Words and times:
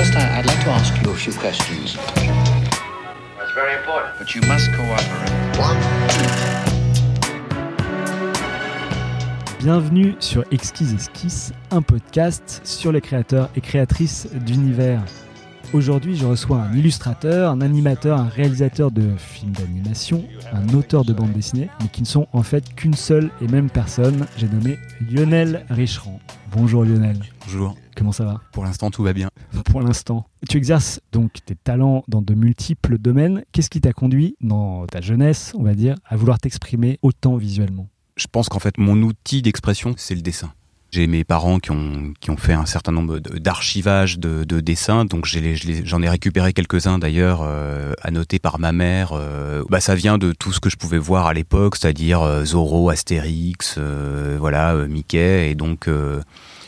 First, 0.00 0.16
I- 0.16 0.38
I'd 0.38 0.46
like 0.46 0.64
to 0.64 0.70
ask 0.70 0.94
you 1.04 1.10
a 1.10 1.14
few 1.14 1.34
questions. 1.34 1.94
That's 3.36 3.52
very 3.54 3.74
important. 3.76 4.16
But 4.18 4.34
you 4.34 4.40
must 4.48 4.72
cooperate. 4.72 5.30
Bienvenue 9.60 10.14
sur 10.18 10.42
Exquise 10.50 10.94
Esquisse, 10.94 11.52
un 11.70 11.82
podcast 11.82 12.62
sur 12.64 12.92
les 12.92 13.02
créateurs 13.02 13.50
et 13.56 13.60
créatrices 13.60 14.26
d'univers. 14.32 15.02
Aujourd'hui, 15.72 16.16
je 16.16 16.26
reçois 16.26 16.60
un 16.62 16.72
illustrateur, 16.72 17.52
un 17.52 17.60
animateur, 17.60 18.18
un 18.18 18.28
réalisateur 18.28 18.90
de 18.90 19.14
films 19.16 19.52
d'animation, 19.52 20.24
un 20.52 20.68
auteur 20.74 21.04
de 21.04 21.12
bande 21.12 21.32
dessinée, 21.32 21.68
mais 21.80 21.86
qui 21.88 22.00
ne 22.02 22.06
sont 22.06 22.26
en 22.32 22.42
fait 22.42 22.74
qu'une 22.74 22.94
seule 22.94 23.30
et 23.40 23.46
même 23.46 23.70
personne. 23.70 24.26
J'ai 24.36 24.48
nommé 24.48 24.78
Lionel 25.08 25.64
Richerand. 25.70 26.18
Bonjour 26.50 26.84
Lionel, 26.84 27.20
Bonjour. 27.44 27.76
comment 27.96 28.10
ça 28.10 28.24
va? 28.24 28.40
Pour 28.52 28.64
l'instant, 28.64 28.90
tout 28.90 29.04
va 29.04 29.12
bien. 29.12 29.28
pour 29.66 29.80
l'instant 29.80 30.26
Tu 30.48 30.56
exerces 30.56 31.00
donc 31.12 31.34
tes 31.46 31.54
talents 31.54 32.02
dans 32.08 32.20
de 32.22 32.34
multiples 32.34 32.98
domaines. 32.98 33.44
Qu'est-ce 33.52 33.70
qui 33.70 33.80
t'a 33.80 33.92
conduit, 33.92 34.34
dans 34.40 34.86
ta 34.86 35.00
jeunesse, 35.00 35.52
on 35.56 35.62
va 35.62 35.74
dire, 35.74 35.94
à 36.04 36.16
vouloir 36.16 36.40
t'exprimer 36.40 36.98
autant 37.02 37.36
visuellement? 37.36 37.86
Je 38.16 38.26
pense 38.26 38.48
qu'en 38.48 38.58
fait, 38.58 38.76
mon 38.76 39.00
outil 39.02 39.40
d'expression, 39.40 39.94
c'est 39.96 40.16
le 40.16 40.20
dessin. 40.22 40.52
J'ai 40.92 41.06
mes 41.06 41.22
parents 41.22 41.60
qui 41.60 41.70
ont, 41.70 42.12
qui 42.20 42.30
ont 42.30 42.36
fait 42.36 42.52
un 42.52 42.66
certain 42.66 42.90
nombre 42.90 43.20
d'archivages 43.20 44.18
de, 44.18 44.42
de 44.42 44.60
dessins, 44.60 45.04
donc 45.04 45.24
j'en 45.84 46.02
ai, 46.02 46.08
récupéré 46.08 46.52
quelques-uns 46.52 46.98
d'ailleurs, 46.98 47.42
euh, 47.44 47.92
annotés 48.02 48.40
par 48.40 48.58
ma 48.58 48.72
mère. 48.72 49.12
euh, 49.12 49.62
bah, 49.68 49.80
ça 49.80 49.94
vient 49.94 50.18
de 50.18 50.32
tout 50.32 50.52
ce 50.52 50.58
que 50.58 50.68
je 50.68 50.76
pouvais 50.76 50.98
voir 50.98 51.28
à 51.28 51.34
l'époque, 51.34 51.76
c'est-à-dire 51.76 52.22
euh, 52.22 52.44
Zorro, 52.44 52.90
Astérix, 52.90 53.76
euh, 53.78 54.36
voilà, 54.40 54.74
euh, 54.74 54.88
Mickey, 54.88 55.50
et 55.50 55.54
donc 55.54 55.86
euh, 55.86 56.20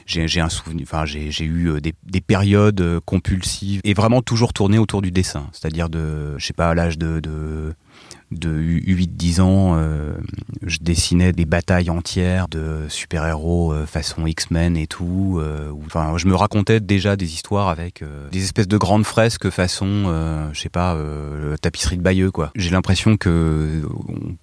j'ai 0.06 0.40
un 0.40 0.48
souvenir, 0.48 0.86
enfin 0.88 1.04
j'ai 1.04 1.44
eu 1.44 1.80
des, 1.80 1.94
des 2.04 2.20
périodes 2.20 3.00
compulsives 3.04 3.80
et 3.82 3.94
vraiment 3.94 4.22
toujours 4.22 4.52
tourné 4.52 4.78
autour 4.78 5.02
du 5.02 5.10
dessin, 5.10 5.48
c'est-à-dire 5.52 5.88
de, 5.88 6.38
je 6.38 6.46
sais 6.46 6.52
pas, 6.52 6.70
à 6.70 6.74
l'âge 6.74 6.98
de, 6.98 7.18
de 7.20 7.74
de 8.32 8.50
8-10 8.50 9.40
ans, 9.40 9.74
euh, 9.76 10.14
je 10.62 10.78
dessinais 10.80 11.32
des 11.32 11.44
batailles 11.44 11.90
entières 11.90 12.48
de 12.48 12.86
super-héros 12.88 13.72
euh, 13.72 13.86
façon 13.86 14.26
X-Men 14.26 14.76
et 14.76 14.86
tout. 14.86 15.38
euh, 15.40 15.72
Enfin, 15.86 16.16
je 16.16 16.26
me 16.26 16.34
racontais 16.34 16.80
déjà 16.80 17.16
des 17.16 17.34
histoires 17.34 17.68
avec 17.68 18.04
des 18.30 18.42
espèces 18.42 18.68
de 18.68 18.76
grandes 18.76 19.04
fresques 19.04 19.50
façon, 19.50 20.50
je 20.52 20.60
sais 20.60 20.68
pas, 20.68 20.96
tapisserie 21.60 21.96
de 21.96 22.02
Bayeux, 22.02 22.30
quoi. 22.30 22.50
J'ai 22.54 22.70
l'impression 22.70 23.16
que 23.16 23.82
on 24.08 24.36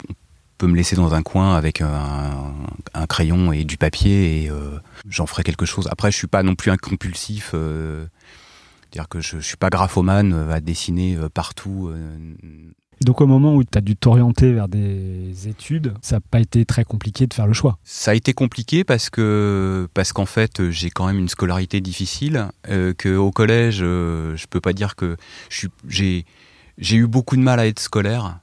peut 0.58 0.68
me 0.68 0.76
laisser 0.76 0.96
dans 0.96 1.14
un 1.14 1.24
coin 1.24 1.56
avec 1.56 1.82
un, 1.82 3.08
crayon 3.08 3.52
et 3.52 3.64
du 3.64 3.78
papier 3.78 4.44
et 4.44 4.52
j'en 5.08 5.26
ferai 5.26 5.44
quelque 5.44 5.66
chose. 5.66 5.88
Après, 5.90 6.12
je 6.12 6.18
suis 6.18 6.28
pas 6.28 6.44
non 6.44 6.56
plus 6.56 6.72
un 6.72 6.78
compulsif. 6.78 7.52
c'est-à-dire 7.52 9.10
que 9.10 9.22
je, 9.22 9.38
je 9.38 9.46
suis 9.46 9.58
pas 9.58 9.70
graphomane 9.70 10.34
à 10.52 10.60
dessiner 10.60 11.18
partout. 11.34 11.92
Donc 13.02 13.22
au 13.22 13.28
moment 13.28 13.56
où 13.56 13.64
tu 13.64 13.78
as 13.78 13.82
dû 13.82 13.96
t'orienter 13.96 14.52
vers 14.52 14.68
des 14.68 15.48
études, 15.48 15.94
ça 16.02 16.18
n'a 16.18 16.20
pas 16.22 16.40
été 16.40 16.66
très 16.66 16.84
compliqué 16.84 17.28
de 17.28 17.34
faire 17.34 17.48
le 17.48 17.54
choix. 17.54 17.78
Ça 17.84 18.12
a 18.12 18.14
été 18.14 18.34
compliqué 18.34 18.84
parce 18.84 19.10
que 19.10 19.88
parce 19.94 20.14
qu'en 20.14 20.26
fait 20.26 20.70
j'ai 20.70 20.90
quand 20.90 21.08
même 21.08 21.20
une 21.20 21.30
scolarité 21.30 21.82
difficile. 21.82 22.48
Euh, 22.70 22.94
que 22.94 23.16
au 23.16 23.32
collège, 23.32 23.80
euh, 23.82 24.36
je 24.36 24.46
peux 24.48 24.62
pas 24.62 24.74
dire 24.74 24.96
que 24.96 25.18
j'ai 25.88 26.26
j'ai 26.78 26.98
eu 26.98 27.08
beaucoup 27.08 27.36
de 27.36 27.42
mal 27.42 27.60
à 27.60 27.68
être 27.68 27.80
scolaire. 27.80 28.40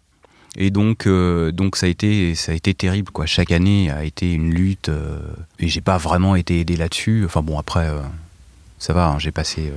Et 0.58 0.70
donc, 0.70 1.06
euh, 1.06 1.52
donc 1.52 1.76
ça 1.76 1.86
a 1.86 1.88
été, 1.88 2.34
ça 2.34 2.52
a 2.52 2.54
été 2.54 2.72
terrible 2.72 3.10
quoi. 3.10 3.26
Chaque 3.26 3.50
année 3.50 3.90
a 3.90 4.04
été 4.04 4.32
une 4.32 4.54
lutte 4.54 4.88
euh, 4.88 5.18
et 5.58 5.68
j'ai 5.68 5.82
pas 5.82 5.98
vraiment 5.98 6.34
été 6.34 6.60
aidé 6.60 6.76
là-dessus. 6.76 7.24
Enfin 7.26 7.42
bon, 7.42 7.58
après, 7.58 7.88
euh, 7.88 8.00
ça 8.78 8.94
va, 8.94 9.08
hein, 9.08 9.18
j'ai 9.18 9.32
passé, 9.32 9.70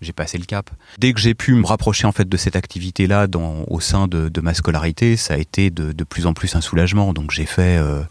j'ai 0.00 0.12
passé 0.12 0.38
le 0.38 0.44
cap. 0.44 0.70
Dès 0.98 1.12
que 1.12 1.20
j'ai 1.20 1.34
pu 1.34 1.54
me 1.54 1.66
rapprocher 1.66 2.06
en 2.06 2.12
fait 2.12 2.28
de 2.28 2.36
cette 2.36 2.56
activité-là 2.56 3.26
au 3.68 3.80
sein 3.80 4.08
de, 4.08 4.40
ma 4.40 4.54
scolarité, 4.54 5.16
ça 5.16 5.34
a 5.34 5.36
été 5.38 5.70
de, 5.70 6.04
plus 6.04 6.26
en 6.26 6.34
plus 6.34 6.54
un 6.56 6.60
soulagement. 6.60 7.12
Donc 7.12 7.30
j'ai 7.30 7.46
fait, 7.46 7.76
euh, 7.76 8.02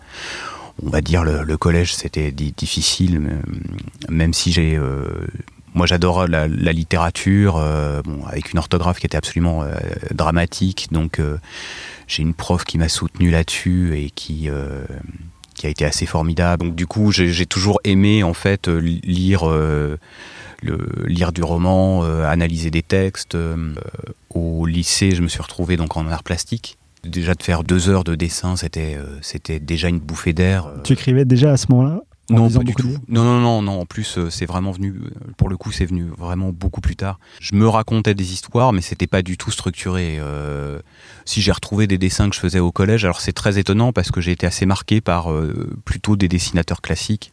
on 0.83 0.89
va 0.89 1.01
dire 1.01 1.23
le, 1.23 1.57
collège, 1.57 1.95
c'était 1.95 2.31
di- 2.31 2.53
difficile, 2.53 3.39
même 4.09 4.33
si 4.33 4.51
j'ai 4.51 4.75
euh, 4.75 5.05
moi, 5.73 5.85
j'adore 5.85 6.27
la, 6.27 6.47
littérature, 6.47 7.57
euh, 7.57 8.01
bon, 8.01 8.25
avec 8.25 8.53
une 8.53 8.59
orthographe 8.59 8.99
qui 8.99 9.07
était 9.07 9.17
absolument 9.17 9.65
dramatique. 10.13 10.87
Donc, 10.91 11.19
j'ai 12.07 12.23
une 12.23 12.33
prof 12.33 12.63
qui 12.63 12.77
m'a 12.77 12.87
soutenu 12.87 13.29
là-dessus 13.29 13.97
et 13.97 14.09
qui 14.09 14.49
qui 15.55 15.65
a 15.65 15.69
été 15.69 15.85
assez 15.85 16.05
formidable. 16.05 16.65
Donc, 16.65 16.75
du 16.75 16.85
coup, 16.85 17.11
j'ai 17.11 17.45
toujours 17.45 17.79
aimé 17.83 18.23
en 18.23 18.33
fait 18.33 18.67
euh, 18.67 18.77
lire 18.77 19.49
euh, 19.49 19.97
le, 20.61 20.77
lire 21.07 21.31
du 21.31 21.43
roman, 21.43 22.03
euh, 22.03 22.25
analyser 22.25 22.69
des 22.69 22.83
textes. 22.83 23.37
Au 24.33 24.65
lycée, 24.65 25.11
je 25.11 25.21
me 25.21 25.27
suis 25.27 25.41
retrouvé 25.41 25.77
donc 25.77 25.97
en 25.97 26.07
art 26.07 26.23
plastique. 26.23 26.77
Déjà 27.03 27.35
de 27.35 27.43
faire 27.43 27.63
deux 27.63 27.89
heures 27.89 28.03
de 28.03 28.15
dessin, 28.15 28.55
c'était 28.55 28.97
c'était 29.21 29.59
déjà 29.59 29.89
une 29.89 29.99
bouffée 29.99 30.33
d'air. 30.33 30.71
Tu 30.83 30.93
écrivais 30.93 31.23
déjà 31.23 31.51
à 31.51 31.57
ce 31.57 31.67
moment-là? 31.69 32.01
en 32.01 32.14
Non, 32.29 32.49
pas 32.49 32.63
du 32.63 32.73
tout. 32.73 32.87
Non, 33.07 33.23
non, 33.23 33.39
non, 33.39 33.61
non. 33.61 33.81
En 33.81 33.85
plus, 33.85 34.17
euh, 34.17 34.29
c'est 34.31 34.45
vraiment 34.47 34.71
venu. 34.71 34.95
euh, 34.95 35.09
Pour 35.37 35.47
le 35.47 35.57
coup, 35.57 35.71
c'est 35.71 35.85
venu 35.85 36.05
vraiment 36.17 36.49
beaucoup 36.51 36.81
plus 36.81 36.95
tard. 36.95 37.19
Je 37.39 37.53
me 37.55 37.67
racontais 37.67 38.15
des 38.15 38.33
histoires, 38.33 38.73
mais 38.73 38.81
c'était 38.81 39.05
pas 39.07 39.21
du 39.21 39.37
tout 39.37 39.51
structuré. 39.51 40.17
Euh, 40.19 40.79
si 41.25 41.41
j'ai 41.41 41.51
retrouvé 41.51 41.85
des 41.85 41.97
dessins 41.99 42.27
que 42.29 42.35
je 42.35 42.39
faisais 42.39 42.59
au 42.59 42.71
collège, 42.71 43.05
alors 43.05 43.21
c'est 43.21 43.33
très 43.33 43.59
étonnant 43.59 43.93
parce 43.93 44.09
que 44.09 44.21
j'ai 44.21 44.31
été 44.31 44.47
assez 44.47 44.65
marqué 44.65 45.01
par 45.01 45.31
euh, 45.31 45.69
plutôt 45.85 46.15
des 46.15 46.27
dessinateurs 46.27 46.81
classiques, 46.81 47.31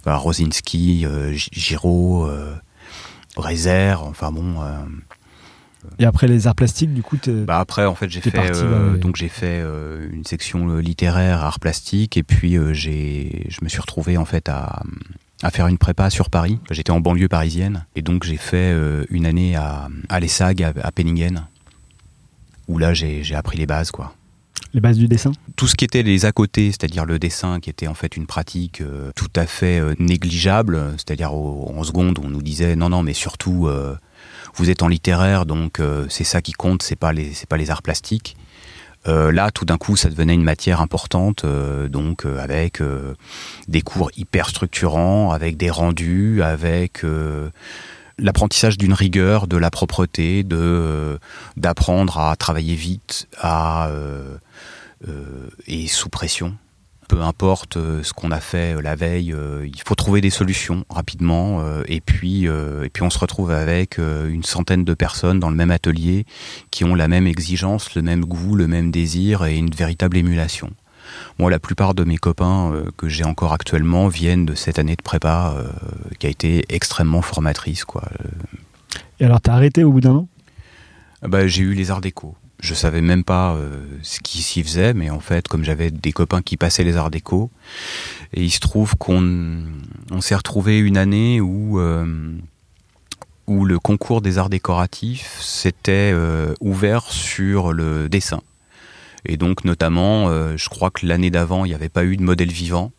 Enfin, 0.00 0.16
Rosinski, 0.16 1.04
euh, 1.04 1.32
Gi- 1.32 1.50
Giraud, 1.52 2.26
euh, 2.26 2.54
Rézère. 3.36 4.02
Enfin 4.04 4.32
bon. 4.32 4.54
Et 5.98 6.04
après 6.04 6.28
les 6.28 6.46
arts 6.46 6.54
plastiques, 6.54 6.92
du 6.92 7.02
coup, 7.02 7.16
bah 7.46 7.58
après, 7.58 7.86
en 7.86 7.94
fait, 7.94 8.10
j'ai 8.10 8.20
fait 8.20 8.30
parti 8.30 8.60
euh, 8.62 8.96
donc 8.96 9.16
j'ai 9.16 9.28
fait 9.28 9.60
euh, 9.60 10.08
une 10.12 10.24
section 10.24 10.68
euh, 10.68 10.80
littéraire, 10.80 11.42
art 11.42 11.60
plastique, 11.60 12.16
et 12.16 12.22
puis 12.22 12.56
euh, 12.56 12.72
j'ai, 12.72 13.46
je 13.48 13.58
me 13.62 13.68
suis 13.68 13.80
retrouvé 13.80 14.16
en 14.16 14.24
fait 14.24 14.48
à, 14.48 14.82
à 15.42 15.50
faire 15.50 15.66
une 15.66 15.78
prépa 15.78 16.10
sur 16.10 16.30
Paris. 16.30 16.58
J'étais 16.70 16.90
en 16.90 17.00
banlieue 17.00 17.28
parisienne, 17.28 17.86
et 17.94 18.02
donc 18.02 18.24
j'ai 18.24 18.36
fait 18.36 18.74
une 19.10 19.26
année 19.26 19.56
à, 19.56 19.88
à 20.08 20.20
l'ESSAG 20.20 20.62
à, 20.62 20.72
à 20.82 20.92
Penningen, 20.92 21.46
où 22.68 22.78
là 22.78 22.94
j'ai, 22.94 23.22
j'ai 23.22 23.34
appris 23.34 23.58
les 23.58 23.66
bases, 23.66 23.90
quoi. 23.90 24.14
les 24.74 24.80
bases 24.80 24.98
du 24.98 25.08
dessin? 25.08 25.32
Tout 25.56 25.66
ce 25.68 25.74
qui 25.74 25.84
était 25.84 26.02
les 26.02 26.24
à 26.26 26.32
côté, 26.32 26.70
c'est-à-dire 26.70 27.06
le 27.06 27.18
dessin, 27.18 27.60
qui 27.60 27.70
était 27.70 27.86
en 27.86 27.94
fait 27.94 28.16
une 28.16 28.26
pratique 28.26 28.80
euh, 28.80 29.10
tout 29.16 29.30
à 29.36 29.46
fait 29.46 29.80
euh, 29.80 29.94
négligeable, 29.98 30.94
c'est-à-dire 30.98 31.32
en 31.32 31.82
seconde 31.82 32.18
on 32.22 32.28
nous 32.28 32.42
disait 32.42 32.76
non 32.76 32.90
non 32.90 33.02
mais 33.02 33.14
surtout 33.14 33.68
euh, 33.68 33.96
vous 34.56 34.70
êtes 34.70 34.82
en 34.82 34.88
littéraire 34.88 35.46
donc 35.46 35.80
euh, 35.80 36.06
c'est 36.08 36.24
ça 36.24 36.42
qui 36.42 36.52
compte, 36.52 36.82
c'est 36.82 36.96
pas 36.96 37.12
les 37.12 37.32
c'est 37.34 37.48
pas 37.48 37.56
les 37.56 37.70
arts 37.70 37.82
plastiques. 37.82 38.36
Euh, 39.06 39.30
là, 39.30 39.52
tout 39.52 39.64
d'un 39.64 39.78
coup, 39.78 39.94
ça 39.94 40.08
devenait 40.08 40.34
une 40.34 40.42
matière 40.42 40.80
importante, 40.80 41.44
euh, 41.44 41.88
donc 41.88 42.24
avec 42.24 42.82
des 43.68 43.82
cours 43.82 44.10
hyper 44.16 44.48
structurants, 44.48 45.30
avec 45.30 45.56
des 45.56 45.70
rendus, 45.70 46.42
avec 46.42 47.04
l'apprentissage 48.18 48.78
d'une 48.78 48.94
rigueur, 48.94 49.46
de 49.46 49.56
la 49.56 49.70
propreté, 49.70 50.42
de 50.42 51.20
d'apprendre 51.56 52.18
à 52.18 52.34
travailler 52.36 52.74
vite, 52.74 53.28
à 53.38 53.90
et 55.68 55.86
sous 55.86 56.08
pression. 56.08 56.56
Peu 57.08 57.22
importe 57.22 57.76
euh, 57.76 58.02
ce 58.02 58.12
qu'on 58.12 58.30
a 58.30 58.40
fait 58.40 58.76
euh, 58.76 58.82
la 58.82 58.96
veille, 58.96 59.32
euh, 59.32 59.66
il 59.66 59.80
faut 59.86 59.94
trouver 59.94 60.20
des 60.20 60.30
solutions 60.30 60.84
rapidement. 60.90 61.62
et 61.86 62.00
puis, 62.00 62.46
et 62.46 62.90
puis 62.92 63.02
on 63.02 63.10
se 63.10 63.18
retrouve 63.18 63.50
avec 63.50 63.98
une 63.98 64.42
centaine 64.42 64.84
de 64.84 64.94
personnes 64.94 65.40
dans 65.40 65.50
le 65.50 65.56
même 65.56 65.70
atelier 65.70 66.24
qui 66.70 66.84
ont 66.84 66.94
la 66.94 67.08
même 67.08 67.26
exigence, 67.26 67.94
le 67.94 68.02
même 68.02 68.24
goût, 68.24 68.54
le 68.54 68.66
même 68.66 68.90
désir 68.90 69.44
et 69.44 69.56
une 69.56 69.70
véritable 69.70 70.16
émulation. 70.16 70.70
Moi, 71.38 71.50
la 71.50 71.58
plupart 71.58 71.94
de 71.94 72.04
mes 72.04 72.16
copains 72.16 72.72
que 72.96 73.08
j'ai 73.08 73.24
encore 73.24 73.52
actuellement 73.52 74.08
viennent 74.08 74.46
de 74.46 74.54
cette 74.54 74.78
année 74.78 74.96
de 74.96 75.02
prépa 75.02 75.54
qui 76.18 76.26
a 76.26 76.30
été 76.30 76.64
extrêmement 76.68 77.22
formatrice. 77.22 77.84
Quoi. 77.84 78.02
Et 79.20 79.24
alors, 79.24 79.40
t'as 79.40 79.54
arrêté 79.54 79.84
au 79.84 79.92
bout 79.92 80.00
d'un 80.00 80.14
an? 80.14 80.28
Ah 81.22 81.28
bah, 81.28 81.46
j'ai 81.46 81.62
eu 81.62 81.74
les 81.74 81.90
arts 81.90 82.00
déco. 82.00 82.36
Je 82.66 82.74
savais 82.74 83.00
même 83.00 83.22
pas 83.22 83.54
euh, 83.54 83.80
ce 84.02 84.18
qui 84.18 84.42
s'y 84.42 84.60
faisait, 84.64 84.92
mais 84.92 85.08
en 85.08 85.20
fait, 85.20 85.46
comme 85.46 85.62
j'avais 85.62 85.92
des 85.92 86.10
copains 86.10 86.42
qui 86.42 86.56
passaient 86.56 86.82
les 86.82 86.96
arts 86.96 87.12
déco, 87.12 87.48
et 88.34 88.42
il 88.42 88.50
se 88.50 88.58
trouve 88.58 88.96
qu'on 88.96 89.62
on 90.10 90.20
s'est 90.20 90.34
retrouvé 90.34 90.76
une 90.80 90.96
année 90.96 91.40
où 91.40 91.78
euh, 91.78 92.32
où 93.46 93.64
le 93.64 93.78
concours 93.78 94.20
des 94.20 94.38
arts 94.38 94.48
décoratifs 94.48 95.38
s'était 95.40 96.10
euh, 96.12 96.54
ouvert 96.58 97.04
sur 97.04 97.72
le 97.72 98.08
dessin. 98.08 98.42
Et 99.24 99.36
donc, 99.36 99.64
notamment, 99.64 100.28
je 100.56 100.68
crois 100.68 100.90
que 100.90 101.06
l'année 101.06 101.30
d'avant, 101.30 101.64
il 101.64 101.68
n'y 101.68 101.74
avait 101.74 101.88
pas 101.88 102.04
eu 102.04 102.16
de 102.16 102.22
modèle 102.22 102.50
vivant. 102.50 102.92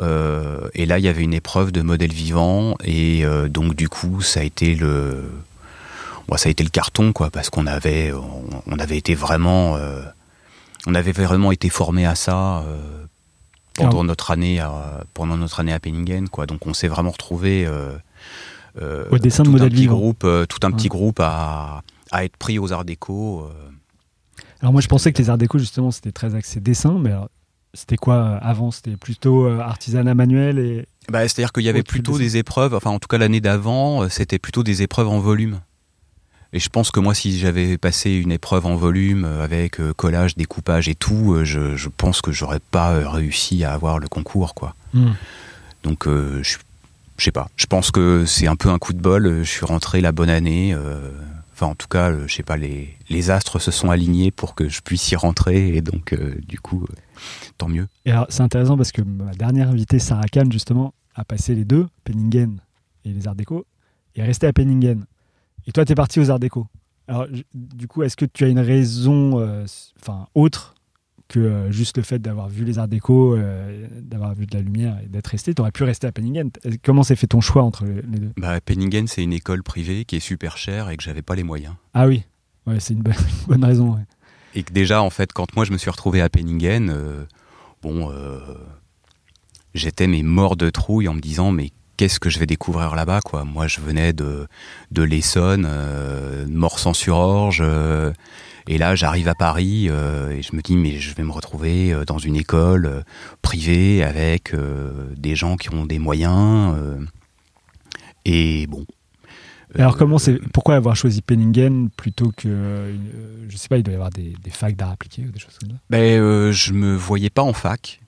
Et 0.00 0.86
là, 0.86 0.98
il 0.98 1.04
y 1.04 1.08
avait 1.08 1.22
une 1.22 1.32
épreuve 1.32 1.72
de 1.72 1.80
modèle 1.80 2.12
vivant, 2.12 2.76
et 2.84 3.24
donc 3.48 3.74
du 3.74 3.88
coup, 3.88 4.20
ça 4.20 4.40
a 4.40 4.42
été 4.42 4.74
le 4.74 5.30
Bon, 6.32 6.38
ça 6.38 6.48
a 6.48 6.50
été 6.50 6.64
le 6.64 6.70
carton, 6.70 7.12
quoi, 7.12 7.28
parce 7.30 7.50
qu'on 7.50 7.66
avait, 7.66 8.10
on, 8.12 8.44
on 8.66 8.78
avait 8.78 8.96
été 8.96 9.14
vraiment, 9.14 9.76
euh, 9.76 10.00
on 10.86 10.94
avait 10.94 11.12
vraiment 11.12 11.52
été 11.52 11.68
formé 11.68 12.06
à 12.06 12.14
ça 12.14 12.60
euh, 12.60 13.04
pendant 13.74 13.90
Alors- 13.90 14.04
notre 14.04 14.30
année, 14.30 14.58
à, 14.58 15.04
pendant 15.12 15.36
notre 15.36 15.60
année 15.60 15.74
à 15.74 15.78
Penningen, 15.78 16.30
quoi. 16.30 16.46
Donc, 16.46 16.66
on 16.66 16.72
s'est 16.72 16.88
vraiment 16.88 17.10
retrouvé 17.10 17.66
euh, 17.66 17.92
euh, 18.80 19.04
Au 19.10 19.18
dessin 19.18 19.42
de 19.42 19.48
tout 19.48 19.50
un 19.50 19.58
modèle 19.58 19.72
petit 19.72 19.80
vivant. 19.82 19.96
groupe, 19.98 20.24
euh, 20.24 20.46
tout 20.46 20.66
un 20.66 20.70
petit 20.70 20.88
groupe 20.88 21.20
à, 21.20 21.82
à 22.12 22.24
être 22.24 22.38
pris 22.38 22.58
aux 22.58 22.72
arts 22.72 22.86
déco. 22.86 23.42
euh. 23.42 23.68
Alors 24.62 24.72
moi 24.72 24.80
je 24.80 24.88
pensais 24.88 25.12
que 25.12 25.18
les 25.18 25.28
arts 25.28 25.36
déco 25.36 25.58
justement 25.58 25.90
c'était 25.90 26.12
très 26.12 26.34
axé 26.34 26.60
dessin, 26.60 26.96
mais 26.98 27.10
alors, 27.10 27.28
c'était 27.74 27.98
quoi 27.98 28.14
euh, 28.14 28.38
avant? 28.40 28.70
C'était 28.70 28.96
plutôt 28.96 29.44
euh, 29.46 29.58
artisanat 29.58 30.14
manuel 30.14 30.58
et 30.58 30.86
Bah, 31.10 31.28
C'est-à-dire 31.28 31.52
qu'il 31.52 31.64
y 31.64 31.68
avait 31.68 31.82
plutôt 31.82 32.16
des 32.16 32.38
épreuves, 32.38 32.72
enfin 32.74 32.88
en 32.90 32.98
tout 32.98 33.08
cas 33.08 33.18
l'année 33.18 33.40
d'avant, 33.42 34.04
euh, 34.04 34.08
c'était 34.08 34.38
plutôt 34.38 34.62
des 34.62 34.80
épreuves 34.82 35.08
en 35.08 35.18
volume. 35.18 35.60
Et 36.54 36.58
je 36.58 36.68
pense 36.68 36.90
que 36.90 37.00
moi, 37.00 37.14
si 37.14 37.38
j'avais 37.38 37.78
passé 37.78 38.10
une 38.12 38.30
épreuve 38.32 38.66
en 38.66 38.76
volume 38.76 39.24
euh, 39.24 39.42
avec 39.42 39.80
euh, 39.80 39.92
collage, 39.94 40.36
découpage 40.36 40.88
et 40.88 40.94
tout, 40.94 41.32
euh, 41.32 41.44
je, 41.44 41.76
je 41.76 41.88
pense 41.88 42.20
que 42.20 42.30
j'aurais 42.30 42.60
pas 42.60 43.08
réussi 43.10 43.64
à 43.64 43.72
avoir 43.72 43.98
le 43.98 44.06
concours, 44.08 44.54
quoi. 44.54 44.74
Donc, 45.82 46.06
euh, 46.06 46.42
je, 46.42 46.58
je 47.16 47.24
sais 47.24 47.30
pas. 47.32 47.48
Je 47.56 47.66
pense 47.66 47.90
que 47.90 48.24
c'est 48.26 48.46
un 48.48 48.56
peu 48.56 48.68
un 48.68 48.78
coup 48.78 48.92
de 48.92 49.00
bol. 49.00 49.38
Je 49.42 49.50
suis 49.50 49.64
rentré 49.64 50.00
la 50.00 50.12
bonne 50.12 50.30
année. 50.30 50.74
euh, 50.74 51.10
Enfin, 51.54 51.66
en 51.66 51.74
tout 51.74 51.86
cas, 51.86 52.12
je 52.26 52.34
sais 52.34 52.42
pas. 52.42 52.56
Les, 52.56 52.96
les 53.08 53.30
astres 53.30 53.58
se 53.58 53.70
sont 53.70 53.90
alignés 53.90 54.30
pour 54.30 54.54
que 54.54 54.68
je 54.68 54.80
puisse 54.80 55.10
y 55.12 55.16
rentrer, 55.16 55.76
et 55.76 55.80
donc, 55.80 56.12
euh, 56.12 56.34
du 56.48 56.58
coup, 56.58 56.86
tant 57.58 57.68
mieux. 57.68 57.86
Et 58.06 58.10
alors 58.10 58.26
c'est 58.30 58.40
intéressant 58.42 58.76
parce 58.76 58.90
que 58.90 59.02
ma 59.02 59.32
dernière 59.32 59.68
invitée 59.68 59.98
Sarah 59.98 60.26
Kahn 60.32 60.50
justement 60.50 60.92
a 61.14 61.24
passé 61.24 61.54
les 61.54 61.64
deux, 61.64 61.86
Penningen 62.04 62.58
et 63.04 63.10
les 63.10 63.28
arts 63.28 63.34
déco, 63.36 63.64
et 64.16 64.20
est 64.20 64.24
restée 64.24 64.46
à 64.48 64.52
Penningen. 64.52 65.04
Et 65.66 65.72
toi 65.72 65.84
tu 65.84 65.92
es 65.92 65.94
parti 65.94 66.20
aux 66.20 66.30
arts 66.30 66.40
déco. 66.40 66.66
Alors 67.08 67.26
du 67.54 67.88
coup 67.88 68.02
est-ce 68.02 68.16
que 68.16 68.24
tu 68.24 68.44
as 68.44 68.48
une 68.48 68.60
raison 68.60 69.38
euh, 69.40 69.66
autre 70.34 70.74
que 71.28 71.38
euh, 71.40 71.72
juste 71.72 71.96
le 71.96 72.02
fait 72.02 72.18
d'avoir 72.18 72.48
vu 72.48 72.64
les 72.64 72.78
arts 72.78 72.88
déco, 72.88 73.34
euh, 73.34 73.86
d'avoir 74.00 74.34
vu 74.34 74.46
de 74.46 74.54
la 74.54 74.62
lumière 74.62 74.98
et 75.02 75.08
d'être 75.08 75.28
resté, 75.28 75.54
tu 75.54 75.62
aurais 75.62 75.72
pu 75.72 75.84
rester 75.84 76.06
à 76.06 76.12
Penningen. 76.12 76.50
Comment 76.84 77.02
s'est 77.02 77.16
fait 77.16 77.26
ton 77.26 77.40
choix 77.40 77.62
entre 77.62 77.86
les 77.86 78.18
deux? 78.18 78.32
Bah, 78.36 78.60
Penningen, 78.60 79.06
c'est 79.06 79.22
une 79.22 79.32
école 79.32 79.62
privée 79.62 80.04
qui 80.04 80.16
est 80.16 80.20
super 80.20 80.58
chère 80.58 80.90
et 80.90 80.96
que 80.96 81.02
j'avais 81.02 81.22
pas 81.22 81.34
les 81.34 81.42
moyens. 81.42 81.74
Ah 81.94 82.06
oui, 82.06 82.24
ouais, 82.66 82.80
c'est 82.80 82.92
une 82.92 83.02
bonne, 83.02 83.14
une 83.14 83.46
bonne 83.48 83.64
raison. 83.64 83.94
ouais. 83.94 84.02
Et 84.54 84.62
que 84.62 84.72
déjà, 84.72 85.02
en 85.02 85.08
fait, 85.08 85.32
quand 85.32 85.56
moi 85.56 85.64
je 85.64 85.72
me 85.72 85.78
suis 85.78 85.90
retrouvé 85.90 86.20
à 86.20 86.28
Penningen, 86.28 86.94
bon, 87.82 88.12
j'étais 89.74 90.06
mais 90.06 90.22
mort 90.22 90.56
de 90.56 90.68
trouille 90.68 91.08
en 91.08 91.14
me 91.14 91.20
disant 91.20 91.50
mais 91.52 91.70
qu'est-ce 91.96 92.20
que 92.20 92.30
je 92.30 92.38
vais 92.38 92.46
découvrir 92.46 92.94
là-bas 92.94 93.20
quoi 93.20 93.44
Moi, 93.44 93.66
je 93.66 93.80
venais 93.80 94.12
de 94.12 94.46
de 94.90 95.02
l'Essonne, 95.02 95.66
euh, 95.68 96.46
Morsan-sur-Orge, 96.48 97.62
euh, 97.64 98.12
et 98.68 98.78
là, 98.78 98.94
j'arrive 98.94 99.28
à 99.28 99.34
Paris 99.34 99.88
euh, 99.88 100.30
et 100.30 100.42
je 100.42 100.54
me 100.54 100.62
dis 100.62 100.76
mais 100.76 100.98
je 100.98 101.14
vais 101.14 101.22
me 101.22 101.32
retrouver 101.32 101.92
euh, 101.92 102.04
dans 102.04 102.18
une 102.18 102.36
école 102.36 103.04
privée 103.42 104.02
avec 104.02 104.54
des 105.16 105.34
gens 105.34 105.56
qui 105.56 105.72
ont 105.72 105.86
des 105.86 105.98
moyens. 105.98 106.76
et 108.24 108.66
bon. 108.66 108.84
Alors 109.74 109.96
comment 109.96 110.18
c'est 110.18 110.38
pourquoi 110.52 110.74
avoir 110.74 110.94
choisi 110.94 111.22
Penningen 111.22 111.88
plutôt 111.88 112.30
que 112.36 112.94
je 113.48 113.56
sais 113.56 113.68
pas 113.68 113.78
il 113.78 113.82
doit 113.82 113.92
y 113.92 113.96
avoir 113.96 114.10
des, 114.10 114.34
des 114.42 114.50
facs 114.50 114.76
d'art 114.76 114.90
appliqué 114.90 115.24
ou 115.26 115.30
des 115.30 115.40
choses 115.40 115.56
comme 115.58 115.70
ça? 115.70 115.76
Ben, 115.88 116.52
je 116.52 116.72
me 116.74 116.94
voyais 116.94 117.30
pas 117.30 117.42
en 117.42 117.54
fac. 117.54 118.02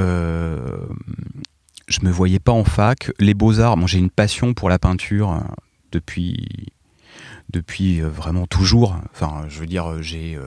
Euh, 0.00 0.86
je 1.90 2.00
me 2.02 2.10
voyais 2.10 2.38
pas 2.38 2.52
en 2.52 2.64
fac. 2.64 3.10
Les 3.18 3.34
beaux-arts, 3.34 3.76
moi 3.76 3.86
j'ai 3.86 3.98
une 3.98 4.10
passion 4.10 4.54
pour 4.54 4.70
la 4.70 4.78
peinture 4.78 5.32
euh, 5.32 5.40
depuis, 5.92 6.72
depuis 7.50 8.00
euh, 8.00 8.08
vraiment 8.08 8.46
toujours. 8.46 8.96
Enfin, 9.12 9.44
je 9.48 9.58
veux 9.58 9.66
dire, 9.66 9.90
euh, 9.90 10.02
j'ai 10.02 10.38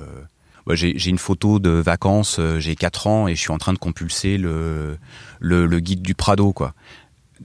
bah, 0.65 0.75
j'ai 0.75 1.09
une 1.09 1.17
photo 1.17 1.59
de 1.59 1.69
vacances, 1.69 2.39
j'ai 2.57 2.75
4 2.75 3.07
ans 3.07 3.27
et 3.27 3.35
je 3.35 3.41
suis 3.41 3.51
en 3.51 3.57
train 3.57 3.73
de 3.73 3.77
compulser 3.77 4.37
le, 4.37 4.97
guide 5.41 6.01
du 6.01 6.15
Prado, 6.15 6.53
quoi. 6.53 6.73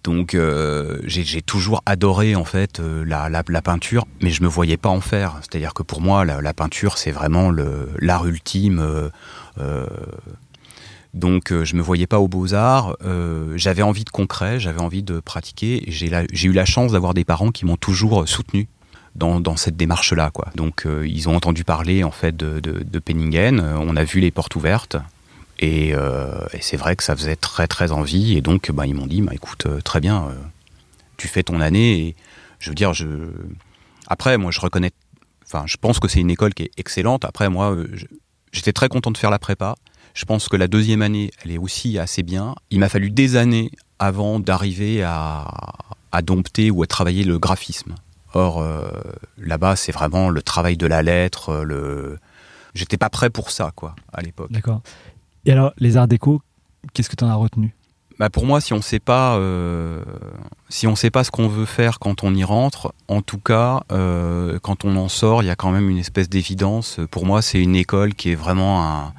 Donc 0.05 0.37
j'ai 1.05 1.43
toujours 1.43 1.83
adoré 1.85 2.37
en 2.37 2.45
fait 2.45 2.79
la, 2.79 3.43
peinture, 3.65 4.07
mais 4.23 4.31
je 4.31 4.45
me 4.45 4.49
voyais 4.49 4.77
pas 4.77 4.89
en 4.89 5.01
faire. 5.01 5.41
C'est-à-dire 5.41 5.75
que 5.75 5.83
pour 5.83 6.01
moi, 6.01 6.25
la, 6.25 6.55
peinture 6.55 6.97
c'est 6.97 7.11
vraiment 7.11 7.51
l'art 7.51 8.25
ultime. 8.25 9.11
Donc 11.15 11.53
euh, 11.53 11.65
je 11.65 11.75
me 11.75 11.83
voyais 11.83 12.07
pas 12.07 12.19
aux 12.19 12.29
beaux 12.29 12.55
arts. 12.55 12.97
euh, 13.05 13.57
j'avais 13.57 13.83
envie 13.83 14.05
de 14.05 14.11
concret, 14.11 14.61
j'avais 14.61 14.81
envie 14.81 15.03
de 15.03 15.21
pratiquer. 15.21 15.85
J'ai 15.89 16.49
eu 16.49 16.53
la 16.53 16.65
chance 16.65 16.93
d'avoir 16.93 17.15
des 17.15 17.25
parents 17.25 17.51
qui 17.51 17.65
m'ont 17.65 17.77
toujours 17.77 18.29
soutenu 18.29 18.69
dans, 19.15 19.57
cette 19.57 19.77
démarche-là. 19.77 20.31
Donc 20.55 20.87
euh, 20.87 21.07
ils 21.09 21.29
ont 21.29 21.35
entendu 21.35 21.65
parler 21.65 22.05
en 22.05 22.11
fait 22.11 22.37
de, 22.37 22.99
Penningen. 22.99 23.61
On 23.61 23.97
a 23.97 24.05
vu 24.05 24.21
les 24.21 24.31
portes 24.31 24.55
ouvertes. 24.57 24.97
Et, 25.61 25.93
c'est 26.61 26.77
vrai 26.77 26.95
que 26.95 27.03
ça 27.03 27.17
faisait 27.17 27.37
très 27.37 27.67
très 27.67 27.91
envie. 27.91 28.37
Et 28.37 28.41
donc 28.41 28.71
bah, 28.71 28.87
ils 28.87 28.95
m'ont 28.95 29.07
dit, 29.07 29.23
bah, 29.23 29.33
écoute, 29.35 29.67
très 29.83 30.01
bien, 30.01 30.29
tu 31.17 31.27
fais 31.27 31.43
ton 31.43 31.61
année. 31.61 32.15
Je 32.61 32.71
veux 32.71 32.75
dire, 32.75 32.93
après, 34.09 34.37
moi 34.37 34.51
je 34.51 34.61
reconnais, 34.61 34.91
enfin 35.47 35.65
je 35.67 35.77
pense 35.79 35.99
que 35.99 36.07
c'est 36.07 36.21
une 36.21 36.31
école 36.31 36.55
qui 36.55 36.65
est 36.65 36.71
excellente. 36.77 37.25
Après, 37.25 37.49
moi, 37.49 37.77
j'étais 38.53 38.73
très 38.73 38.89
content 38.89 39.11
de 39.11 39.19
faire 39.19 39.31
la 39.31 39.39
prépa. 39.39 39.75
Je 40.19 40.25
pense 40.25 40.49
que 40.49 40.57
la 40.57 40.67
deuxième 40.67 41.01
année, 41.03 41.31
elle 41.45 41.53
est 41.53 41.59
aussi 41.59 41.97
assez 41.97 42.25
bien. 42.25 42.57
Il 42.71 42.81
m'a 42.81 42.89
fallu 42.89 43.09
des 43.09 43.37
années 43.37 43.71
avant 44.01 44.41
d'arriver 44.41 45.05
à, 45.05 45.47
à 46.11 46.23
dompter 46.23 46.73
ou 46.73 46.83
à 46.83 46.89
travailler 46.89 47.23
le 47.23 47.39
graphisme. 47.39 47.95
Or, 48.35 48.61
euh, 48.61 48.91
là-bas, 49.39 49.77
c'est 49.77 49.93
vraiment 49.93 50.29
le 50.29 50.43
travail 50.43 50.77
de 50.77 50.89
la 50.89 51.05
lettre. 51.05 51.51
euh, 51.51 51.63
Le... 51.63 52.19
J'étais 52.75 52.97
pas 52.97 53.11
prêt 53.11 53.31
pour 53.31 53.53
ça, 53.53 53.71
quoi, 53.77 53.95
à 54.13 54.21
l'époque. 54.21 54.51
D'accord. 54.51 54.81
Et 55.47 55.53
alors 55.53 55.73
les 55.79 55.97
arts 55.97 56.09
déco, 56.09 56.43
qu'est-ce 56.93 57.09
que 57.09 57.15
tu 57.15 57.23
en 57.23 57.29
as 57.29 57.37
retenu? 57.37 57.73
Bah 58.19 58.29
pour 58.29 58.45
moi, 58.45 58.61
si 58.61 58.73
on 58.73 58.83
sait 58.83 58.99
pas, 58.99 59.37
euh, 59.37 60.03
si 60.69 60.89
on 60.89 60.97
sait 60.97 61.11
pas 61.11 61.23
ce 61.23 61.31
qu'on 61.31 61.47
veut 61.47 61.65
faire 61.65 62.01
quand 62.01 62.25
on 62.25 62.35
y 62.35 62.43
rentre, 62.43 62.93
en 63.07 63.23
tout 63.23 63.39
cas, 63.39 63.85
euh, 63.93 64.59
quand 64.61 64.85
on 64.85 64.97
en 64.97 65.09
sort, 65.09 65.45
il 65.45 65.47
y 65.47 65.51
a 65.51 65.55
quand 65.55 65.71
même 65.71 65.89
une 65.89 65.99
espèce 65.99 66.29
d'évidence. 66.29 66.99
Pour 67.13 67.25
moi, 67.25 67.41
c'est 67.41 67.63
une 67.63 67.77
école 67.77 68.15
qui 68.15 68.33
est 68.33 68.35
vraiment 68.35 68.85
un, 68.85 69.13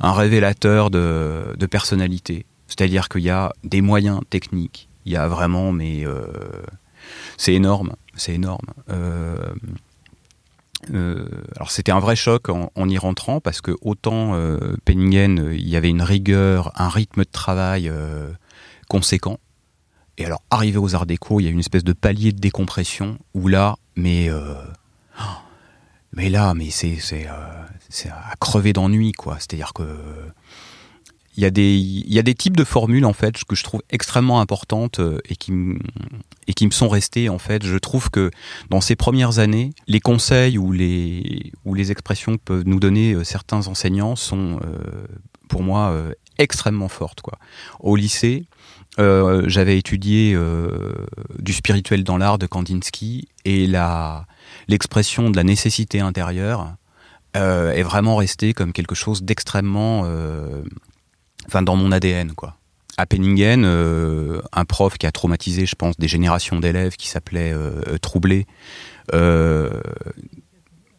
un 0.00 0.12
révélateur 0.12 0.90
de, 0.90 1.66
personnalité. 1.70 2.46
C'est-à-dire 2.66 3.08
qu'il 3.08 3.22
y 3.22 3.30
a 3.30 3.52
des 3.64 3.82
moyens 3.82 4.20
techniques. 4.30 4.88
Il 5.04 5.12
y 5.12 5.16
a 5.16 5.28
vraiment, 5.28 5.72
mais 5.72 6.06
euh, 6.06 6.26
c'est 7.36 7.54
énorme, 7.54 7.94
c'est 8.14 8.34
énorme. 8.34 8.66
Euh, 8.90 9.52
euh, 10.94 11.26
alors 11.56 11.70
c'était 11.70 11.92
un 11.92 12.00
vrai 12.00 12.16
choc 12.16 12.48
en, 12.48 12.88
y 12.88 12.96
rentrant 12.96 13.40
parce 13.40 13.60
que 13.60 13.72
autant 13.82 14.34
Penningen, 14.84 15.50
il 15.52 15.68
y 15.68 15.76
avait 15.76 15.90
une 15.90 16.02
rigueur, 16.02 16.72
un 16.80 16.88
rythme 16.88 17.20
de 17.20 17.30
travail 17.30 17.92
conséquent. 18.88 19.38
Et 20.16 20.24
alors 20.24 20.42
arrivé 20.50 20.78
aux 20.78 20.94
Arts 20.94 21.06
Déco, 21.06 21.40
il 21.40 21.44
y 21.44 21.46
a 21.46 21.50
une 21.50 21.60
espèce 21.60 21.84
de 21.84 21.92
palier 21.92 22.32
de 22.32 22.40
décompression 22.40 23.18
où 23.34 23.48
là, 23.48 23.76
mais 23.96 24.30
mais 26.12 26.28
là, 26.30 26.54
mais 26.54 26.70
c'est 26.70 26.96
c'est 26.96 27.26
c'est 27.90 28.08
à 28.08 28.34
crever 28.40 28.72
d'ennui 28.72 29.12
quoi. 29.12 29.36
C'est-à-dire 29.38 29.72
que 29.74 29.84
il 31.36 31.42
y 31.42 31.46
a 31.46 31.50
des 31.50 31.76
y 31.76 32.18
a 32.18 32.22
des 32.22 32.34
types 32.34 32.56
de 32.56 32.64
formules 32.64 33.04
en 33.04 33.12
fait 33.12 33.44
que 33.44 33.54
je 33.54 33.64
trouve 33.64 33.82
extrêmement 33.88 34.40
importantes 34.40 34.98
euh, 35.00 35.20
et 35.28 35.36
qui 35.36 35.52
et 36.48 36.54
qui 36.54 36.66
me 36.66 36.70
sont 36.70 36.88
restées 36.88 37.28
en 37.28 37.38
fait. 37.38 37.64
Je 37.64 37.78
trouve 37.78 38.10
que 38.10 38.30
dans 38.68 38.80
ces 38.80 38.96
premières 38.96 39.38
années, 39.38 39.72
les 39.86 40.00
conseils 40.00 40.58
ou 40.58 40.72
les, 40.72 41.52
ou 41.64 41.74
les 41.74 41.92
expressions 41.92 42.36
que 42.36 42.42
peuvent 42.42 42.64
nous 42.66 42.80
donner 42.80 43.14
euh, 43.14 43.24
certains 43.24 43.68
enseignants 43.68 44.16
sont, 44.16 44.60
euh, 44.64 45.06
pour 45.48 45.62
moi, 45.62 45.96
extrêmement 46.38 46.88
fortes. 46.88 47.20
Quoi. 47.22 47.38
Au 47.80 47.96
lycée, 47.96 48.44
j'avais 48.98 49.78
étudié 49.78 50.36
du 51.38 51.52
spirituel 51.52 52.04
dans 52.04 52.18
l'art 52.18 52.38
de 52.38 52.46
Kandinsky 52.46 53.28
et 53.44 53.66
l'expression 54.68 55.30
de 55.30 55.36
la 55.36 55.42
nécessité 55.42 56.00
intérieure 56.00 56.76
euh, 57.36 57.72
est 57.72 57.82
vraiment 57.82 58.16
restée 58.16 58.54
comme 58.54 58.72
quelque 58.72 58.94
chose 58.94 59.22
d'extrêmement... 59.22 60.02
euh, 60.04 60.62
Enfin, 61.46 61.62
dans 61.62 61.74
mon 61.74 61.90
ADN, 61.90 62.32
quoi 62.32 62.56
à 62.96 63.06
Penningen, 63.06 63.64
euh, 63.64 64.42
un 64.52 64.66
prof 64.66 64.98
qui 64.98 65.06
a 65.06 65.10
traumatisé, 65.10 65.64
je 65.64 65.74
pense, 65.74 65.96
des 65.96 66.06
générations 66.06 66.60
d'élèves 66.60 66.96
qui 66.96 67.08
s'appelait 67.08 67.54
Troublé. 68.02 68.46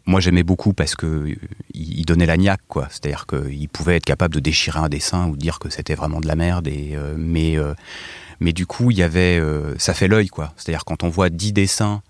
Moi, 0.07 0.19
j'aimais 0.19 0.41
beaucoup 0.41 0.73
parce 0.73 0.95
que 0.95 1.35
il 1.75 2.05
donnait 2.05 2.25
la 2.25 2.37
niaque, 2.37 2.63
quoi. 2.67 2.87
C'est-à-dire 2.89 3.27
qu'il 3.27 3.69
pouvait 3.69 3.97
être 3.97 4.05
capable 4.05 4.33
de 4.33 4.39
déchirer 4.39 4.79
un 4.79 4.89
dessin 4.89 5.27
ou 5.27 5.35
de 5.35 5.41
dire 5.41 5.59
que 5.59 5.69
c'était 5.69 5.93
vraiment 5.93 6.21
de 6.21 6.27
la 6.27 6.35
merde. 6.35 6.67
Et, 6.67 6.97
mais, 7.15 7.57
mais 8.39 8.51
du 8.51 8.65
coup, 8.65 8.89
il 8.89 8.97
y 8.97 9.03
avait, 9.03 9.39
ça 9.77 9.93
fait 9.93 10.07
l'œil, 10.07 10.29
quoi. 10.29 10.53
C'est-à-dire 10.57 10.85
quand 10.85 11.03
on 11.03 11.09
voit 11.09 11.29
dix 11.29 11.53
dessins 11.53 12.01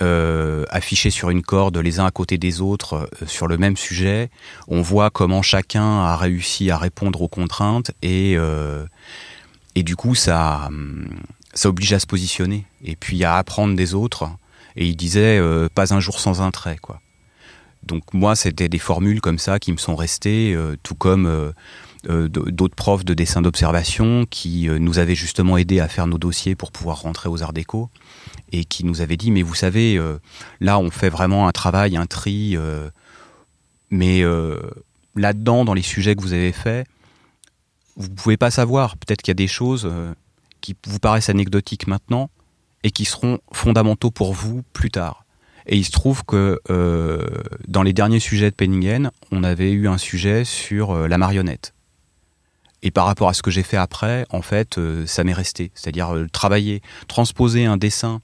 euh, 0.00 0.64
affichés 0.70 1.10
sur 1.10 1.30
une 1.30 1.42
corde 1.42 1.76
les 1.76 1.98
uns 1.98 2.06
à 2.06 2.12
côté 2.12 2.38
des 2.38 2.60
autres 2.60 2.94
euh, 2.94 3.26
sur 3.26 3.48
le 3.48 3.58
même 3.58 3.76
sujet, 3.76 4.30
on 4.68 4.80
voit 4.80 5.10
comment 5.10 5.42
chacun 5.42 6.04
a 6.04 6.16
réussi 6.16 6.70
à 6.70 6.78
répondre 6.78 7.20
aux 7.20 7.28
contraintes 7.28 7.90
et 8.00 8.34
euh, 8.36 8.86
et 9.74 9.82
du 9.82 9.96
coup, 9.96 10.14
ça, 10.14 10.66
hum, 10.68 11.08
ça 11.52 11.68
oblige 11.68 11.92
à 11.92 11.98
se 11.98 12.06
positionner 12.06 12.64
et 12.84 12.94
puis 12.94 13.24
à 13.24 13.36
apprendre 13.36 13.74
des 13.74 13.94
autres. 13.94 14.28
Et 14.76 14.86
il 14.86 14.94
disait 14.94 15.40
pas 15.74 15.92
un 15.92 15.98
jour 15.98 16.20
sans 16.20 16.40
un 16.42 16.52
trait, 16.52 16.78
quoi. 16.80 17.00
Donc 17.82 18.12
moi, 18.12 18.36
c'était 18.36 18.68
des 18.68 18.78
formules 18.78 19.20
comme 19.20 19.38
ça 19.38 19.58
qui 19.58 19.72
me 19.72 19.76
sont 19.76 19.96
restées, 19.96 20.56
tout 20.84 20.94
comme 20.94 21.52
d'autres 22.04 22.74
profs 22.74 23.04
de 23.04 23.14
dessin 23.14 23.42
d'observation 23.42 24.26
qui 24.30 24.68
nous 24.68 24.98
avaient 25.00 25.16
justement 25.16 25.56
aidés 25.56 25.80
à 25.80 25.88
faire 25.88 26.06
nos 26.06 26.18
dossiers 26.18 26.54
pour 26.54 26.70
pouvoir 26.70 27.02
rentrer 27.02 27.28
aux 27.28 27.42
Arts 27.42 27.52
Déco 27.52 27.88
et 28.52 28.64
qui 28.64 28.84
nous 28.84 29.00
avaient 29.00 29.16
dit 29.16 29.30
mais 29.30 29.42
vous 29.42 29.54
savez 29.54 29.96
euh, 29.96 30.18
là 30.60 30.78
on 30.78 30.90
fait 30.90 31.08
vraiment 31.08 31.48
un 31.48 31.52
travail, 31.52 31.96
un 31.96 32.06
tri, 32.06 32.56
mais 33.90 34.22
là-dedans 35.16 35.64
dans 35.64 35.74
les 35.74 35.82
sujets 35.82 36.14
que 36.14 36.22
vous 36.22 36.32
avez 36.32 36.52
faits, 36.52 36.86
vous 37.96 38.10
pouvez 38.10 38.36
pas 38.36 38.50
savoir. 38.50 38.96
Peut-être 38.96 39.22
qu'il 39.22 39.30
y 39.30 39.32
a 39.32 39.34
des 39.34 39.48
choses 39.48 39.90
qui 40.60 40.76
vous 40.86 40.98
paraissent 40.98 41.30
anecdotiques 41.30 41.86
maintenant 41.86 42.30
et 42.84 42.90
qui 42.90 43.04
seront 43.04 43.38
fondamentaux 43.52 44.10
pour 44.10 44.32
vous 44.32 44.62
plus 44.72 44.90
tard. 44.90 45.24
Et 45.66 45.76
il 45.76 45.84
se 45.84 45.90
trouve 45.90 46.24
que 46.24 46.60
dans 47.66 47.82
les 47.82 47.92
derniers 47.92 48.20
sujets 48.20 48.50
de 48.50 48.54
Penningen, 48.54 49.10
on 49.32 49.42
avait 49.42 49.72
eu 49.72 49.88
un 49.88 49.98
sujet 49.98 50.44
sur 50.44 51.08
la 51.08 51.18
marionnette. 51.18 51.74
Et 52.82 52.90
par 52.90 53.06
rapport 53.06 53.28
à 53.28 53.34
ce 53.34 53.42
que 53.42 53.50
j'ai 53.50 53.62
fait 53.62 53.76
après, 53.76 54.24
en 54.30 54.42
fait, 54.42 54.78
euh, 54.78 55.04
ça 55.06 55.24
m'est 55.24 55.32
resté. 55.32 55.72
C'est-à-dire 55.74 56.14
euh, 56.14 56.26
travailler, 56.32 56.80
transposer 57.08 57.64
un 57.64 57.76
dessin 57.76 58.20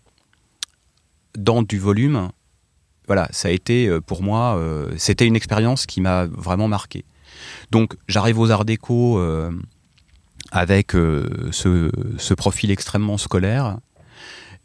dans 1.37 1.63
du 1.63 1.79
volume, 1.79 2.31
voilà, 3.07 3.29
ça 3.33 3.49
a 3.49 3.51
été 3.51 3.89
euh, 3.89 4.01
pour 4.01 4.23
moi, 4.23 4.61
c'était 4.97 5.27
une 5.27 5.37
expérience 5.37 5.87
qui 5.87 6.01
m'a 6.01 6.27
vraiment 6.27 6.69
marqué. 6.69 7.05
Donc 7.73 7.97
j'arrive 8.09 8.39
aux 8.39 8.51
Arts 8.51 8.65
Déco 8.65 9.21
avec 10.53 10.93
ce, 10.93 12.35
profil 12.35 12.71
extrêmement 12.71 13.19
scolaire 13.19 13.79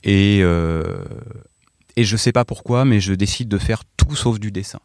et, 0.03 0.39
et 0.39 2.03
je 2.03 2.15
sais 2.15 2.31
pas 2.31 2.46
pourquoi, 2.46 2.86
mais 2.86 3.00
je 3.00 3.13
décide 3.13 3.50
de 3.50 3.58
faire 3.58 3.81
tout 3.98 4.15
sauf 4.15 4.39
du 4.39 4.51
dessin. 4.51 4.79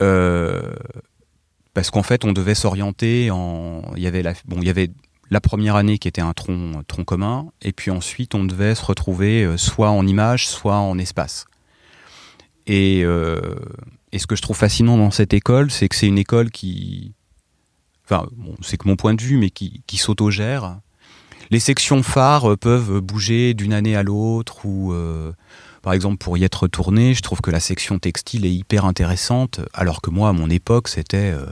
Euh, 0.00 0.74
parce 1.80 1.90
qu'en 1.90 2.02
fait, 2.02 2.26
on 2.26 2.32
devait 2.32 2.54
s'orienter 2.54 3.30
en. 3.30 3.80
Il 3.96 4.02
y 4.02 4.06
avait 4.06 4.22
la, 5.30 5.40
première 5.40 5.76
année 5.76 5.96
qui 5.96 6.08
était 6.08 6.20
un 6.20 6.34
tronc, 6.34 6.82
tronc 6.86 7.04
commun, 7.04 7.46
et 7.62 7.72
puis 7.72 7.90
ensuite, 7.90 8.34
on 8.34 8.44
devait 8.44 8.74
se 8.74 8.84
retrouver 8.84 9.44
euh, 9.44 9.56
soit 9.56 9.88
en 9.88 10.06
image, 10.06 10.46
soit 10.46 10.76
en 10.76 10.98
espace. 10.98 11.46
Et, 12.66 13.00
euh, 13.02 13.40
et 14.12 14.18
ce 14.18 14.26
que 14.26 14.36
je 14.36 14.42
trouve 14.42 14.58
fascinant 14.58 14.98
dans 14.98 15.10
cette 15.10 15.32
école, 15.32 15.70
c'est 15.70 15.88
que 15.88 15.96
c'est 15.96 16.06
une 16.06 16.18
école 16.18 16.50
qui. 16.50 17.14
Enfin, 18.04 18.28
c'est 18.60 18.76
que 18.76 18.86
mon 18.86 18.96
point 18.96 19.14
de 19.14 19.22
vue, 19.22 19.38
mais 19.38 19.48
qui, 19.48 19.82
qui 19.86 19.96
s'autogère. 19.96 20.80
Les 21.50 21.60
sections 21.60 22.02
phares 22.02 22.58
peuvent 22.58 23.00
bouger 23.00 23.54
d'une 23.54 23.72
année 23.72 23.96
à 23.96 24.02
l'autre, 24.02 24.66
ou. 24.66 24.92
Euh, 24.92 25.32
par 25.82 25.92
exemple, 25.92 26.18
pour 26.18 26.36
y 26.36 26.44
être 26.44 26.62
retourné, 26.62 27.14
je 27.14 27.22
trouve 27.22 27.40
que 27.40 27.50
la 27.50 27.60
section 27.60 27.98
textile 27.98 28.44
est 28.44 28.52
hyper 28.52 28.84
intéressante, 28.84 29.60
alors 29.72 30.02
que 30.02 30.10
moi, 30.10 30.28
à 30.28 30.32
mon 30.32 30.50
époque, 30.50 30.88
c'était 30.88 31.32
euh, 31.34 31.46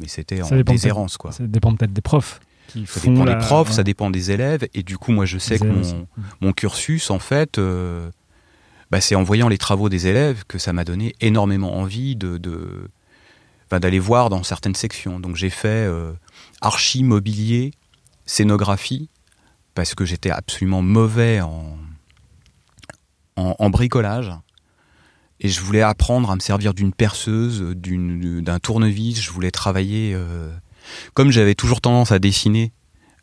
mais 0.00 0.08
c'était 0.08 0.42
en 0.42 0.48
déshérence. 0.62 1.16
Quoi. 1.16 1.32
Ça 1.32 1.46
dépend 1.46 1.74
peut-être 1.74 1.92
des 1.92 2.00
profs. 2.00 2.40
Qui 2.68 2.86
ça 2.86 3.00
dépend 3.00 3.24
des 3.24 3.36
profs, 3.36 3.70
ça 3.70 3.82
dépend 3.82 4.10
des 4.10 4.30
élèves, 4.30 4.66
et 4.72 4.82
du 4.82 4.96
coup, 4.98 5.12
moi, 5.12 5.26
je 5.26 5.38
sais 5.38 5.58
que 5.58 5.64
mon, 5.64 6.06
mon, 6.40 6.52
cursus, 6.52 7.10
en 7.10 7.18
fait, 7.18 7.58
euh, 7.58 8.08
bah, 8.90 9.00
c'est 9.00 9.14
en 9.14 9.22
voyant 9.22 9.48
les 9.48 9.58
travaux 9.58 9.88
des 9.88 10.06
élèves 10.06 10.44
que 10.48 10.58
ça 10.58 10.72
m'a 10.72 10.84
donné 10.84 11.14
énormément 11.20 11.76
envie 11.76 12.16
de, 12.16 12.38
de 12.38 12.88
d'aller 13.80 13.98
voir 13.98 14.30
dans 14.30 14.44
certaines 14.44 14.76
sections. 14.76 15.18
Donc 15.18 15.34
j'ai 15.34 15.50
fait 15.50 15.68
euh, 15.68 16.12
archi, 16.60 17.02
mobilier, 17.02 17.72
scénographie, 18.24 19.08
parce 19.74 19.96
que 19.96 20.04
j'étais 20.04 20.30
absolument 20.30 20.80
mauvais 20.80 21.40
en, 21.40 21.76
en, 23.36 23.70
bricolage. 23.70 24.32
Et 25.40 25.48
je 25.48 25.60
voulais 25.60 25.82
apprendre 25.82 26.30
à 26.30 26.34
me 26.36 26.40
servir 26.40 26.74
d'une 26.74 26.92
perceuse, 26.92 27.62
d'un 27.62 28.58
tournevis. 28.58 29.20
Je 29.20 29.30
voulais 29.30 29.50
travailler. 29.50 30.12
Euh, 30.14 30.50
comme 31.14 31.30
j'avais 31.30 31.54
toujours 31.54 31.80
tendance 31.80 32.12
à 32.12 32.18
dessiner 32.18 32.72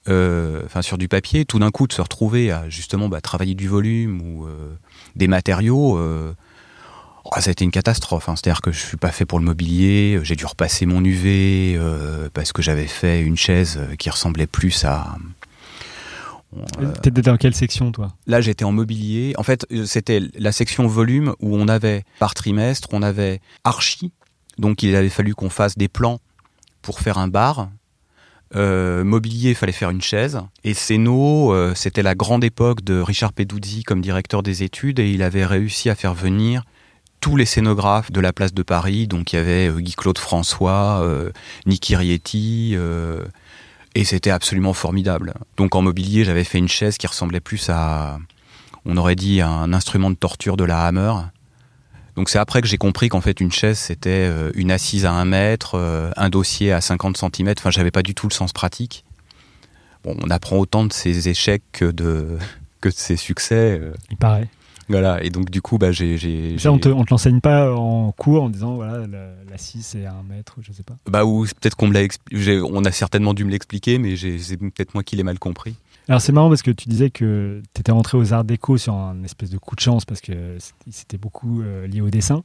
euh, 0.09 0.63
enfin 0.65 0.81
sur 0.81 0.97
du 0.97 1.07
papier, 1.07 1.45
tout 1.45 1.59
d'un 1.59 1.69
coup 1.69 1.87
de 1.87 1.93
se 1.93 2.01
retrouver 2.01 2.51
à 2.51 2.67
justement 2.69 3.07
bah, 3.07 3.21
travailler 3.21 3.53
du 3.53 3.67
volume 3.67 4.21
ou 4.21 4.45
euh, 4.45 4.75
des 5.15 5.27
matériaux, 5.27 5.99
oh, 5.99 7.39
ça 7.39 7.49
a 7.49 7.51
été 7.51 7.63
une 7.63 7.71
catastrophe. 7.71 8.27
Hein. 8.27 8.35
C'est-à-dire 8.35 8.61
que 8.61 8.71
je 8.71 8.79
suis 8.79 8.97
pas 8.97 9.11
fait 9.11 9.25
pour 9.25 9.39
le 9.39 9.45
mobilier, 9.45 10.19
j'ai 10.23 10.35
dû 10.35 10.45
repasser 10.45 10.85
mon 10.85 11.03
UV 11.03 11.79
parce 12.33 12.51
que 12.51 12.61
j'avais 12.61 12.87
fait 12.87 13.21
une 13.21 13.37
chaise 13.37 13.79
qui 13.97 14.09
ressemblait 14.09 14.47
plus 14.47 14.83
à, 14.83 15.15
euh, 16.57 16.91
T'étais 17.01 17.21
dans 17.21 17.37
quelle 17.37 17.55
section, 17.55 17.91
toi? 17.91 18.13
Là, 18.27 18.41
j'étais 18.41 18.65
en 18.65 18.71
mobilier. 18.71 19.33
En 19.37 19.43
fait, 19.43 19.65
euh, 19.71 19.85
c'était 19.85 20.21
la 20.37 20.51
section 20.51 20.87
volume 20.87 21.33
où 21.39 21.55
on 21.55 21.67
avait, 21.67 22.03
par 22.19 22.33
trimestre, 22.33 22.89
on 22.91 23.01
avait 23.01 23.39
archi. 23.63 24.11
Donc, 24.57 24.83
il 24.83 24.95
avait 24.95 25.09
fallu 25.09 25.33
qu'on 25.33 25.49
fasse 25.49 25.77
des 25.77 25.87
plans 25.87 26.19
pour 26.81 26.99
faire 26.99 27.17
un 27.17 27.27
bar. 27.27 27.69
Euh, 28.55 29.03
mobilier, 29.03 29.51
il 29.51 29.55
fallait 29.55 29.71
faire 29.71 29.89
une 29.89 30.01
chaise. 30.01 30.41
Et 30.63 30.73
Céno, 30.73 31.55
c'était 31.73 32.03
la 32.03 32.15
grande 32.15 32.43
époque 32.43 32.83
de 32.83 32.99
Richard 32.99 33.31
Peduzzi 33.31 33.83
comme 33.83 34.01
directeur 34.01 34.43
des 34.43 34.63
études. 34.63 34.99
Et 34.99 35.09
il 35.09 35.23
avait 35.23 35.45
réussi 35.45 35.89
à 35.89 35.95
faire 35.95 36.13
venir 36.13 36.63
tous 37.21 37.37
les 37.37 37.45
scénographes 37.45 38.11
de 38.11 38.19
la 38.19 38.33
place 38.33 38.53
de 38.53 38.63
Paris. 38.63 39.07
Donc, 39.07 39.31
il 39.31 39.37
y 39.37 39.39
avait 39.39 39.69
Guy-Claude 39.81 40.17
François, 40.17 41.07
Niki 41.65 41.95
Rietti 41.95 42.75
et 43.95 44.03
c'était 44.03 44.29
absolument 44.29 44.73
formidable. 44.73 45.33
Donc 45.57 45.75
en 45.75 45.81
mobilier, 45.81 46.23
j'avais 46.23 46.43
fait 46.43 46.57
une 46.57 46.67
chaise 46.67 46.97
qui 46.97 47.07
ressemblait 47.07 47.39
plus 47.39 47.69
à, 47.69 48.19
on 48.85 48.97
aurait 48.97 49.15
dit, 49.15 49.41
un 49.41 49.73
instrument 49.73 50.09
de 50.09 50.15
torture 50.15 50.57
de 50.57 50.63
la 50.63 50.85
Hammer. 50.85 51.13
Donc 52.15 52.29
c'est 52.29 52.39
après 52.39 52.61
que 52.61 52.67
j'ai 52.67 52.77
compris 52.77 53.09
qu'en 53.09 53.21
fait 53.21 53.39
une 53.39 53.51
chaise 53.51 53.79
c'était 53.79 54.09
euh, 54.09 54.51
une 54.55 54.71
assise 54.71 55.05
à 55.05 55.11
un 55.11 55.25
mètre, 55.25 55.75
euh, 55.75 56.11
un 56.17 56.29
dossier 56.29 56.71
à 56.71 56.81
50 56.81 57.17
cm. 57.17 57.53
Enfin, 57.57 57.71
j'avais 57.71 57.91
pas 57.91 58.03
du 58.03 58.13
tout 58.13 58.27
le 58.27 58.33
sens 58.33 58.51
pratique. 58.51 59.05
Bon, 60.03 60.17
on 60.21 60.29
apprend 60.29 60.57
autant 60.57 60.83
de 60.85 60.91
ses 60.91 61.29
échecs 61.29 61.63
que 61.71 61.85
de 61.85 62.37
que 62.81 62.89
de 62.89 62.93
ses 62.93 63.15
succès. 63.15 63.79
Euh. 63.79 63.93
Il 64.09 64.17
paraît. 64.17 64.49
Voilà, 64.89 65.23
et 65.23 65.29
donc 65.29 65.49
du 65.49 65.61
coup, 65.61 65.77
bah, 65.77 65.91
j'ai. 65.91 66.55
on 66.65 66.77
te, 66.77 66.89
te 66.89 67.09
l'enseigne 67.09 67.39
pas 67.39 67.73
en 67.73 68.11
cours 68.11 68.43
en 68.43 68.49
disant, 68.49 68.75
voilà, 68.75 69.07
la, 69.07 69.57
6 69.57 69.83
c'est 69.83 70.05
un 70.05 70.23
mètre, 70.23 70.57
je 70.61 70.71
sais 70.71 70.83
pas. 70.83 70.97
Bah, 71.07 71.25
ou 71.25 71.45
peut-être 71.45 71.75
qu'on 71.75 71.87
me 71.87 71.93
l'a 71.93 72.07
On 72.65 72.83
a 72.85 72.91
certainement 72.91 73.33
dû 73.33 73.45
me 73.45 73.51
l'expliquer, 73.51 73.99
mais 73.99 74.15
c'est 74.15 74.57
peut-être 74.57 74.93
moi 74.93 75.03
qui 75.03 75.15
l'ai 75.15 75.23
mal 75.23 75.39
compris. 75.39 75.75
Alors 76.07 76.19
c'est 76.19 76.31
marrant 76.31 76.49
parce 76.49 76.63
que 76.63 76.71
tu 76.71 76.89
disais 76.89 77.09
que 77.09 77.61
tu 77.73 77.79
étais 77.79 77.91
rentré 77.91 78.17
aux 78.17 78.33
Arts 78.33 78.43
Déco 78.43 78.77
sur 78.77 78.93
un 78.93 79.23
espèce 79.23 79.49
de 79.49 79.57
coup 79.57 79.75
de 79.75 79.81
chance 79.81 80.03
parce 80.03 80.19
que 80.19 80.57
c'était 80.89 81.17
beaucoup 81.17 81.61
euh, 81.61 81.87
lié 81.87 82.01
au 82.01 82.09
dessin. 82.09 82.43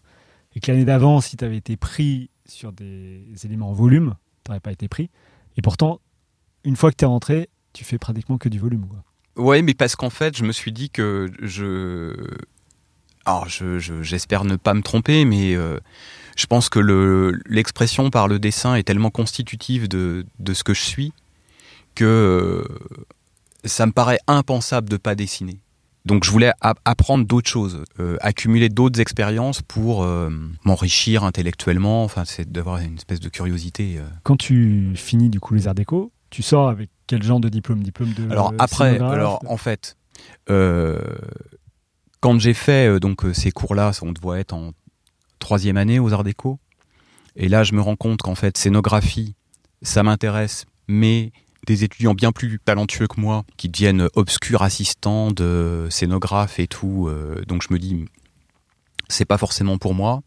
Et 0.55 0.61
que 0.61 0.71
l'année 0.71 0.85
d'avant, 0.85 1.21
si 1.21 1.37
tu 1.37 1.45
avais 1.45 1.57
été 1.57 1.76
pris 1.76 2.31
sur 2.47 2.73
des 2.73 3.25
éléments 3.45 3.71
en 3.71 3.73
volume, 3.73 4.14
tu 4.45 4.50
n'aurais 4.50 4.61
pas 4.61 4.73
été 4.73 4.88
pris. 4.88 5.11
Et 5.57 5.62
pourtant, 5.62 6.00
une 6.64 6.76
fois 6.76 6.90
que 6.90 6.97
tu 6.97 7.05
es 7.05 7.09
rentré, 7.09 7.49
tu 7.73 7.85
fais 7.85 7.99
pratiquement 7.99 8.38
que 8.38 8.49
du 8.49 8.59
volume. 8.59 8.87
Quoi. 8.87 9.02
Ouais, 9.37 9.61
mais 9.62 9.75
parce 9.75 9.97
qu'en 9.97 10.11
fait, 10.11 10.37
je 10.37 10.45
me 10.45 10.52
suis 10.52 10.73
dit 10.73 10.90
que 10.90 11.31
je. 11.43 12.14
Alors, 13.25 13.49
j'espère 13.49 14.45
ne 14.45 14.57
pas 14.57 14.73
me 14.73 14.83
tromper, 14.83 15.25
mais 15.25 15.55
euh, 15.55 15.78
je 16.37 16.47
pense 16.47 16.69
que 16.69 16.78
l'expression 17.47 18.09
par 18.11 18.28
le 18.28 18.38
dessin 18.38 18.76
est 18.76 18.85
tellement 18.85 19.11
constitutive 19.11 19.88
de, 19.88 20.25
de 20.38 20.55
ce 20.55 20.62
que 20.64 20.75
je 20.75 20.83
suis 20.83 21.12
que 21.97 22.05
euh, 22.05 22.62
ça 23.64 23.87
me 23.87 23.93
paraît 23.93 24.21
impensable 24.28 24.88
de 24.88 24.95
ne 24.95 24.99
pas 24.99 25.14
dessiner. 25.14 25.59
Donc 26.05 26.23
je 26.23 26.31
voulais 26.31 26.52
apprendre 26.61 27.26
d'autres 27.26 27.50
choses, 27.50 27.83
euh, 27.99 28.16
accumuler 28.21 28.69
d'autres 28.69 29.00
expériences 29.00 29.61
pour 29.61 30.07
m'enrichir 30.64 31.25
intellectuellement. 31.25 32.05
Enfin, 32.05 32.25
c'est 32.25 32.50
d'avoir 32.50 32.78
une 32.78 32.95
espèce 32.95 33.19
de 33.19 33.28
curiosité. 33.28 33.99
Quand 34.23 34.37
tu 34.37 34.93
finis 34.95 35.31
du 35.31 35.40
coup 35.40 35.55
les 35.55 35.66
arts 35.66 35.75
déco, 35.75 36.12
tu 36.30 36.42
sors 36.42 36.68
avec 36.68 36.90
quel 37.06 37.23
genre 37.23 37.40
de 37.40 37.49
diplôme? 37.49 37.83
Diplôme 37.83 38.12
de 38.12 38.30
Alors 38.30 38.52
après, 38.59 38.99
alors 38.99 39.40
en 39.47 39.56
fait, 39.56 39.97
euh, 40.50 41.00
quand 42.21 42.38
j'ai 42.38 42.54
fait 42.54 42.88
euh, 42.88 43.00
donc 43.00 43.25
euh, 43.25 43.33
ces 43.33 43.50
cours-là, 43.50 43.92
on 44.02 44.12
doit 44.12 44.38
être 44.38 44.52
en 44.52 44.73
troisième 45.38 45.76
année 45.76 45.99
aux 45.99 46.12
Arts 46.12 46.25
Déco, 46.25 46.59
et 47.37 47.49
là 47.49 47.62
je 47.62 47.75
me 47.75 47.80
rends 47.80 47.97
compte 47.97 48.23
qu'en 48.23 48.35
fait 48.35 48.56
scénographie, 48.56 49.35
ça 49.83 50.02
m'intéresse, 50.02 50.64
mais 50.88 51.33
des 51.66 51.85
étudiants 51.85 52.14
bien 52.14 52.33
plus 52.33 52.59
talentueux 52.64 53.06
que 53.09 53.21
moi 53.21 53.45
qui 53.56 53.68
deviennent 53.68 54.09
obscurs 54.14 54.62
assistants 54.62 55.33
de 55.33 55.88
scénographes 55.90 56.61
et 56.61 56.68
tout, 56.68 57.11
donc 57.49 57.62
je 57.62 57.73
me 57.73 57.78
dis 57.78 58.04
c'est 59.08 59.25
pas 59.25 59.38
forcément 59.38 59.78
pour 59.78 59.94
moi. 59.94 60.22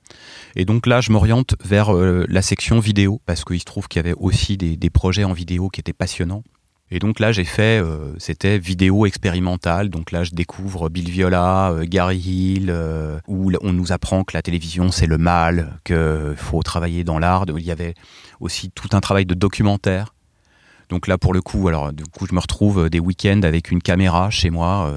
Et 0.56 0.66
donc 0.66 0.86
là, 0.88 1.02
je 1.02 1.12
m'oriente 1.12 1.56
vers 1.64 1.92
la 1.94 2.42
section 2.42 2.80
vidéo 2.80 3.22
parce 3.26 3.44
qu'il 3.44 3.60
se 3.60 3.66
trouve 3.66 3.88
qu'il 3.88 4.00
y 4.00 4.06
avait 4.06 4.16
aussi 4.18 4.58
des, 4.58 4.78
des, 4.78 4.90
projets 4.90 5.24
en 5.24 5.34
vidéo 5.34 5.70
qui 5.70 5.80
étaient 5.80 5.94
passionnants. 5.94 6.44
Et 6.92 7.00
donc 7.00 7.20
là, 7.20 7.32
j'ai 7.32 7.44
fait, 7.44 7.82
euh, 7.82 8.14
c'était 8.18 8.58
vidéo 8.58 9.06
expérimentale. 9.06 9.90
Donc 9.90 10.12
là, 10.12 10.24
je 10.24 10.32
découvre 10.32 10.90
Bill 10.90 11.10
Viola, 11.10 11.72
euh, 11.72 11.86
Gary 11.88 12.18
Hill, 12.18 12.70
euh, 12.70 13.20
où 13.28 13.52
on 13.62 13.74
nous 13.74 13.92
apprend 13.92 14.24
que 14.24 14.36
la 14.36 14.42
télévision 14.42 14.92
c'est 14.92 15.06
le 15.06 15.20
mal, 15.20 15.80
qu'il 15.84 16.34
faut 16.36 16.64
travailler 16.64 17.04
dans 17.04 17.20
l'art. 17.20 17.46
Il 17.48 17.64
y 17.64 17.72
avait 17.72 17.94
aussi 18.40 18.72
tout 18.72 18.90
un 18.94 19.02
travail 19.02 19.26
de 19.26 19.36
documentaire. 19.36 20.16
Donc 20.90 21.06
là, 21.06 21.20
pour 21.20 21.34
le 21.34 21.42
coup, 21.42 21.68
alors 21.68 21.94
du 21.94 22.04
coup, 22.06 22.26
je 22.28 22.34
me 22.34 22.40
retrouve 22.40 22.90
des 22.90 23.00
week-ends 23.00 23.42
avec 23.44 23.70
une 23.70 23.82
caméra 23.82 24.32
chez 24.32 24.50
moi, 24.50 24.92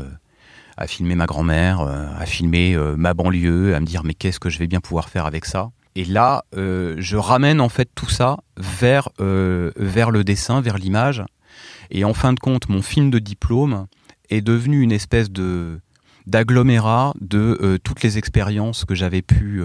à 0.77 0.87
filmer 0.87 1.15
ma 1.15 1.27
grand-mère, 1.27 1.81
à 1.81 2.27
filmer 2.27 2.77
ma 2.97 3.15
banlieue, 3.15 3.75
à 3.75 3.81
me 3.81 3.87
dire 3.87 4.05
mais 4.05 4.15
qu'est-ce 4.15 4.41
que 4.41 4.51
je 4.51 4.59
vais 4.59 4.67
bien 4.67 4.81
pouvoir 4.81 5.09
faire 5.09 5.27
avec 5.27 5.45
ça? 5.45 5.71
Et 5.95 6.05
là, 6.05 6.45
euh, 6.57 6.95
je 6.99 7.17
ramène 7.17 7.61
en 7.61 7.69
fait 7.69 7.89
tout 7.95 8.09
ça 8.09 8.39
vers, 8.57 9.11
euh, 9.21 9.73
vers 9.77 10.11
le 10.11 10.25
dessin, 10.25 10.61
vers 10.61 10.79
l'image. 10.79 11.23
Et 11.91 12.05
en 12.05 12.15
fin 12.15 12.33
de 12.33 12.41
compte, 12.41 12.69
mon 12.69 12.81
film 12.81 13.11
de 13.11 13.19
diplôme 13.19 13.87
est 14.31 14.41
devenu 14.41 14.81
une 14.81 14.93
espèce 14.93 15.31
de 15.31 15.81
d'agglomérat 16.27 17.15
de 17.21 17.59
euh, 17.61 17.79
toutes 17.83 18.03
les 18.05 18.17
expériences 18.17 18.85
que 18.85 18.95
j'avais 18.95 19.23
pu 19.23 19.61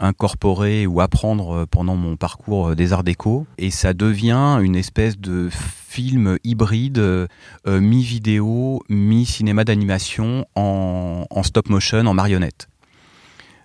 incorporer 0.00 0.86
ou 0.86 1.00
apprendre 1.00 1.66
pendant 1.66 1.96
mon 1.96 2.16
parcours 2.16 2.76
des 2.76 2.92
arts 2.92 3.04
déco. 3.04 3.46
Et 3.58 3.70
ça 3.70 3.94
devient 3.94 4.58
une 4.62 4.76
espèce 4.76 5.18
de 5.18 5.48
film 5.50 6.38
hybride, 6.44 7.28
mi-vidéo, 7.66 8.82
mi-cinéma 8.88 9.64
d'animation 9.64 10.46
en, 10.54 11.42
stop 11.42 11.68
motion, 11.68 12.06
en 12.06 12.14
marionnette. 12.14 12.68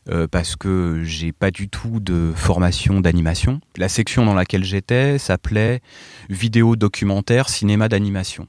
Euh, 0.09 0.27
parce 0.27 0.57
que 0.57 1.01
j'ai 1.05 1.31
pas 1.31 1.49
du 1.49 1.69
tout 1.69 2.01
de 2.01 2.33
formation 2.35 2.99
d'animation. 2.99 3.61
La 3.77 3.87
section 3.87 4.25
dans 4.25 4.33
laquelle 4.33 4.65
j'étais 4.65 5.17
s'appelait 5.17 5.79
vidéo 6.29 6.75
documentaire 6.75 7.47
cinéma 7.47 7.87
d'animation. 7.87 8.47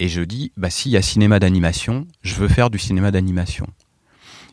Et 0.00 0.08
je 0.08 0.22
dis, 0.22 0.52
bah 0.56 0.68
s'il 0.68 0.90
y 0.90 0.96
a 0.96 1.02
cinéma 1.02 1.38
d'animation, 1.38 2.08
je 2.22 2.34
veux 2.34 2.48
faire 2.48 2.70
du 2.70 2.78
cinéma 2.78 3.12
d'animation. 3.12 3.68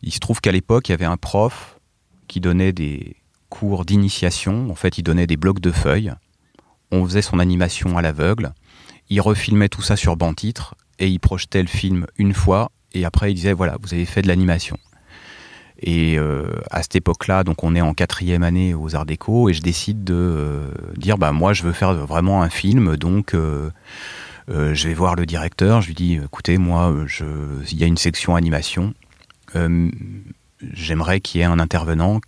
Il 0.03 0.13
se 0.13 0.19
trouve 0.19 0.41
qu'à 0.41 0.51
l'époque, 0.51 0.89
il 0.89 0.91
y 0.91 0.93
avait 0.93 1.05
un 1.05 1.17
prof 1.17 1.79
qui 2.27 2.39
donnait 2.39 2.73
des 2.73 3.15
cours 3.49 3.85
d'initiation. 3.85 4.69
En 4.69 4.75
fait, 4.75 4.97
il 4.97 5.03
donnait 5.03 5.27
des 5.27 5.37
blocs 5.37 5.59
de 5.59 5.71
feuilles. 5.71 6.13
On 6.91 7.05
faisait 7.05 7.21
son 7.21 7.39
animation 7.39 7.97
à 7.97 8.01
l'aveugle. 8.01 8.53
Il 9.09 9.21
refilmait 9.21 9.69
tout 9.69 9.81
ça 9.81 9.95
sur 9.95 10.15
banc 10.15 10.33
titre 10.33 10.75
et 10.99 11.07
il 11.07 11.19
projetait 11.19 11.61
le 11.61 11.67
film 11.67 12.07
une 12.17 12.33
fois 12.33 12.71
et 12.93 13.05
après 13.05 13.31
il 13.31 13.35
disait 13.35 13.53
voilà, 13.53 13.77
vous 13.81 13.93
avez 13.93 14.05
fait 14.05 14.21
de 14.21 14.27
l'animation. 14.27 14.77
Et 15.79 16.17
euh, 16.17 16.45
à 16.71 16.81
cette 16.81 16.95
époque-là, 16.95 17.43
donc 17.43 17.63
on 17.63 17.75
est 17.75 17.81
en 17.81 17.93
quatrième 17.93 18.43
année 18.43 18.73
aux 18.73 18.95
Arts 18.95 19.05
Déco, 19.05 19.49
et 19.49 19.53
je 19.53 19.61
décide 19.61 20.03
de 20.03 20.13
euh, 20.13 20.67
dire, 20.95 21.17
bah 21.17 21.31
moi 21.31 21.51
je 21.53 21.63
veux 21.63 21.73
faire 21.73 21.93
vraiment 21.93 22.41
un 22.41 22.49
film, 22.49 22.95
donc 22.95 23.33
euh, 23.33 23.69
je 24.47 24.87
vais 24.87 24.93
voir 24.93 25.15
le 25.15 25.25
directeur, 25.25 25.81
je 25.81 25.87
lui 25.87 25.95
dis, 25.95 26.19
écoutez, 26.23 26.57
moi, 26.57 26.93
il 27.69 27.77
y 27.77 27.83
a 27.83 27.87
une 27.87 27.97
section 27.97 28.35
animation, 28.35 28.93
j'aimerais 30.73 31.19
qu'il 31.19 31.39
y 31.39 31.43
ait 31.43 31.47
un 31.47 31.59
intervenant 31.59 32.21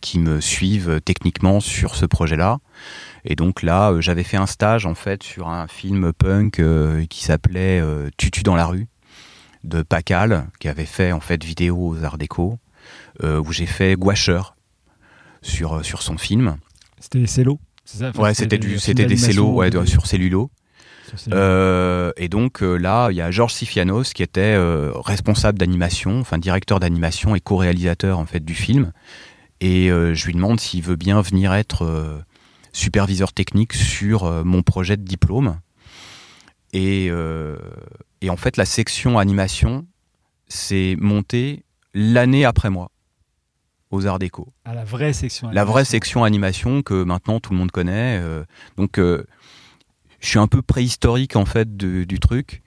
qui 0.00 0.18
me 0.18 0.40
suive 0.40 1.00
techniquement 1.04 1.60
sur 1.60 1.94
ce 1.94 2.06
projet-là. 2.06 2.58
Et 3.24 3.36
donc 3.36 3.62
là, 3.62 3.94
j'avais 4.00 4.24
fait 4.24 4.38
un 4.38 4.46
stage 4.46 4.86
en 4.86 4.94
fait 4.94 5.22
sur 5.22 5.48
un 5.48 5.68
film 5.68 6.12
punk 6.12 6.62
qui 7.08 7.24
s'appelait 7.24 7.82
Tutu 8.16 8.42
dans 8.42 8.56
la 8.56 8.64
rue 8.64 8.88
de 9.64 9.82
Pacal, 9.82 10.48
qui 10.58 10.68
avait 10.68 10.86
fait 10.86 11.12
en 11.12 11.20
fait 11.20 11.42
vidéo 11.44 11.76
aux 11.88 12.04
Arts 12.04 12.18
Déco, 12.18 12.58
euh, 13.22 13.40
où 13.40 13.52
j'ai 13.52 13.66
fait 13.66 13.94
Gouacher 13.94 14.40
sur, 15.42 15.74
euh, 15.74 15.82
sur 15.82 16.02
son 16.02 16.18
film. 16.18 16.56
C'était 16.98 17.20
des 17.20 17.26
cellos 17.26 17.58
Ouais, 18.18 18.34
c'était 18.34 18.60
c'était 18.78 19.06
des 19.06 19.16
cellos 19.16 19.52
ouais, 19.52 19.70
sur 19.86 20.06
cellulo. 20.06 20.50
Euh, 21.32 22.12
et 22.16 22.28
donc 22.28 22.60
là, 22.60 23.10
il 23.10 23.16
y 23.16 23.20
a 23.20 23.30
Georges 23.30 23.54
Sifianos 23.54 24.12
qui 24.14 24.22
était 24.22 24.56
responsable 24.94 25.58
d'animation, 25.58 26.20
enfin 26.20 26.38
directeur 26.38 26.80
d'animation 26.80 27.34
et 27.34 27.40
co-réalisateur 27.40 28.18
en 28.18 28.26
fait 28.26 28.44
du 28.44 28.54
film. 28.54 28.92
Et 29.60 29.88
je 29.88 30.26
lui 30.26 30.34
demande 30.34 30.60
s'il 30.60 30.82
veut 30.82 30.96
bien 30.96 31.20
venir 31.20 31.52
être 31.52 32.22
superviseur 32.72 33.32
technique 33.32 33.72
sur 33.72 34.44
mon 34.44 34.62
projet 34.62 34.96
de 34.96 35.04
diplôme. 35.04 35.58
Et, 36.72 37.10
et 38.20 38.30
en 38.30 38.36
fait, 38.36 38.56
la 38.56 38.64
section 38.64 39.18
animation 39.18 39.86
s'est 40.48 40.96
montée 40.98 41.64
l'année 41.94 42.44
après 42.44 42.70
moi 42.70 42.90
aux 43.90 44.06
Arts 44.06 44.18
Déco. 44.18 44.52
À 44.64 44.74
la 44.74 44.84
vraie 44.84 45.12
section 45.12 45.48
animation. 45.48 45.60
La 45.60 45.64
vraie 45.64 45.84
section 45.84 46.24
animation 46.24 46.82
que 46.82 47.02
maintenant 47.02 47.40
tout 47.40 47.52
le 47.52 47.58
monde 47.58 47.72
connaît. 47.72 48.18
Euh, 48.20 48.44
donc, 48.76 48.98
euh, 48.98 49.24
je 50.20 50.28
suis 50.28 50.38
un 50.38 50.46
peu 50.46 50.62
préhistorique 50.62 51.36
en 51.36 51.44
fait 51.44 51.76
du 51.76 52.20
truc. 52.20 52.62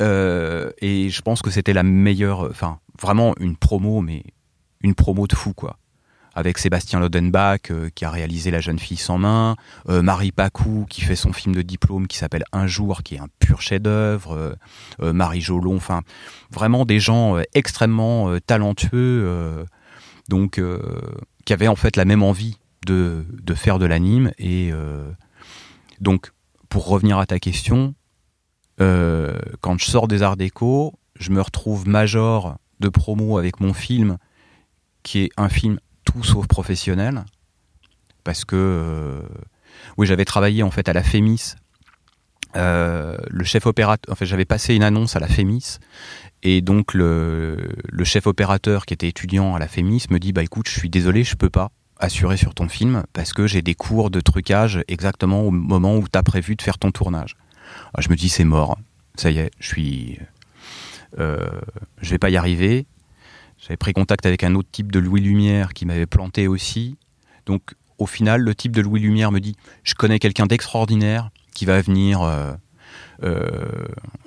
Euh, 0.00 0.70
et 0.80 1.10
je 1.10 1.20
pense 1.20 1.42
que 1.42 1.50
c'était 1.50 1.74
la 1.74 1.82
meilleure, 1.82 2.40
enfin, 2.50 2.78
vraiment 2.98 3.34
une 3.38 3.56
promo, 3.56 4.00
mais 4.00 4.24
une 4.82 4.94
promo 4.94 5.26
de 5.26 5.34
fou, 5.34 5.52
quoi 5.52 5.76
avec 6.34 6.58
Sébastien 6.58 7.00
Lodenbach 7.00 7.70
euh, 7.70 7.90
qui 7.94 8.04
a 8.04 8.10
réalisé 8.10 8.50
La 8.50 8.60
jeune 8.60 8.78
fille 8.78 8.96
sans 8.96 9.18
main, 9.18 9.56
euh, 9.88 10.02
Marie 10.02 10.32
Pacou 10.32 10.86
qui 10.88 11.02
fait 11.02 11.16
son 11.16 11.32
film 11.32 11.54
de 11.54 11.62
diplôme 11.62 12.06
qui 12.06 12.16
s'appelle 12.16 12.44
Un 12.52 12.66
jour, 12.66 13.02
qui 13.02 13.16
est 13.16 13.18
un 13.18 13.28
pur 13.38 13.60
chef-d'œuvre, 13.60 14.56
euh, 15.00 15.12
Marie 15.12 15.40
Jolon, 15.40 15.76
enfin 15.76 16.02
vraiment 16.50 16.84
des 16.84 17.00
gens 17.00 17.36
extrêmement 17.54 18.38
talentueux, 18.40 19.64
donc 20.28 20.60
qui 21.44 21.52
avaient 21.52 21.68
en 21.68 21.76
fait 21.76 21.96
la 21.96 22.04
même 22.04 22.22
envie 22.22 22.58
de, 22.86 23.24
de 23.30 23.54
faire 23.54 23.78
de 23.78 23.86
l'anime 23.86 24.32
et 24.38 24.72
donc 26.00 26.32
pour 26.70 26.86
revenir 26.88 27.18
à 27.18 27.26
ta 27.26 27.38
question, 27.38 27.94
quand 28.78 29.78
je 29.78 29.84
sors 29.84 30.08
des 30.08 30.22
arts 30.22 30.38
déco, 30.38 30.94
je 31.16 31.30
me 31.30 31.42
retrouve 31.42 31.86
major 31.86 32.56
de 32.80 32.88
promo 32.88 33.38
avec 33.38 33.60
mon 33.60 33.74
film 33.74 34.16
qui 35.02 35.20
est 35.20 35.30
un 35.36 35.48
film 35.48 35.78
tout 36.04 36.24
sauf 36.24 36.46
professionnel 36.46 37.24
parce 38.24 38.44
que 38.44 38.56
euh, 38.56 39.22
oui 39.96 40.06
j'avais 40.06 40.24
travaillé 40.24 40.62
en 40.62 40.70
fait 40.70 40.88
à 40.88 40.92
la 40.92 41.02
Fémis 41.02 41.54
euh, 42.56 43.16
le 43.28 43.44
chef 43.44 43.66
opérateur 43.66 44.16
fait 44.18 44.26
j'avais 44.26 44.44
passé 44.44 44.74
une 44.74 44.82
annonce 44.82 45.14
à 45.14 45.20
la 45.20 45.28
Fémis 45.28 45.78
et 46.42 46.62
donc 46.62 46.94
le, 46.94 47.68
le, 47.84 48.04
chef 48.04 48.26
opérateur 48.26 48.86
qui 48.86 48.94
était 48.94 49.08
étudiant 49.08 49.54
à 49.54 49.58
la 49.58 49.68
Fémis 49.68 50.04
me 50.10 50.18
dit 50.18 50.32
bah 50.32 50.42
écoute 50.42 50.68
je 50.68 50.78
suis 50.78 50.90
désolé 50.90 51.22
je 51.22 51.36
peux 51.36 51.50
pas 51.50 51.70
assurer 52.00 52.36
sur 52.36 52.54
ton 52.54 52.68
film 52.68 53.04
parce 53.12 53.32
que 53.32 53.46
j'ai 53.46 53.62
des 53.62 53.74
cours 53.74 54.10
de 54.10 54.20
trucage 54.20 54.82
exactement 54.88 55.42
au 55.42 55.50
moment 55.50 55.96
où 55.96 56.06
tu 56.08 56.18
as 56.18 56.22
prévu 56.22 56.56
de 56.56 56.62
faire 56.62 56.78
ton 56.78 56.90
tournage 56.90 57.36
je 57.98 58.08
me 58.08 58.16
dis 58.16 58.28
c'est 58.28 58.44
mort 58.44 58.78
ça 59.14 59.30
y 59.30 59.38
est 59.38 59.50
je 59.60 59.68
suis 59.68 60.18
euh, 61.18 61.50
je 62.00 62.10
vais 62.10 62.18
pas 62.18 62.30
y 62.30 62.36
arriver 62.36 62.86
j'avais 63.60 63.76
pris 63.76 63.92
contact 63.92 64.24
avec 64.24 64.42
un 64.42 64.54
autre 64.54 64.68
type 64.72 64.90
de 64.90 64.98
Louis 64.98 65.20
Lumière 65.20 65.74
qui 65.74 65.84
m'avait 65.84 66.06
planté 66.06 66.48
aussi. 66.48 66.96
Donc 67.46 67.74
au 67.98 68.06
final, 68.06 68.40
le 68.40 68.54
type 68.54 68.72
de 68.72 68.80
Louis 68.80 69.00
Lumière 69.00 69.32
me 69.32 69.40
dit 69.40 69.54
Je 69.84 69.94
connais 69.94 70.18
quelqu'un 70.18 70.46
d'extraordinaire 70.46 71.30
qui 71.54 71.66
va 71.66 71.80
venir. 71.82 72.22
Euh, 72.22 72.52
euh, 73.22 73.50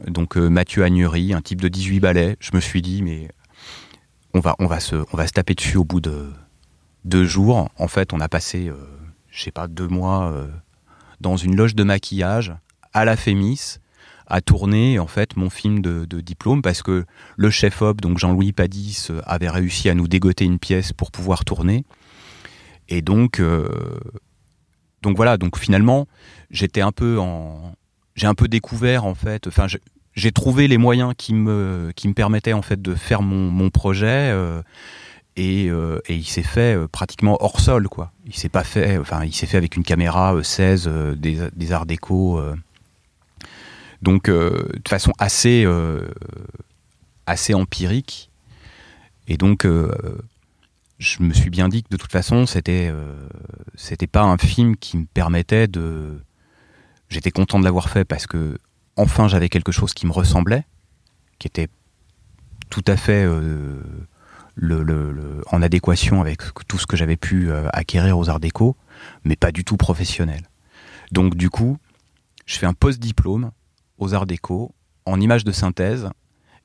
donc 0.08 0.36
Mathieu 0.36 0.84
Agnery, 0.84 1.34
un 1.34 1.42
type 1.42 1.62
de 1.62 1.68
18 1.68 2.00
balais. 2.00 2.38
Je 2.40 2.52
me 2.54 2.60
suis 2.60 2.84
dit 2.84 3.02
Mais 3.02 3.28
on 4.36 4.40
va, 4.40 4.56
on 4.60 4.68
va, 4.68 4.80
se, 4.80 4.96
on 5.12 5.18
va 5.18 5.26
se 5.26 5.34
taper 5.34 5.56
dessus 5.56 5.78
au 5.78 5.84
bout 5.84 6.02
de 6.02 6.32
deux 7.06 7.26
jours. 7.26 7.70
En 7.78 7.88
fait, 7.88 8.14
on 8.14 8.20
a 8.20 8.30
passé, 8.30 8.72
je 9.30 9.44
sais 9.44 9.52
pas, 9.52 9.68
deux 9.68 9.88
mois 9.88 10.34
dans 11.22 11.38
une 11.38 11.56
loge 11.56 11.76
de 11.76 11.84
maquillage 11.84 12.54
à 12.94 13.06
la 13.06 13.16
Fémis 13.16 13.80
à 14.28 14.42
tourner 14.42 15.00
en 15.00 15.08
fait 15.08 15.36
mon 15.36 15.50
film 15.50 15.82
de, 15.82 16.06
diplôme 16.22 16.62
parce 16.62 16.82
que 16.82 17.06
le 17.36 17.50
chef 17.50 17.82
op 17.82 18.02
donc 18.02 18.18
Jean-Louis 18.18 18.54
Padis 18.54 19.10
avait 19.26 19.50
réussi 19.50 19.90
à 19.90 19.96
nous 19.96 20.08
dégoter 20.08 20.46
une 20.46 20.60
pièce 20.60 20.94
pour 20.94 21.12
pouvoir 21.12 21.44
tourner 21.46 21.86
et 22.90 23.02
donc 23.02 23.40
euh, 23.40 23.68
donc 25.02 25.18
voilà 25.18 25.38
donc 25.38 25.58
finalement 25.58 26.08
j'étais 26.52 26.82
un 26.82 26.92
peu 26.92 27.20
en 27.20 27.76
j'ai 28.16 28.28
un 28.28 28.36
peu 28.36 28.48
découvert 28.48 29.06
en 29.06 29.16
fait 29.16 29.48
enfin 29.48 29.68
j'ai 30.16 30.32
trouvé 30.32 30.68
les 30.68 30.78
moyens 30.78 31.14
qui 31.18 31.34
me 31.34 31.92
qui 31.96 32.08
me 32.08 32.14
permettaient 32.14 32.54
en 32.54 32.62
fait 32.62 32.82
de 32.82 32.96
faire 32.96 33.22
mon, 33.22 33.52
mon 33.52 33.70
projet 33.70 34.32
euh, 34.32 34.62
et, 35.36 35.70
euh, 35.70 36.00
et, 36.08 36.16
il 36.16 36.26
s'est 36.26 36.44
fait 36.44 36.78
pratiquement 36.92 37.38
hors 37.40 37.60
sol 37.60 37.90
quoi 37.90 38.12
il 38.26 38.36
s'est 38.36 38.50
pas 38.50 38.64
fait 38.64 38.98
enfin 39.00 39.24
il 39.26 39.34
s'est 39.34 39.48
fait 39.48 39.58
avec 39.58 39.76
une 39.76 39.84
caméra 39.84 40.36
16 40.42 40.88
des, 41.18 41.50
des 41.56 41.72
arts 41.72 41.86
déco 41.86 42.40
donc, 44.04 44.28
euh, 44.28 44.68
de 44.84 44.90
façon 44.90 45.14
assez, 45.18 45.64
euh, 45.66 46.10
assez 47.26 47.54
empirique. 47.54 48.30
Et 49.30 49.38
donc, 49.38 49.66
euh, 49.66 49.96
je 51.00 51.24
me 51.24 51.34
suis 51.34 51.50
bien 51.50 51.70
dit 51.70 51.84
que 51.84 51.90
de 51.90 51.96
toute 51.96 52.12
façon, 52.12 52.46
c'était 52.46 52.92
c'était 53.76 54.08
pas 54.08 54.24
un 54.24 54.38
film 54.38 54.76
qui 54.76 54.98
me 54.98 55.06
permettait 55.06 55.68
de. 55.68 56.20
J'étais 57.08 57.32
content 57.32 57.60
de 57.60 57.64
l'avoir 57.64 57.90
fait 57.90 58.04
parce 58.04 58.28
que 58.28 58.58
enfin 58.98 59.28
j'avais 59.28 59.48
quelque 59.48 59.72
chose 59.72 59.94
qui 59.94 60.06
me 60.06 60.12
ressemblait, 60.12 60.66
qui 61.40 61.48
était 61.48 61.70
tout 62.70 62.84
à 62.88 62.98
fait 62.98 63.26
le, 64.56 65.42
en 65.52 65.62
adéquation 65.62 66.22
avec 66.22 66.42
tout 66.68 66.78
ce 66.78 66.86
que 66.86 66.96
j'avais 66.96 67.18
pu 67.18 67.52
acquérir 67.72 68.18
aux 68.18 68.30
Arts 68.30 68.40
Déco, 68.40 68.76
mais 69.24 69.36
pas 69.36 69.52
du 69.52 69.64
tout 69.64 69.78
professionnel. 69.78 70.42
Donc 71.12 71.36
du 71.36 71.50
coup, 71.50 71.78
je 72.46 72.58
fais 72.58 72.66
un 72.66 72.74
post-diplôme 72.74 73.52
aux 73.98 74.14
Arts 74.14 74.26
Déco 74.26 74.74
en 75.06 75.20
images 75.20 75.44
de 75.44 75.52
synthèse. 75.52 76.10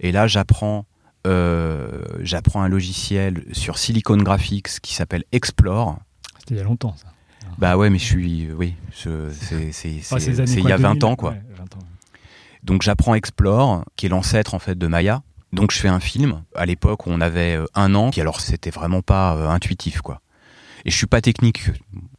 Et 0.01 0.12
là, 0.12 0.27
j'apprends 0.27 0.87
euh, 1.27 2.03
j'apprends 2.20 2.62
un 2.62 2.68
logiciel 2.68 3.44
sur 3.53 3.79
Silicon 3.79 4.16
Graphics 4.16 4.81
qui 4.81 4.94
s'appelle 4.94 5.24
Explore. 5.33 5.98
C'était 6.38 6.55
il 6.55 6.57
y 6.59 6.61
a 6.61 6.64
longtemps, 6.64 6.94
ça. 6.96 7.09
Bah 7.59 7.77
ouais, 7.77 7.90
mais 7.90 7.98
je 7.98 8.05
suis. 8.05 8.53
Oui, 8.53 8.74
c'est 8.92 9.11
il 9.83 10.68
y 10.68 10.72
a 10.72 10.77
20 10.77 11.03
ans, 11.05 11.16
quoi. 11.16 11.35
Donc 12.62 12.83
j'apprends 12.83 13.14
Explore, 13.14 13.85
qui 13.96 14.07
est 14.07 14.09
l'ancêtre 14.09 14.55
en 14.55 14.59
fait 14.59 14.77
de 14.77 14.87
Maya. 14.87 15.22
Donc 15.52 15.72
je 15.72 15.78
fais 15.78 15.88
un 15.88 16.00
film. 16.00 16.42
À 16.54 16.66
l'époque, 16.66 17.06
on 17.06 17.20
avait 17.20 17.56
euh, 17.56 17.64
un 17.74 17.94
an, 17.94 18.11
puis 18.11 18.20
alors 18.20 18.40
c'était 18.40 18.70
vraiment 18.70 19.02
pas 19.02 19.34
euh, 19.37 19.48
intuitif, 19.48 20.00
quoi. 20.02 20.20
Et 20.84 20.90
je 20.90 20.96
suis 20.96 21.06
pas 21.06 21.20
technique. 21.20 21.62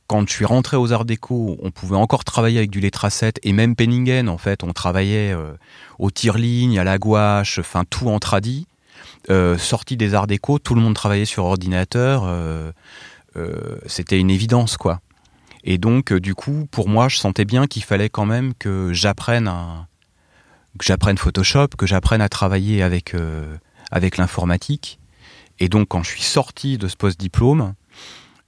Quand 0.07 0.27
je 0.27 0.33
suis 0.33 0.45
rentré 0.45 0.75
aux 0.75 0.91
Arts 0.91 1.05
Déco, 1.05 1.57
on 1.61 1.71
pouvait 1.71 1.95
encore 1.95 2.23
travailler 2.23 2.57
avec 2.57 2.71
du 2.71 2.79
lettracette 2.79 3.39
et 3.43 3.53
même 3.53 3.75
Penningen, 3.75 4.27
en 4.27 4.37
fait, 4.37 4.63
on 4.63 4.73
travaillait 4.73 5.31
euh, 5.31 5.53
au 5.99 6.09
tire-ligne, 6.11 6.79
à 6.79 6.83
la 6.83 6.97
gouache, 6.97 7.59
enfin 7.59 7.83
tout 7.89 8.09
en 8.09 8.19
tradi. 8.19 8.67
Euh, 9.29 9.57
sorti 9.57 9.95
des 9.97 10.15
Arts 10.15 10.27
Déco, 10.27 10.57
tout 10.59 10.73
le 10.75 10.81
monde 10.81 10.95
travaillait 10.95 11.25
sur 11.25 11.45
ordinateur. 11.45 12.27
C'était 13.85 14.19
une 14.19 14.29
évidence, 14.31 14.75
quoi. 14.75 14.99
Et 15.63 15.77
donc, 15.77 16.13
du 16.13 16.35
coup, 16.35 16.67
pour 16.71 16.89
moi, 16.89 17.07
je 17.07 17.17
sentais 17.17 17.45
bien 17.45 17.67
qu'il 17.67 17.83
fallait 17.83 18.09
quand 18.09 18.25
même 18.25 18.53
que 18.55 18.91
j'apprenne 18.93 19.47
un- 19.47 19.87
que 20.79 20.85
j'apprenne 20.85 21.17
Photoshop, 21.17 21.67
que 21.77 21.85
j'apprenne 21.85 22.21
à 22.21 22.29
travailler 22.29 22.81
avec, 22.81 23.13
euh, 23.13 23.55
avec 23.91 24.17
l'informatique. 24.17 24.99
Et 25.59 25.69
donc, 25.69 25.89
quand 25.89 26.01
je 26.03 26.09
suis 26.09 26.23
sorti 26.23 26.77
de 26.77 26.87
ce 26.87 26.95
post-diplôme, 26.95 27.73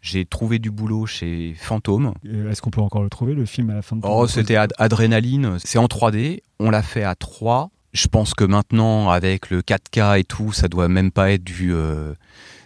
j'ai 0.02 0.26
trouvé 0.26 0.58
du 0.58 0.72
boulot 0.72 1.06
chez 1.06 1.54
Fantôme. 1.60 2.14
Euh, 2.26 2.50
Est-ce 2.50 2.62
qu'on 2.62 2.72
peut 2.72 2.82
encore 2.82 3.04
le 3.04 3.10
trouver, 3.10 3.36
le 3.36 3.46
film 3.46 3.70
à 3.70 3.76
la 3.76 3.82
fin 3.84 3.96
de 3.96 4.02
Oh, 4.04 4.26
c'était 4.28 4.56
Ad- 4.56 4.74
Adrénaline, 4.80 5.58
c'est 5.64 5.78
en 5.78 5.86
3D, 5.86 6.42
on 6.60 6.72
l'a 6.72 6.82
fait 6.82 7.04
à 7.04 7.14
3. 7.16 7.70
Je 7.94 8.08
pense 8.08 8.34
que 8.34 8.46
maintenant, 8.46 9.10
avec 9.10 9.50
le 9.50 9.62
4K 9.62 10.20
et 10.20 10.24
tout, 10.24 10.54
ça 10.54 10.70
doit 10.70 10.88
même 10.88 11.12
pas 11.12 11.32
être 11.32 11.44
du. 11.44 11.74
euh, 11.74 12.14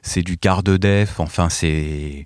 c'est 0.04 0.22
du 0.22 0.38
quart 0.38 0.62
de 0.62 0.78
def, 0.78 1.20
enfin, 1.20 1.50
c'est. 1.50 2.24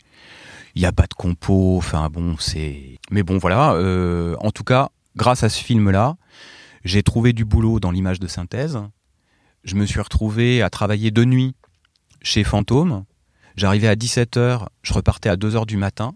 Il 0.75 0.81
n'y 0.81 0.85
a 0.85 0.91
pas 0.91 1.07
de 1.07 1.13
compo, 1.13 1.77
enfin 1.77 2.09
bon, 2.11 2.35
c'est. 2.37 2.99
Mais 3.09 3.23
bon, 3.23 3.37
voilà, 3.37 3.71
euh, 3.73 4.35
en 4.41 4.51
tout 4.51 4.65
cas, 4.65 4.89
grâce 5.15 5.43
à 5.43 5.49
ce 5.49 5.63
film-là, 5.63 6.17
j'ai 6.83 7.03
trouvé 7.03 7.33
du 7.33 7.45
boulot 7.45 7.79
dans 7.79 7.91
l'image 7.91 8.19
de 8.19 8.27
synthèse. 8.27 8.79
Je 9.63 9.75
me 9.75 9.85
suis 9.85 9.99
retrouvé 9.99 10.61
à 10.61 10.69
travailler 10.69 11.11
de 11.11 11.25
nuit 11.25 11.55
chez 12.21 12.43
Fantôme. 12.43 13.05
J'arrivais 13.55 13.87
à 13.87 13.95
17h, 13.95 14.67
je 14.83 14.93
repartais 14.93 15.29
à 15.29 15.35
2h 15.35 15.65
du 15.65 15.77
matin. 15.77 16.13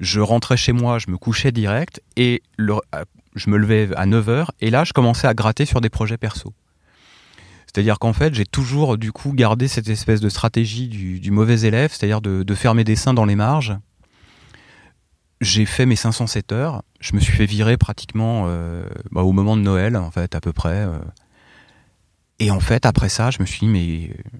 Je 0.00 0.20
rentrais 0.20 0.56
chez 0.56 0.72
moi, 0.72 0.98
je 0.98 1.10
me 1.10 1.18
couchais 1.18 1.52
direct 1.52 2.02
et 2.16 2.42
je 2.58 3.50
me 3.50 3.56
levais 3.56 3.88
à 3.96 4.06
9h 4.06 4.48
et 4.60 4.70
là 4.70 4.84
je 4.84 4.92
commençais 4.92 5.26
à 5.26 5.34
gratter 5.34 5.64
sur 5.64 5.80
des 5.80 5.88
projets 5.88 6.18
perso. 6.18 6.52
C'est-à-dire 7.66 7.98
qu'en 7.98 8.12
fait 8.12 8.34
j'ai 8.34 8.46
toujours 8.46 8.96
du 8.96 9.12
coup 9.12 9.32
gardé 9.32 9.68
cette 9.68 9.88
espèce 9.88 10.20
de 10.20 10.28
stratégie 10.28 10.88
du, 10.88 11.20
du 11.20 11.30
mauvais 11.30 11.60
élève, 11.60 11.92
c'est-à-dire 11.92 12.20
de, 12.20 12.42
de 12.42 12.54
faire 12.54 12.74
mes 12.74 12.84
dessins 12.84 13.14
dans 13.14 13.24
les 13.24 13.36
marges. 13.36 13.76
J'ai 15.40 15.66
fait 15.66 15.86
mes 15.86 15.94
507 15.96 16.52
heures, 16.52 16.82
je 17.00 17.14
me 17.14 17.20
suis 17.20 17.32
fait 17.32 17.46
virer 17.46 17.76
pratiquement 17.76 18.44
euh, 18.48 18.88
bah, 19.12 19.22
au 19.22 19.32
moment 19.32 19.56
de 19.56 19.62
Noël 19.62 19.96
en 19.96 20.10
fait 20.10 20.34
à 20.34 20.40
peu 20.40 20.52
près. 20.52 20.84
euh. 20.84 20.98
Et 22.40 22.50
en 22.50 22.60
fait 22.60 22.86
après 22.86 23.08
ça 23.08 23.30
je 23.30 23.38
me 23.40 23.46
suis 23.46 23.60
dit 23.60 23.68
mais 23.68 24.10
euh, 24.10 24.38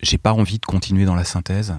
j'ai 0.00 0.18
pas 0.18 0.32
envie 0.32 0.58
de 0.58 0.64
continuer 0.66 1.04
dans 1.04 1.14
la 1.14 1.24
synthèse, 1.24 1.74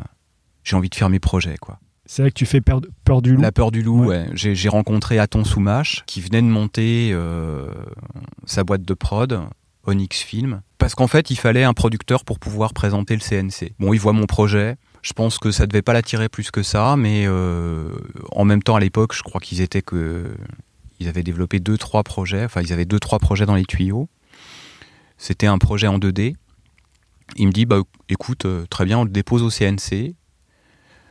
j'ai 0.63 0.75
envie 0.75 0.89
de 0.89 0.95
faire 0.95 1.09
mes 1.09 1.19
projets 1.19 1.57
quoi. 1.57 1.79
C'est 2.05 2.21
vrai 2.21 2.31
que 2.31 2.35
tu 2.35 2.45
fais 2.45 2.59
peur, 2.61 2.81
peur 3.05 3.21
du 3.21 3.33
loup. 3.35 3.41
La 3.41 3.51
peur 3.53 3.71
du 3.71 3.81
loup, 3.81 4.01
Ouais. 4.05 4.07
ouais. 4.25 4.29
J'ai 4.33 4.55
j'ai 4.55 4.67
rencontré 4.69 5.19
Aton 5.19 5.45
Soumache 5.45 6.03
qui 6.05 6.19
venait 6.21 6.41
de 6.41 6.47
monter 6.47 7.11
euh, 7.13 7.67
sa 8.45 8.63
boîte 8.65 8.83
de 8.83 8.93
prod, 8.93 9.39
Onyx 9.85 10.21
Film, 10.21 10.61
parce 10.77 10.95
qu'en 10.95 11.07
fait, 11.07 11.29
il 11.31 11.37
fallait 11.37 11.63
un 11.63 11.73
producteur 11.73 12.25
pour 12.25 12.39
pouvoir 12.39 12.73
présenter 12.73 13.15
le 13.15 13.21
CNC. 13.21 13.73
Bon, 13.79 13.93
il 13.93 13.99
voit 13.99 14.11
mon 14.11 14.25
projet. 14.25 14.75
Je 15.03 15.11
pense 15.11 15.37
que 15.37 15.51
ça 15.51 15.67
devait 15.67 15.81
pas 15.81 15.91
l'attirer 15.91 16.29
plus 16.29 16.49
que 16.49 16.63
ça, 16.63 16.95
mais 16.95 17.25
euh, 17.27 17.89
en 18.31 18.45
même 18.45 18.63
temps, 18.63 18.77
à 18.77 18.79
l'époque, 18.79 19.13
je 19.13 19.21
crois 19.21 19.41
qu'ils 19.41 19.59
étaient 19.59 19.81
que 19.81 20.33
ils 20.99 21.09
avaient 21.09 21.23
développé 21.23 21.59
deux 21.59 21.77
trois 21.77 22.03
projets. 22.03 22.45
Enfin, 22.45 22.61
ils 22.61 22.71
avaient 22.71 22.85
deux 22.85 23.01
trois 23.01 23.19
projets 23.19 23.45
dans 23.45 23.55
les 23.55 23.65
tuyaux. 23.65 24.07
C'était 25.17 25.47
un 25.47 25.57
projet 25.57 25.87
en 25.87 25.99
2D. 25.99 26.35
Il 27.35 27.47
me 27.47 27.51
dit, 27.51 27.65
bah 27.65 27.81
écoute, 28.07 28.45
euh, 28.45 28.65
très 28.69 28.85
bien, 28.85 28.99
on 28.99 29.03
le 29.03 29.09
dépose 29.09 29.43
au 29.43 29.49
CNC. 29.49 30.15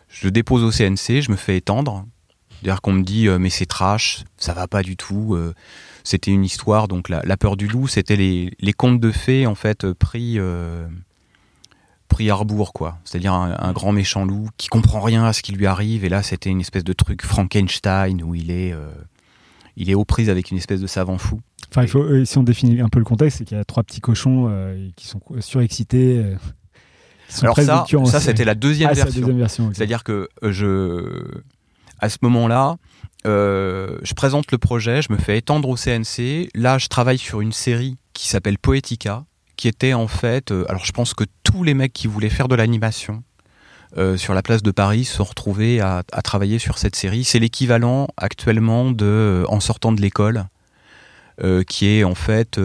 Je 0.08 0.24
le 0.24 0.30
dépose 0.30 0.62
au 0.62 0.70
CNC, 0.70 1.20
je 1.20 1.30
me 1.30 1.36
fais 1.36 1.58
étendre. 1.58 2.06
C'est-à-dire 2.50 2.80
qu'on 2.80 2.94
me 2.94 3.02
dit, 3.02 3.28
euh, 3.28 3.38
mais 3.38 3.50
c'est 3.50 3.66
trash, 3.66 4.24
ça 4.38 4.54
va 4.54 4.68
pas 4.68 4.82
du 4.82 4.96
tout. 4.96 5.38
c'était 6.02 6.30
une 6.30 6.44
histoire, 6.44 6.88
donc 6.88 7.10
la, 7.10 7.36
peur 7.36 7.58
du 7.58 7.68
loup, 7.68 7.88
c'était 7.88 8.16
les, 8.16 8.52
les 8.58 8.72
contes 8.72 9.00
de 9.00 9.10
fées, 9.10 9.46
en 9.46 9.54
fait, 9.54 9.92
pris, 9.92 10.38
à 12.30 12.34
rebours, 12.34 12.72
quoi. 12.72 12.98
C'est-à-dire 13.04 13.32
un, 13.32 13.56
un 13.58 13.72
grand 13.72 13.92
méchant 13.92 14.24
loup 14.24 14.48
qui 14.56 14.68
comprend 14.68 15.00
rien 15.00 15.24
à 15.24 15.32
ce 15.32 15.42
qui 15.42 15.52
lui 15.52 15.66
arrive. 15.66 16.04
Et 16.04 16.08
là, 16.08 16.22
c'était 16.22 16.50
une 16.50 16.60
espèce 16.60 16.84
de 16.84 16.92
truc 16.92 17.22
Frankenstein 17.22 18.22
où 18.22 18.34
il 18.34 18.50
est, 18.50 18.72
euh, 18.72 18.90
il 19.76 19.90
est 19.90 19.94
aux 19.94 20.04
prises 20.04 20.30
avec 20.30 20.50
une 20.50 20.58
espèce 20.58 20.80
de 20.80 20.86
savant 20.86 21.18
fou. 21.18 21.40
Enfin, 21.70 21.82
il 21.82 21.88
faut, 21.88 22.02
euh, 22.02 22.24
si 22.24 22.38
on 22.38 22.42
définit 22.42 22.80
un 22.80 22.88
peu 22.88 22.98
le 22.98 23.04
contexte, 23.04 23.38
c'est 23.38 23.44
qu'il 23.44 23.56
y 23.56 23.60
a 23.60 23.64
trois 23.64 23.82
petits 23.82 24.00
cochons 24.00 24.46
euh, 24.48 24.88
qui 24.96 25.06
sont 25.06 25.20
surexcités. 25.40 26.22
qui 27.28 27.40
Alors 27.44 27.56
ça, 27.56 27.86
ça 28.06 28.20
c'était 28.20 28.44
la 28.44 28.54
deuxième 28.54 28.90
Ah, 28.90 28.94
version. 29.34 29.70
C'est-à-dire 29.72 30.04
que 30.04 30.28
je, 30.42 31.24
à 31.98 32.08
ce 32.08 32.18
moment-là, 32.22 32.76
euh, 33.26 33.98
je 34.02 34.14
présente 34.14 34.50
le 34.50 34.58
projet, 34.58 35.00
je 35.02 35.12
me 35.12 35.16
fais 35.18 35.38
étendre 35.38 35.68
au 35.68 35.76
CNC. 35.76 36.48
Là, 36.54 36.78
je 36.78 36.88
travaille 36.88 37.18
sur 37.18 37.40
une 37.40 37.52
série 37.52 37.96
qui 38.12 38.28
s'appelle 38.28 38.58
Poetica, 38.58 39.24
qui 39.62 39.68
était 39.68 39.94
en 39.94 40.08
fait. 40.08 40.50
euh, 40.50 40.64
alors, 40.68 40.84
je 40.84 40.90
pense 40.90 41.14
que 41.14 41.22
tous 41.44 41.62
les 41.62 41.72
mecs 41.72 41.92
qui 41.92 42.08
voulaient 42.08 42.30
faire 42.30 42.48
de 42.48 42.56
l'animation 42.56 43.22
euh, 43.96 44.16
sur 44.16 44.34
la 44.34 44.42
place 44.42 44.60
de 44.64 44.72
Paris 44.72 45.04
se 45.04 45.18
sont 45.18 45.22
retrouvés 45.22 45.80
à, 45.80 46.02
travailler 46.24 46.58
sur 46.58 46.78
cette 46.78 46.96
série. 46.96 47.22
C'est 47.22 47.38
l'équivalent 47.38 48.08
actuellement 48.16 48.90
de 48.90 49.04
euh, 49.06 49.44
En 49.46 49.60
sortant 49.60 49.92
de 49.92 50.00
l'école, 50.00 50.46
qui 51.68 51.86
est 51.86 52.02
en 52.02 52.16
fait. 52.16 52.60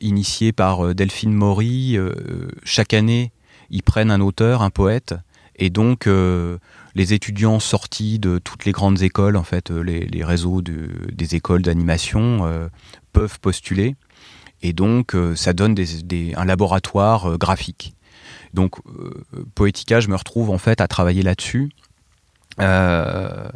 initié 0.00 0.52
par 0.52 0.92
Delphine 0.92 1.34
Maury. 1.34 1.96
Chaque 2.64 2.92
année, 2.92 3.30
ils 3.70 3.84
prennent 3.84 4.10
un 4.10 4.20
auteur, 4.20 4.62
un 4.62 4.70
poète, 4.70 5.14
et 5.54 5.70
donc 5.70 6.08
les 6.94 7.12
étudiants 7.12 7.60
sortis 7.60 8.18
de 8.18 8.38
toutes 8.38 8.64
les 8.64 8.72
grandes 8.72 9.02
écoles, 9.02 9.36
en 9.36 9.44
fait, 9.44 9.70
les, 9.70 10.24
réseaux 10.24 10.62
de- 10.62 10.90
des 11.12 11.34
écoles 11.36 11.62
d'animation 11.62 12.70
peuvent 13.12 13.40
postuler, 13.40 13.96
et 14.62 14.72
donc 14.72 15.14
euh, 15.14 15.34
ça 15.36 15.52
donne 15.52 15.74
des- 15.74 16.02
des- 16.02 16.34
un 16.36 16.44
laboratoire 16.44 17.30
euh, 17.32 17.36
graphique. 17.36 17.94
Donc 18.54 18.78
euh, 18.86 19.24
Poetica, 19.54 20.00
je 20.00 20.08
me 20.08 20.16
retrouve 20.16 20.50
en 20.50 20.58
fait 20.58 20.80
à 20.80 20.88
travailler 20.88 21.22
là-dessus. 21.22 21.70
Euh, 22.60 23.48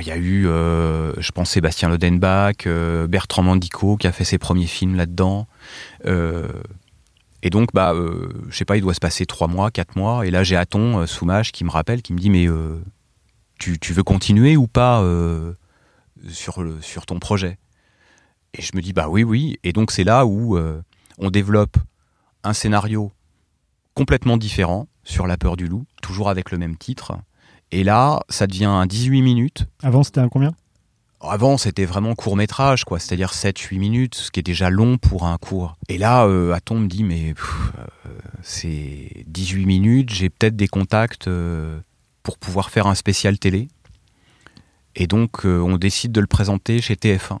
Il 0.00 0.06
y 0.06 0.10
a 0.10 0.16
eu, 0.16 0.46
euh, 0.46 1.12
je 1.18 1.30
pense, 1.32 1.50
Sébastien 1.50 1.90
Lodenbach, 1.90 2.66
euh, 2.66 3.06
Bertrand 3.06 3.42
Mandico 3.42 3.98
qui 3.98 4.06
a 4.06 4.12
fait 4.12 4.24
ses 4.24 4.38
premiers 4.38 4.66
films 4.66 4.96
là-dedans. 4.96 5.46
Euh, 6.06 6.48
et 7.42 7.50
donc, 7.50 7.68
bah, 7.74 7.92
je 8.48 8.56
sais 8.56 8.64
pas, 8.64 8.76
il 8.78 8.80
doit 8.80 8.94
se 8.94 9.00
passer 9.00 9.26
trois 9.26 9.48
mois, 9.48 9.70
quatre 9.70 9.96
mois. 9.96 10.26
Et 10.26 10.30
là, 10.30 10.44
j'ai 10.44 10.56
Aton 10.56 11.06
Soumage 11.06 11.52
qui 11.52 11.64
me 11.64 11.70
rappelle, 11.70 12.00
qui 12.00 12.14
me 12.14 12.18
dit 12.18 12.30
Mais 12.30 12.46
tu, 13.58 13.78
tu 13.78 13.92
veux 13.92 14.02
continuer 14.02 14.56
ou 14.56 14.66
pas 14.66 15.04
sur, 16.30 16.62
le, 16.62 16.80
sur 16.80 17.04
ton 17.04 17.18
projet? 17.18 17.58
Et 18.54 18.62
je 18.62 18.72
me 18.74 18.82
dis 18.82 18.92
Bah 18.92 19.08
oui, 19.08 19.22
oui. 19.22 19.58
Et 19.64 19.72
donc, 19.72 19.90
c'est 19.90 20.04
là 20.04 20.26
où 20.26 20.56
euh, 20.56 20.80
on 21.18 21.30
développe 21.30 21.76
un 22.44 22.52
scénario 22.52 23.12
complètement 23.94 24.36
différent 24.36 24.88
sur 25.04 25.26
La 25.26 25.36
peur 25.36 25.56
du 25.56 25.66
loup, 25.66 25.84
toujours 26.00 26.28
avec 26.28 26.50
le 26.50 26.58
même 26.58 26.76
titre. 26.76 27.16
Et 27.70 27.84
là, 27.84 28.20
ça 28.28 28.46
devient 28.46 28.66
un 28.66 28.86
18 28.86 29.22
minutes. 29.22 29.66
Avant, 29.82 30.02
c'était 30.02 30.20
un 30.20 30.28
combien? 30.28 30.52
Avant, 31.24 31.56
c'était 31.56 31.84
vraiment 31.84 32.14
court 32.14 32.36
métrage, 32.36 32.84
quoi, 32.84 32.98
c'est-à-dire 32.98 33.30
7-8 33.30 33.78
minutes, 33.78 34.14
ce 34.16 34.30
qui 34.30 34.40
est 34.40 34.42
déjà 34.42 34.70
long 34.70 34.98
pour 34.98 35.24
un 35.24 35.38
court. 35.38 35.76
Et 35.88 35.96
là, 35.96 36.26
euh, 36.26 36.52
Aton 36.52 36.80
me 36.80 36.88
dit, 36.88 37.04
mais 37.04 37.30
euh, 37.30 38.10
c'est 38.42 39.24
18 39.26 39.64
minutes, 39.64 40.10
j'ai 40.10 40.30
peut-être 40.30 40.56
des 40.56 40.66
contacts 40.66 41.28
euh, 41.28 41.78
pour 42.24 42.38
pouvoir 42.38 42.70
faire 42.70 42.88
un 42.88 42.96
spécial 42.96 43.38
télé. 43.38 43.68
Et 44.96 45.06
donc, 45.06 45.46
on 45.46 45.78
décide 45.78 46.12
de 46.12 46.20
le 46.20 46.26
présenter 46.26 46.82
chez 46.82 46.96
TF1. 46.96 47.38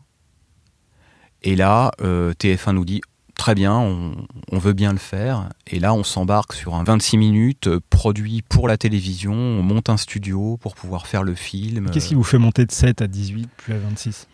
Et 1.44 1.56
là, 1.56 1.90
euh, 2.00 2.32
TF1 2.34 2.72
nous 2.72 2.84
dit, 2.84 3.00
très 3.36 3.54
bien, 3.54 3.76
on, 3.76 4.12
on 4.50 4.58
veut 4.58 4.72
bien 4.72 4.92
le 4.92 4.98
faire. 4.98 5.48
Et 5.66 5.80
là, 5.80 5.94
on 5.94 6.04
s'embarque 6.04 6.52
sur 6.52 6.74
un 6.74 6.84
26 6.84 7.16
minutes 7.16 7.66
euh, 7.66 7.80
produit 7.90 8.42
pour 8.42 8.68
la 8.68 8.76
télévision, 8.76 9.32
on 9.32 9.62
monte 9.62 9.88
un 9.88 9.96
studio 9.96 10.56
pour 10.58 10.74
pouvoir 10.74 11.06
faire 11.06 11.22
le 11.22 11.34
film. 11.34 11.90
Qu'est-ce 11.90 12.08
qui 12.08 12.14
vous 12.14 12.22
fait 12.24 12.38
monter 12.38 12.64
de 12.64 12.72
7 12.72 13.02
à 13.02 13.06
18 13.06 13.48
puis 13.56 13.72
à 13.72 13.78
26 13.78 14.28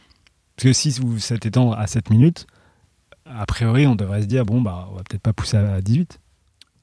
Parce 0.56 0.64
que 0.64 0.72
si 0.72 0.90
vous 1.00 1.18
faites 1.18 1.46
étendre 1.46 1.74
à 1.78 1.86
7 1.86 2.10
minutes, 2.10 2.46
a 3.24 3.46
priori, 3.46 3.86
on 3.86 3.94
devrait 3.94 4.22
se 4.22 4.26
dire 4.26 4.44
bon, 4.44 4.60
bah, 4.60 4.88
on 4.90 4.96
va 4.96 5.02
peut-être 5.02 5.22
pas 5.22 5.32
pousser 5.32 5.56
à 5.56 5.80
18. 5.80 6.20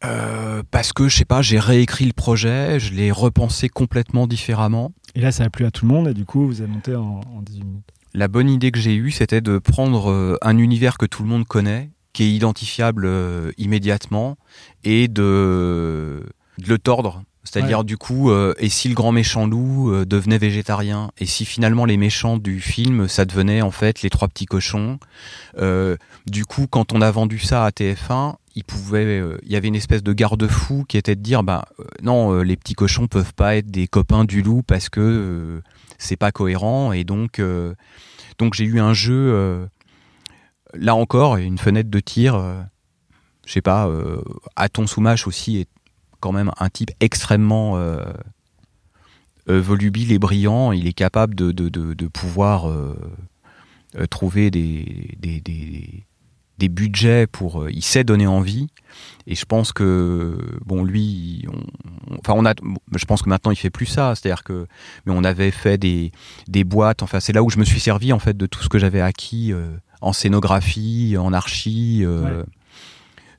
Euh, 0.04 0.62
parce 0.72 0.94
que 0.94 1.08
je 1.08 1.18
sais 1.18 1.26
pas, 1.26 1.42
j'ai 1.42 1.60
réécrit 1.60 2.06
le 2.06 2.14
projet, 2.14 2.80
je 2.80 2.94
l'ai 2.94 3.12
repensé 3.12 3.70
complètement 3.70 4.28
différemment. 4.28 4.92
Et 5.16 5.22
là, 5.22 5.32
ça 5.32 5.46
a 5.46 5.50
plu 5.50 5.66
à 5.66 5.72
tout 5.72 5.86
le 5.88 5.94
monde 5.94 6.08
et 6.08 6.14
du 6.14 6.26
coup, 6.26 6.46
vous 6.46 6.62
avez 6.62 6.72
monté 6.72 6.96
en, 6.96 7.22
en 7.36 7.42
18 7.42 7.64
minutes. 7.64 7.92
La 8.16 8.30
bonne 8.30 8.50
idée 8.50 8.72
que 8.72 8.80
j'ai 8.80 8.96
eue, 8.96 9.12
c'était 9.12 9.42
de 9.42 9.60
prendre 9.60 10.10
euh, 10.10 10.38
un 10.42 10.58
univers 10.58 10.98
que 10.98 11.06
tout 11.06 11.22
le 11.22 11.28
monde 11.28 11.46
connaît, 11.46 11.90
qui 12.14 12.24
est 12.24 12.32
identifiable 12.32 13.04
euh, 13.06 13.52
immédiatement, 13.58 14.38
et 14.86 15.10
de, 15.10 16.24
de 16.58 16.70
le 16.70 16.78
tordre. 16.78 17.24
C'est-à-dire 17.46 17.84
du 17.84 17.96
coup, 17.96 18.32
euh, 18.32 18.54
et 18.58 18.70
si 18.70 18.90
le 18.90 18.96
grand 18.96 19.12
méchant 19.12 19.48
loup 19.48 19.92
euh, 19.92 20.04
devenait 20.04 20.40
végétarien 20.40 21.12
Et 21.20 21.26
si 21.26 21.46
finalement 21.46 21.86
les 21.86 21.96
méchants 21.96 22.38
du 22.38 22.60
film, 22.60 23.08
ça 23.08 23.24
devenait 23.26 23.62
en 23.62 23.72
fait 23.72 24.02
les 24.02 24.10
trois 24.10 24.28
petits 24.28 24.46
cochons 24.46 25.00
euh, 25.58 25.96
Du 26.26 26.46
coup, 26.46 26.66
quand 26.68 26.92
on 26.92 27.02
a 27.02 27.12
vendu 27.12 27.40
ça 27.40 27.64
à 27.64 27.70
TF1, 27.70 28.36
il 28.56 28.64
pouvait, 28.64 29.22
il 29.44 29.52
y 29.52 29.56
avait 29.56 29.68
une 29.68 29.76
espèce 29.76 30.02
de 30.02 30.14
garde-fou 30.14 30.86
qui 30.88 30.98
était 30.98 31.16
de 31.16 31.22
dire, 31.22 31.44
bah 31.44 31.66
non, 32.02 32.42
les 32.42 32.56
petits 32.56 32.74
cochons 32.74 33.08
peuvent 33.08 33.34
pas 33.34 33.58
être 33.58 33.70
des 33.70 33.88
copains 33.88 34.24
du 34.24 34.42
loup 34.42 34.64
parce 34.66 34.88
que 34.88 35.62
c'est 35.98 36.16
pas 36.16 36.32
cohérent. 36.32 36.92
Et 36.92 37.04
donc, 37.04 37.42
donc 38.38 38.54
j'ai 38.54 38.66
eu 38.66 38.80
un 38.80 38.94
jeu, 38.94 39.68
là 40.74 40.96
encore, 40.96 41.38
une 41.38 41.58
fenêtre 41.58 41.90
de 41.90 42.00
tir. 42.00 42.42
je 43.46 43.52
sais 43.52 43.62
pas, 43.62 43.90
Aton 44.56 44.88
Soumache 44.88 45.28
aussi 45.28 45.58
est 45.58 45.70
quand 46.26 46.32
même 46.32 46.52
un 46.58 46.70
type 46.70 46.90
extrêmement 47.02 47.78
euh, 47.78 48.04
euh, 49.48 49.62
volubile 49.62 50.12
et 50.12 50.18
brillant. 50.18 50.72
Il 50.72 50.88
est 50.88 50.94
capable 50.94 51.36
de, 51.36 51.52
de, 51.52 52.08
pouvoir 52.08 52.68
euh, 52.68 52.96
trouver 54.10 54.50
des, 54.50 55.18
budgets 56.70 57.28
pour. 57.28 57.70
il 57.70 57.84
sait 57.84 58.04
donner 58.04 58.28
envie. 58.28 58.68
Et 59.28 59.36
je 59.36 59.46
pense 59.46 59.74
que 59.74 60.38
bon 60.66 60.84
lui, 60.84 61.46
enfin 62.20 62.34
on 62.38 62.46
a, 62.46 62.54
je 62.96 63.06
pense 63.06 63.22
que 63.22 63.30
maintenant 63.30 63.52
il 63.52 63.58
fait 63.58 63.70
plus 63.70 63.86
ça. 63.86 64.14
C'est-à-dire 64.16 64.44
que, 64.44 64.68
mais 65.06 65.14
on 65.16 65.24
avait 65.24 65.52
fait 65.52 65.78
des, 65.78 66.12
des 66.48 66.64
boîtes. 66.64 67.04
Enfin 67.04 67.20
c'est 67.20 67.34
là 67.34 67.44
où 67.44 67.50
je 67.50 67.60
me 67.60 67.66
suis 67.66 67.80
servi 67.80 68.14
en 68.14 68.20
fait 68.20 68.38
de 68.38 68.46
tout 68.46 68.62
ce 68.64 68.70
que 68.70 68.80
j'avais 68.80 69.02
acquis 69.02 69.54
en 70.02 70.14
scénographie, 70.14 71.16
en 71.18 71.34
archi 71.34 72.06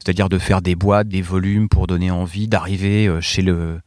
c'est-à-dire 0.07 0.29
de 0.29 0.39
faire 0.39 0.63
des 0.63 0.77
boîtes, 0.77 1.09
des 1.09 1.21
volumes 1.21 1.69
pour 1.69 1.89
donner 1.89 2.13
envie 2.13 2.47
d'arriver 2.47 3.09
euh, 3.09 3.21
chez 3.21 3.43
le 3.43 3.81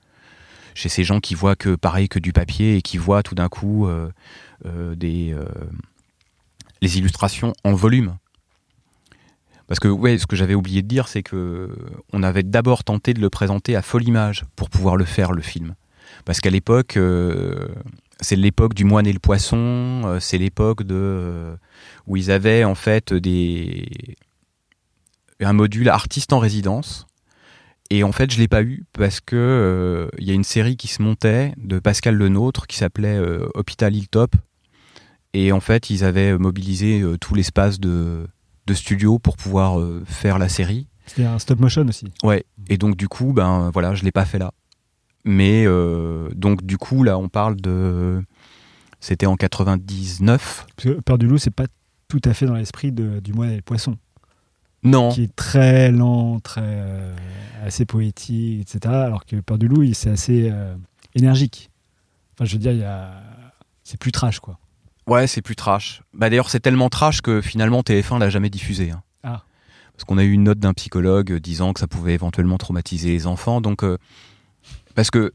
chez 0.73 0.89
ces 0.89 1.05
gens 1.05 1.21
qui 1.21 1.33
voient 1.33 1.55
que 1.55 1.75
pareil 1.75 2.09
que 2.09 2.19
du 2.19 2.33
papier 2.33 2.75
et 2.75 2.81
qui 2.81 2.97
voient 2.97 3.23
tout 3.23 3.35
d'un 3.35 3.47
coup 3.47 3.87
euh, 3.87 4.11
euh, 4.65 4.95
des 4.95 5.33
les 6.81 6.97
illustrations 6.97 7.53
en 7.63 7.73
volume. 7.73 8.17
Parce 9.69 9.79
que 9.79 9.87
ouais, 9.87 10.17
ce 10.17 10.27
que 10.27 10.35
j'avais 10.35 10.55
oublié 10.55 10.81
de 10.81 10.87
dire, 10.87 11.07
c'est 11.07 11.23
que 11.23 11.69
on 12.11 12.23
avait 12.23 12.43
d'abord 12.43 12.83
tenté 12.83 13.13
de 13.13 13.21
le 13.21 13.29
présenter 13.29 13.77
à 13.77 13.81
Folimage 13.81 14.43
pour 14.57 14.69
pouvoir 14.69 14.97
le 14.97 15.05
faire 15.05 15.31
le 15.31 15.41
film. 15.41 15.75
Parce 16.25 16.41
qu'à 16.41 16.49
l'époque, 16.49 16.99
c'est 18.19 18.35
l'époque 18.35 18.73
du 18.73 18.83
moine 18.83 19.07
et 19.07 19.13
le 19.13 19.19
poisson, 19.19 20.17
c'est 20.19 20.37
l'époque 20.37 20.83
de 20.83 21.55
où 22.07 22.17
ils 22.17 22.31
avaient 22.31 22.65
en 22.65 22.75
fait 22.75 23.13
des 23.13 23.87
un 25.41 25.53
module 25.53 25.89
artiste 25.89 26.33
en 26.33 26.39
résidence. 26.39 27.07
Et 27.89 28.03
en 28.03 28.11
fait, 28.11 28.31
je 28.31 28.37
l'ai 28.37 28.47
pas 28.47 28.61
eu 28.61 28.85
parce 28.93 29.19
que 29.19 29.35
euh, 29.35 30.09
il 30.19 30.27
y 30.27 30.31
a 30.31 30.33
une 30.33 30.43
série 30.43 30.77
qui 30.77 30.87
se 30.87 31.01
montait 31.01 31.53
de 31.57 31.79
Pascal 31.79 32.15
Lenôtre 32.15 32.67
qui 32.67 32.77
s'appelait 32.77 33.17
euh, 33.17 33.47
Hôpital 33.55 33.95
Hilltop. 33.95 34.35
Et 35.33 35.51
en 35.51 35.59
fait, 35.59 35.89
ils 35.89 36.03
avaient 36.03 36.37
mobilisé 36.37 37.01
euh, 37.01 37.17
tout 37.17 37.33
l'espace 37.33 37.79
de, 37.79 38.27
de 38.69 38.73
studio 38.73 39.19
pour 39.19 39.35
pouvoir 39.35 39.77
faire 40.05 40.37
la 40.37 40.47
série. 40.47 40.87
C'était 41.05 41.25
un 41.25 41.39
stop 41.39 41.59
motion 41.59 41.85
aussi. 41.87 42.11
Ouais. 42.23 42.45
Et 42.69 42.77
donc 42.77 42.95
du 42.95 43.07
coup, 43.07 43.33
ben 43.33 43.69
voilà, 43.73 43.95
je 43.95 44.03
l'ai 44.03 44.11
pas 44.11 44.25
fait 44.25 44.39
là. 44.39 44.51
Mais 45.25 45.65
donc 46.35 46.63
du 46.63 46.77
coup, 46.77 47.03
là, 47.03 47.17
on 47.17 47.29
parle 47.29 47.55
de, 47.57 48.23
c'était 48.99 49.25
en 49.25 49.35
99. 49.35 50.67
Parce 50.75 50.87
que 50.87 51.01
Peur 51.01 51.17
du 51.17 51.27
loup, 51.27 51.37
c'est 51.37 51.51
pas 51.51 51.67
tout 52.07 52.21
à 52.25 52.33
fait 52.33 52.45
dans 52.45 52.55
l'esprit 52.55 52.91
du 52.91 53.33
moine 53.33 53.51
et 53.51 53.55
le 53.57 53.61
poisson. 53.61 53.97
Non. 54.83 55.09
Qui 55.09 55.23
est 55.23 55.35
très 55.35 55.91
lent, 55.91 56.39
très 56.39 56.61
euh, 56.63 57.15
assez 57.63 57.85
poétique, 57.85 58.61
etc. 58.61 58.93
Alors 58.93 59.25
que 59.25 59.37
Peur 59.37 59.57
du 59.57 59.67
loup, 59.67 59.93
c'est 59.93 60.09
assez 60.09 60.49
euh, 60.51 60.75
énergique. 61.15 61.69
Enfin, 62.33 62.45
je 62.45 62.53
veux 62.53 62.59
dire, 62.59 62.71
il 62.71 62.79
y 62.79 62.83
a... 62.83 63.21
c'est 63.83 63.99
plus 63.99 64.11
trash, 64.11 64.39
quoi. 64.39 64.57
Ouais, 65.09 65.27
c'est 65.27 65.41
plus 65.41 65.55
trash. 65.55 66.01
Bah 66.13 66.29
d'ailleurs, 66.29 66.49
c'est 66.49 66.59
tellement 66.59 66.89
trash 66.89 67.21
que 67.21 67.41
finalement 67.41 67.81
TF1 67.81 68.19
l'a 68.19 68.29
jamais 68.29 68.49
diffusé. 68.49 68.91
Hein. 68.91 69.01
Ah. 69.23 69.43
Parce 69.93 70.03
qu'on 70.05 70.17
a 70.17 70.23
eu 70.23 70.31
une 70.31 70.43
note 70.43 70.59
d'un 70.59 70.73
psychologue 70.73 71.33
disant 71.33 71.73
que 71.73 71.79
ça 71.79 71.87
pouvait 71.87 72.13
éventuellement 72.13 72.57
traumatiser 72.57 73.09
les 73.09 73.27
enfants. 73.27 73.59
Donc, 73.59 73.83
euh, 73.83 73.97
parce 74.95 75.11
que 75.11 75.33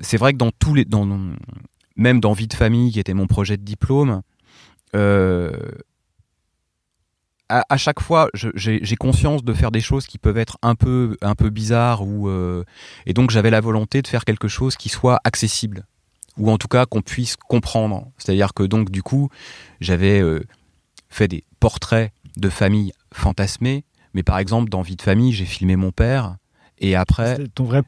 c'est 0.00 0.16
vrai 0.16 0.32
que 0.32 0.38
dans 0.38 0.50
tous 0.52 0.74
les, 0.74 0.84
dans, 0.84 1.06
même 1.96 2.20
dans 2.20 2.32
Vie 2.32 2.46
de 2.46 2.54
famille, 2.54 2.92
qui 2.92 3.00
était 3.00 3.14
mon 3.14 3.26
projet 3.26 3.56
de 3.56 3.62
diplôme, 3.62 4.22
à, 7.48 7.76
chaque 7.76 8.00
fois, 8.00 8.28
j'ai 8.34 8.96
conscience 8.96 9.44
de 9.44 9.52
faire 9.52 9.70
des 9.70 9.80
choses 9.80 10.06
qui 10.06 10.18
peuvent 10.18 10.38
être 10.38 10.58
un 10.62 10.74
peu, 10.74 11.16
un 11.22 11.34
peu 11.34 11.50
bizarres, 11.50 12.02
ou, 12.02 12.28
euh, 12.28 12.64
et 13.06 13.12
donc 13.12 13.30
j'avais 13.30 13.50
la 13.50 13.60
volonté 13.60 14.02
de 14.02 14.08
faire 14.08 14.24
quelque 14.24 14.48
chose 14.48 14.76
qui 14.76 14.88
soit 14.88 15.20
accessible, 15.24 15.86
ou 16.38 16.50
en 16.50 16.58
tout 16.58 16.68
cas 16.68 16.86
qu'on 16.86 17.02
puisse 17.02 17.36
comprendre. 17.36 18.10
C'est-à-dire 18.18 18.54
que 18.54 18.62
donc 18.62 18.90
du 18.90 19.02
coup, 19.02 19.28
j'avais 19.80 20.20
euh, 20.20 20.44
fait 21.08 21.28
des 21.28 21.44
portraits 21.60 22.12
de 22.36 22.48
famille 22.48 22.92
fantasmés, 23.12 23.84
mais 24.14 24.22
par 24.22 24.38
exemple 24.38 24.70
dans 24.70 24.82
Vie 24.82 24.96
de 24.96 25.02
famille, 25.02 25.32
j'ai 25.32 25.46
filmé 25.46 25.76
mon 25.76 25.92
père, 25.92 26.36
et 26.78 26.94
après, 26.94 27.38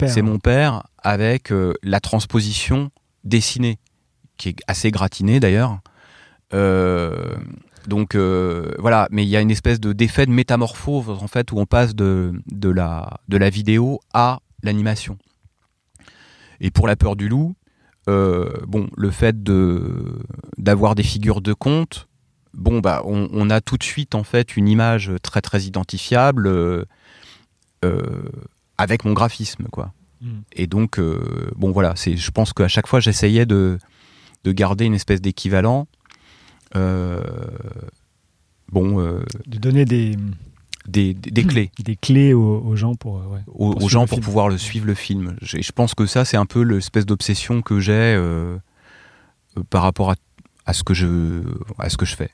c'est 0.07 0.23
mon 0.23 0.39
père 0.39 0.85
avec 0.99 1.53
euh, 1.53 1.75
la 1.83 2.01
transposition 2.01 2.91
dessinée, 3.25 3.79
qui 4.37 4.51
est 4.51 4.57
assez 4.67 4.91
gratinée 4.91 5.41
d'ailleurs. 5.41 5.81
Euh, 6.55 7.37
donc 7.87 8.15
euh, 8.15 8.73
voilà, 8.79 9.09
mais 9.11 9.25
il 9.25 9.29
y 9.29 9.37
a 9.37 9.41
une 9.41 9.51
espèce 9.51 9.81
de 9.81 9.93
d'effet 9.93 10.25
de 10.25 10.31
métamorphose 10.31 11.11
en 11.23 11.29
fait 11.29 11.53
où 11.53 11.59
on 11.59 11.67
passe 11.67 11.95
de, 11.95 12.33
de, 12.51 12.71
la, 12.71 13.21
de 13.29 13.37
la 13.37 13.51
vidéo 13.51 14.01
à 14.15 14.41
l'animation. 14.63 15.19
Et 16.61 16.71
pour 16.71 16.89
la 16.89 16.97
peur 16.97 17.15
du 17.15 17.29
loup, 17.29 17.55
euh, 18.09 18.49
bon, 18.67 18.89
le 18.97 19.11
fait 19.11 19.43
de 19.43 20.21
d'avoir 20.57 20.95
des 20.95 21.03
figures 21.03 21.41
de 21.41 21.53
conte, 21.53 22.09
bon 22.55 22.81
bah 22.81 23.03
on, 23.05 23.51
a 23.51 23.61
tout 23.61 23.77
de 23.77 23.85
suite 23.85 24.15
en 24.15 24.25
fait 24.25 24.57
une 24.57 24.69
image 24.69 25.13
très 25.23 25.41
très 25.41 25.63
identifiable 25.63 26.49
euh, 26.49 26.85
avec 28.79 29.05
mon 29.05 29.13
graphisme 29.13 29.65
quoi. 29.71 29.93
Hmm. 30.21 30.41
Et 30.53 30.67
donc 30.67 31.01
bon 31.57 31.71
voilà, 31.71 31.95
c'est 31.97 32.17
je 32.17 32.31
pense 32.31 32.53
qu'à 32.53 32.69
chaque 32.69 32.87
fois 32.87 33.01
j'essayais 33.01 33.47
de 33.47 33.79
de 34.45 34.53
garder 34.53 34.85
une 34.85 34.95
espèce 34.95 35.21
d'équivalent 35.21 35.87
euh, 36.77 37.23
bon, 38.71 39.01
euh, 39.01 39.21
de 39.47 39.59
donner 39.59 39.85
des, 39.85 40.17
des, 40.89 41.15
des, 41.15 41.45
clés. 41.45 41.71
Des 41.79 41.97
clés 41.97 42.35
aux, 42.35 42.77
gens 42.77 42.95
pour, 42.95 43.19
euh, 43.19 43.39
aux, 43.47 43.89
gens 43.89 44.07
pour 44.07 44.21
pouvoir 44.21 44.49
le 44.49 44.59
suivre 44.59 44.87
le 44.87 44.95
film. 44.95 45.37
Je 45.43 45.73
pense 45.73 45.95
que 45.95 46.07
ça, 46.07 46.25
c'est 46.25 46.37
un 46.37 46.47
peu 46.47 46.63
l'espèce 46.63 47.07
d'obsession 47.07 47.63
que 47.63 47.79
j'ai 47.81 48.19
par 49.71 49.83
rapport 49.83 50.11
à, 50.11 50.15
à, 50.67 50.73
ce 50.73 50.83
que 50.83 50.95
je, 50.95 51.43
à 51.79 51.89
ce 51.91 51.97
que 51.97 52.07
je 52.07 52.17
fais. 52.17 52.31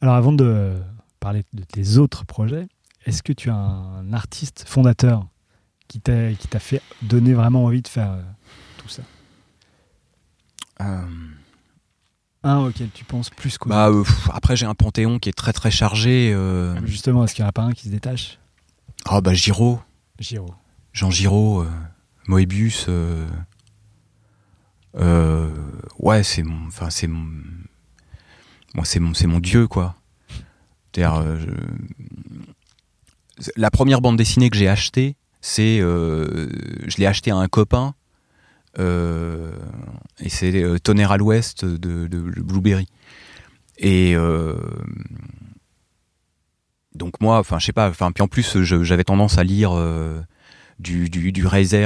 Alors, 0.00 0.14
avant 0.14 0.32
de 0.32 0.74
parler 1.18 1.44
de 1.52 1.64
tes 1.64 1.98
autres 1.98 2.24
projets, 2.24 2.68
est-ce 3.04 3.22
que 3.22 3.32
tu 3.32 3.50
as 3.50 3.54
un 3.54 4.12
artiste 4.12 4.64
fondateur 4.66 5.26
qui 5.88 6.00
t'a 6.00 6.60
fait 6.60 6.82
donner 7.02 7.34
vraiment 7.34 7.64
envie 7.64 7.82
de 7.82 7.88
faire 7.88 8.16
tout 8.76 8.88
ça? 8.88 9.02
Un 12.48 12.58
auquel 12.58 12.88
tu 12.92 13.04
penses 13.04 13.30
plus 13.30 13.58
quoi 13.58 13.70
bah, 13.70 13.88
euh, 13.88 14.04
Après, 14.32 14.56
j'ai 14.56 14.66
un 14.66 14.74
panthéon 14.74 15.18
qui 15.18 15.28
est 15.28 15.32
très 15.32 15.52
très 15.52 15.70
chargé. 15.70 16.32
Euh. 16.34 16.74
Ah, 16.76 16.80
justement, 16.84 17.24
est-ce 17.24 17.34
qu'il 17.34 17.42
n'y 17.42 17.46
en 17.46 17.50
a 17.50 17.52
pas 17.52 17.62
un 17.62 17.72
qui 17.72 17.84
se 17.84 17.90
détache? 17.90 18.38
Ah, 19.04 19.20
bah 19.20 19.34
Giraud. 19.34 19.80
Giraud. 20.18 20.54
Jean 20.92 21.10
Giraud, 21.10 21.62
euh, 21.62 21.70
Moebius. 22.26 22.88
ouais, 25.98 26.22
c'est 26.22 26.42
mon. 26.42 26.66
Enfin, 26.66 26.90
c'est 26.90 27.06
mon. 27.06 27.26
Moi, 28.74 28.84
c'est 28.84 29.00
mon, 29.00 29.14
c'est 29.14 29.26
mon 29.26 29.40
dieu, 29.40 29.66
quoi. 29.66 29.94
la 33.56 33.70
première 33.70 34.00
bande 34.00 34.16
dessinée 34.16 34.50
que 34.50 34.56
j'ai 34.56 34.68
achetée, 34.68 35.16
c'est. 35.40 35.78
je 35.78 36.96
l'ai 36.98 37.06
achetée 37.06 37.30
à 37.30 37.36
un 37.36 37.48
copain 37.48 37.94
euh, 37.94 38.07
et 38.78 40.28
c'est 40.28 40.62
euh, 40.62 40.78
Tonnerre 40.78 41.12
à 41.12 41.16
l'ouest 41.16 41.64
de, 41.64 42.06
Blueberry. 42.06 42.86
Et 43.78 44.14
euh, 44.16 44.54
donc 46.94 47.20
moi, 47.20 47.38
enfin 47.38 47.58
je 47.58 47.66
sais 47.66 47.72
pas, 47.72 47.88
enfin 47.88 48.10
puis 48.12 48.22
en 48.22 48.28
plus 48.28 48.62
j'avais 48.62 49.04
tendance 49.04 49.38
à 49.38 49.44
lire 49.44 49.72
du, 50.80 51.08
du, 51.08 51.32
du 51.32 51.42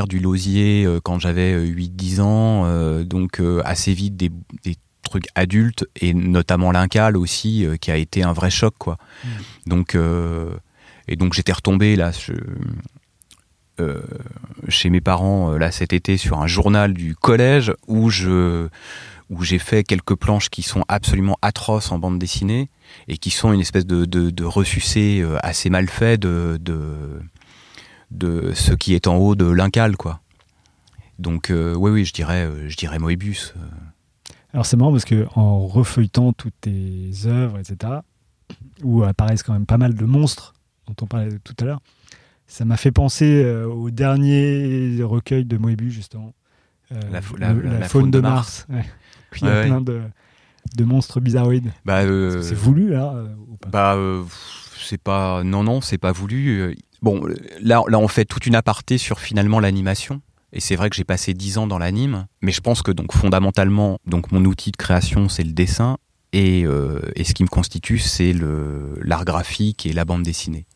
du 0.08 0.18
Lausier 0.18 0.88
quand 1.02 1.18
j'avais 1.18 1.54
8-10 1.54 2.20
ans, 2.20 3.02
donc 3.04 3.42
assez 3.64 3.92
vite 3.92 4.16
des, 4.16 4.30
des, 4.64 4.76
trucs 5.04 5.26
adultes 5.34 5.84
et 5.96 6.14
notamment 6.14 6.72
l'Incal 6.72 7.18
aussi 7.18 7.66
qui 7.82 7.90
a 7.90 7.96
été 7.98 8.22
un 8.22 8.32
vrai 8.32 8.48
choc 8.48 8.74
quoi. 8.78 8.96
Mmh. 9.24 9.28
Donc 9.66 9.98
et 11.08 11.16
donc 11.16 11.34
j'étais 11.34 11.52
retombé 11.52 11.96
là 11.96 12.12
euh, 13.80 14.02
chez 14.68 14.90
mes 14.90 15.00
parents 15.00 15.52
euh, 15.52 15.58
là 15.58 15.70
cet 15.70 15.94
été 15.94 16.18
sur 16.18 16.38
un 16.40 16.46
journal 16.46 16.92
du 16.92 17.16
collège 17.16 17.72
où 17.86 18.10
je 18.10 18.68
où 19.30 19.42
j'ai 19.42 19.58
fait 19.58 19.82
quelques 19.82 20.14
planches 20.14 20.50
qui 20.50 20.60
sont 20.60 20.84
absolument 20.88 21.38
atroces 21.40 21.90
en 21.90 21.98
bande 21.98 22.18
dessinée 22.18 22.68
et 23.08 23.16
qui 23.16 23.30
sont 23.30 23.50
une 23.50 23.60
espèce 23.60 23.86
de, 23.86 24.04
de, 24.04 24.28
de 24.28 24.44
ressucé 24.44 25.20
euh, 25.22 25.38
assez 25.42 25.70
mal 25.70 25.88
fait 25.88 26.20
de, 26.20 26.58
de, 26.60 27.22
de 28.10 28.52
ce 28.52 28.74
qui 28.74 28.92
est 28.94 29.06
en 29.06 29.16
haut 29.16 29.34
de 29.34 29.46
l'incal, 29.46 29.96
quoi. 29.96 30.20
Donc, 31.18 31.50
oui, 31.50 31.90
oui, 31.90 32.04
je 32.04 32.12
dirais, 32.12 32.50
je 32.66 32.76
dirais 32.76 32.98
Moebius. 32.98 33.54
Alors 34.52 34.66
c'est 34.66 34.76
marrant 34.76 34.90
parce 34.90 35.04
que 35.06 35.26
en 35.34 35.66
refeuilletant 35.66 36.32
toutes 36.32 36.60
tes 36.60 37.12
œuvres, 37.24 37.58
etc., 37.58 38.00
où 38.82 39.02
apparaissent 39.02 39.42
quand 39.42 39.54
même 39.54 39.66
pas 39.66 39.78
mal 39.78 39.94
de 39.94 40.04
monstres 40.04 40.52
dont 40.86 40.94
on 41.00 41.06
parlait 41.06 41.38
tout 41.42 41.54
à 41.60 41.64
l'heure, 41.64 41.80
ça 42.46 42.64
m'a 42.64 42.76
fait 42.76 42.92
penser 42.92 43.42
euh, 43.44 43.66
au 43.66 43.90
dernier 43.90 44.98
recueil 45.02 45.44
de 45.44 45.56
Moebius 45.56 45.92
justement, 45.92 46.34
Euh, 46.92 47.00
La 47.10 47.88
faune 47.88 48.10
de 48.10 48.20
Mars. 48.20 48.66
Ouais. 48.68 48.84
Où 49.32 49.36
Il 49.40 49.44
y 49.46 49.48
a 49.50 49.54
Ouais, 49.54 49.66
plein 49.66 49.80
de, 49.80 50.02
de 50.76 50.84
monstres 50.84 51.20
bizarroïdes. 51.20 51.72
Bah, 51.84 52.02
euh, 52.02 52.42
C'est 52.42 52.54
voulu 52.54 52.90
là 52.90 53.14
ou 53.48 53.56
pas? 53.56 53.68
Bah, 53.70 53.98
c'est 54.78 55.00
pas. 55.00 55.42
Non, 55.44 55.62
non, 55.62 55.80
c'est 55.80 55.98
pas 55.98 56.12
voulu. 56.12 56.76
Bon, 57.00 57.24
là, 57.60 57.82
là, 57.88 57.98
on 57.98 58.08
fait 58.08 58.24
toute 58.26 58.46
une 58.46 58.54
aparté 58.54 58.98
sur 58.98 59.20
finalement 59.20 59.58
l'animation. 59.58 60.20
Et 60.52 60.60
c'est 60.60 60.76
vrai 60.76 60.90
que 60.90 60.96
j'ai 60.96 61.04
passé 61.04 61.32
dix 61.32 61.56
ans 61.56 61.66
dans 61.66 61.78
l'anime, 61.78 62.26
mais 62.42 62.52
je 62.52 62.60
pense 62.60 62.82
que 62.82 62.90
donc 62.92 63.14
fondamentalement, 63.14 63.98
donc 64.06 64.30
mon 64.32 64.44
outil 64.44 64.70
de 64.70 64.76
création, 64.76 65.30
c'est 65.30 65.44
le 65.44 65.52
dessin, 65.52 65.96
et, 66.34 66.66
euh, 66.66 67.00
et 67.16 67.24
ce 67.24 67.32
qui 67.32 67.42
me 67.42 67.48
constitue, 67.48 67.98
c'est 67.98 68.34
l'art 69.02 69.24
graphique 69.24 69.86
et 69.86 69.94
la 69.94 70.04
bande 70.04 70.22
dessinée. 70.24 70.66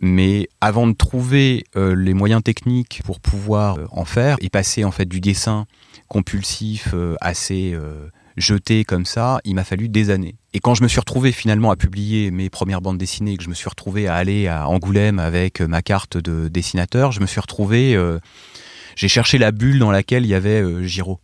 Mais 0.00 0.48
avant 0.60 0.86
de 0.86 0.94
trouver 0.94 1.64
euh, 1.76 1.94
les 1.94 2.14
moyens 2.14 2.42
techniques 2.42 3.02
pour 3.04 3.20
pouvoir 3.20 3.78
euh, 3.78 3.86
en 3.90 4.04
faire 4.04 4.36
et 4.40 4.48
passer 4.48 4.84
en 4.84 4.90
fait 4.90 5.06
du 5.06 5.20
dessin 5.20 5.66
compulsif 6.10 6.90
euh, 6.92 7.14
assez 7.20 7.72
euh, 7.72 8.10
jeté 8.36 8.84
comme 8.84 9.06
ça, 9.06 9.40
il 9.44 9.54
m'a 9.54 9.64
fallu 9.64 9.88
des 9.88 10.10
années. 10.10 10.34
Et 10.52 10.58
quand 10.58 10.74
je 10.74 10.82
me 10.82 10.88
suis 10.88 10.98
retrouvé 10.98 11.30
finalement 11.30 11.70
à 11.70 11.76
publier 11.76 12.32
mes 12.32 12.50
premières 12.50 12.80
bandes 12.82 12.98
dessinées, 12.98 13.36
que 13.36 13.44
je 13.44 13.48
me 13.48 13.54
suis 13.54 13.68
retrouvé 13.68 14.08
à 14.08 14.16
aller 14.16 14.48
à 14.48 14.68
Angoulême 14.68 15.20
avec 15.20 15.62
euh, 15.62 15.68
ma 15.68 15.82
carte 15.82 16.16
de 16.18 16.48
dessinateur, 16.48 17.12
je 17.12 17.20
me 17.20 17.26
suis 17.26 17.40
retrouvé, 17.40 17.96
j'ai 18.96 19.08
cherché 19.08 19.38
la 19.38 19.52
bulle 19.52 19.78
dans 19.78 19.92
laquelle 19.92 20.24
il 20.24 20.28
y 20.28 20.34
avait 20.34 20.86
Giraud. 20.86 21.20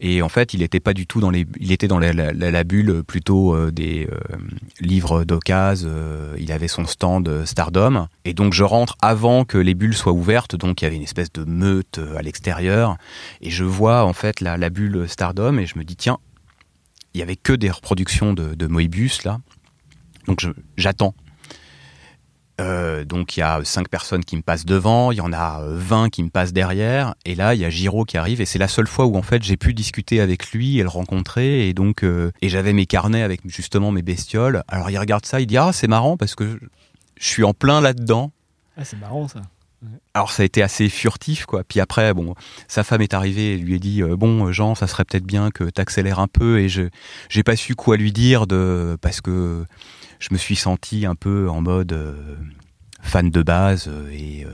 Et 0.00 0.20
en 0.20 0.28
fait, 0.28 0.52
il 0.52 0.62
était 0.62 0.80
pas 0.80 0.92
du 0.92 1.06
tout 1.06 1.20
dans 1.20 1.30
les, 1.30 1.46
il 1.58 1.72
était 1.72 1.88
dans 1.88 1.98
la, 1.98 2.64
bulle 2.64 3.02
plutôt 3.02 3.54
euh, 3.54 3.70
des 3.70 4.08
euh, 4.12 4.36
livres 4.80 5.24
d'occasion. 5.24 5.88
euh, 5.88 6.34
il 6.38 6.52
avait 6.52 6.68
son 6.68 6.86
stand 6.86 7.28
euh, 7.28 7.46
Stardom. 7.46 8.08
Et 8.24 8.34
donc 8.34 8.52
je 8.52 8.64
rentre 8.64 8.96
avant 9.00 9.44
que 9.44 9.58
les 9.58 9.74
bulles 9.74 9.94
soient 9.94 10.12
ouvertes. 10.12 10.56
Donc 10.56 10.80
il 10.80 10.84
y 10.84 10.86
avait 10.86 10.96
une 10.96 11.02
espèce 11.02 11.32
de 11.32 11.44
meute 11.44 11.98
euh, 11.98 12.16
à 12.16 12.22
l'extérieur. 12.22 12.96
Et 13.40 13.50
je 13.50 13.64
vois 13.64 14.04
en 14.04 14.12
fait 14.12 14.40
la, 14.40 14.56
bulle 14.70 15.08
Stardom 15.08 15.58
et 15.58 15.66
je 15.66 15.78
me 15.78 15.84
dis 15.84 15.96
tiens, 15.96 16.18
il 17.14 17.20
y 17.20 17.22
avait 17.22 17.36
que 17.36 17.52
des 17.52 17.70
reproductions 17.70 18.34
de, 18.34 18.54
de 18.54 18.66
Moebius 18.66 19.24
là. 19.24 19.40
Donc 20.26 20.46
j'attends. 20.76 21.14
Euh, 22.60 23.04
donc 23.04 23.36
il 23.36 23.40
y 23.40 23.42
a 23.42 23.60
cinq 23.64 23.88
personnes 23.88 24.24
qui 24.24 24.36
me 24.36 24.42
passent 24.42 24.64
devant, 24.64 25.12
il 25.12 25.18
y 25.18 25.20
en 25.20 25.32
a 25.32 25.60
euh, 25.60 25.76
20 25.78 26.08
qui 26.08 26.22
me 26.22 26.30
passent 26.30 26.54
derrière, 26.54 27.14
et 27.26 27.34
là 27.34 27.54
il 27.54 27.60
y 27.60 27.64
a 27.64 27.70
Giro 27.70 28.04
qui 28.04 28.16
arrive, 28.16 28.40
et 28.40 28.46
c'est 28.46 28.58
la 28.58 28.68
seule 28.68 28.86
fois 28.86 29.04
où 29.04 29.16
en 29.16 29.22
fait 29.22 29.42
j'ai 29.42 29.58
pu 29.58 29.74
discuter 29.74 30.20
avec 30.20 30.52
lui 30.52 30.78
et 30.78 30.82
le 30.82 30.88
rencontrer, 30.88 31.68
et 31.68 31.74
donc 31.74 32.02
euh, 32.02 32.32
et 32.40 32.48
j'avais 32.48 32.72
mes 32.72 32.86
carnets 32.86 33.22
avec 33.22 33.40
justement 33.44 33.92
mes 33.92 34.02
bestioles. 34.02 34.62
Alors 34.68 34.90
il 34.90 34.98
regarde 34.98 35.26
ça, 35.26 35.40
il 35.40 35.46
dit 35.46 35.58
ah 35.58 35.70
c'est 35.72 35.88
marrant 35.88 36.16
parce 36.16 36.34
que 36.34 36.58
je 37.16 37.26
suis 37.26 37.44
en 37.44 37.52
plein 37.52 37.80
là-dedans. 37.80 38.32
Ah, 38.78 38.84
c'est 38.84 38.98
marrant 38.98 39.28
ça. 39.28 39.42
Alors 40.14 40.30
ça 40.32 40.42
a 40.42 40.46
été 40.46 40.62
assez 40.62 40.88
furtif 40.88 41.44
quoi. 41.46 41.62
Puis 41.64 41.80
après 41.80 42.14
bon, 42.14 42.34
sa 42.66 42.82
femme 42.82 43.02
est 43.02 43.14
arrivée 43.14 43.54
et 43.54 43.56
lui 43.58 43.74
a 43.74 43.78
dit 43.78 44.02
euh, 44.02 44.16
bon 44.16 44.50
Jean, 44.52 44.74
ça 44.74 44.86
serait 44.86 45.04
peut-être 45.04 45.26
bien 45.26 45.50
que 45.50 45.64
t'accélères 45.64 46.18
un 46.18 46.28
peu 46.28 46.58
et 46.58 46.68
je 46.68 46.82
j'ai 47.28 47.42
pas 47.42 47.56
su 47.56 47.74
quoi 47.74 47.96
lui 47.96 48.12
dire 48.12 48.46
de 48.46 48.96
parce 49.00 49.20
que 49.20 49.64
je 50.18 50.28
me 50.32 50.38
suis 50.38 50.56
senti 50.56 51.04
un 51.06 51.14
peu 51.14 51.48
en 51.50 51.60
mode 51.60 51.92
euh, 51.92 52.36
fan 53.02 53.30
de 53.30 53.42
base 53.42 53.86
euh, 53.88 54.08
et 54.10 54.44
euh, 54.44 54.50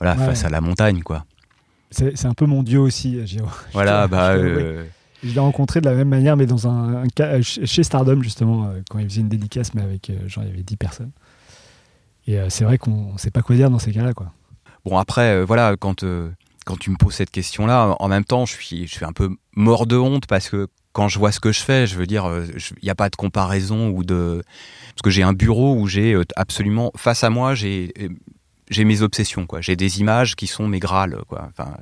voilà 0.00 0.14
Ouais. 0.16 0.26
face 0.26 0.44
à 0.44 0.50
la 0.50 0.60
montagne 0.60 1.02
quoi. 1.02 1.24
C'est 1.90 2.24
un 2.24 2.32
peu 2.34 2.46
mon 2.46 2.62
dieu 2.62 2.78
aussi, 2.80 3.18
euh, 3.18 3.26
Giro. 3.26 3.48
Voilà 3.74 4.08
bah 4.08 4.34
je 4.38 4.42
euh, 4.42 4.84
l'ai 5.22 5.38
rencontré 5.40 5.80
de 5.82 5.86
la 5.90 5.94
même 5.94 6.08
manière, 6.08 6.36
mais 6.38 6.46
dans 6.46 6.66
un, 6.66 7.04
euh, 7.20 7.42
chez 7.42 7.82
Stardom, 7.82 8.22
justement, 8.22 8.66
euh, 8.68 8.80
quand 8.88 8.98
il 8.98 9.08
faisait 9.08 9.20
une 9.20 9.28
dédicace, 9.28 9.74
mais 9.74 9.82
avec, 9.82 10.08
euh, 10.10 10.26
genre, 10.26 10.42
il 10.42 10.50
y 10.50 10.52
avait 10.52 10.62
10 10.62 10.76
personnes. 10.76 11.10
Et 12.26 12.38
euh, 12.38 12.48
c'est 12.48 12.64
vrai 12.64 12.78
qu'on 12.78 13.12
ne 13.12 13.18
sait 13.18 13.30
pas 13.30 13.42
quoi 13.42 13.56
dire 13.56 13.70
dans 13.70 13.78
ces 13.78 13.92
cas-là, 13.92 14.14
quoi. 14.14 14.32
Bon 14.84 14.98
après 14.98 15.34
euh, 15.36 15.44
voilà 15.44 15.76
quand 15.78 16.02
euh, 16.02 16.30
quand 16.66 16.76
tu 16.76 16.90
me 16.90 16.96
poses 16.96 17.14
cette 17.14 17.30
question 17.30 17.66
là 17.66 17.94
en 18.00 18.08
même 18.08 18.24
temps 18.24 18.46
je 18.46 18.52
suis 18.52 18.88
je 18.88 18.92
suis 18.92 19.04
un 19.04 19.12
peu 19.12 19.30
mort 19.54 19.86
de 19.86 19.96
honte 19.96 20.26
parce 20.26 20.48
que 20.48 20.66
quand 20.92 21.06
je 21.06 21.20
vois 21.20 21.30
ce 21.30 21.38
que 21.38 21.52
je 21.52 21.60
fais 21.60 21.86
je 21.86 21.96
veux 21.96 22.06
dire 22.06 22.28
il 22.58 22.84
n'y 22.84 22.90
a 22.90 22.96
pas 22.96 23.08
de 23.08 23.14
comparaison 23.14 23.90
ou 23.90 24.02
de 24.02 24.42
parce 24.88 25.02
que 25.04 25.10
j'ai 25.10 25.22
un 25.22 25.34
bureau 25.34 25.76
où 25.76 25.86
j'ai 25.86 26.20
absolument 26.34 26.90
face 26.96 27.22
à 27.22 27.30
moi 27.30 27.54
j'ai 27.54 27.92
j'ai 28.72 28.84
mes 28.84 29.02
obsessions 29.02 29.46
quoi 29.46 29.60
j'ai 29.60 29.76
des 29.76 30.00
images 30.00 30.34
qui 30.34 30.46
sont 30.46 30.66
mes 30.66 30.80
grâles 30.80 31.18
quoi 31.28 31.48
enfin 31.48 31.76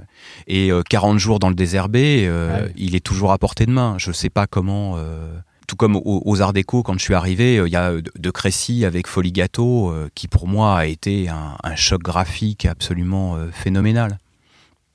et 0.47 0.71
euh, 0.71 0.83
40 0.83 1.19
jours 1.19 1.39
dans 1.39 1.49
le 1.49 1.55
désherbé 1.55 2.27
euh, 2.27 2.51
Ah 2.55 2.65
oui. 2.67 2.73
il 2.77 2.95
est 2.95 3.05
toujours 3.05 3.33
à 3.33 3.39
portée 3.39 3.67
de 3.67 3.73
main 3.73 3.97
je 3.99 4.13
sais 4.13 4.31
pas 4.31 4.47
comment 4.47 4.95
euh, 4.97 5.39
tout 5.71 5.77
comme 5.77 6.01
aux, 6.05 6.41
Arts 6.43 6.53
Déco, 6.53 6.83
quand 6.83 6.95
je 6.95 7.03
suis 7.05 7.15
arrivé, 7.15 7.59
euh, 7.59 7.69
il 7.69 7.73
y 7.73 7.77
a 7.77 7.93
de, 7.93 8.11
de 8.19 8.31
Crécy 8.31 8.85
avec 8.85 9.07
Folie 9.07 9.31
Gâteau, 9.31 9.91
euh, 9.91 10.11
qui 10.17 10.27
pour 10.27 10.49
moi 10.49 10.77
a 10.77 10.87
été 10.87 11.29
un, 11.29 11.77
choc 11.77 12.03
graphique 12.03 12.67
absolument 12.67 13.37
euh, 13.37 13.51
phénoménal. 13.53 14.19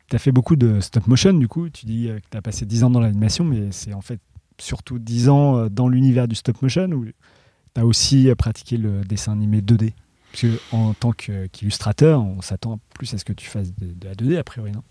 Tu 0.09 0.15
as 0.15 0.19
fait 0.19 0.31
beaucoup 0.31 0.55
de 0.55 0.81
stop 0.81 1.07
motion, 1.07 1.33
du 1.33 1.47
coup. 1.47 1.69
Tu 1.69 1.85
dis 1.85 2.09
euh, 2.09 2.19
que 2.19 2.25
tu 2.29 2.37
as 2.37 2.41
passé 2.41 2.65
10 2.65 2.83
ans 2.83 2.89
dans 2.89 2.99
l'animation, 2.99 3.43
mais 3.43 3.71
c'est 3.71 3.93
en 3.93 4.01
fait 4.01 4.19
surtout 4.59 4.99
10 4.99 5.29
ans 5.29 5.57
euh, 5.57 5.69
dans 5.69 5.87
l'univers 5.87 6.27
du 6.27 6.35
stop 6.35 6.61
motion 6.61 6.89
ou 6.91 7.05
tu 7.05 7.11
as 7.81 7.85
aussi 7.85 8.29
euh, 8.29 8.35
pratiqué 8.35 8.77
le 8.77 9.01
dessin 9.03 9.31
animé 9.31 9.61
2D 9.61 9.93
Parce 10.31 10.41
que 10.41 10.59
en 10.71 10.93
tant 10.93 11.11
qu'illustrateur, 11.11 12.21
on 12.21 12.41
s'attend 12.41 12.79
plus 12.93 13.13
à 13.13 13.17
ce 13.17 13.25
que 13.25 13.33
tu 13.33 13.47
fasses 13.47 13.73
de, 13.75 13.87
de 13.93 14.07
la 14.07 14.13
2D, 14.13 14.37
a 14.37 14.43
priori, 14.43 14.71
non? 14.71 14.83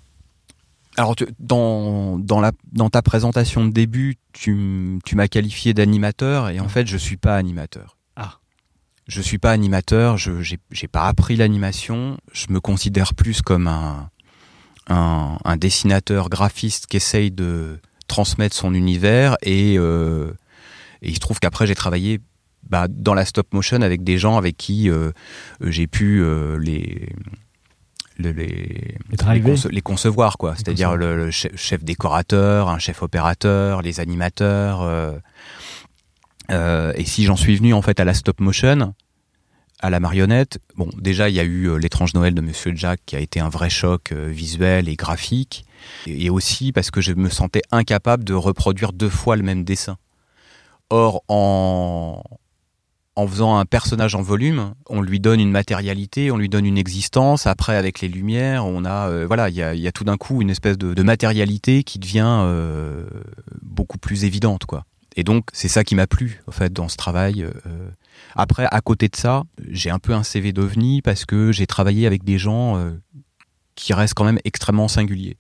Alors, 0.97 1.17
tu- 1.17 1.27
dans, 1.41 2.19
dans, 2.19 2.41
la, 2.41 2.53
dans 2.73 2.89
ta 2.91 3.03
présentation 3.03 3.65
de 3.65 3.71
début, 3.73 4.17
tu, 4.33 4.99
tu 5.05 5.17
m'as 5.17 5.29
qualifié 5.29 5.75
d'animateur, 5.75 6.49
et 6.51 6.61
en 6.61 6.69
fait, 6.69 6.87
je 6.87 6.97
suis 6.97 7.17
pas 7.17 7.37
animateur. 7.37 7.97
Ah. 8.17 8.39
Je 9.09 9.21
suis 9.21 9.39
pas 9.39 9.51
animateur, 9.51 10.17
je 10.17 10.41
j'ai 10.41 10.59
j'ai 10.71 10.89
pas 10.89 11.07
appris 11.09 11.37
l'animation, 11.37 12.17
je 12.33 12.47
me 12.51 12.61
considère 12.61 13.13
plus 13.13 13.43
comme 13.43 13.67
un, 13.67 14.09
un, 14.89 15.37
un 15.45 15.57
dessinateur 15.57 16.31
graphiste 16.31 16.87
qui 16.87 16.97
essaye 16.97 17.31
de 17.31 17.81
transmettre 18.07 18.57
son 18.57 18.73
univers, 18.73 19.37
et, 19.43 19.75
euh, 19.79 20.33
et 21.03 21.09
il 21.11 21.15
se 21.15 21.21
trouve 21.21 21.39
qu'après, 21.41 21.67
j'ai 21.67 21.75
travaillé 21.75 22.21
bah, 22.71 22.87
dans 22.89 23.13
la 23.15 23.25
stop 23.27 23.53
motion 23.53 23.83
avec 23.83 24.05
des 24.05 24.17
gens 24.17 24.39
avec 24.39 24.57
qui 24.57 24.89
euh, 24.89 25.11
j'ai 25.61 25.87
pu 25.87 26.23
euh, 26.23 26.57
les, 26.59 27.09
le- 28.17 28.31
les, 28.33 28.47
Les 28.47 28.97
les, 29.11 29.17
driver. 29.17 29.55
conce- 29.55 29.69
les 29.71 29.81
concevoir 29.83 30.39
quoi. 30.39 30.55
C'est-à-dire 30.57 30.97
le, 30.97 31.17
le 31.17 31.31
chef, 31.31 31.83
décorateur 31.85 32.69
un 32.69 32.79
chef 32.79 33.03
opérateur 33.03 33.83
les 33.83 34.01
animateurs 34.01 34.83
euh, 34.83 35.19
euh, 36.51 36.93
et 36.97 37.05
si 37.05 37.25
j'en 37.25 37.37
suis 37.37 37.57
venu 37.57 37.73
en 37.75 37.83
fait 37.83 38.01
à 38.01 38.05
la 38.05 38.15
stop 38.15 38.41
motion 38.41 38.95
à 39.81 39.91
la 39.91 39.99
marionnette 40.01 40.59
bon 40.77 40.89
déjà 40.99 41.29
il 41.29 41.35
y 41.35 41.41
a 41.41 41.45
eu 41.45 41.67
euh, 41.69 41.77
l'étrange 41.77 42.15
Noël 42.15 42.35
de 42.35 42.41
Monsieur 42.41 42.73
Jack 42.77 43.01
qui 43.07 43.17
a 43.17 43.21
été 43.21 43.41
un 43.41 43.49
vrai 43.49 43.71
choc 43.71 44.13
euh, 44.13 44.29
visuel 44.29 44.89
et 44.89 44.97
graphique 44.97 45.65
et, 46.07 46.27
et 46.27 46.31
aussi 46.31 46.71
parce 46.73 46.91
que 46.91 47.01
je 47.01 47.13
me 47.13 47.29
sentais 47.31 47.63
incapable 47.71 48.25
de 48.25 48.35
reproduire 48.35 48.93
deux 48.93 49.09
fois 49.11 49.37
le 49.37 49.43
même 49.43 49.65
dessin. 49.65 49.97
Or 50.91 51.23
en 51.29 52.23
en 53.17 53.29
faisant 53.29 53.57
un 53.57 53.65
personnage 53.65 54.15
en 54.15 54.23
volume, 54.23 54.75
on 54.89 55.01
lui 55.01 55.21
donne 55.21 55.41
une 55.41 55.51
matérialité, 55.51 56.31
on 56.31 56.37
lui 56.37 56.49
donne 56.49 56.67
une 56.67 56.79
existence. 56.79 57.47
Après, 57.47 57.77
avec 57.77 58.01
les 58.01 58.09
lumières, 58.09 58.67
on 58.67 58.85
a, 58.85 59.09
euh, 59.09 59.27
voilà, 59.27 59.49
il 59.49 59.55
y 59.55 59.63
a, 59.63 59.93
tout 59.93 60.05
d'un 60.05 60.17
coup 60.17 60.43
une 60.43 60.51
espèce 60.51 60.77
de, 60.77 61.03
matérialité 61.03 61.85
qui 61.85 61.99
devient 61.99 62.41
euh, 62.43 63.05
beaucoup 63.63 63.99
plus 63.99 64.25
évidente, 64.25 64.65
quoi. 64.65 64.85
Et 65.17 65.23
donc, 65.23 65.45
c'est 65.53 65.69
ça 65.69 65.85
qui 65.85 65.95
m'a 65.95 66.09
plu, 66.09 66.43
en 66.49 66.51
fait, 66.51 66.73
dans 66.73 66.89
ce 66.89 66.97
travail. 66.97 67.43
euh. 67.43 67.91
Après, 68.35 68.67
à 68.69 68.81
côté 68.81 69.09
de 69.09 69.15
ça, 69.15 69.45
j'ai 69.71 69.91
un 69.91 70.01
peu 70.01 70.13
un 70.13 70.25
CV 70.25 70.53
d'ovni 70.53 71.03
parce 71.03 71.25
que 71.25 71.53
j'ai 71.53 71.69
travaillé 71.69 72.07
avec 72.07 72.25
des 72.25 72.39
gens 72.39 72.93
qui 73.77 73.93
restent 73.93 74.15
quand 74.15 74.25
même 74.25 74.41
extrêmement 74.45 74.89
singuliers. 74.89 75.37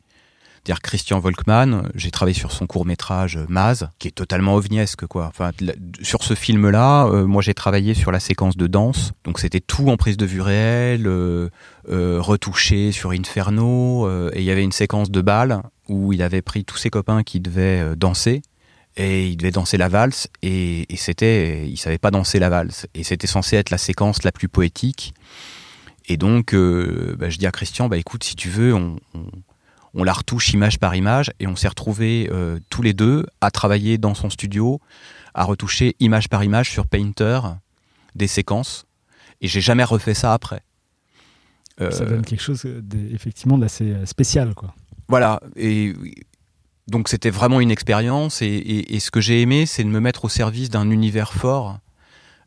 C'est-à-dire 0.64 0.80
Christian 0.80 1.18
Volkmann, 1.18 1.90
j'ai 1.94 2.10
travaillé 2.10 2.34
sur 2.34 2.50
son 2.50 2.66
court 2.66 2.86
métrage 2.86 3.38
Maz, 3.50 3.90
qui 3.98 4.08
est 4.08 4.12
totalement 4.12 4.54
ovniesque 4.54 5.06
quoi. 5.06 5.26
Enfin, 5.26 5.50
sur 6.00 6.22
ce 6.24 6.32
film-là, 6.34 7.04
euh, 7.08 7.26
moi 7.26 7.42
j'ai 7.42 7.52
travaillé 7.52 7.92
sur 7.92 8.10
la 8.10 8.18
séquence 8.18 8.56
de 8.56 8.66
danse, 8.66 9.12
donc 9.24 9.40
c'était 9.40 9.60
tout 9.60 9.90
en 9.90 9.98
prise 9.98 10.16
de 10.16 10.24
vue 10.24 10.40
réelle, 10.40 11.06
euh, 11.06 11.50
euh, 11.90 12.16
retouché 12.18 12.92
sur 12.92 13.10
Inferno, 13.10 14.08
et 14.32 14.38
il 14.38 14.44
y 14.44 14.50
avait 14.50 14.64
une 14.64 14.72
séquence 14.72 15.10
de 15.10 15.20
bal 15.20 15.60
où 15.88 16.14
il 16.14 16.22
avait 16.22 16.40
pris 16.40 16.64
tous 16.64 16.78
ses 16.78 16.88
copains 16.88 17.24
qui 17.24 17.40
devaient 17.40 17.94
danser. 17.94 18.40
Et 18.96 19.26
il 19.26 19.36
devait 19.36 19.50
danser 19.50 19.76
la 19.76 19.88
valse 19.88 20.28
et, 20.40 20.86
c'était, 20.96 21.68
il 21.68 21.76
savait 21.76 21.98
pas 21.98 22.12
danser 22.12 22.38
la 22.38 22.48
valse 22.48 22.86
et 22.94 23.02
c'était 23.02 23.26
censé 23.26 23.56
être 23.56 23.70
la 23.70 23.78
séquence 23.78 24.22
la 24.22 24.30
plus 24.30 24.48
poétique. 24.48 25.14
Et 26.06 26.16
donc, 26.16 26.54
bah, 26.54 27.28
je 27.28 27.36
dis 27.36 27.46
à 27.46 27.50
Christian, 27.50 27.88
bah 27.88 27.96
écoute, 27.96 28.22
si 28.22 28.36
tu 28.36 28.50
veux, 28.50 28.72
on, 28.72 29.00
on 29.94 30.04
la 30.04 30.12
retouche 30.12 30.52
image 30.52 30.78
par 30.78 30.94
image 30.94 31.30
et 31.40 31.46
on 31.46 31.56
s'est 31.56 31.68
retrouvés 31.68 32.28
euh, 32.32 32.58
tous 32.70 32.82
les 32.82 32.92
deux 32.92 33.26
à 33.40 33.50
travailler 33.50 33.96
dans 33.98 34.14
son 34.14 34.28
studio, 34.30 34.80
à 35.34 35.44
retoucher 35.44 35.94
image 36.00 36.28
par 36.28 36.42
image 36.44 36.70
sur 36.70 36.86
Painter 36.86 37.40
des 38.14 38.26
séquences. 38.26 38.86
Et 39.40 39.48
j'ai 39.48 39.60
jamais 39.60 39.84
refait 39.84 40.14
ça 40.14 40.32
après. 40.32 40.62
Euh, 41.80 41.90
Ça 41.90 42.04
donne 42.04 42.24
quelque 42.24 42.42
chose 42.42 42.62
euh, 42.66 42.82
effectivement 43.12 43.58
d'assez 43.58 43.94
spécial, 44.06 44.54
quoi. 44.54 44.74
Voilà, 45.08 45.40
et 45.56 45.92
donc 46.88 47.08
c'était 47.08 47.30
vraiment 47.30 47.60
une 47.60 47.70
expérience, 47.70 48.40
et, 48.42 48.46
et- 48.46 48.94
et 48.94 49.00
ce 49.00 49.10
que 49.10 49.20
j'ai 49.20 49.42
aimé, 49.42 49.66
c'est 49.66 49.84
de 49.84 49.88
me 49.88 50.00
mettre 50.00 50.24
au 50.24 50.28
service 50.28 50.70
d'un 50.70 50.90
univers 50.90 51.32
fort, 51.34 51.78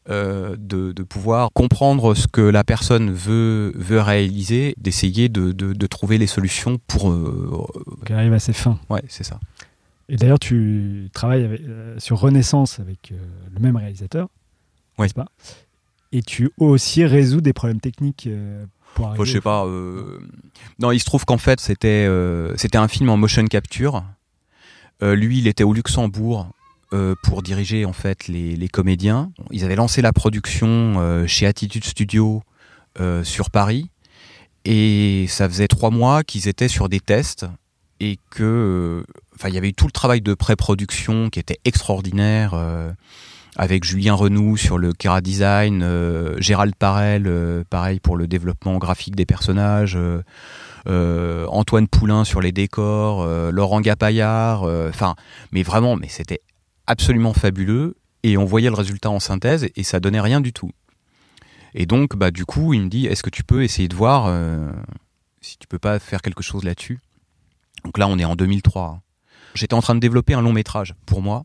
euh, 0.09 0.55
de, 0.57 0.91
de 0.93 1.03
pouvoir 1.03 1.49
comprendre 1.53 2.15
ce 2.15 2.27
que 2.27 2.41
la 2.41 2.63
personne 2.63 3.11
veut, 3.11 3.73
veut 3.75 3.99
réaliser, 4.01 4.73
d'essayer 4.77 5.27
de, 5.29 5.51
de- 5.51 5.73
de 5.73 5.87
trouver 5.87 6.17
les 6.17 6.27
solutions 6.27 6.79
pour... 6.87 7.11
euh, 7.11 7.49
Donc, 7.87 8.09
elle 8.09 8.15
arrive 8.15 8.33
à 8.33 8.39
ses 8.39 8.53
fins. 8.53 8.79
ouais, 8.89 9.03
c'est 9.09 9.23
ça. 9.25 9.39
Et 10.09 10.15
d'ailleurs, 10.15 10.39
tu 10.39 11.09
travailles 11.13 11.43
avec- 11.43 11.61
euh, 11.61 11.95
sur 11.99 12.19
Renaissance 12.19 12.79
avec 12.79 13.11
le 13.53 13.59
même 13.59 13.75
réalisateur, 13.75 14.29
Ouais. 14.97 15.05
n'est-ce 15.05 15.13
pas? 15.13 15.27
Et 16.13 16.21
tu 16.21 16.51
aussi 16.57 17.03
résous 17.05 17.41
des 17.41 17.51
problèmes 17.51 17.81
techniques 17.81 18.29
pour 18.95 19.07
arriver. 19.07 19.17
Moi, 19.17 19.25
je 19.25 19.31
sais 19.33 19.41
pas. 19.41 19.65
euh, 19.65 20.19
Non, 20.79 20.91
il 20.91 20.99
se 20.99 21.05
trouve 21.05 21.25
qu'en 21.25 21.37
fait, 21.37 21.59
c'était 21.59 22.05
euh, 22.07 22.55
c'était 22.55 22.77
un 22.77 22.87
film 22.87 23.09
en 23.09 23.17
motion 23.17 23.45
capture. 23.47 24.05
Euh, 25.03 25.15
lui, 25.15 25.39
il 25.39 25.47
était 25.47 25.65
au 25.65 25.73
Luxembourg 25.73 26.47
euh, 26.93 27.15
pour 27.21 27.43
diriger 27.43 27.83
en 27.83 27.91
fait 27.91 28.29
les, 28.29 28.55
les 28.55 28.69
comédiens. 28.69 29.29
Ils 29.51 29.65
avaient 29.65 29.75
lancé 29.75 30.01
la 30.01 30.13
production 30.13 30.67
euh, 30.67 31.27
chez 31.27 31.45
Attitude 31.45 31.83
Studio 31.83 32.43
euh, 33.01 33.25
sur 33.25 33.49
Paris, 33.49 33.89
et 34.63 35.25
ça 35.27 35.49
faisait 35.49 35.67
trois 35.67 35.89
mois 35.89 36.23
qu'ils 36.23 36.47
étaient 36.47 36.69
sur 36.69 36.87
des 36.87 37.01
tests 37.01 37.45
et 37.99 38.17
que, 38.29 39.03
enfin, 39.35 39.49
il 39.49 39.55
y 39.55 39.57
avait 39.57 39.67
eu 39.67 39.73
tout 39.73 39.87
le 39.87 39.91
travail 39.91 40.21
de 40.21 40.33
pré-production 40.33 41.29
qui 41.29 41.39
était 41.39 41.59
extraordinaire. 41.65 42.53
avec 43.57 43.83
Julien 43.83 44.13
Renoux 44.13 44.55
sur 44.55 44.77
le 44.77 44.93
Kera 44.93 45.19
Design, 45.19 45.83
Gérald 46.37 46.75
Parel, 46.75 47.65
pareil 47.69 47.99
pour 47.99 48.15
le 48.15 48.27
développement 48.27 48.77
graphique 48.77 49.15
des 49.15 49.25
personnages, 49.25 49.97
Antoine 50.85 51.87
Poulain 51.87 52.23
sur 52.23 52.39
les 52.39 52.51
décors, 52.51 53.25
Laurent 53.51 53.81
Gapaillard, 53.81 54.61
enfin, 54.63 55.15
mais 55.51 55.63
vraiment, 55.63 55.95
mais 55.95 56.07
c'était 56.07 56.41
absolument 56.87 57.33
fabuleux 57.33 57.95
et 58.23 58.37
on 58.37 58.45
voyait 58.45 58.69
le 58.69 58.75
résultat 58.75 59.09
en 59.09 59.19
synthèse 59.19 59.67
et 59.75 59.83
ça 59.83 59.99
donnait 59.99 60.21
rien 60.21 60.41
du 60.41 60.53
tout. 60.53 60.71
Et 61.73 61.85
donc, 61.85 62.15
bah, 62.15 62.31
du 62.31 62.45
coup, 62.45 62.73
il 62.73 62.81
me 62.81 62.89
dit, 62.89 63.05
est-ce 63.05 63.23
que 63.23 63.29
tu 63.29 63.43
peux 63.43 63.63
essayer 63.63 63.87
de 63.87 63.95
voir 63.95 64.25
euh, 64.27 64.71
si 65.41 65.57
tu 65.57 65.67
peux 65.67 65.79
pas 65.79 65.99
faire 65.99 66.21
quelque 66.21 66.41
chose 66.41 66.63
là-dessus? 66.63 66.99
Donc 67.83 67.97
là, 67.97 68.07
on 68.07 68.17
est 68.17 68.25
en 68.25 68.35
2003. 68.35 69.01
J'étais 69.53 69.73
en 69.73 69.81
train 69.81 69.95
de 69.95 69.99
développer 69.99 70.33
un 70.33 70.41
long 70.41 70.53
métrage 70.53 70.95
pour 71.05 71.21
moi. 71.21 71.43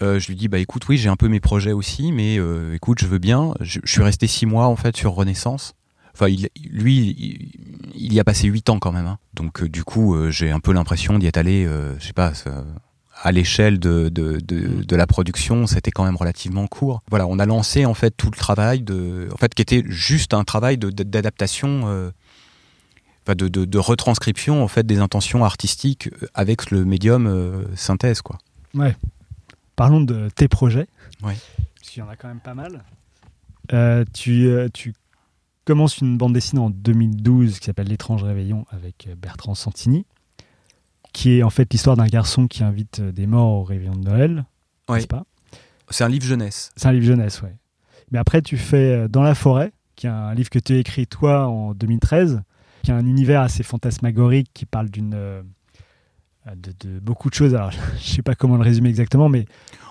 Euh, 0.00 0.18
je 0.18 0.28
lui 0.28 0.36
dis 0.36 0.48
bah 0.48 0.58
écoute 0.58 0.88
oui 0.88 0.96
j'ai 0.96 1.10
un 1.10 1.16
peu 1.16 1.28
mes 1.28 1.38
projets 1.38 1.72
aussi 1.72 2.12
mais 2.12 2.38
euh, 2.38 2.74
écoute 2.74 2.98
je 3.00 3.06
veux 3.06 3.18
bien 3.18 3.52
je, 3.60 3.78
suis 3.84 4.02
resté 4.02 4.26
six 4.26 4.46
mois 4.46 4.66
en 4.66 4.74
fait 4.74 4.96
sur 4.96 5.12
Renaissance 5.12 5.74
enfin 6.14 6.28
il, 6.28 6.48
lui 6.56 7.50
il, 7.94 8.12
y 8.12 8.18
a 8.18 8.24
passé 8.24 8.48
huit 8.48 8.68
ans 8.70 8.78
quand 8.78 8.90
même 8.90 9.06
hein. 9.06 9.18
donc 9.34 9.62
du 9.64 9.84
coup 9.84 10.16
j'ai 10.30 10.50
un 10.50 10.60
peu 10.60 10.72
l'impression 10.72 11.18
d'y 11.18 11.26
être 11.26 11.36
allé 11.36 11.68
je 11.98 12.04
sais 12.04 12.14
pas 12.14 12.32
à 13.22 13.32
l'échelle 13.32 13.78
de, 13.78 14.08
de, 14.08 14.38
de, 14.40 14.82
de 14.82 14.96
la 14.96 15.06
production 15.06 15.66
c'était 15.66 15.90
quand 15.90 16.04
même 16.04 16.16
relativement 16.16 16.66
court 16.66 17.02
voilà 17.08 17.26
on 17.26 17.38
a 17.38 17.46
lancé 17.46 17.86
en 17.86 17.94
fait 17.94 18.10
tout 18.10 18.30
le 18.30 18.36
travail 18.36 18.82
de 18.82 19.28
en 19.32 19.36
fait 19.36 19.54
qui 19.54 19.62
était 19.62 19.82
juste 19.86 20.34
un 20.34 20.44
travail 20.44 20.76
d'adaptation 20.76 21.82
euh, 21.86 22.10
de, 23.26 23.78
retranscription 23.78 24.62
en 24.62 24.68
fait 24.68 24.86
des 24.86 24.98
intentions 24.98 25.44
artistiques 25.44 26.10
avec 26.34 26.70
le 26.70 26.84
médium 26.84 27.26
euh, 27.26 27.64
synthèse 27.76 28.20
quoi 28.20 28.38
Ouais. 28.74 28.96
Parlons 29.76 30.00
de 30.00 30.28
tes 30.34 30.48
projets. 30.48 30.86
Ouais. 31.22 31.36
Parce 31.76 31.90
qu'il 31.90 32.00
y 32.00 32.02
en 32.02 32.08
a 32.08 32.16
quand 32.16 32.28
même 32.28 32.40
pas 32.40 32.54
mal. 32.54 32.84
Euh, 33.72 34.04
tu, 34.12 34.46
euh, 34.46 34.68
tu 34.72 34.94
commences 35.64 35.98
une 35.98 36.18
bande 36.18 36.32
dessinée 36.32 36.60
en 36.60 36.70
2012 36.70 37.58
qui 37.58 37.66
s'appelle 37.66 37.88
L'étrange 37.88 38.22
réveillon 38.22 38.66
avec 38.70 39.06
euh, 39.06 39.14
Bertrand 39.14 39.54
Santini, 39.54 40.04
qui 41.12 41.38
est 41.38 41.42
en 41.42 41.50
fait 41.50 41.72
l'histoire 41.72 41.96
d'un 41.96 42.06
garçon 42.06 42.46
qui 42.48 42.62
invite 42.64 43.00
euh, 43.00 43.12
des 43.12 43.26
morts 43.26 43.60
au 43.60 43.64
réveillon 43.64 43.94
de 43.96 44.08
Noël. 44.08 44.44
Ouais. 44.88 44.96
n'est-ce 44.96 45.06
pas? 45.06 45.24
C'est 45.90 46.04
un 46.04 46.08
livre 46.08 46.24
jeunesse 46.24 46.70
C'est 46.76 46.88
un 46.88 46.92
livre 46.92 47.04
jeunesse, 47.06 47.42
ouais. 47.42 47.54
Mais 48.10 48.18
après, 48.18 48.42
tu 48.42 48.56
fais 48.56 48.92
euh, 49.04 49.08
Dans 49.08 49.22
la 49.22 49.34
forêt, 49.34 49.72
qui 49.96 50.06
est 50.06 50.10
un 50.10 50.34
livre 50.34 50.50
que 50.50 50.58
tu 50.58 50.72
as 50.74 50.78
écrit 50.78 51.06
toi 51.06 51.46
en 51.48 51.74
2013, 51.74 52.42
qui 52.82 52.90
a 52.90 52.96
un 52.96 53.06
univers 53.06 53.42
assez 53.42 53.62
fantasmagorique 53.62 54.48
qui 54.54 54.64
parle 54.66 54.88
d'une. 54.90 55.14
euh, 55.14 55.42
de, 56.56 56.72
de 56.80 56.98
beaucoup 56.98 57.28
de 57.30 57.34
choses. 57.34 57.54
Alors, 57.54 57.70
je 58.00 58.08
sais 58.10 58.22
pas 58.22 58.34
comment 58.34 58.56
le 58.56 58.62
résumer 58.62 58.88
exactement, 58.88 59.28
mais. 59.28 59.44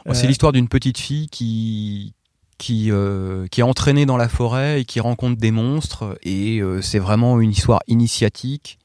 Oh, 0.05 0.13
C'est 0.13 0.27
l'histoire 0.27 0.51
d'une 0.51 0.67
petite 0.67 0.97
fille 0.97 1.27
qui 1.29 2.13
qui, 2.57 2.91
euh, 2.91 3.47
qui 3.47 3.61
est 3.61 3.63
entraînée 3.63 4.05
dans 4.05 4.17
la 4.17 4.29
forêt 4.29 4.81
et 4.81 4.85
qui 4.85 4.99
rencontre 4.99 5.35
des 5.39 5.49
monstres 5.49 6.19
et 6.21 6.59
euh, 6.59 6.79
c'est 6.81 6.99
vraiment 6.99 7.39
une 7.41 7.49
histoire 7.49 7.79
initiatique 7.87 8.77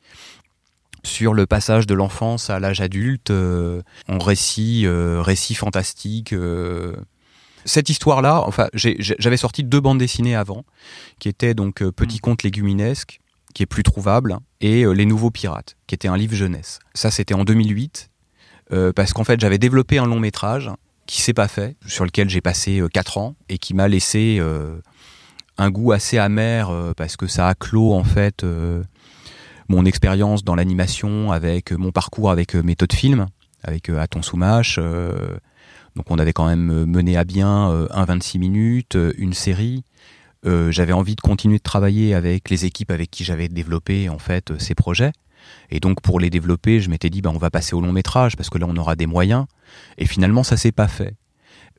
sur 1.07 1.33
le 1.33 1.47
passage 1.47 1.87
de 1.87 1.95
l'enfance 1.95 2.51
à 2.51 2.59
l'âge 2.59 2.81
adulte 2.81 3.31
euh, 3.31 3.83
en 4.09 4.19
récit 4.19 4.83
euh, 4.85 5.23
récit 5.23 5.55
fantastique 5.55 6.33
euh. 6.33 6.97
cette 7.65 7.89
histoire 7.89 8.23
là 8.23 8.43
enfin 8.45 8.69
j'avais 8.75 9.37
sorti 9.37 9.65
deux 9.65 9.81
bandes 9.81 9.99
dessinées 9.99 10.35
avant 10.35 10.65
qui 11.19 11.29
étaient 11.29 11.55
donc 11.55 11.83
euh, 11.83 11.93
Petit 11.93 12.19
conte 12.19 12.43
léguminesque 12.43 13.21
qui 13.55 13.63
est 13.63 13.67
plus 13.67 13.85
trouvable 13.85 14.37
et 14.61 14.85
euh, 14.85 14.93
Les 14.93 15.07
nouveaux 15.07 15.31
pirates 15.31 15.77
qui 15.87 15.95
était 15.95 16.09
un 16.09 16.17
livre 16.17 16.35
jeunesse 16.35 16.81
ça 16.95 17.11
c'était 17.11 17.35
en 17.35 17.45
2008 17.45 18.11
euh, 18.73 18.93
parce 18.93 19.13
qu'en 19.13 19.25
fait 19.25 19.41
j'avais 19.41 19.59
développé 19.59 19.99
un 19.99 20.07
long 20.07 20.21
métrage 20.21 20.71
qui 21.07 21.23
s'est 21.23 21.35
pas 21.35 21.47
fait, 21.47 21.77
sur 21.87 22.05
lequel 22.05 22.29
j'ai 22.29 22.41
passé 22.41 22.83
4 22.93 23.19
ans 23.19 23.37
et 23.49 23.59
qui 23.59 23.75
m'a 23.75 23.87
laissé 23.87 24.43
un 25.57 25.71
goût 25.71 25.93
assez 25.93 26.19
amer 26.19 26.69
parce 26.97 27.17
que 27.17 27.29
ça 27.29 27.47
a 27.47 27.55
clos 27.55 27.93
en 27.93 28.03
fait 28.03 28.45
mon 29.69 29.85
expérience 29.85 30.45
dans 30.45 30.55
l'animation 30.55 31.33
avec 31.33 31.73
euh, 31.73 31.77
mon 31.77 31.93
parcours 31.93 32.31
avec 32.31 32.55
euh, 32.55 32.63
méthode 32.63 32.93
film, 32.93 33.27
avec 33.63 33.89
euh, 33.89 33.99
Aton 33.99 34.23
Soumache. 34.23 34.79
donc 35.97 36.11
on 36.11 36.19
avait 36.19 36.33
quand 36.33 36.47
même 36.47 36.85
mené 36.85 37.17
à 37.17 37.25
bien 37.25 37.87
un 37.91 38.05
26 38.05 38.39
minutes, 38.39 38.99
une 39.17 39.33
série. 39.33 39.83
J'avais 40.45 40.93
envie 40.93 41.17
de 41.17 41.21
continuer 41.21 41.57
de 41.59 41.63
travailler 41.63 42.15
avec 42.15 42.51
les 42.51 42.67
équipes 42.67 42.93
avec 42.93 43.11
qui 43.11 43.25
j'avais 43.25 43.49
développé 43.49 44.09
en 44.09 44.19
fait 44.19 44.53
ces 44.59 44.75
projets. 44.75 45.11
Et 45.71 45.81
donc 45.81 46.01
pour 46.03 46.21
les 46.21 46.31
développer, 46.31 46.81
je 46.81 46.91
m'étais 46.91 47.11
dit 47.11 47.23
bah, 47.23 47.31
on 47.35 47.39
va 47.39 47.51
passer 47.51 47.75
au 47.75 47.81
long 47.81 47.93
métrage 47.93 48.37
parce 48.37 48.51
que 48.51 48.59
là 48.59 48.67
on 48.69 48.77
aura 48.77 48.95
des 48.95 49.07
moyens. 49.07 49.47
Et 49.99 50.07
finalement 50.07 50.45
ça 50.45 50.57
s'est 50.57 50.71
pas 50.71 50.87
fait. 50.87 51.15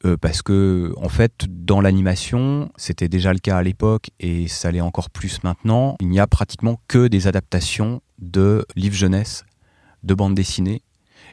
Euh, 0.06 0.16
parce 0.16 0.42
que 0.42 0.94
en 0.98 1.10
fait 1.10 1.46
dans 1.48 1.82
l'animation, 1.82 2.70
c'était 2.78 3.08
déjà 3.08 3.34
le 3.34 3.40
cas 3.40 3.58
à 3.58 3.64
l'époque 3.64 4.12
et 4.20 4.48
ça 4.48 4.72
l'est 4.72 4.82
encore 4.82 5.10
plus 5.10 5.44
maintenant, 5.44 5.96
il 6.00 6.10
n'y 6.10 6.20
a 6.20 6.28
pratiquement 6.28 6.80
que 6.88 7.08
des 7.08 7.28
adaptations 7.28 8.02
de 8.20 8.66
livres 8.76 8.96
jeunesse, 8.96 9.44
de 10.04 10.14
bandes 10.14 10.36
dessinées. 10.36 10.84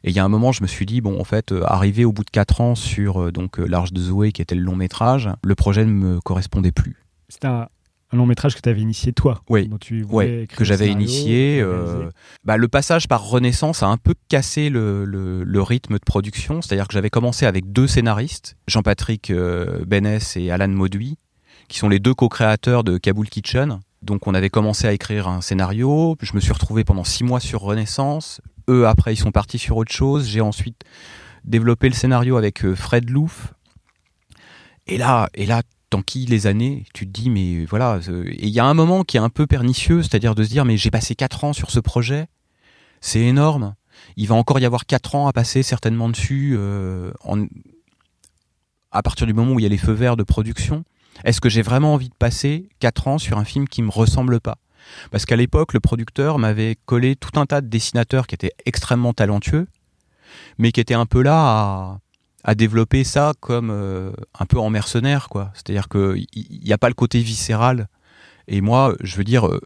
Et 0.02 0.10
il 0.10 0.16
y 0.16 0.18
a 0.18 0.24
un 0.24 0.28
moment, 0.28 0.52
je 0.52 0.62
me 0.62 0.66
suis 0.66 0.84
dit, 0.84 1.00
bon, 1.00 1.18
en 1.18 1.24
fait, 1.24 1.52
euh, 1.52 1.62
arrivé 1.64 2.04
au 2.04 2.12
bout 2.12 2.24
de 2.24 2.30
4 2.30 2.60
ans 2.60 2.74
sur 2.74 3.22
euh, 3.22 3.32
donc 3.32 3.56
L'Arche 3.56 3.92
de 3.92 4.00
Zoé, 4.00 4.32
qui 4.32 4.42
était 4.42 4.54
le 4.54 4.60
long 4.60 4.76
métrage, 4.76 5.30
le 5.42 5.54
projet 5.54 5.84
ne 5.84 5.92
me 5.92 6.20
correspondait 6.20 6.72
plus. 6.72 6.96
Un, 7.42 7.68
un 8.14 8.16
long 8.16 8.26
métrage 8.26 8.54
que 8.54 8.60
tu 8.60 8.68
avais 8.68 8.80
initié 8.80 9.12
toi. 9.12 9.42
Oui. 9.48 9.68
dont 9.68 9.78
tu 9.78 10.06
que 10.48 10.64
j'avais 10.64 10.88
initié. 10.88 11.60
le 11.60 11.66
euh, 11.66 12.10
bah, 12.44 12.56
le 12.56 12.68
passage 12.68 13.08
par 13.08 13.28
Renaissance 13.28 13.82
a 13.82 13.86
un 13.86 13.96
peu 13.96 14.14
cassé 14.28 14.70
le, 14.70 15.04
le- 15.04 15.44
le 15.44 15.62
rythme 15.62 15.94
de 15.94 16.04
production. 16.04 16.62
C'est-à-dire 16.62 16.86
que 16.88 16.94
j'avais 16.94 17.10
commencé 17.10 17.44
avec 17.46 17.72
deux 17.72 17.86
scénaristes, 17.86 18.56
Jean-Patrick 18.68 19.30
euh, 19.30 19.84
Bénès 19.84 20.36
et 20.36 20.50
Alan 20.50 20.68
Mauduit, 20.68 21.18
qui 21.68 21.78
sont 21.78 21.88
les 21.88 21.98
deux 21.98 22.14
co-créateurs 22.14 22.84
de 22.84 22.98
Kaboul 22.98 23.28
Kitchen. 23.28 23.80
Donc 24.02 24.26
on 24.26 24.34
avait 24.34 24.50
commencé 24.50 24.86
à 24.86 24.92
écrire 24.92 25.28
un 25.28 25.40
scénario. 25.40 26.16
Je 26.20 26.34
me 26.34 26.40
suis 26.40 26.52
retrouvé 26.52 26.84
pendant 26.84 27.04
six 27.04 27.24
mois 27.24 27.40
sur 27.40 27.60
Renaissance. 27.60 28.40
Eux, 28.68 28.86
après, 28.86 29.12
ils 29.14 29.18
sont 29.18 29.32
partis 29.32 29.58
sur 29.58 29.76
autre 29.76 29.92
chose. 29.92 30.26
J'ai 30.28 30.40
ensuite 30.40 30.82
développé 31.44 31.88
le 31.88 31.94
scénario 31.94 32.36
avec 32.36 32.64
euh, 32.64 32.74
Fred 32.74 33.10
Louf. 33.10 33.52
Et 34.86 34.98
là, 34.98 35.28
et 35.34 35.46
là, 35.46 35.62
t'enquilles 35.95 36.26
les 36.26 36.47
années, 36.47 36.84
tu 36.92 37.07
te 37.07 37.12
dis, 37.12 37.30
mais 37.30 37.64
voilà. 37.66 38.01
euh, 38.09 38.24
Et 38.26 38.49
il 38.49 38.53
y 38.53 38.59
a 38.59 38.64
un 38.64 38.74
moment 38.74 39.05
qui 39.05 39.16
est 39.16 39.20
un 39.20 39.28
peu 39.28 39.47
pernicieux, 39.47 40.03
c'est-à-dire 40.03 40.34
de 40.34 40.42
se 40.42 40.49
dire, 40.49 40.64
mais 40.64 40.76
j'ai 40.76 40.90
passé 40.90 41.14
quatre 41.14 41.45
ans 41.45 41.53
sur 41.53 41.70
ce 41.70 41.80
projet, 41.80 42.26
c'est 43.01 43.20
énorme. 43.20 43.74
Il 44.16 44.26
va 44.26 44.34
encore 44.34 44.59
y 44.59 44.64
avoir 44.64 44.86
quatre 44.86 45.14
ans 45.14 45.28
à 45.28 45.32
passer 45.32 45.62
certainement 45.62 46.09
dessus, 46.09 46.55
euh, 46.57 47.12
à 48.90 49.03
partir 49.03 49.26
du 49.26 49.34
moment 49.34 49.53
où 49.53 49.61
il 49.61 49.62
y 49.62 49.66
a 49.66 49.68
les 49.68 49.78
feux 49.78 49.92
verts 49.92 50.16
de 50.16 50.24
production. 50.24 50.84
Est-ce 51.22 51.40
que 51.40 51.49
j'ai 51.49 51.62
vraiment 51.62 51.95
envie 51.95 52.09
de 52.09 52.14
passer 52.14 52.68
quatre 52.80 53.07
ans 53.07 53.18
sur 53.18 53.38
un 53.38 53.45
film 53.45 53.68
qui 53.68 53.82
me 53.82 53.90
ressemble 53.90 54.40
pas? 54.40 54.59
Parce 55.12 55.24
qu'à 55.26 55.36
l'époque, 55.36 55.72
le 55.72 55.80
producteur 55.80 56.38
m'avait 56.38 56.76
collé 56.86 57.14
tout 57.16 57.38
un 57.38 57.47
tas 57.47 57.61
de 57.61 57.68
dessinateurs 57.68 58.26
qui 58.26 58.34
étaient 58.34 58.53
extrêmement 58.66 59.12
talentueux, 59.12 59.68
mais 60.59 60.72
qui 60.72 60.80
étaient 60.80 60.95
un 60.95 61.07
peu 61.07 61.22
là 61.22 61.36
à, 61.36 62.01
à 62.45 62.55
développer 62.55 63.05
ça 63.05 63.32
comme 63.40 63.70
euh, 63.70 64.12
un 64.38 64.45
peu 64.45 64.59
en 64.59 64.70
mercenaire, 64.70 65.28
quoi. 65.28 65.51
C'est-à-dire 65.55 65.88
qu'il 65.88 66.26
n'y 66.62 66.72
a 66.72 66.78
pas 66.78 66.88
le 66.88 66.95
côté 66.95 67.20
viscéral. 67.20 67.88
Et 68.47 68.61
moi, 68.61 68.95
je 69.03 69.16
veux 69.16 69.24
dire, 69.24 69.47
euh, 69.47 69.61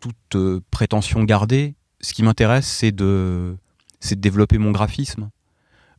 toute 0.00 0.34
euh, 0.34 0.60
prétention 0.72 1.22
gardée, 1.22 1.74
ce 2.00 2.12
qui 2.12 2.24
m'intéresse, 2.24 2.66
c'est 2.66 2.90
de, 2.90 3.56
c'est 4.00 4.16
de 4.16 4.20
développer 4.20 4.58
mon 4.58 4.72
graphisme. 4.72 5.30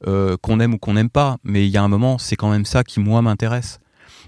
Euh, 0.08 0.36
qu'on 0.42 0.60
aime 0.60 0.74
ou 0.74 0.78
qu'on 0.80 0.96
n'aime 0.96 1.12
pas, 1.12 1.38
mais 1.44 1.68
il 1.68 1.70
y 1.70 1.78
a 1.78 1.84
un 1.84 1.88
moment, 1.88 2.18
c'est 2.18 2.36
quand 2.36 2.50
même 2.50 2.66
ça 2.66 2.84
qui, 2.84 3.00
moi, 3.00 3.22
m'intéresse. 3.22 3.80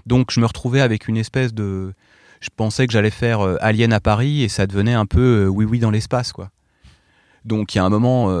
Donc, 0.06 0.30
je 0.30 0.40
me 0.40 0.46
retrouvais 0.46 0.80
avec 0.80 1.08
une 1.08 1.16
espèce 1.16 1.52
de, 1.52 1.94
je 2.40 2.48
pensais 2.54 2.86
que 2.86 2.92
j'allais 2.92 3.10
faire 3.10 3.40
Alien 3.60 3.92
à 3.92 4.00
Paris 4.00 4.42
et 4.42 4.48
ça 4.48 4.66
devenait 4.66 4.94
un 4.94 5.06
peu 5.06 5.44
euh, 5.44 5.48
oui 5.48 5.64
oui 5.64 5.80
dans 5.80 5.90
l'espace 5.90 6.32
quoi. 6.32 6.50
Donc 7.44 7.74
il 7.74 7.78
y 7.78 7.80
a 7.80 7.84
un 7.84 7.90
moment, 7.90 8.34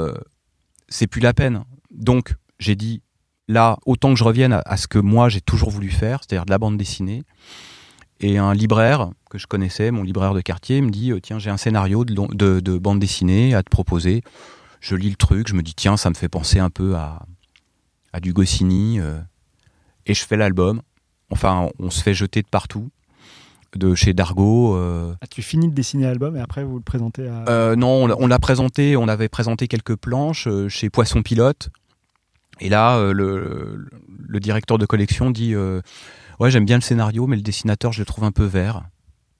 c'est 0.88 1.06
plus 1.06 1.20
la 1.20 1.34
peine. 1.34 1.64
Donc 1.90 2.34
j'ai 2.64 2.74
dit 2.76 3.02
là 3.46 3.78
autant 3.86 4.12
que 4.12 4.18
je 4.18 4.24
revienne 4.24 4.52
à, 4.54 4.62
à 4.64 4.76
ce 4.76 4.86
que 4.88 4.98
moi 4.98 5.28
j'ai 5.28 5.40
toujours 5.40 5.70
voulu 5.70 5.90
faire, 5.90 6.20
c'est-à-dire 6.22 6.46
de 6.46 6.50
la 6.50 6.58
bande 6.58 6.76
dessinée. 6.78 7.22
Et 8.20 8.38
un 8.38 8.54
libraire 8.54 9.10
que 9.28 9.38
je 9.38 9.46
connaissais, 9.46 9.90
mon 9.90 10.02
libraire 10.02 10.34
de 10.34 10.40
quartier, 10.40 10.80
me 10.80 10.90
dit 10.90 11.10
euh, 11.12 11.20
tiens 11.20 11.38
j'ai 11.38 11.50
un 11.50 11.56
scénario 11.56 12.04
de, 12.04 12.14
long- 12.14 12.28
de- 12.32 12.60
de 12.60 12.78
bande 12.78 12.98
dessinée 13.00 13.54
à 13.54 13.62
te 13.62 13.68
proposer. 13.70 14.22
Je 14.80 14.96
lis 14.96 15.10
le 15.10 15.16
truc, 15.16 15.48
je 15.48 15.54
me 15.54 15.62
dis 15.62 15.74
tiens 15.74 15.96
ça 15.96 16.08
me 16.10 16.14
fait 16.14 16.28
penser 16.28 16.58
un 16.58 16.70
peu 16.70 16.94
à, 16.96 17.22
à 18.12 18.20
du 18.20 18.32
Goscinny 18.32 18.98
euh, 19.00 19.18
et 20.06 20.14
je 20.14 20.24
fais 20.24 20.36
l'album. 20.36 20.80
Enfin 21.30 21.68
on 21.78 21.90
se 21.90 22.02
fait 22.02 22.14
jeter 22.14 22.40
de 22.42 22.48
partout, 22.48 22.90
de 23.76 23.94
chez 23.94 24.14
Dargo. 24.14 24.76
euh, 24.76 25.12
Ah, 25.20 25.26
tu 25.26 25.42
finis 25.42 25.68
de 25.68 25.74
dessiner 25.74 26.04
l'album 26.04 26.36
et 26.36 26.40
après 26.40 26.62
vous 26.64 26.76
le 26.76 26.82
présentez 26.82 27.26
à. 27.28 27.44
euh, 27.48 27.76
non, 27.76 28.04
on 28.18 28.26
l'a- 28.28 28.38
présenté, 28.38 28.96
on 28.96 29.08
avait 29.08 29.28
présenté 29.28 29.66
quelques 29.68 29.96
planches 29.96 30.48
chez 30.68 30.88
Poisson 30.88 31.22
Pilote. 31.22 31.68
Et 32.60 32.68
là, 32.68 32.96
euh, 32.98 33.12
le, 33.12 34.40
directeur 34.40 34.78
de 34.78 34.86
collection 34.86 35.30
dit 35.30 35.54
euh, 35.54 35.80
Ouais, 36.40 36.50
j'aime 36.50 36.64
bien 36.64 36.76
le 36.76 36.82
scénario, 36.82 37.26
mais 37.26 37.36
le 37.36 37.42
dessinateur, 37.42 37.92
je 37.92 38.00
le 38.00 38.04
trouve 38.04 38.24
un 38.24 38.32
peu 38.32 38.44
vert. 38.44 38.82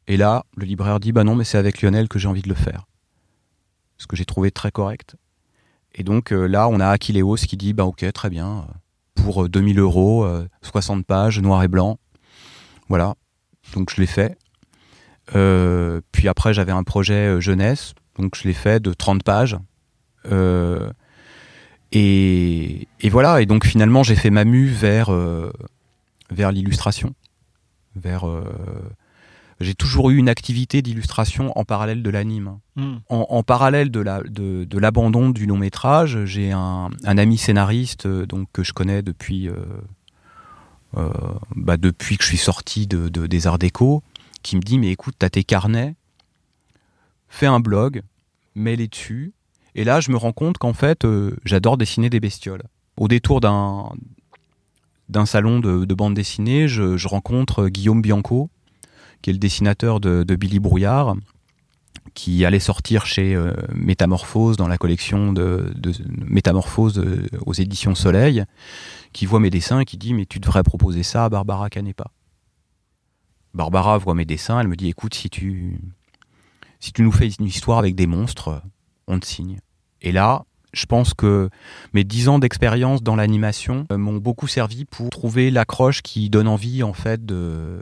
Et 0.07 0.17
là, 0.17 0.45
le 0.57 0.65
libraire 0.65 1.01
dit 1.01 1.12
Bah 1.12 1.25
non, 1.25 1.35
mais 1.35 1.45
c'est 1.45 1.59
avec 1.59 1.83
Lionel 1.83 2.09
que 2.09 2.19
j'ai 2.19 2.29
envie 2.29 2.43
de 2.43 2.49
le 2.49 2.55
faire. 2.55 2.87
Ce 3.99 4.07
que 4.07 4.17
j'ai 4.17 4.25
trouvé 4.25 4.51
très 4.51 4.71
correct. 4.71 5.17
Et 5.95 6.03
donc 6.03 6.33
euh, 6.33 6.47
là, 6.47 6.69
on 6.69 6.81
a 6.81 6.89
Akileos 6.89 7.37
qui 7.37 7.57
dit 7.57 7.73
Bah 7.73 7.85
ok, 7.85 8.05
très 8.12 8.31
bien. 8.31 8.67
Pour 9.15 9.45
euh, 9.45 9.49
2000 9.49 9.79
euros, 9.79 10.25
euh, 10.25 10.47
60 10.62 11.07
pages, 11.07 11.41
noir 11.41 11.62
et 11.62 11.69
blanc. 11.69 11.99
Voilà. 12.89 13.15
Donc 13.75 13.91
je 13.95 14.01
l'ai 14.01 14.07
fait. 14.07 14.37
Puis 16.12 16.29
après, 16.29 16.53
j'avais 16.53 16.73
un 16.73 16.83
projet 16.83 17.41
jeunesse, 17.41 17.95
donc 18.19 18.37
je 18.37 18.47
l'ai 18.47 18.53
fait 18.53 18.81
de 18.81 18.93
30 18.93 19.23
pages. 19.23 19.57
Et, 21.95 22.89
et 23.01 23.09
voilà, 23.09 23.41
et 23.41 23.47
donc 23.47 23.65
finalement, 23.65 24.03
j'ai 24.03 24.17
fait 24.17 24.31
ma 24.31 24.45
mue 24.45 24.67
vers, 24.69 25.11
euh, 25.13 25.51
vers 26.31 26.53
l'illustration. 26.53 27.15
Vers, 27.97 28.29
euh, 28.29 28.43
j'ai 29.61 29.75
toujours 29.75 30.11
eu 30.11 30.17
une 30.17 30.29
activité 30.29 30.83
d'illustration 30.83 31.57
en 31.57 31.65
parallèle 31.65 32.03
de 32.03 32.11
l'anime. 32.11 32.59
Hmm. 32.77 32.97
En, 33.09 33.27
en 33.31 33.43
parallèle 33.45 33.91
de 33.91 34.01
la- 34.01 34.23
de, 34.25 34.65
de 34.65 34.79
l'abandon 34.79 35.31
du 35.31 35.47
long 35.47 35.57
métrage, 35.57 36.25
j'ai 36.25 36.51
un, 36.51 36.91
un 37.05 37.19
ami 37.19 37.39
scénariste 37.39 38.07
euh, 38.07 38.27
donc 38.27 38.49
que 38.53 38.65
je 38.65 38.73
connais 38.73 39.03
depuis 39.03 39.49
euh, 39.49 39.55
bah, 41.57 41.77
depuis 41.77 42.17
que 42.19 42.23
je 42.25 42.29
suis 42.29 42.37
sorti 42.39 42.87
de, 42.87 43.09
de- 43.09 43.27
des 43.27 43.47
Arts 43.47 43.59
Déco, 43.59 44.03
qui 44.43 44.57
me 44.57 44.61
dit 44.61 44.79
mais 44.79 44.91
écoute, 44.91 45.15
t'as 45.19 45.31
tes 45.31 45.45
carnets, 45.45 45.95
fais 47.29 47.47
un 47.47 47.61
blog, 47.61 48.03
mets-les 48.55 48.89
dessus. 48.89 49.33
Et 49.75 49.85
là, 49.85 50.01
je 50.01 50.11
me 50.11 50.16
rends 50.16 50.33
compte 50.33 50.59
qu'en 50.59 50.72
fait, 50.72 51.05
euh, 51.05 51.37
j'adore 51.45 51.77
dessiner 51.77 52.11
des 52.11 52.20
bestioles. 52.20 52.62
Au 52.97 53.09
détour 53.09 53.41
d'un 53.41 53.91
d'un 55.11 55.27
salon 55.27 55.61
de, 55.61 55.85
de 55.85 55.95
bande 55.95 56.14
dessinée, 56.14 56.66
je, 56.66 56.97
je 56.97 57.09
rencontre 57.09 57.68
Guillaume 57.68 58.01
Bianco, 58.01 58.49
qui 59.20 59.31
est 59.31 59.35
le 59.35 59.39
dessinateur 59.39 60.01
de, 60.01 60.22
de 60.22 60.35
Billy 60.35 60.61
Brouillard, 60.61 61.14
qui 62.14 62.45
allait 62.45 62.61
sortir 62.61 63.07
chez 63.07 63.35
euh, 63.35 63.53
Métamorphose 63.75 64.57
dans 64.57 64.68
la 64.68 64.79
collection 64.79 65.33
de, 65.33 65.72
de 65.77 65.93
Métamorphose 66.27 66.99
euh, 66.99 67.27
aux 67.45 67.53
éditions 67.53 67.95
Soleil, 67.95 68.45
qui 69.12 69.27
voit 69.27 69.41
mes 69.41 69.51
dessins 69.51 69.81
et 69.81 69.85
qui 69.85 69.99
dit 69.99 70.14
mais 70.14 70.27
tu 70.27 70.41
devrais 70.41 70.62
proposer 70.62 71.03
ça 71.03 71.25
à 71.25 71.29
Barbara 71.29 71.68
Canepa. 71.70 72.11
Barbara 73.53 73.99
voit 73.99 74.14
mes 74.14 74.25
dessins, 74.25 74.61
elle 74.61 74.68
me 74.68 74.77
dit 74.77 74.89
écoute 74.89 75.14
si 75.14 75.29
tu 75.31 75.79
si 76.81 76.93
tu 76.93 77.03
nous 77.03 77.12
fais 77.12 77.29
une 77.29 77.47
histoire 77.47 77.79
avec 77.79 77.95
des 77.95 78.07
monstres, 78.07 78.62
on 79.07 79.19
te 79.19 79.27
signe. 79.27 79.59
Et 80.03 80.13
là, 80.13 80.45
je 80.75 80.87
pense 80.87 81.15
que 81.15 81.49
mes 81.93 82.05
dix 82.05 82.29
ans 82.29 82.39
d'expérience 82.39 83.03
dans 83.03 83.17
l'animation 83.17 83.87
euh, 83.91 83.97
m'ont 83.97 84.17
beaucoup 84.17 84.49
servi 84.49 84.85
pour 84.85 85.11
trouver 85.11 85.51
l'accroche 85.51 86.03
qui 86.03 86.29
donne 86.29 86.49
envie 86.49 86.83
en 86.83 86.93
fait 86.93 87.25
de 87.25 87.81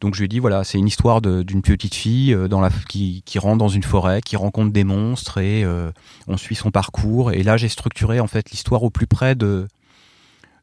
donc 0.00 0.14
je 0.14 0.20
lui 0.20 0.24
ai 0.26 0.28
dit 0.28 0.40
voilà 0.40 0.64
c'est 0.64 0.78
une 0.78 0.88
histoire 0.88 1.22
d'une 1.22 1.62
petite 1.62 1.94
fille 1.94 2.34
euh, 2.34 2.48
qui, 2.88 3.38
rentre 3.38 3.58
dans 3.58 3.68
une 3.68 3.84
forêt, 3.84 4.20
qui 4.20 4.36
rencontre 4.36 4.72
des 4.72 4.84
monstres 4.84 5.38
et 5.38 5.64
euh, 5.64 5.90
on 6.26 6.36
suit 6.36 6.56
son 6.56 6.70
parcours. 6.70 7.32
Et 7.32 7.42
là 7.42 7.56
j'ai 7.56 7.68
structuré 7.68 8.20
en 8.20 8.26
fait 8.26 8.50
l'histoire 8.50 8.82
au 8.82 8.90
plus 8.90 9.06
près 9.06 9.34
de 9.34 9.66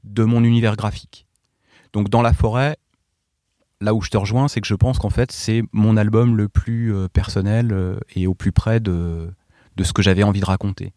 de 0.03 0.23
mon 0.23 0.43
univers 0.43 0.75
graphique. 0.75 1.27
Donc 1.93 2.09
dans 2.09 2.21
la 2.21 2.33
forêt, 2.33 2.75
là 3.79 3.93
où 3.93 4.01
je 4.01 4.09
te 4.09 4.17
rejoins, 4.17 4.47
c'est 4.47 4.61
que 4.61 4.67
je 4.67 4.75
pense 4.75 4.99
qu'en 4.99 5.09
fait 5.09 5.31
c'est 5.31 5.63
mon 5.71 5.95
album 5.97 6.35
le 6.35 6.49
plus 6.49 6.93
personnel 7.13 7.97
et 8.15 8.27
au 8.27 8.33
plus 8.33 8.51
près 8.51 8.79
de 8.79 9.31
de 9.81 9.87
ce 9.87 9.93
que 9.93 10.01
j'avais 10.03 10.23
envie 10.23 10.39
de 10.41 10.45
raconter. 10.45 10.93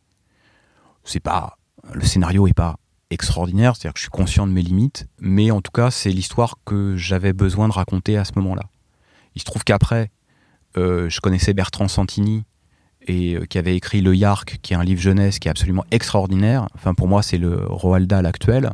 C'est 1.05 1.21
pas 1.21 1.57
le 1.93 2.05
scénario 2.05 2.47
est 2.47 2.55
pas 2.55 2.77
extraordinaire, 3.11 3.77
c'est-à-dire 3.77 3.95
que 3.95 3.99
je 3.99 4.05
suis 4.05 4.11
conscient 4.11 4.47
de 4.47 4.53
mes 4.53 4.63
limites, 4.63 5.07
mais 5.21 5.51
en 5.51 5.61
tout 5.61 5.71
cas, 5.73 5.91
c'est 5.91 6.11
l'histoire 6.11 6.57
que 6.65 6.97
j'avais 6.97 7.33
besoin 7.33 7.69
de 7.69 7.73
raconter 7.73 8.17
à 8.17 8.25
ce 8.25 8.33
moment-là. 8.37 8.63
Il 9.35 9.41
se 9.41 9.45
trouve 9.45 9.65
qu'après, 9.65 10.11
euh, 10.77 11.09
je 11.09 11.21
connaissais 11.21 11.53
Bertrand 11.55 11.89
Santini, 11.89 12.45
et 13.07 13.35
euh, 13.37 13.45
qui 13.45 13.59
avait 13.59 13.77
écrit 13.77 14.01
Le 14.01 14.15
Yark, 14.15 14.59
qui 14.63 14.73
est 14.73 14.77
un 14.77 14.83
livre 14.85 15.01
jeunesse 15.01 15.39
qui 15.39 15.49
est 15.49 15.51
absolument 15.51 15.85
extraordinaire. 15.91 16.69
Enfin, 16.75 16.95
pour 16.95 17.07
moi, 17.09 17.23
c'est 17.23 17.39
le 17.39 17.65
Roald 17.67 18.09
Dahl 18.09 18.27
actuel. 18.27 18.71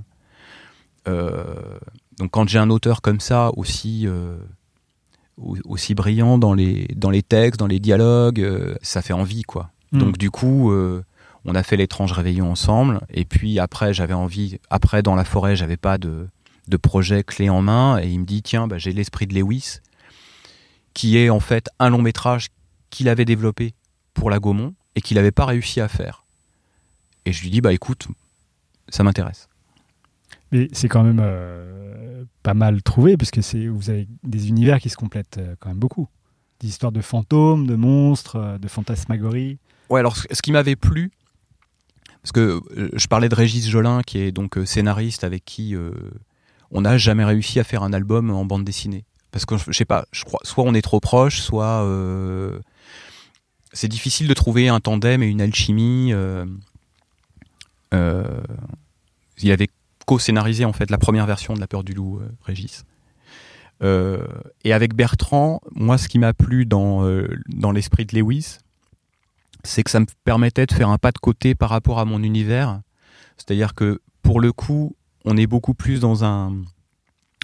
Euh, 1.09 1.79
donc, 2.19 2.31
quand 2.31 2.49
j'ai 2.49 2.59
un 2.59 2.71
auteur 2.71 3.03
comme 3.03 3.21
ça, 3.21 3.51
aussi, 3.57 4.07
au- 5.37 5.57
aussi 5.65 5.95
brillant 5.95 6.39
dans 6.39 6.55
les, 6.55 6.87
dans 6.95 7.11
les 7.11 7.23
textes, 7.23 7.59
dans 7.59 7.67
les 7.67 7.81
dialogues, 7.81 8.77
ça 8.83 9.03
fait 9.03 9.13
envie, 9.15 9.43
quoi. 9.43 9.71
Hmm. 9.93 9.99
Donc, 9.99 10.19
du 10.19 10.31
coup, 10.31 10.71
euh, 10.71 11.05
on 11.45 11.55
a 11.55 11.63
fait 11.63 11.77
l'étrange 11.77 12.13
réveillon 12.13 12.51
ensemble. 12.51 13.01
Et 13.11 13.25
puis 13.25 13.59
après, 13.59 13.95
j'avais 13.95 14.15
envie. 14.15 14.59
Après, 14.71 15.03
dans 15.03 15.15
la 15.15 15.25
forêt, 15.25 15.57
j'avais 15.57 15.77
pas 15.77 15.99
de, 15.99 16.29
de 16.69 16.77
projet 16.77 17.23
clé 17.23 17.49
en 17.49 17.63
main. 17.63 17.99
Et 17.99 18.09
il 18.09 18.21
me 18.21 18.25
dit 18.25 18.43
tiens, 18.43 18.67
bah, 18.67 18.79
j'ai 18.79 18.93
l'esprit 18.93 19.27
de 19.27 19.35
Lewis, 19.35 19.79
qui 20.95 21.19
est 21.19 21.31
en 21.31 21.41
fait 21.41 21.69
un 21.79 21.91
long 21.91 22.03
métrage 22.03 22.49
qu'il 22.91 23.09
avait 23.09 23.25
développé 23.25 23.75
pour 24.15 24.31
la 24.31 24.39
Gaumont 24.39 24.75
et 24.95 25.01
qu'il 25.01 25.17
n'avait 25.17 25.31
pas 25.31 25.47
réussi 25.47 25.81
à 25.81 25.89
faire. 25.89 26.25
Et 27.25 27.33
je 27.33 27.43
lui 27.43 27.51
dis 27.51 27.61
bah 27.61 27.73
écoute, 27.73 28.09
ça 28.89 29.03
m'intéresse. 29.03 29.49
Mais 30.53 30.69
c'est 30.73 30.89
quand 30.89 31.05
même 31.05 31.21
euh, 31.23 32.25
pas 32.43 32.55
mal 32.55 32.83
trouvé, 32.83 33.17
puisque 33.17 33.43
c'est, 33.43 33.67
vous 33.67 33.91
avez 33.91 34.09
des 34.25 34.49
univers 34.49 34.81
qui 34.81 34.89
se 34.89 34.97
complètent 34.97 35.39
euh, 35.39 35.55
quand 35.61 35.69
même 35.69 35.79
beaucoup. 35.79 36.09
Des 36.61 36.69
histoires 36.69 36.93
de 36.93 37.01
fantômes, 37.01 37.67
de 37.67 37.77
monstres, 37.77 38.59
de 38.61 38.69
fantasmagorie. 38.69 39.59
Ouais, 39.91 39.99
alors 39.99 40.17
ce 40.17 40.41
qui 40.41 40.53
m'avait 40.53 40.77
plu, 40.77 41.11
parce 42.23 42.33
que 42.33 42.61
euh, 42.77 42.91
je 42.93 43.07
parlais 43.09 43.29
de 43.29 43.35
Régis 43.35 43.69
Jolin, 43.69 44.03
qui 44.03 44.19
est 44.19 44.33
donc 44.33 44.57
euh, 44.57 44.65
scénariste 44.65 45.25
avec 45.25 45.45
qui 45.45 45.75
euh, 45.75 45.91
on 46.71 46.83
n'a 46.83 46.97
jamais 46.97 47.25
réussi 47.25 47.59
à 47.59 47.65
faire 47.65 47.83
un 47.83 47.93
album 47.93 48.31
en 48.31 48.45
bande 48.45 48.65
dessinée. 48.65 49.05
Parce 49.33 49.45
que 49.45 49.57
je 49.57 49.73
sais 49.73 49.85
pas, 49.85 50.07
je 50.13 50.25
crois, 50.25 50.41
soit 50.45 50.65
on 50.65 50.75
est 50.75 50.83
trop 50.83 51.01
proche, 51.01 51.41
soit 51.41 51.87
c'est 53.73 53.87
difficile 53.87 54.27
de 54.27 54.35
trouver 54.35 54.69
un 54.69 54.81
tandem 54.81 55.23
et 55.23 55.27
une 55.27 55.41
alchimie. 55.41 56.13
il 57.93 59.53
avait 59.53 59.69
co-scénarisé 60.05 60.65
en 60.65 60.73
fait 60.73 60.91
la 60.91 60.99
première 60.99 61.27
version 61.27 61.55
de 61.55 61.61
La 61.61 61.69
Peur 61.69 61.85
du 61.85 61.93
Loup, 61.93 62.21
Régis. 62.43 62.85
Et 63.85 64.73
avec 64.73 64.95
Bertrand, 64.95 65.61
moi, 65.77 65.97
ce 65.97 66.09
qui 66.09 66.19
m'a 66.19 66.33
plu 66.33 66.67
dans, 66.67 67.09
dans 67.47 67.71
l'esprit 67.71 68.07
de 68.07 68.19
Lewis, 68.19 68.59
c'est 69.65 69.83
que 69.83 69.91
ça 69.91 70.01
me 70.01 70.07
permettait 70.25 70.67
de 70.67 70.73
faire 70.73 70.89
un 70.89 70.99
pas 70.99 71.13
de 71.13 71.19
côté 71.19 71.55
par 71.55 71.71
rapport 71.71 71.99
à 71.99 72.05
mon 72.05 72.23
univers. 72.23 72.81
C'est-à-dire 73.37 73.75
que 73.75 74.01
pour 74.23 74.41
le 74.41 74.53
coup, 74.53 74.97
on 75.25 75.37
est 75.37 75.47
beaucoup 75.47 75.75
plus 75.75 76.01
dans 76.01 76.25
un, 76.25 76.63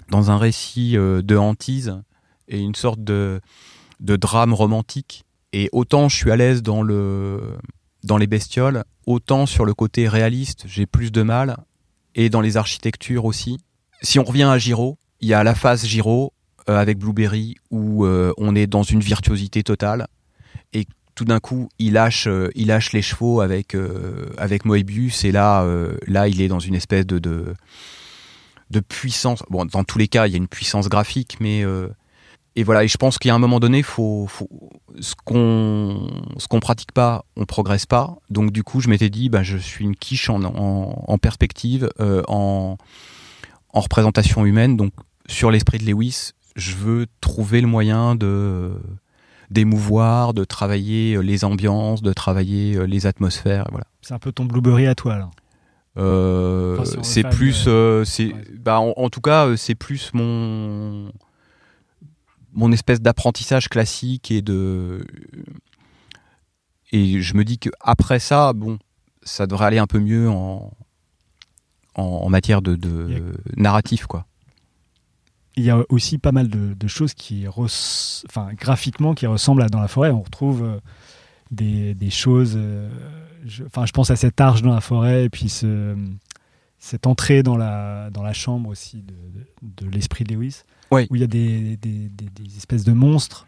dans 0.09 0.31
un 0.31 0.37
récit 0.37 0.97
euh, 0.97 1.21
de 1.21 1.35
hantise 1.35 2.01
et 2.47 2.59
une 2.59 2.75
sorte 2.75 3.03
de, 3.03 3.41
de 3.99 4.15
drame 4.15 4.53
romantique. 4.53 5.25
Et 5.53 5.69
autant 5.71 6.09
je 6.09 6.15
suis 6.15 6.31
à 6.31 6.35
l'aise 6.35 6.61
dans, 6.61 6.81
le, 6.81 7.57
dans 8.03 8.17
les 8.17 8.27
bestioles, 8.27 8.83
autant 9.05 9.45
sur 9.45 9.65
le 9.65 9.73
côté 9.73 10.07
réaliste, 10.07 10.63
j'ai 10.67 10.85
plus 10.85 11.11
de 11.11 11.23
mal. 11.23 11.57
Et 12.15 12.29
dans 12.29 12.41
les 12.41 12.57
architectures 12.57 13.25
aussi. 13.25 13.59
Si 14.01 14.17
on 14.17 14.23
revient 14.23 14.43
à 14.43 14.57
Giro, 14.57 14.97
il 15.21 15.27
y 15.27 15.33
a 15.33 15.43
la 15.43 15.53
phase 15.53 15.85
Giro 15.85 16.33
euh, 16.69 16.77
avec 16.77 16.97
Blueberry 16.97 17.55
où 17.69 18.05
euh, 18.05 18.33
on 18.37 18.55
est 18.55 18.67
dans 18.67 18.83
une 18.83 19.01
virtuosité 19.01 19.63
totale. 19.63 20.07
Et 20.73 20.85
tout 21.17 21.25
d'un 21.25 21.39
coup, 21.39 21.67
il 21.79 21.93
lâche, 21.93 22.27
euh, 22.27 22.49
les 22.55 23.01
chevaux 23.01 23.41
avec, 23.41 23.73
euh, 23.73 24.29
Moebius, 24.63 25.25
et 25.25 25.31
là, 25.31 25.63
euh, 25.63 25.97
là, 26.05 26.27
il 26.27 26.41
est 26.41 26.47
dans 26.47 26.59
une 26.59 26.75
espèce 26.75 27.07
de, 27.07 27.55
puissance. 28.87 29.43
Dans 29.49 29.83
tous 29.83 29.97
les 29.97 30.07
cas, 30.07 30.27
il 30.27 30.31
y 30.31 30.35
a 30.35 30.37
une 30.37 30.47
puissance 30.47 30.87
graphique, 30.89 31.37
mais. 31.39 31.63
et 32.55 32.63
voilà, 32.63 32.85
je 32.85 32.97
pense 32.97 33.17
qu'à 33.17 33.33
un 33.33 33.39
moment 33.39 33.59
donné, 33.59 33.81
faut, 33.81 34.29
ce 34.99 35.15
qu'on 35.25 36.07
ce 36.37 36.47
qu'on 36.47 36.59
pratique 36.59 36.91
pas, 36.91 37.25
on 37.35 37.45
progresse 37.45 37.87
pas. 37.87 38.15
Donc, 38.29 38.51
du 38.51 38.63
coup, 38.63 38.79
je 38.79 38.87
m'étais 38.87 39.09
dit, 39.09 39.29
bah, 39.29 39.41
je 39.41 39.57
suis 39.57 39.85
une 39.85 39.95
quiche 39.95 40.29
en, 40.29 40.43
en, 40.43 41.17
perspective, 41.17 41.89
en 42.27 42.77
représentation 43.73 44.45
humaine. 44.45 44.77
Donc, 44.77 44.93
sur 45.27 45.49
l'esprit 45.49 45.79
de 45.79 45.85
Lewis, 45.85 46.33
je 46.55 46.75
veux 46.75 47.07
trouver 47.21 47.61
le 47.61 47.67
moyen 47.67 48.15
de 48.15 48.73
d'émouvoir, 49.49 50.33
de 50.33 50.43
travailler 50.43 51.21
les 51.21 51.45
ambiances, 51.45 52.01
de 52.01 52.13
travailler 52.13 52.85
les 52.87 53.05
atmosphères. 53.05 53.67
Voilà. 53.71 53.85
C'est 54.01 54.13
un 54.13 54.19
peu 54.19 54.31
ton 54.31 54.45
blueberry 54.45 54.87
à 54.87 54.95
toi, 54.95 55.13
alors 55.13 55.31
euh, 55.97 56.77
Enfin, 56.79 57.01
c'est 57.01 57.23
plus, 57.23 57.65
euh, 57.67 58.03
c'est, 58.05 58.27
ouais. 58.27 58.45
bah, 58.59 58.79
en, 58.79 58.93
en 58.95 59.09
tout 59.09 59.21
cas, 59.21 59.47
euh, 59.47 59.55
c'est 59.55 59.75
plus 59.75 60.11
mon 60.13 61.11
mon 62.53 62.71
espèce 62.71 63.01
d'apprentissage 63.01 63.69
classique 63.69 64.31
et 64.31 64.41
de 64.41 65.05
et 66.91 67.21
je 67.21 67.35
me 67.35 67.43
dis 67.43 67.59
que 67.59 67.69
après 67.79 68.19
ça, 68.19 68.53
bon, 68.53 68.79
ça 69.23 69.45
devrait 69.47 69.65
aller 69.65 69.77
un 69.77 69.87
peu 69.87 69.99
mieux 69.99 70.29
en 70.29 70.71
en, 71.95 72.03
en 72.03 72.29
matière 72.29 72.61
de, 72.61 72.75
de 72.75 73.23
narratif, 73.55 74.05
quoi. 74.05 74.25
Il 75.57 75.63
y 75.63 75.69
a 75.71 75.83
aussi 75.89 76.17
pas 76.19 76.31
mal 76.31 76.47
de, 76.49 76.73
de 76.75 76.87
choses 76.87 77.13
qui, 77.13 77.45
res- 77.45 78.23
enfin, 78.29 78.49
graphiquement, 78.53 79.13
qui 79.15 79.25
ressemblent 79.27 79.63
à 79.63 79.67
Dans 79.69 79.81
la 79.81 79.87
forêt. 79.89 80.11
On 80.11 80.21
retrouve 80.21 80.63
euh, 80.63 80.79
des, 81.51 81.93
des 81.95 82.09
choses. 82.11 82.53
euh, 82.55 82.89
je, 83.45 83.63
enfin, 83.65 83.85
je 83.85 83.91
pense 83.91 84.09
à 84.11 84.15
cette 84.15 84.39
arche 84.39 84.61
dans 84.61 84.73
la 84.73 84.81
forêt 84.81 85.25
et 85.25 85.29
puis 85.29 85.49
ce- 85.49 85.95
cette 86.79 87.07
entrée 87.07 87.41
dans 87.43 87.57
la, 87.57 88.09
dans 88.11 88.21
la 88.23 88.33
chambre 88.33 88.69
aussi 88.69 89.01
de, 89.01 89.13
de- 89.13 89.85
de 89.85 89.89
l'esprit 89.91 90.23
de 90.25 90.33
Lewis, 90.35 90.61
Oui. 90.91 91.07
où 91.09 91.15
il 91.15 91.21
y 91.21 91.23
a 91.23 91.27
des, 91.27 91.75
des- 91.77 92.07
des- 92.09 92.29
des 92.29 92.55
espèces 92.57 92.83
de 92.83 92.93
monstres 92.93 93.47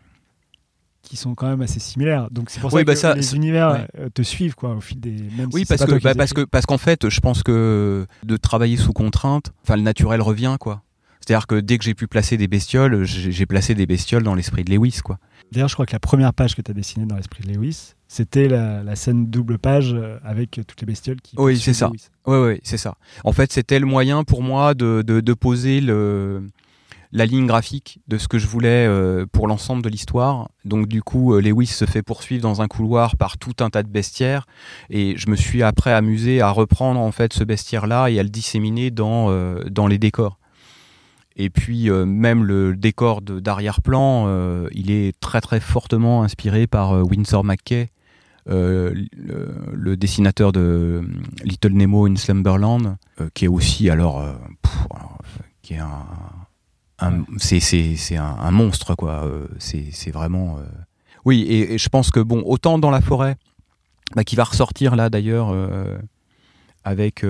qui 1.03 1.15
sont 1.15 1.35
quand 1.35 1.47
même 1.47 1.61
assez 1.61 1.79
similaires. 1.79 2.29
Donc 2.31 2.49
c'est 2.49 2.59
pour 2.59 2.71
ça 2.71 2.83
bah 2.83 2.93
que 2.93 2.99
ça, 2.99 3.13
les 3.15 3.35
univers 3.35 3.71
ouais. 3.71 3.87
euh, 3.99 4.09
te 4.09 4.21
suivent 4.23 4.55
quoi 4.55 4.75
au 4.75 4.81
fil 4.81 4.99
des. 4.99 5.11
Même 5.37 5.49
Oui, 5.53 5.61
si 5.61 5.65
parce 5.67 5.85
que, 5.85 6.01
bah, 6.03 6.13
parce 6.15 6.33
que 6.33 6.41
parce 6.41 6.65
qu'en 6.65 6.77
fait, 6.77 7.07
je 7.09 7.19
pense 7.19 7.43
que 7.43 8.05
de 8.23 8.37
travailler 8.37 8.77
sous 8.77 8.93
contrainte, 8.93 9.51
enfin, 9.63 9.75
le 9.75 9.81
naturel 9.83 10.21
revient, 10.21 10.57
quoi. 10.59 10.81
C'est-à-dire 11.29 11.45
que 11.45 11.59
dès 11.59 11.77
que 11.77 11.83
j'ai 11.83 11.93
pu 11.93 12.07
placer 12.07 12.37
des 12.37 12.47
bestioles, 12.47 13.03
j'ai 13.03 13.45
placé 13.45 13.75
des 13.75 13.85
bestioles 13.85 14.23
dans 14.23 14.33
l'esprit 14.33 14.63
de 14.63 14.73
Lewis, 14.73 15.01
quoi. 15.03 15.19
D'ailleurs, 15.51 15.67
je 15.69 15.75
crois 15.75 15.85
que 15.85 15.93
la 15.93 15.99
première 15.99 16.33
page 16.33 16.55
que 16.55 16.61
tu 16.63 16.71
as 16.71 16.73
dessinée 16.73 17.05
dans 17.05 17.17
l'esprit 17.17 17.43
de 17.43 17.53
Lewis, 17.53 17.93
c'était 18.07 18.47
la, 18.47 18.81
la 18.81 18.95
scène 18.95 19.27
double 19.27 19.59
page 19.59 19.93
euh, 19.93 20.17
avec 20.23 20.59
toutes 20.67 20.81
les 20.81 20.87
bestioles 20.87 21.21
qui. 21.21 21.35
Oui, 21.37 21.59
c'est 21.59 21.75
ça. 21.75 21.89
Lewis. 21.89 22.07
Ouais, 22.25 22.41
ouais, 22.41 22.59
c'est 22.63 22.77
ça. 22.77 22.95
En 23.23 23.31
fait, 23.31 23.53
c'était 23.53 23.77
le 23.77 23.85
moyen 23.85 24.23
pour 24.23 24.41
moi 24.41 24.73
de, 24.73 25.03
de, 25.05 25.19
de 25.19 25.33
poser 25.35 25.81
le, 25.81 26.47
la 27.11 27.27
ligne 27.27 27.45
graphique 27.45 27.99
de 28.07 28.17
ce 28.17 28.27
que 28.27 28.39
je 28.39 28.47
voulais 28.47 28.87
euh, 28.87 29.27
pour 29.31 29.47
l'ensemble 29.47 29.83
de 29.83 29.89
l'histoire. 29.89 30.49
Donc, 30.65 30.87
du 30.87 31.03
coup, 31.03 31.35
euh, 31.35 31.41
Lewis 31.41 31.67
se 31.67 31.85
fait 31.85 32.01
poursuivre 32.01 32.41
dans 32.41 32.63
un 32.63 32.67
couloir 32.67 33.17
par 33.17 33.37
tout 33.37 33.53
un 33.59 33.69
tas 33.69 33.83
de 33.83 33.89
bestiaires. 33.89 34.47
Et 34.89 35.13
je 35.15 35.29
me 35.29 35.35
suis 35.35 35.61
après 35.61 35.93
amusé 35.93 36.41
à 36.41 36.49
reprendre 36.49 36.99
en 36.99 37.11
fait 37.11 37.33
ce 37.33 37.43
bestiaire-là 37.43 38.09
et 38.09 38.17
à 38.17 38.23
le 38.23 38.29
disséminer 38.29 38.89
dans, 38.89 39.29
euh, 39.29 39.63
dans 39.69 39.85
les 39.85 39.99
décors. 39.99 40.38
Et 41.41 41.49
puis, 41.49 41.89
euh, 41.89 42.05
même 42.05 42.43
le 42.43 42.75
décor 42.75 43.21
d'arrière-plan, 43.21 44.25
euh, 44.27 44.67
il 44.73 44.91
est 44.91 45.17
très 45.21 45.39
très 45.39 45.61
fortement 45.61 46.21
inspiré 46.21 46.67
par 46.67 46.91
euh, 46.91 47.01
Winsor 47.01 47.45
McKay, 47.45 47.87
euh, 48.49 48.93
le, 49.71 49.95
dessinateur 49.95 50.51
de 50.51 51.01
Little 51.45 51.71
Nemo 51.71 52.07
in 52.07 52.17
Slumberland, 52.17 52.97
qui 53.33 53.45
est 53.45 53.47
aussi 53.47 53.89
alors, 53.89 54.21
qui 55.61 55.75
est 55.75 55.79
un, 55.79 57.25
c'est 57.37 58.17
un, 58.17 58.35
un 58.37 58.51
monstre 58.51 58.95
quoi. 58.95 59.25
C'est 59.59 60.11
vraiment 60.11 60.59
oui 61.25 61.41
et, 61.43 61.73
et 61.73 61.77
je 61.77 61.89
pense 61.89 62.11
que 62.11 62.19
bon 62.19 62.43
autant 62.45 62.79
dans 62.79 62.91
la 62.91 63.01
forêt, 63.01 63.37
bah, 64.15 64.23
qui 64.25 64.35
va 64.35 64.43
ressortir 64.43 64.95
là 64.95 65.09
d'ailleurs 65.09 65.55
avec 66.83 67.23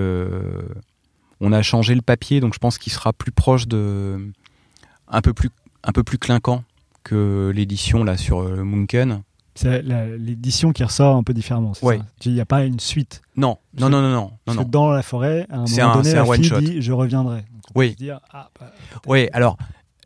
on 1.41 1.51
a 1.53 1.61
changé 1.61 1.95
le 1.95 2.01
papier 2.01 2.39
donc 2.39 2.53
je 2.53 2.59
pense 2.59 2.77
qu'il 2.77 2.91
sera 2.91 3.13
plus 3.13 3.31
proche 3.31 3.67
de 3.67 4.31
un 5.07 5.21
peu 5.21 5.33
plus 5.33 5.49
un 5.83 5.91
peu 5.91 6.03
plus 6.03 6.17
clinquant 6.17 6.63
que 7.03 7.51
l'édition 7.55 8.03
là 8.03 8.17
sur 8.17 8.39
euh, 8.41 8.63
Munken. 8.63 9.23
C'est 9.55 9.81
l'édition 9.81 10.71
qui 10.71 10.83
ressort 10.85 11.17
un 11.17 11.23
peu 11.23 11.33
différemment. 11.33 11.73
Ouais. 11.81 11.99
Il 12.23 12.33
n'y 12.33 12.39
a 12.39 12.45
pas 12.45 12.63
une 12.63 12.79
suite? 12.79 13.21
Non, 13.35 13.57
non, 13.77 13.89
non, 13.89 14.01
non, 14.01 14.31
non, 14.47 14.53
non, 14.53 14.63
que 14.63 14.69
dans 14.69 14.89
la 14.91 15.01
forêt, 15.01 15.45
à 15.49 15.55
un 15.57 15.65
moment 15.65 15.91
un- 15.91 15.95
donné, 15.95 16.13
la 16.13 16.23
one 16.25 16.41
fille 16.43 16.59
dit 16.61 16.81
Je 16.81 16.93
reviendrai. 16.93 17.39
Donc 17.39 17.63
Oui. 17.75 17.93
dire, 17.95 18.21
ah, 18.31 18.49
bah. 18.57 18.71
Oui, 19.05 19.27
alors, 19.33 19.57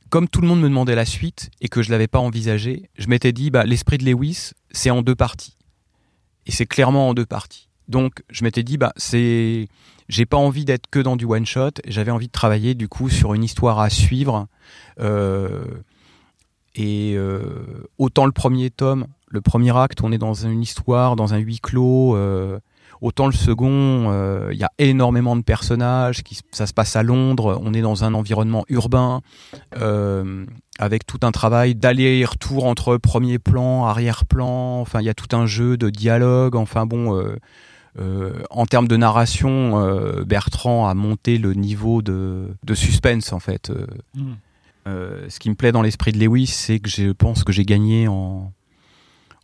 comme 0.10 0.28
tout 0.28 0.42
le 0.42 0.48
monde 0.48 0.60
me 0.62 0.70
demandait 0.70 0.96
la 0.96 1.06
suite 1.06 1.52
et 1.62 1.68
que 1.68 1.84
je 1.84 1.92
l'avais 1.92 2.08
pas 2.08 2.18
envisagé, 2.20 2.90
je 2.98 3.08
m'étais 3.10 3.32
dit, 3.32 3.52
bah, 3.52 3.64
l'esprit 3.64 4.00
de 4.00 4.06
Lewis, 4.06 4.52
c'est 4.72 4.90
en 4.90 5.04
deux 5.04 5.16
parties. 5.16 5.56
Et 6.48 6.52
c'est 6.52 6.66
clairement 6.66 7.10
en 7.10 7.14
deux 7.14 7.26
parties. 7.28 7.70
Donc, 7.88 8.24
je 8.30 8.44
m'étais 8.44 8.64
dit, 8.64 8.78
bah, 8.78 8.94
c'est, 8.96 9.68
j'ai 10.10 10.26
pas 10.26 10.38
envie 10.38 10.66
d'être 10.66 10.88
que 10.90 11.00
dans 11.00 11.16
du 11.16 11.26
one 11.26 11.46
shot. 11.46 11.72
J'avais 11.86 12.12
envie 12.12 12.28
de 12.28 12.32
travailler, 12.32 12.76
du 12.76 12.88
coup, 12.88 13.10
sur 13.10 13.34
une 13.34 13.44
histoire 13.44 13.80
à 13.80 13.90
suivre. 13.90 14.48
Euh, 15.00 15.66
et 16.76 17.14
euh, 17.16 17.88
autant 17.98 18.26
le 18.26 18.32
premier 18.32 18.70
tome, 18.70 19.06
le 19.28 19.42
premier 19.42 19.78
acte, 19.78 20.02
on 20.02 20.12
est 20.12 20.18
dans 20.18 20.34
une 20.34 20.62
histoire, 20.62 21.16
dans 21.16 21.34
un 21.34 21.38
huis 21.38 21.60
clos. 21.60 22.16
euh, 22.16 22.60
Autant 23.02 23.26
le 23.26 23.34
second, 23.34 24.14
il 24.50 24.58
y 24.58 24.64
a 24.64 24.72
énormément 24.78 25.36
de 25.36 25.42
personnages, 25.42 26.24
qui, 26.24 26.40
ça 26.52 26.66
se 26.66 26.74
passe 26.74 26.96
à 26.96 27.04
Londres, 27.04 27.60
on 27.62 27.74
est 27.74 27.82
dans 27.82 28.06
un 28.06 28.14
environnement 28.14 28.64
urbain, 28.70 29.20
avec 30.80 31.06
tout 31.06 31.20
un 31.24 31.34
travail 31.34 31.76
d'aller-retour 31.76 32.64
entre 32.64 32.96
premier 32.96 33.40
plan, 33.40 33.84
arrière-plan, 33.84 34.80
enfin 34.80 35.02
il 35.02 35.06
y 35.06 35.10
a 35.10 35.14
tout 35.14 35.36
un 35.36 35.46
jeu 35.46 35.76
de 35.76 35.90
dialogue, 35.90 36.56
enfin 36.56 36.86
bon, 36.86 37.22
en 38.50 38.66
termes 38.66 38.88
de 38.88 38.98
narration, 38.98 39.80
euh, 39.80 40.24
Bertrand 40.24 40.88
a 40.88 40.94
monté 40.94 41.38
le 41.38 41.54
niveau 41.54 42.02
de, 42.02 42.48
de 42.64 42.74
suspense 42.74 43.32
en 43.34 43.40
fait. 43.40 43.70
Euh, 43.70 43.86
Mm. 44.16 44.34
euh, 44.88 45.30
ce 45.30 45.40
qui 45.40 45.50
me 45.50 45.56
plaît 45.56 45.72
dans 45.72 45.82
l'esprit 45.82 46.12
de 46.12 46.20
Lewis, 46.20 46.48
c'est 46.48 46.80
que 46.80 46.90
je 46.90 47.12
pense 47.12 47.44
que 47.44 47.52
j'ai 47.54 47.66
gagné 47.66 48.08
en, 48.08 48.52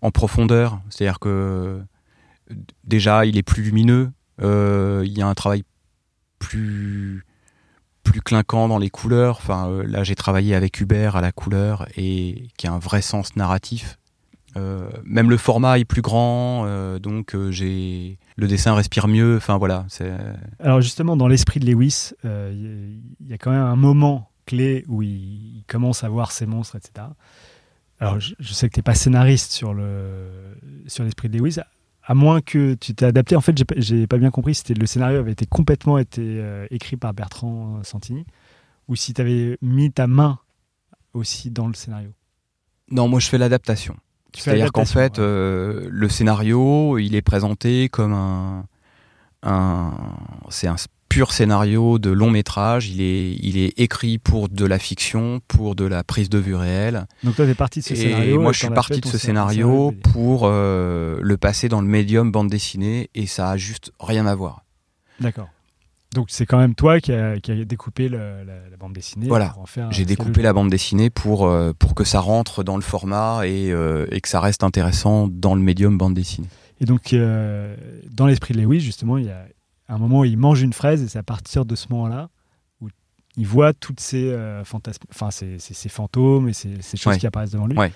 en 0.01 0.11
profondeur. 0.11 0.79
C'est-à-dire 0.89 1.19
que 1.19 1.29
euh, 1.29 2.55
déjà, 2.83 3.25
il 3.25 3.37
est 3.37 3.43
plus 3.43 3.63
lumineux. 3.63 4.11
euh, 4.41 5.03
il 5.05 5.17
y 5.17 5.21
a 5.21 5.27
un 5.27 5.35
travail 5.35 5.63
plus 6.39 7.25
plus 8.03 8.21
clinquant 8.21 8.67
dans 8.67 8.79
les 8.79 8.89
couleurs. 8.89 9.37
Enfin, 9.37 9.69
euh, 9.69 9.83
là, 9.83 10.03
j'ai 10.03 10.15
travaillé 10.15 10.55
avec 10.55 10.79
Hubert 10.81 11.15
à 11.15 11.21
la 11.21 11.31
couleur 11.31 11.85
et 11.95 12.47
qui 12.57 12.65
a 12.65 12.71
un 12.73 12.79
vrai 12.79 13.01
sens 13.03 13.35
narratif. 13.35 13.98
Euh, 14.57 14.89
même 15.03 15.29
le 15.29 15.37
format 15.37 15.77
est 15.79 15.85
plus 15.85 16.01
grand, 16.01 16.63
euh, 16.65 16.97
donc 16.97 17.35
euh, 17.35 17.51
j'ai 17.51 18.17
le 18.35 18.47
dessin 18.47 18.73
respire 18.73 19.07
mieux. 19.07 19.37
Enfin 19.37 19.57
voilà, 19.57 19.85
Alors 20.59 20.81
justement, 20.81 21.15
dans 21.15 21.27
l'esprit 21.27 21.59
de 21.59 21.65
Lewis, 21.71 22.13
il 22.23 23.01
y 23.27 23.33
a- 23.33 23.37
quand 23.37 23.51
même 23.51 23.61
un 23.61 23.75
moment 23.75 24.31
clé 24.45 24.85
où 24.87 25.03
il, 25.03 25.63
commence 25.67 26.03
à 26.03 26.09
voir 26.09 26.31
ces 26.31 26.47
monstres, 26.47 26.77
etc. 26.77 27.07
Alors 27.99 28.19
je, 28.19 28.33
je 28.39 28.53
sais 28.53 28.67
que 28.69 28.73
tu 28.73 28.79
n'es 28.79 28.83
pas 28.83 28.95
scénariste 28.95 29.51
sur 29.51 29.73
le 29.75 30.27
sur 30.87 31.03
l'esprit 31.03 31.29
de 31.29 31.37
Lewis, 31.37 31.57
à 32.03 32.15
moins 32.15 32.41
que 32.41 32.73
tu 32.73 32.95
t'es 32.95 33.05
adapté. 33.05 33.35
En 33.35 33.41
fait, 33.41 33.55
j'ai 33.77 34.07
pas- 34.07 34.17
bien 34.17 34.31
compris 34.31 34.55
si 34.55 34.61
c'était- 34.65 34.79
le 34.79 34.87
scénario 34.87 35.19
avait 35.19 35.33
été 35.33 35.45
complètement 35.45 35.99
été 35.99 36.43
écrit 36.71 36.97
par 36.97 37.13
Bertrand 37.13 37.83
Santini 37.83 38.25
ou 38.87 38.95
si 38.95 39.13
tu 39.13 39.21
avais 39.21 39.59
mis 39.61 39.91
ta 39.91 40.07
main 40.07 40.39
aussi 41.13 41.51
dans 41.51 41.67
le 41.67 41.73
scénario? 41.75 42.09
non, 42.91 43.07
moi 43.07 43.19
je 43.19 43.27
fais 43.29 43.37
l'adaptation. 43.37 43.95
C'est-à-dire 44.35 44.71
qu'en 44.71 44.85
fait, 44.85 45.17
ouais. 45.17 45.23
euh, 45.23 45.87
le 45.89 46.09
scénario, 46.09 46.97
il 46.97 47.15
est 47.15 47.21
présenté 47.21 47.89
comme 47.89 48.13
un, 48.13 48.65
un 49.43 49.91
c'est 50.49 50.67
un 50.67 50.75
pur 51.09 51.31
scénario 51.31 51.97
de 51.97 52.11
long 52.11 52.29
métrage. 52.29 52.89
Il 52.89 53.01
est, 53.01 53.33
il 53.41 53.57
est 53.57 53.73
écrit 53.79 54.19
pour 54.19 54.47
de 54.49 54.65
la 54.65 54.77
fiction, 54.77 55.41
pour 55.47 55.75
de 55.75 55.85
la 55.85 56.03
prise 56.03 56.29
de 56.29 56.37
vue 56.37 56.55
réelle. 56.55 57.07
Donc 57.23 57.35
toi, 57.35 57.45
tu 57.45 57.51
es 57.51 57.55
parti 57.55 57.79
de 57.79 57.85
ce 57.85 57.93
Et 57.93 57.95
scénario. 57.95 58.39
moi, 58.39 58.51
et 58.51 58.53
je 58.53 58.59
suis 58.59 58.69
parti 58.69 59.01
de 59.01 59.07
ce 59.07 59.17
scé- 59.17 59.25
scénario 59.27 59.91
pour 60.13 60.41
euh, 60.43 61.17
le 61.21 61.37
passer 61.37 61.67
dans 61.67 61.81
le 61.81 61.87
médium 61.87 62.31
bande 62.31 62.49
dessinée, 62.49 63.09
et 63.15 63.25
ça 63.25 63.49
a 63.49 63.57
juste 63.57 63.91
rien 63.99 64.27
à 64.27 64.35
voir. 64.35 64.63
D'accord. 65.19 65.49
Donc 66.15 66.27
c'est 66.29 66.45
quand 66.47 66.57
même 66.57 66.73
toi 66.73 66.99
qui 66.99 67.11
a, 67.11 67.39
qui 67.39 67.51
a 67.51 67.65
découpé 67.65 68.09
le- 68.09 68.43
la, 68.43 68.67
la 68.69 68.77
bande 68.77 68.93
dessinée. 68.93 69.27
Voilà. 69.27 69.55
J'ai 69.91 70.05
découpé 70.05 70.41
la 70.41 70.53
bande 70.53 70.69
dessinée 70.69 71.09
pour, 71.11 71.45
euh, 71.45 71.71
pour 71.77 71.93
que 71.93 72.03
ça 72.03 72.19
rentre 72.19 72.63
dans 72.63 72.75
le 72.77 72.81
format 72.81 73.41
et, 73.45 73.71
euh, 73.71 74.07
et 74.11 74.19
que 74.19 74.27
ça 74.27 74.39
reste 74.39 74.63
intéressant 74.63 75.27
dans 75.27 75.53
le 75.53 75.61
médium 75.61 75.97
bande 75.97 76.15
dessinée. 76.15 76.47
Et 76.81 76.85
donc, 76.85 77.13
euh, 77.13 77.75
dans 78.11 78.25
l'esprit 78.25 78.53
de 78.55 78.61
Lewis, 78.61 78.79
justement, 78.79 79.17
il 79.19 79.25
y 79.25 79.29
a 79.29 79.45
un 79.87 79.97
moment 79.97 80.21
où 80.21 80.25
il 80.25 80.37
mange 80.37 80.61
une 80.61 80.73
fraise, 80.73 81.03
et 81.03 81.07
c'est 81.07 81.19
à 81.19 81.23
partir 81.23 81.65
de 81.65 81.75
ce 81.75 81.87
moment-là 81.91 82.29
où 82.81 82.87
il 83.37 83.45
voit 83.45 83.73
toutes 83.73 83.99
ces 83.99 84.35
fantasmes, 84.63 85.03
ces, 85.31 85.59
ces- 85.59 85.73
ces 85.73 85.89
fantômes 85.89 86.47
et 86.49 86.53
ces, 86.53 86.81
ces 86.81 86.95
choses 86.97 87.13
Ouais. 87.13 87.19
qui 87.19 87.27
apparaissent 87.27 87.51
devant 87.51 87.67
lui. 87.67 87.77
Ouais. 87.77 87.91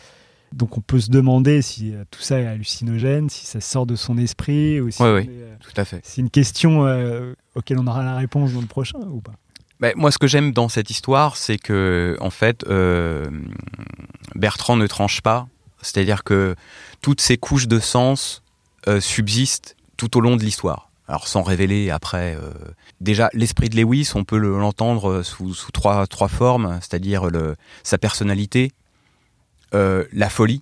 Donc, 0.54 0.78
on 0.78 0.82
peut 0.82 1.00
se 1.00 1.10
demander 1.10 1.62
si 1.62 1.94
euh, 1.94 2.04
tout 2.12 2.22
ça 2.22 2.40
est 2.40 2.46
hallucinogène, 2.46 3.30
si 3.30 3.46
ça 3.46 3.60
sort 3.60 3.86
de 3.86 3.96
son 3.96 4.18
esprit, 4.18 4.80
ou 4.80 4.92
si 4.92 5.02
Ouais, 5.02 5.10
on 5.10 5.14
ouais. 5.16 5.24
est, 5.24 5.30
euh, 5.30 5.56
Tout 5.60 5.74
à 5.82 5.84
fait. 5.86 6.00
c'est 6.04 6.22
une 6.22 6.30
question 6.30 6.86
euh, 6.86 7.34
auquel 7.56 7.80
on 7.80 7.88
aura 7.88 8.04
la 8.04 8.16
réponse 8.16 8.54
dans 8.54 8.62
le 8.62 8.68
prochain 8.68 9.00
ou 9.00 9.20
pas? 9.22 9.34
Ben, 9.80 9.94
moi, 9.98 10.12
ce 10.12 10.18
que 10.18 10.28
j'aime 10.28 10.52
dans 10.54 10.70
cette 10.70 10.90
histoire, 10.90 11.36
c'est 11.38 11.58
que, 11.58 12.16
en 12.22 12.30
fait, 12.30 12.64
euh, 12.68 13.26
Bertrand 14.36 14.76
ne 14.78 14.88
tranche 14.88 15.22
pas. 15.22 15.48
C'est-à-dire 15.82 16.24
que 16.24 16.56
toutes 17.02 17.20
ces 17.20 17.38
couches 17.38 17.68
de 17.68 17.80
sens 17.80 18.42
euh, 18.88 19.02
subsistent 19.02 19.76
tout 19.98 20.16
au 20.18 20.22
long 20.22 20.36
de 20.38 20.44
l'histoire. 20.44 20.90
alors 21.10 21.28
sans 21.28 21.44
révéler 21.44 21.90
après. 21.90 22.36
euh, 22.40 22.52
déjà, 23.02 23.30
l'esprit 23.34 23.68
de 23.70 23.76
Lewis, 23.76 24.12
on 24.16 24.24
peut 24.24 24.38
le- 24.38 24.58
l'entendre 24.58 25.22
sous, 25.24 25.54
sous 25.54 25.72
trois, 25.72 26.08
trois 26.08 26.30
formes, 26.30 26.78
c'est-à-dire 26.82 27.28
sa 27.84 27.98
personnalité, 27.98 28.72
la 29.74 30.30
folie, 30.30 30.62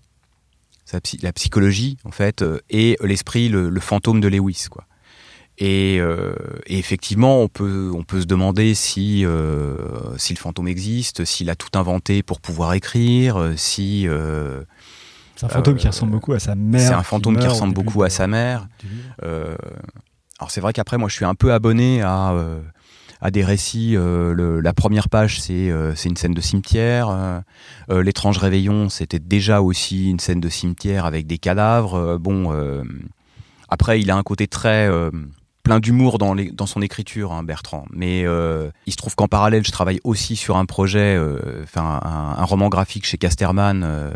la 1.22 1.34
psychologie 1.34 1.98
en 2.04 2.12
fait, 2.12 2.42
euh, 2.42 2.60
et 2.70 2.98
l'esprit, 3.02 3.50
le, 3.50 3.70
le 3.70 3.80
fantôme 3.80 4.20
de 4.22 4.28
Lewis, 4.28 4.66
quoi. 4.70 4.86
Et, 5.58 6.00
euh, 6.00 6.34
et 6.66 6.80
effectivement, 6.80 7.40
on 7.42 7.48
peut, 7.48 7.92
on 7.94 8.04
peut 8.04 8.22
se 8.22 8.26
demander 8.26 8.74
si, 8.74 9.24
euh, 9.26 9.76
si 10.18 10.34
le 10.34 10.40
fantôme 10.40 10.68
existe, 10.68 11.24
s'il 11.24 11.50
a 11.52 11.56
tout 11.56 11.78
inventé 11.78 12.24
pour 12.24 12.42
pouvoir 12.42 12.74
écrire, 12.74 13.38
euh, 13.40 13.54
si 13.56 14.08
euh, 14.08 14.64
C'est 15.36 15.46
un 15.46 15.50
fantôme 15.50 15.76
qui 15.78 15.86
Euh, 15.86 15.92
ressemble 15.92 16.14
beaucoup 16.14 16.34
à 16.34 16.40
sa 16.40 16.56
mère. 16.56 16.82
c'est 16.88 16.94
un 16.94 17.04
fantôme 17.04 17.38
qui 17.38 17.46
ressemble 17.48 17.74
beaucoup 17.76 18.02
à 18.02 18.10
sa 18.10 18.26
mère. 18.28 18.68
Euh, 19.24 19.56
alors 20.40 20.50
c'est 20.50 20.62
vrai 20.62 20.74
qu'après 20.74 20.98
moi 20.98 21.10
je 21.10 21.14
suis 21.16 21.26
un 21.26 21.36
peu 21.36 21.54
abonné 21.54 22.02
à, 22.02 22.32
euh, 22.32 22.60
à 23.22 23.32
des 23.32 23.44
récits. 23.44 23.96
euh, 23.96 24.34
le- 24.34 24.60
la 24.62 24.74
première 24.74 25.08
page 25.10 25.40
c'est 25.42 25.70
euh, 25.70 25.94
une 26.06 26.18
scène 26.18 26.34
de 26.34 26.42
cimetière. 26.42 27.10
euh, 27.10 28.04
L'étrange 28.04 28.38
réveillon 28.38 28.90
c'était 28.90 29.20
déjà 29.20 29.62
aussi 29.62 30.10
une 30.10 30.20
scène 30.20 30.42
de 30.42 30.50
cimetière 30.50 31.06
avec 31.06 31.28
des 31.28 31.38
cadavres. 31.38 32.18
bon 32.18 32.52
après 33.70 34.02
il 34.02 34.12
a 34.12 34.16
un 34.18 34.24
côté 34.24 34.48
très 34.48 34.90
plein 35.64 35.80
d'humour 35.80 36.18
dans, 36.18 36.36
dans 36.36 36.66
son 36.66 36.82
écriture 36.82 37.32
hein, 37.32 37.44
Bertrand. 37.44 37.86
Mais 37.92 38.24
euh, 38.26 38.70
il 38.88 38.92
se 38.94 38.98
trouve 38.98 39.16
qu'en 39.16 39.28
parallèle 39.28 39.66
je 39.66 39.72
travaille 39.72 40.00
aussi 40.04 40.36
sur 40.36 40.58
un 40.58 40.66
projet, 40.66 41.20
enfin 41.64 42.00
un, 42.04 42.42
un 42.42 42.44
roman 42.46 42.70
graphique 42.70 43.06
chez 43.06 43.18
Casterman. 43.18 43.84
euh, 43.86 44.12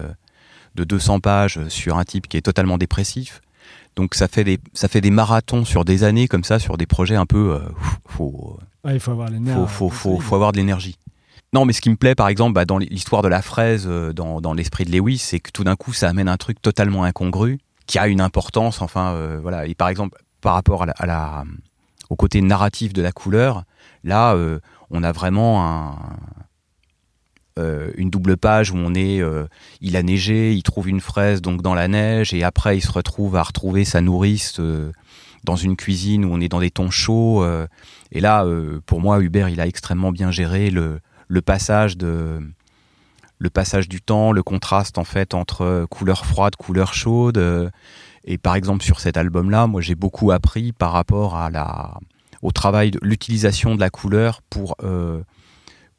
de 0.76 0.84
200 0.84 1.22
pages 1.22 1.66
sur 1.70 1.98
un 1.98 2.04
type 2.04 2.28
qui 2.28 2.36
est 2.36 2.42
totalement 2.42 2.78
dépressif. 2.78 3.40
Donc 3.96 4.14
ça 4.14 4.28
fait 4.28 4.44
des 4.44 4.60
ça 4.74 4.90
fait 4.90 5.00
des 5.00 5.10
marathons 5.10 5.64
sur 5.64 5.86
des 5.86 6.04
années 6.04 6.28
comme 6.28 6.44
ça 6.44 6.60
sur 6.60 6.76
des 6.76 6.86
projets 6.86 7.16
un 7.16 7.26
peu 7.26 7.58
faut 8.10 8.60
Il 8.94 9.00
faut 9.00 9.12
avoir 9.12 9.32
nerfs. 9.32 9.68
faut 9.68 9.90
faut, 9.90 10.16
euh, 10.18 10.20
faut, 10.20 10.36
avoir 10.36 10.52
de 10.52 10.58
l'énergie. 10.58 10.98
Non, 11.54 11.66
mais 11.66 11.74
ce 11.74 11.82
qui 11.82 11.90
me 11.90 11.96
plaît, 11.96 12.16
par 12.16 12.28
exemple, 12.28 12.54
bah, 12.54 12.66
dans 12.66 12.78
l'histoire 12.78 13.22
de 13.22 13.28
la 13.28 13.42
fraise, 13.42 13.86
euh, 13.88 14.14
dans, 14.14 14.42
dans 14.42 14.54
l'esprit 14.54 14.86
de 14.86 14.92
Lewis, 14.92 15.18
c'est 15.20 15.40
que 15.40 15.52
tout 15.52 15.64
d'un 15.64 15.76
coup, 15.76 15.94
ça 15.94 16.10
amène 16.10 16.28
un 16.28 16.38
truc 16.38 16.62
totalement 16.62 17.04
incongru, 17.04 17.60
qui 17.88 17.98
a 18.00 18.08
une 18.08 18.22
importance, 18.22 18.82
enfin, 18.82 19.14
euh, 19.14 19.40
voilà. 19.42 19.66
Et 19.68 19.76
par 19.76 19.90
exemple, 19.90 20.18
par 20.42 20.54
rapport 20.54 20.84
à 20.84 20.86
la, 20.88 20.94
à 20.98 21.06
la- 21.06 21.44
au 22.10 22.16
côté 22.16 22.42
narratif 22.42 22.94
de 22.94 23.02
la 23.02 23.12
couleur, 23.12 23.64
là, 24.04 24.34
euh, 24.36 24.60
on 24.92 25.02
a 25.04 25.12
vraiment 25.12 25.66
un, 25.68 25.96
euh, 27.58 27.92
une 27.96 28.10
double 28.10 28.36
page 28.38 28.72
où 28.72 28.76
on 28.78 28.94
est, 28.94 29.22
euh, 29.22 29.46
il 29.82 29.96
a 29.96 30.04
neigé, 30.04 30.54
il 30.54 30.62
trouve 30.62 30.90
une 30.90 31.00
fraise 31.00 31.42
donc 31.42 31.62
dans 31.62 31.74
la 31.74 31.88
neige, 31.88 32.34
et 32.34 32.44
après, 32.44 32.78
il 32.78 32.82
se 32.82 32.92
retrouve 32.92 33.38
à 33.38 33.44
retrouver 33.44 33.86
sa 33.86 34.02
nourrice 34.02 34.60
euh, 34.60 34.92
dans 35.46 35.56
une 35.56 35.76
cuisine 35.78 36.26
où 36.26 36.34
on 36.34 36.42
est 36.42 36.50
dans 36.50 36.60
des 36.60 36.72
tons 36.72 36.92
chauds. 36.92 37.46
Et 38.12 38.20
là, 38.20 38.46
euh, 38.46 38.80
pour 38.86 39.02
moi, 39.02 39.22
Hubert, 39.22 39.50
il 39.50 39.60
a 39.60 39.68
extrêmement 39.68 40.12
bien 40.12 40.32
géré 40.32 40.70
le, 40.70 41.00
passage 41.42 41.98
du 41.98 44.02
temps, 44.02 44.32
le 44.32 44.44
contraste 44.44 44.98
en 44.98 45.04
fait 45.04 45.34
entre 45.34 45.86
couleur 45.90 46.26
froide, 46.26 46.56
couleur 46.56 46.94
chaude. 46.94 47.38
euh, 47.38 47.70
et 48.28 48.40
par 48.40 48.56
exemple 48.56 48.84
sur 48.84 49.00
cet 49.00 49.18
album-là, 49.18 49.68
moi 49.68 49.82
j'ai 49.82 49.94
beaucoup 49.94 50.32
appris 50.32 50.72
par 50.72 50.94
rapport 50.94 51.36
à 51.36 51.52
la 51.52 52.00
au 52.42 52.52
travail 52.52 52.92
l'utilisation 53.04 53.76
de 53.76 53.80
la 53.80 53.92
couleur 53.92 54.42
pour 54.50 54.76
euh, 54.84 55.22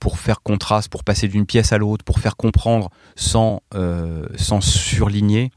pour 0.00 0.18
faire 0.18 0.42
contraste, 0.42 0.88
pour 0.88 1.04
passer 1.04 1.28
d'une 1.28 1.46
pièce 1.46 1.72
à 1.72 1.78
l'autre, 1.78 2.04
pour 2.04 2.18
faire 2.18 2.36
comprendre 2.36 2.90
sans 3.14 3.60
surligner 4.60 5.52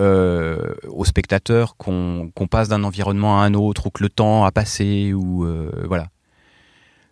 euh, 0.00 0.74
aux 0.88 1.04
spectateurs 1.04 1.76
qu'on 1.76 2.30
passe 2.50 2.68
d'un 2.68 2.82
environnement 2.84 3.40
à 3.40 3.44
un 3.44 3.54
autre 3.54 3.86
ou 3.86 3.90
que 3.90 4.02
le 4.02 4.08
temps 4.08 4.44
a 4.44 4.50
passé 4.52 5.12
ou 5.12 5.44
euh, 5.44 5.70
voilà. 5.86 6.08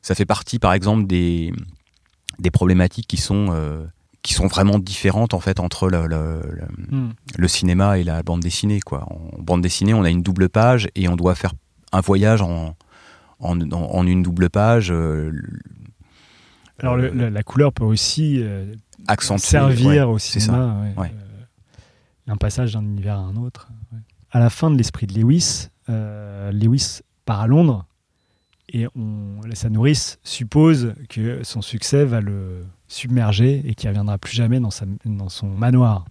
Ça 0.02 0.14
fait 0.14 0.24
partie 0.26 0.58
par 0.58 0.72
exemple 0.72 1.06
des 1.06 1.52
des 2.38 2.50
problématiques 2.50 3.06
qui 3.06 3.18
sont 3.18 3.48
euh, 3.50 3.84
qui 4.22 4.32
sont 4.34 4.46
vraiment 4.46 4.78
différentes 4.78 5.34
en 5.34 5.40
fait 5.40 5.60
entre 5.60 5.88
le, 5.88 6.06
le- 6.06 6.42
le- 6.42 6.66
Hmm. 6.96 7.10
le 7.36 7.48
cinéma 7.48 7.98
et 7.98 8.04
la 8.04 8.22
bande 8.22 8.40
dessinée 8.40 8.80
quoi. 8.80 9.04
En 9.10 9.40
bande 9.42 9.60
dessinée, 9.62 9.94
on 9.94 10.02
a 10.04 10.10
une 10.10 10.22
double 10.22 10.48
page 10.48 10.88
et 10.94 11.06
on 11.08 11.16
doit 11.16 11.34
faire 11.34 11.52
un 11.92 12.00
voyage 12.00 12.40
en 12.42 12.74
en, 13.40 13.60
en- 13.60 13.72
en 13.72 14.06
une 14.06 14.22
double 14.22 14.50
page 14.50 14.90
euh, 14.90 15.32
Alors, 16.78 16.96
la 16.96 17.42
couleur 17.42 17.72
peut 17.72 17.84
aussi 17.84 18.42
accentuer 19.06 19.46
servir 19.48 20.08
ouais, 20.08 20.14
au 20.14 20.18
cinéma. 20.18 20.76
ouais. 20.96 21.02
Ouais. 21.02 21.12
Un 22.30 22.36
passage 22.36 22.74
d'un 22.74 22.82
univers 22.82 23.16
à 23.16 23.22
un 23.22 23.34
autre. 23.34 23.72
À 24.30 24.38
la 24.38 24.50
fin 24.50 24.70
de 24.70 24.76
l'esprit 24.76 25.08
de 25.08 25.20
Lewis, 25.20 25.66
euh, 25.88 26.52
Lewis 26.52 27.00
part 27.24 27.40
à 27.40 27.48
Londres 27.48 27.86
et 28.68 28.86
sa 29.54 29.68
nourrice 29.68 30.20
suppose 30.22 30.94
que 31.08 31.42
son 31.42 31.60
succès 31.60 32.04
va 32.04 32.20
le 32.20 32.64
submerger 32.86 33.62
et 33.64 33.74
qu'il 33.74 33.88
ne 33.88 33.94
reviendra 33.94 34.16
plus 34.16 34.32
jamais 34.32 34.60
dans, 34.60 34.70
son 35.28 35.46
manoir. 35.48 36.04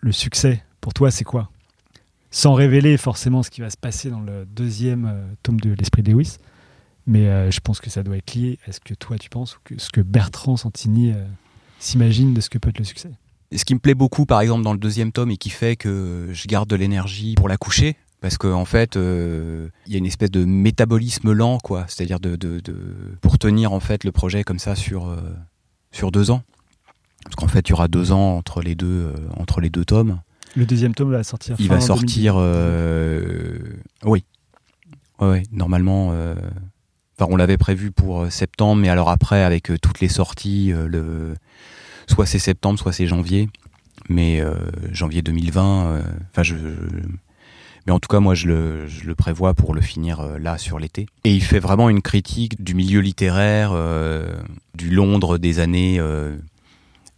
Le 0.00 0.12
succès, 0.12 0.62
pour 0.82 0.92
toi, 0.92 1.10
c'est 1.10 1.24
quoi? 1.24 1.50
Sans 2.30 2.52
révéler 2.52 2.98
forcément 2.98 3.42
ce 3.42 3.48
qui 3.48 3.62
va 3.62 3.70
se 3.70 3.78
passer 3.78 4.10
dans 4.10 4.20
le 4.20 4.44
deuxième 4.44 5.06
euh, 5.06 5.24
tome 5.42 5.58
de 5.58 5.72
l'esprit 5.72 6.02
de 6.02 6.12
Lewis, 6.12 6.36
mais 7.06 7.28
euh, 7.28 7.50
je 7.50 7.60
pense 7.60 7.80
que 7.80 7.88
ça 7.88 8.02
doit 8.02 8.18
être 8.18 8.34
lié 8.34 8.58
à 8.66 8.72
ce 8.72 8.80
que 8.80 8.92
toi 8.92 9.16
tu 9.16 9.30
penses 9.30 9.56
ou 9.56 9.60
ce 9.78 9.88
que 9.88 10.02
Bertrand 10.02 10.58
Santini 10.58 11.14
s'imagine 11.78 12.34
de 12.34 12.42
ce 12.42 12.50
que 12.50 12.58
peut 12.58 12.68
être 12.68 12.78
le 12.78 12.84
succès. 12.84 13.12
Et 13.52 13.58
ce 13.58 13.64
qui 13.64 13.74
me 13.74 13.78
plaît 13.80 13.94
beaucoup, 13.94 14.24
par 14.26 14.40
exemple, 14.40 14.62
dans 14.64 14.72
le 14.72 14.78
deuxième 14.78 15.12
tome 15.12 15.30
et 15.30 15.36
qui 15.36 15.50
fait 15.50 15.76
que 15.76 16.28
je 16.32 16.48
garde 16.48 16.68
de 16.68 16.74
l'énergie 16.76 17.34
pour 17.34 17.48
la 17.48 17.56
coucher, 17.58 17.96
parce 18.22 18.38
qu'en 18.38 18.54
en 18.54 18.64
fait, 18.64 18.96
euh, 18.96 19.68
il 19.86 19.92
y 19.92 19.94
a 19.94 19.98
une 19.98 20.06
espèce 20.06 20.30
de 20.30 20.44
métabolisme 20.44 21.32
lent, 21.32 21.58
quoi. 21.58 21.84
C'est-à-dire 21.88 22.18
de, 22.18 22.36
de, 22.36 22.60
de- 22.60 22.74
pour 23.20 23.38
tenir 23.38 23.72
en 23.72 23.80
fait 23.80 24.04
le 24.04 24.12
projet 24.12 24.42
comme 24.42 24.58
ça 24.58 24.74
sur 24.74 25.08
euh, 25.08 25.16
sur 25.90 26.10
deux 26.10 26.30
ans. 26.30 26.42
Parce 27.24 27.36
qu'en 27.36 27.46
fait, 27.48 27.68
il 27.68 27.70
y 27.70 27.72
aura 27.74 27.88
deux 27.88 28.10
ans 28.10 28.36
entre 28.36 28.62
les 28.62 28.74
deux 28.74 28.86
euh, 28.86 29.14
entre 29.36 29.60
les 29.60 29.70
deux 29.70 29.84
tomes. 29.84 30.20
Le 30.56 30.64
deuxième 30.66 30.94
tome 30.94 31.12
va 31.12 31.22
sortir. 31.22 31.56
Il 31.58 31.66
fin 31.68 31.74
va 31.74 31.80
sortir, 31.80 32.34
2018. 32.34 32.38
euh, 32.42 33.58
oui, 34.04 34.24
ouais, 35.20 35.28
ouais, 35.28 35.42
normalement. 35.52 36.10
euh, 36.12 36.34
Enfin, 37.18 37.30
on 37.30 37.36
l'avait 37.36 37.58
prévu 37.58 37.92
pour 37.92 38.32
septembre, 38.32 38.80
mais 38.80 38.88
alors 38.88 39.10
après, 39.10 39.42
avec 39.44 39.70
toutes 39.82 40.00
les 40.00 40.08
sorties, 40.08 40.72
le... 40.74 41.34
soit 42.12 42.26
c'est 42.26 42.38
septembre, 42.38 42.78
soit 42.78 42.92
c'est 42.92 43.06
janvier. 43.06 43.48
Mais 44.08 44.40
euh, 44.40 44.54
janvier 44.90 45.22
2020, 45.22 45.86
euh, 45.86 46.02
enfin, 46.32 46.42
je, 46.42 46.56
je- 46.56 47.08
Mais 47.86 47.92
en 47.92 47.98
tout 48.00 48.08
cas, 48.08 48.20
moi, 48.20 48.34
je 48.34 48.46
le, 48.48 49.14
prévois 49.14 49.54
pour 49.54 49.74
le 49.74 49.80
finir 49.80 50.20
euh, 50.20 50.38
là, 50.38 50.58
sur 50.58 50.78
l'été. 50.78 51.06
Et 51.24 51.32
il 51.34 51.42
fait 51.42 51.58
vraiment 51.60 51.88
une 51.88 52.02
critique 52.02 52.62
du 52.62 52.74
milieu 52.74 53.00
littéraire, 53.00 53.72
du 54.74 54.90
Londres 54.90 55.38
des 55.38 55.58
années 55.60 56.00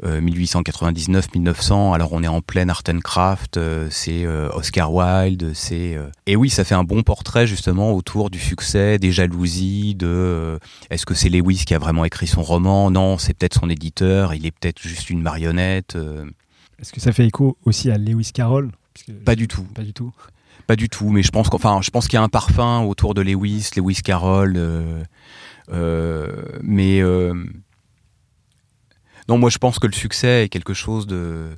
euh, 0.04 0.20
euh, 0.20 0.20
1899-1900. 0.20 1.94
Alors, 1.94 2.12
on 2.12 2.22
est 2.22 2.28
en 2.28 2.40
pleine 2.40 2.70
art 2.70 2.82
and 2.88 3.00
craft, 3.00 3.56
euh, 3.56 3.88
c'est 3.90 4.24
euh, 4.24 4.48
Oscar 4.52 4.92
Wilde, 4.92 5.52
c'est... 5.54 5.98
Et 6.26 6.36
oui, 6.36 6.50
ça 6.50 6.64
fait 6.64 6.74
un 6.74 6.84
bon 6.84 7.02
portrait, 7.02 7.46
justement, 7.46 7.92
autour 7.92 8.30
du 8.30 8.38
succès, 8.38 8.98
des 8.98 9.12
jalousies, 9.12 9.94
de... 9.94 10.58
Est-ce 10.90 11.06
que 11.06 11.14
c'est 11.14 11.28
Lewis 11.28 11.64
qui 11.66 11.74
a 11.74 11.78
vraiment 11.78 12.04
écrit 12.04 12.26
son 12.26 12.42
roman? 12.42 12.90
Non, 12.90 13.18
c'est 13.18 13.34
peut-être 13.34 13.60
son 13.60 13.70
éditeur, 13.70 14.34
il 14.34 14.46
est 14.46 14.52
peut-être 14.52 14.80
juste 14.80 15.10
une 15.10 15.22
marionnette. 15.22 15.96
Est-ce 16.80 16.92
que 16.92 17.00
ça 17.00 17.12
fait 17.12 17.26
écho 17.26 17.56
aussi 17.64 17.90
à 17.90 17.98
Lewis 17.98 18.30
Carroll? 18.32 18.70
Pas 19.24 19.36
du 19.36 19.48
tout. 19.48 19.64
Pas 19.74 19.82
du 19.82 19.92
tout. 19.92 20.12
Pas 20.66 20.76
du 20.76 20.88
tout, 20.88 21.10
mais 21.10 21.22
je 21.22 21.30
pense 21.30 21.50
qu'enfin, 21.50 21.80
je 21.82 21.90
pense 21.90 22.08
qu'il 22.08 22.16
y 22.16 22.20
a 22.20 22.22
un 22.22 22.28
parfum 22.28 22.82
autour 22.82 23.12
de 23.14 23.20
Lewis, 23.20 23.70
Lewis 23.76 24.00
Carroll, 24.02 24.54
euh, 24.56 25.02
euh, 25.72 26.42
mais 26.62 27.00
euh, 27.02 27.34
non, 29.28 29.38
moi 29.38 29.50
je 29.50 29.58
pense 29.58 29.78
que 29.78 29.86
le 29.86 29.92
succès 29.92 30.44
est 30.44 30.48
quelque 30.48 30.74
chose 30.74 31.06
de 31.06 31.50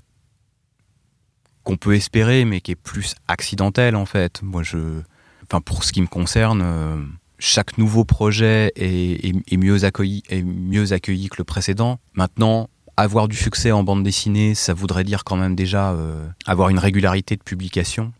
qu'on 1.64 1.76
peut 1.76 1.96
espérer, 1.96 2.44
mais 2.44 2.60
qui 2.60 2.70
est 2.70 2.76
plus 2.76 3.16
accidentel 3.26 3.96
en 3.96 4.06
fait. 4.06 4.40
Moi, 4.42 4.62
je, 4.62 5.00
enfin 5.42 5.60
pour 5.60 5.82
ce 5.82 5.92
qui 5.92 6.00
me 6.00 6.06
concerne, 6.06 6.62
euh, 6.62 7.02
chaque 7.38 7.76
nouveau 7.76 8.04
projet 8.04 8.72
est, 8.76 9.56
mieux 9.56 9.84
accueilli 9.84 10.22
que 10.22 11.36
le 11.38 11.44
précédent. 11.44 11.98
Maintenant. 12.14 12.68
Avoir 12.98 13.28
du 13.28 13.36
succès 13.36 13.72
en 13.72 13.82
bande 13.82 14.02
dessinée, 14.02 14.54
ça 14.54 14.72
voudrait 14.72 15.04
dire 15.04 15.22
quand 15.22 15.36
même 15.36 15.54
déjà 15.54 15.90
euh, 15.90 16.26
avoir 16.46 16.70
une 16.70 16.78
régularité 16.78 17.36
de 17.36 17.42
publication. 17.42 18.14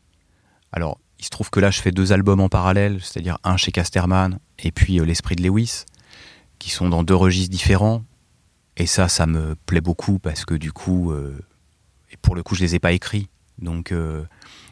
Alors, 0.71 0.99
il 1.19 1.25
se 1.25 1.31
trouve 1.31 1.49
que 1.49 1.61
là, 1.61 1.71
je 1.71 1.81
fais 1.81 1.93
deux 1.93 2.13
albums 2.13 2.41
en 2.41 2.51
parallèle, 2.51 2.99
c'est-à-dire 3.01 3.39
un 3.43 3.57
chez 3.57 3.73
Casterman 3.73 4.39
et 4.59 4.73
puis 4.73 5.01
euh, 5.01 5.07
L'Esprit 5.07 5.35
de 5.35 5.43
Lewis, 5.43 5.85
qui 6.59 6.69
sont 6.69 6.91
dans 6.91 7.05
deux 7.05 7.15
registres 7.15 7.51
différents. 7.51 8.03
Et 8.77 8.87
ça, 8.87 9.09
ça 9.09 9.27
me 9.27 9.55
plaît 9.67 9.81
beaucoup 9.81 10.19
parce 10.19 10.45
que 10.45 10.55
du 10.55 10.73
coup, 10.73 11.11
euh, 11.11 11.39
et 12.13 12.17
pour 12.19 12.35
le 12.35 12.43
coup, 12.43 12.55
je 12.55 12.61
les 12.61 12.75
ai 12.75 12.79
pas 12.79 12.93
écrits. 12.93 13.29
Donc, 13.59 13.91
euh, 13.93 14.23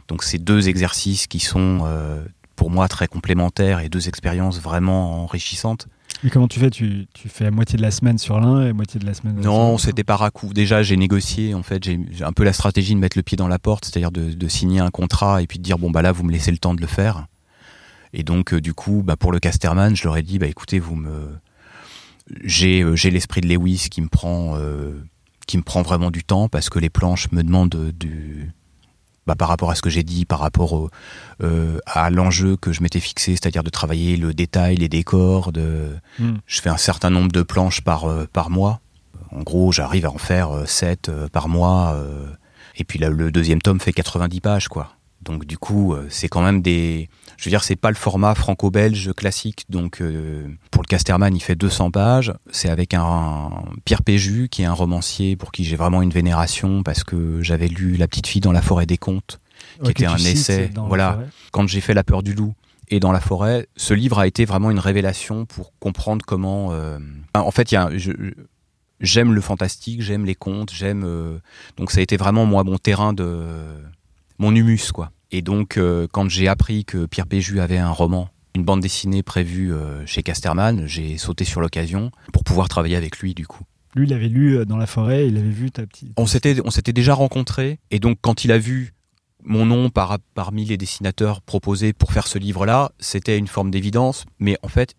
donc 0.09 0.23
c'est 0.23 0.39
deux 0.39 0.69
exercices 0.69 1.27
qui 1.27 1.41
sont 1.41 1.81
euh, 1.85 2.23
pour 2.55 2.71
moi 2.71 2.87
très 2.89 3.07
complémentaires 3.09 3.81
et 3.81 3.89
deux 3.89 4.09
expériences 4.09 4.61
vraiment 4.61 5.23
enrichissantes. 5.25 5.89
Mais 6.23 6.31
comment 6.31 6.49
tu 6.49 6.61
fais? 6.61 6.71
Tu, 6.71 7.07
tu 7.15 7.29
fais 7.29 7.51
moitié 7.51 7.77
de 7.77 7.83
la 7.83 7.91
semaine 7.91 8.19
sur 8.19 8.39
l'un 8.41 8.67
et 8.67 8.73
moitié 8.73 9.01
de 9.01 9.07
la 9.07 9.15
semaine 9.15 9.41
sur 9.43 9.51
Non, 9.51 9.71
l'autre? 9.73 9.85
c'était 9.85 10.05
par 10.05 10.23
à 10.23 10.31
coup. 10.31 10.53
Déjà, 10.53 10.83
j'ai 10.83 10.97
négocié. 10.97 11.55
En 11.55 11.63
fait, 11.63 11.83
j'ai 11.83 11.99
j'ai 12.11 12.25
un 12.25 12.33
peu 12.33 12.45
la 12.45 12.53
stratégie 12.53 12.95
de 12.95 13.01
mettre 13.01 13.17
le 13.19 13.23
pied 13.23 13.37
dans 13.37 13.49
la 13.49 13.59
porte, 13.59 13.87
c'est-à-dire 13.87 14.13
de, 14.13 14.31
de 14.33 14.49
signer 14.49 14.81
un 14.81 14.91
contrat 14.91 15.43
et 15.43 15.47
puis 15.47 15.59
de 15.59 15.65
dire 15.65 15.79
bon 15.79 15.91
bah 15.91 16.03
là, 16.03 16.13
vous 16.13 16.23
me 16.25 16.31
laissez 16.33 16.51
le 16.51 16.59
temps 16.59 16.75
de 16.75 16.81
le 16.81 16.87
faire. 16.87 17.27
Et 18.13 18.23
donc, 18.23 18.53
euh, 18.55 18.61
du 18.61 18.75
coup, 18.75 19.03
bah, 19.05 19.17
pour 19.17 19.33
le 19.33 19.41
Casterman, 19.41 19.97
je 19.97 20.05
leur 20.05 20.17
ai 20.17 20.23
dit, 20.23 20.39
bah, 20.39 20.47
écoutez, 20.47 20.79
vous 20.79 20.95
me, 20.95 21.31
j'ai, 22.43 22.83
euh, 22.83 22.97
j'ai 22.97 23.11
l'esprit 23.11 23.41
de 23.41 23.49
Lewis 23.49 23.89
qui 23.91 24.01
me 24.01 24.09
prend, 24.09 24.57
euh, 24.57 24.93
qui 25.47 25.57
me 25.59 25.63
prend 25.63 25.83
vraiment 25.83 26.11
du 26.11 26.25
temps 26.25 26.49
parce 26.49 26.71
que 26.71 26.79
les 26.79 26.91
planches 26.91 27.31
me 27.33 27.43
demandent 27.43 27.93
du, 27.99 28.53
bah, 29.27 29.35
par 29.35 29.49
rapport 29.49 29.71
à 29.71 29.75
ce 29.75 29.81
que 29.83 29.89
j'ai 29.91 30.03
dit, 30.03 30.27
par 30.27 30.41
rapport 30.41 30.73
au, 30.75 30.91
euh, 31.43 31.79
à 31.87 32.11
l'enjeu 32.11 32.57
que 32.57 32.73
je 32.73 32.83
m'étais 32.83 33.01
fixé, 33.01 33.33
c'est-à-dire 33.33 33.63
de 33.63 33.71
travailler 33.71 34.17
le 34.17 34.35
détail, 34.35 34.77
les 34.77 34.89
décors. 34.89 35.51
De... 35.51 35.97
Hmm. 36.19 36.35
Je 36.47 36.61
fais 36.61 36.69
un 36.69 36.77
certain 36.77 37.11
nombre 37.11 37.33
de 37.33 37.43
planches 37.43 37.81
par, 37.81 38.05
euh, 38.05 38.27
par 38.31 38.51
mois. 38.51 38.81
En 39.31 39.43
gros, 39.43 39.73
j'arrive 39.73 40.05
à 40.07 40.11
en 40.11 40.19
faire 40.19 40.51
7 40.67 41.11
par 41.33 41.49
mois. 41.49 41.95
euh, 41.95 42.27
et 42.77 42.85
puis 42.85 42.99
là, 42.99 43.09
le 43.09 43.31
deuxième 43.31 43.63
tome 43.63 43.81
fait 43.81 43.93
90 43.93 44.41
pages, 44.41 44.69
quoi. 44.69 44.97
Donc 45.25 45.45
du 45.47 45.59
coup, 45.59 45.95
euh, 45.95 46.07
c'est 46.11 46.29
quand 46.29 46.43
même 46.43 46.63
des... 46.63 47.09
Je 47.37 47.45
veux 47.47 47.51
dire, 47.51 47.65
c'est 47.65 47.77
pas 47.77 47.91
le 47.91 47.97
format 47.97 48.35
franco-belge 48.35 49.13
classique. 49.15 49.65
Donc 49.69 50.01
euh, 50.01 50.47
pour 50.71 50.83
le 50.83 50.87
Casterman, 50.87 51.35
il 51.35 51.41
fait 51.41 51.57
200 51.57 51.91
pages. 51.91 52.33
C'est 52.51 52.69
avec 52.69 52.95
un 52.95 53.51
Pierre 53.85 54.03
Péju, 54.03 54.49
qui 54.49 54.63
est 54.63 54.67
un 54.67 54.73
romancier 54.73 55.37
pour 55.37 55.51
qui 55.53 55.65
j'ai 55.65 55.77
vraiment 55.77 56.03
une 56.03 56.11
vénération 56.11 56.83
parce 56.83 57.03
que 57.05 57.43
j'avais 57.43 57.69
lu 57.69 57.97
La 57.97 58.07
petite 58.07 58.27
fille 58.27 58.41
dans 58.41 58.53
la 58.53 58.63
forêt 58.63 58.87
des 58.87 58.99
contes, 58.99 59.41
qui 59.77 59.83
Ouais, 59.87 59.91
était 59.91 60.07
un 60.07 60.17
essai. 60.17 60.71
Voilà. 60.89 61.19
Quand 61.53 61.67
j'ai 61.67 61.81
fait 61.81 61.95
La 61.95 62.05
peur 62.05 62.23
du 62.23 62.35
loup 62.35 62.55
et 62.89 63.01
dans 63.01 63.13
la 63.13 63.21
forêt, 63.21 63.67
ce 63.77 63.95
livre 63.95 64.19
a 64.19 64.27
été 64.27 64.45
vraiment 64.45 64.71
une 64.71 64.79
révélation 64.79 65.47
pour 65.47 65.73
comprendre 65.81 66.25
comment. 66.27 66.69
euh, 66.73 66.99
En 67.35 67.51
fait, 67.51 67.73
il 67.73 67.75
y 67.75 67.79
a, 67.79 67.87
un- 67.87 67.97
je- 67.97 68.13
j'aime 69.01 69.33
le 69.33 69.41
fantastique, 69.41 70.03
j'aime 70.03 70.25
les 70.25 70.35
contes, 70.35 70.73
j'aime. 70.73 71.03
euh, 71.05 71.39
Donc 71.79 71.91
ça 71.91 71.99
a 71.99 72.03
été 72.03 72.17
vraiment 72.17 72.45
moi 72.47 72.63
mon 72.63 72.79
terrain 72.79 73.13
de 73.13 73.67
mon 74.39 74.55
humus 74.55 74.93
quoi. 74.93 75.11
Et 75.35 75.43
donc 75.43 75.79
euh, 75.79 76.07
quand 76.13 76.31
j'ai 76.31 76.47
appris 76.47 76.85
que 76.85 77.07
Pierre 77.07 77.27
Péju 77.27 77.59
avait 77.59 77.79
un 77.79 77.91
roman, 77.91 78.29
une 78.55 78.63
bande 78.63 78.81
dessinée 78.81 79.25
prévue 79.25 79.75
euh, 79.75 80.07
chez 80.07 80.23
Casterman, 80.23 80.87
j'ai 80.87 81.19
sauté 81.19 81.45
sur 81.45 81.61
l'occasion 81.61 82.13
pour 82.33 82.45
pouvoir 82.45 82.69
travailler 82.69 82.95
avec 82.95 83.19
lui 83.19 83.35
du 83.35 83.45
coup. 83.45 83.65
Lui, 83.97 84.07
il 84.07 84.13
avait 84.13 84.29
lu 84.29 84.57
euh, 84.59 84.65
dans 84.65 84.77
la 84.77 84.87
forêt, 84.87 85.27
il 85.27 85.37
avait 85.37 85.51
vu 85.51 85.73
ta 85.73 85.85
petite. 85.89 86.13
On 86.19 86.27
s'était 86.27 86.59
on 86.65 86.71
s'était 86.71 86.93
déjà 86.93 87.15
rencontrés 87.15 87.81
et 87.91 87.99
donc 87.99 88.19
quand 88.21 88.45
il 88.45 88.53
a 88.53 88.59
vu 88.59 88.95
mon 89.43 89.67
nom 89.67 89.91
par, 89.91 90.21
parmi 90.35 90.67
les 90.67 90.77
dessinateurs 90.77 91.43
proposés 91.43 91.93
pour 91.93 92.13
faire 92.13 92.29
ce 92.29 92.39
livre-là, 92.39 92.93
c'était 93.01 93.37
une 93.37 93.49
forme 93.49 93.73
d'évidence, 93.73 94.27
mais 94.39 94.57
en 94.63 94.69
fait 94.69 94.95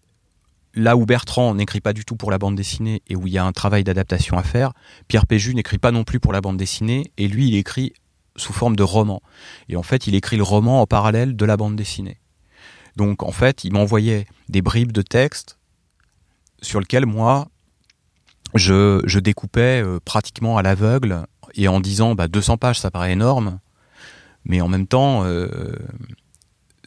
là 0.73 0.97
où 0.97 1.05
Bertrand 1.05 1.55
n'écrit 1.55 1.79
pas 1.79 1.93
du 1.93 2.03
tout 2.03 2.17
pour 2.17 2.29
la 2.29 2.39
bande 2.39 2.57
dessinée 2.57 3.01
et 3.07 3.15
où 3.15 3.25
il 3.25 3.31
y 3.31 3.37
a 3.37 3.45
un 3.45 3.53
travail 3.53 3.85
d'adaptation 3.85 4.37
à 4.37 4.43
faire, 4.43 4.73
Pierre 5.07 5.27
Péju 5.27 5.55
n'écrit 5.55 5.77
pas 5.77 5.91
non 5.91 6.03
plus 6.03 6.19
pour 6.19 6.33
la 6.33 6.41
bande 6.41 6.57
dessinée 6.57 7.09
et 7.17 7.29
lui 7.29 7.47
il 7.47 7.55
écrit 7.55 7.93
sous 8.35 8.53
forme 8.53 8.75
de 8.75 8.83
roman. 8.83 9.21
Et 9.69 9.75
en 9.75 9.83
fait, 9.83 10.07
il 10.07 10.15
écrit 10.15 10.37
le 10.37 10.43
roman 10.43 10.81
en 10.81 10.87
parallèle 10.87 11.35
de 11.35 11.45
la 11.45 11.57
bande 11.57 11.75
dessinée. 11.75 12.19
Donc 12.95 13.23
en 13.23 13.31
fait, 13.31 13.63
il 13.63 13.73
m'envoyait 13.73 14.25
des 14.49 14.61
bribes 14.61 14.91
de 14.91 15.01
texte 15.01 15.57
sur 16.61 16.79
lesquelles 16.79 17.05
moi, 17.05 17.47
je, 18.53 19.01
je 19.05 19.19
découpais 19.19 19.83
euh, 19.83 19.99
pratiquement 20.03 20.57
à 20.57 20.61
l'aveugle 20.61 21.25
et 21.55 21.67
en 21.67 21.79
disant 21.79 22.15
bah, 22.15 22.27
200 22.27 22.57
pages, 22.57 22.79
ça 22.79 22.91
paraît 22.91 23.11
énorme, 23.11 23.59
mais 24.45 24.61
en 24.61 24.67
même 24.67 24.87
temps, 24.87 25.23
euh, 25.25 25.75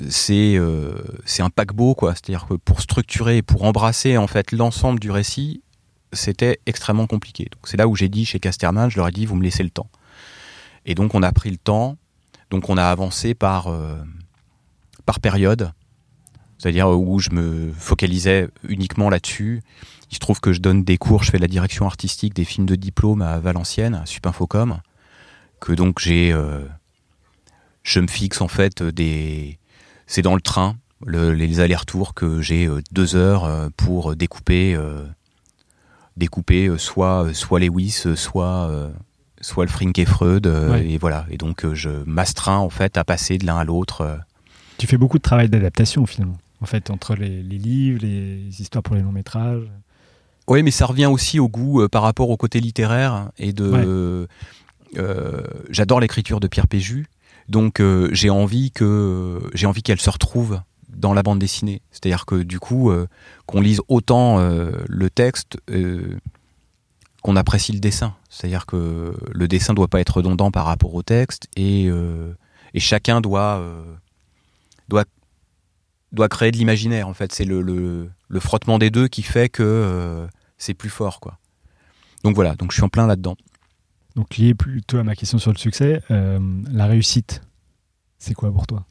c'est 0.09 0.57
euh, 0.57 0.95
un 1.39 1.51
paquebot, 1.51 1.95
quoi. 1.95 2.15
C'est-à-dire 2.15 2.47
que 2.49 2.55
pour 2.55 2.81
structurer, 2.81 3.43
pour 3.43 3.65
embrasser 3.65 4.17
en 4.17 4.27
fait 4.27 4.53
l'ensemble 4.53 5.01
du 5.01 5.11
récit, 5.11 5.63
c'était 6.13 6.61
extrêmement 6.67 7.07
compliqué. 7.07 7.49
Donc 7.53 7.69
c'est 7.69 7.77
là 7.77 7.89
où 7.89 7.97
j'ai 7.97 8.09
dit 8.09 8.25
chez 8.25 8.39
Casterman, 8.39 8.91
je 8.91 8.97
leur 8.97 9.09
ai 9.09 9.13
dit, 9.13 9.27
vous 9.27 9.37
me 9.37 9.43
laissez 9.43 9.63
le 9.63 9.71
temps. 9.71 9.91
Et 10.87 10.95
donc 10.95 11.15
on 11.15 11.23
a 11.23 11.33
pris 11.33 11.51
le 11.51 11.57
temps, 11.57 11.97
donc 12.51 12.69
on 12.69 12.77
a 12.77 12.85
avancé 12.85 13.35
par, 13.35 13.69
euh, 13.69 13.97
par 15.07 15.21
période, 15.21 15.73
c'est-à-dire 16.59 16.89
où 16.89 17.19
je 17.19 17.31
me 17.31 17.73
focalisais 17.73 18.49
uniquement 18.69 19.11
là-dessus. 19.11 19.63
Il 20.11 20.15
se 20.15 20.21
trouve 20.21 20.41
que 20.41 20.53
je 20.53 20.61
donne 20.61 20.85
des 20.85 20.97
cours, 20.97 21.23
je 21.23 21.31
fais 21.31 21.39
la 21.39 21.47
direction 21.49 21.87
artistique 21.87 22.35
des 22.35 22.45
films 22.45 22.67
de 22.67 22.75
diplôme 22.75 23.23
à 23.23 23.39
Valenciennes, 23.39 23.95
à 23.95 24.07
Supinfocom, 24.07 24.81
que 25.61 25.73
donc 25.73 25.99
j'ai... 25.99 26.33
euh, 26.33 26.65
je 27.83 28.01
me 28.01 28.07
fixe 28.07 28.41
en 28.41 28.49
fait 28.49 28.83
des... 28.83 29.59
C'est 30.07 30.23
dans 30.23 30.35
le 30.35 30.41
train, 30.41 30.77
le- 31.05 31.33
les 31.35 31.61
allers-retours, 31.61 32.15
que 32.15 32.41
j'ai 32.41 32.67
euh, 32.67 32.81
deux 32.93 33.17
heures 33.17 33.45
euh, 33.45 33.69
pour 33.77 34.17
découper, 34.17 34.75
euh, 34.75 35.07
découper 36.17 36.69
euh, 36.69 36.79
soit, 36.79 37.33
soit 37.35 37.61
Lewis, 37.61 38.03
euh, 38.07 38.17
soit, 38.17 38.69
euh, 38.71 38.91
soit 39.41 39.65
le 39.65 39.71
Frink 39.71 39.99
et 39.99 40.05
Freud, 40.05 40.47
euh, 40.47 40.73
Ouais. 40.73 40.89
et 40.91 40.99
voilà. 40.99 41.27
Et 41.31 41.37
donc 41.39 41.65
euh, 41.65 41.75
je 41.75 41.91
m'astreins 42.07 42.59
en 42.59 42.71
fait 42.71 42.97
à 42.99 43.05
passer 43.05 43.39
de 43.39 43.47
l'un 43.47 43.57
à 43.59 43.65
l'autre. 43.65 44.01
euh. 44.03 44.17
Tu 44.79 44.87
fais 44.87 44.97
beaucoup 44.97 45.19
de 45.19 45.23
travail 45.23 45.49
d'adaptation 45.49 46.07
finalement. 46.07 46.39
En 46.61 46.67
fait, 46.67 46.91
entre 46.91 47.15
les, 47.15 47.43
les 47.43 47.59
livres, 47.59 48.01
les 48.03 48.61
histoires 48.61 48.83
pour 48.83 48.97
les 48.97 49.03
longs 49.03 49.13
métrages. 49.13 49.63
Oui, 50.49 50.63
mais 50.63 50.71
ça 50.73 50.87
revient 50.87 51.07
aussi 51.07 51.39
au 51.39 51.49
goût 51.49 51.83
euh, 51.83 51.89
par 51.89 52.03
rapport 52.03 52.31
au 52.31 52.37
côté 52.37 52.59
littéraire 52.61 53.31
et 53.39 53.53
de. 53.53 53.71
Ouais. 53.71 54.99
euh, 54.99 55.43
J'adore 55.71 56.01
l'écriture 56.01 56.41
de 56.41 56.47
Pierre 56.49 56.67
Péju, 56.67 57.07
donc 57.49 57.81
euh, 57.81 58.09
j'ai 58.13 58.31
envie 58.31 58.71
que 58.73 59.41
j'ai 59.55 59.67
envie 59.67 59.83
qu'elle 59.83 60.01
se 60.01 60.11
retrouve 60.11 60.61
dans 60.89 61.13
la 61.13 61.23
bande 61.23 61.39
dessinée. 61.39 61.83
C'est-à-dire 61.93 62.25
que 62.27 62.37
du 62.43 62.59
coup, 62.59 62.91
euh, 62.91 63.07
qu'on 63.47 63.61
lise 63.61 63.81
autant 63.89 64.39
euh, 64.41 64.73
le 64.89 65.11
texte 65.11 65.59
euh, 65.71 66.17
qu'on 67.29 67.37
apprécie 67.37 67.73
le 67.73 67.79
dessin. 67.79 68.15
C'est-à-dire 68.31 68.65
que 68.65 69.15
le 69.31 69.49
dessin 69.49 69.75
doit 69.75 69.89
pas 69.89 70.01
être 70.01 70.17
redondant 70.17 70.51
par 70.51 70.65
rapport 70.65 70.95
au 70.95 71.03
texte 71.03 71.47
et, 71.57 71.87
euh, 71.87 72.33
et 72.73 72.81
chacun 72.81 73.21
doit 73.21 73.59
euh, 73.59 73.85
doit 74.89 75.05
doit 76.13 76.31
créer 76.31 76.51
de 76.53 76.57
l'imaginaire. 76.57 77.07
En 77.07 77.13
fait, 77.13 77.35
c'est 77.35 77.45
le, 77.45 77.61
le, 77.61 78.09
le 78.29 78.41
frottement 78.41 78.79
des 78.79 78.89
deux 78.89 79.09
qui 79.09 79.21
fait 79.21 79.51
que 79.51 79.63
euh, 79.63 80.27
c'est 80.57 80.73
plus 80.73 80.89
fort, 80.89 81.21
quoi. 81.21 81.37
Donc 82.25 82.35
voilà, 82.35 82.55
donc 82.55 82.71
je 82.71 82.77
suis 82.77 82.83
en 82.83 82.89
plein 82.89 83.07
là-dedans. 83.07 83.37
Donc 84.17 84.39
lié 84.39 84.55
plutôt 84.55 84.97
à 84.97 85.03
ma 85.03 85.15
question 85.15 85.37
sur 85.37 85.53
le 85.53 85.59
succès, 85.59 86.01
la 86.09 86.87
réussite, 86.87 87.43
c'est 88.19 88.33
quoi 88.33 88.51
pour 88.51 88.67
toi? 88.67 88.87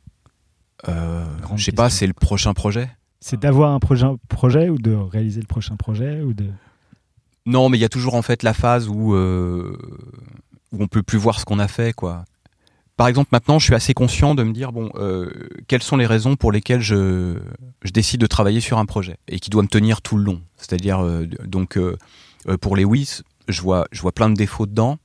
Je 0.85 1.63
sais 1.63 1.71
pas, 1.71 1.89
c'est 1.89 2.05
le 2.05 2.13
prochain 2.13 2.53
projet? 2.53 2.88
C'est 3.19 3.39
d'avoir 3.39 3.71
un 3.71 3.79
projet, 3.79 4.05
projet 4.29 4.69
ou 4.69 4.77
de 4.77 4.93
réaliser 4.93 5.41
le 5.41 5.47
prochain 5.47 5.75
projet 5.75 6.21
ou 6.21 6.35
de... 6.35 6.51
Non, 7.48 7.70
mais 7.70 7.78
il 7.78 7.82
y 7.82 7.86
a 7.86 7.89
toujours 7.89 8.14
en 8.16 8.22
fait 8.22 8.43
la 8.43 8.54
phase 8.54 8.88
où 8.89 9.16
euh, 9.16 9.76
où 10.74 10.84
on 10.84 10.88
peut 10.88 11.02
plus 11.02 11.18
voir 11.18 11.39
ce 11.39 11.45
qu'on 11.45 11.60
a 11.60 11.68
fait, 11.68 11.93
quoi. 11.93 12.26
Par 12.98 13.08
exemple, 13.08 13.30
maintenant, 13.32 13.58
je 13.58 13.66
suis 13.66 13.76
assez 13.76 13.93
conscient 13.93 14.36
de 14.36 14.43
me 14.43 14.52
dire 14.52 14.72
bon, 14.72 14.89
euh, 14.95 15.30
quelles 15.68 15.84
sont 15.84 15.98
les 15.98 16.06
raisons 16.06 16.36
pour 16.36 16.52
lesquelles 16.52 16.82
je 16.82 17.38
je 17.84 17.91
décide 17.91 18.20
de 18.20 18.28
travailler 18.28 18.60
sur 18.60 18.80
un 18.80 18.86
projet 18.86 19.18
et 19.28 19.39
qui 19.39 19.50
doit 19.50 19.64
me 19.64 19.68
tenir 19.68 20.02
tout 20.02 20.18
le 20.18 20.24
long. 20.24 20.41
C'est-à-dire 20.58 21.00
euh, 21.04 21.26
donc 21.45 21.78
euh, 21.78 21.95
euh, 22.50 22.58
pour 22.58 22.76
les 22.76 22.84
Wiz, 22.84 23.24
je 23.48 23.62
vois 23.62 23.86
je 23.91 24.02
vois 24.02 24.12
plein 24.12 24.30
de 24.30 24.36
défauts 24.36 24.66
dedans. 24.66 24.98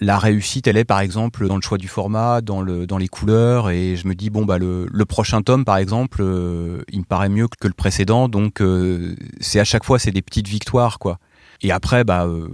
La 0.00 0.18
réussite, 0.18 0.66
elle 0.66 0.76
est 0.76 0.84
par 0.84 1.00
exemple 1.00 1.48
dans 1.48 1.56
le 1.56 1.62
choix 1.62 1.78
du 1.78 1.88
format, 1.88 2.42
dans 2.42 2.60
le 2.60 2.86
dans 2.86 2.98
les 2.98 3.08
couleurs, 3.08 3.70
et 3.70 3.96
je 3.96 4.06
me 4.06 4.14
dis 4.14 4.28
bon 4.28 4.44
bah 4.44 4.58
le, 4.58 4.86
le 4.88 5.04
prochain 5.06 5.40
tome 5.42 5.64
par 5.64 5.78
exemple, 5.78 6.18
euh, 6.20 6.82
il 6.92 7.00
me 7.00 7.04
paraît 7.04 7.30
mieux 7.30 7.48
que 7.48 7.66
le 7.66 7.72
précédent, 7.74 8.28
donc 8.28 8.60
euh, 8.60 9.16
c'est 9.40 9.58
à 9.58 9.64
chaque 9.64 9.84
fois 9.84 9.98
c'est 9.98 10.10
des 10.12 10.22
petites 10.22 10.46
victoires 10.46 10.98
quoi. 10.98 11.18
Et 11.62 11.72
après 11.72 12.04
bah 12.04 12.26
euh, 12.26 12.48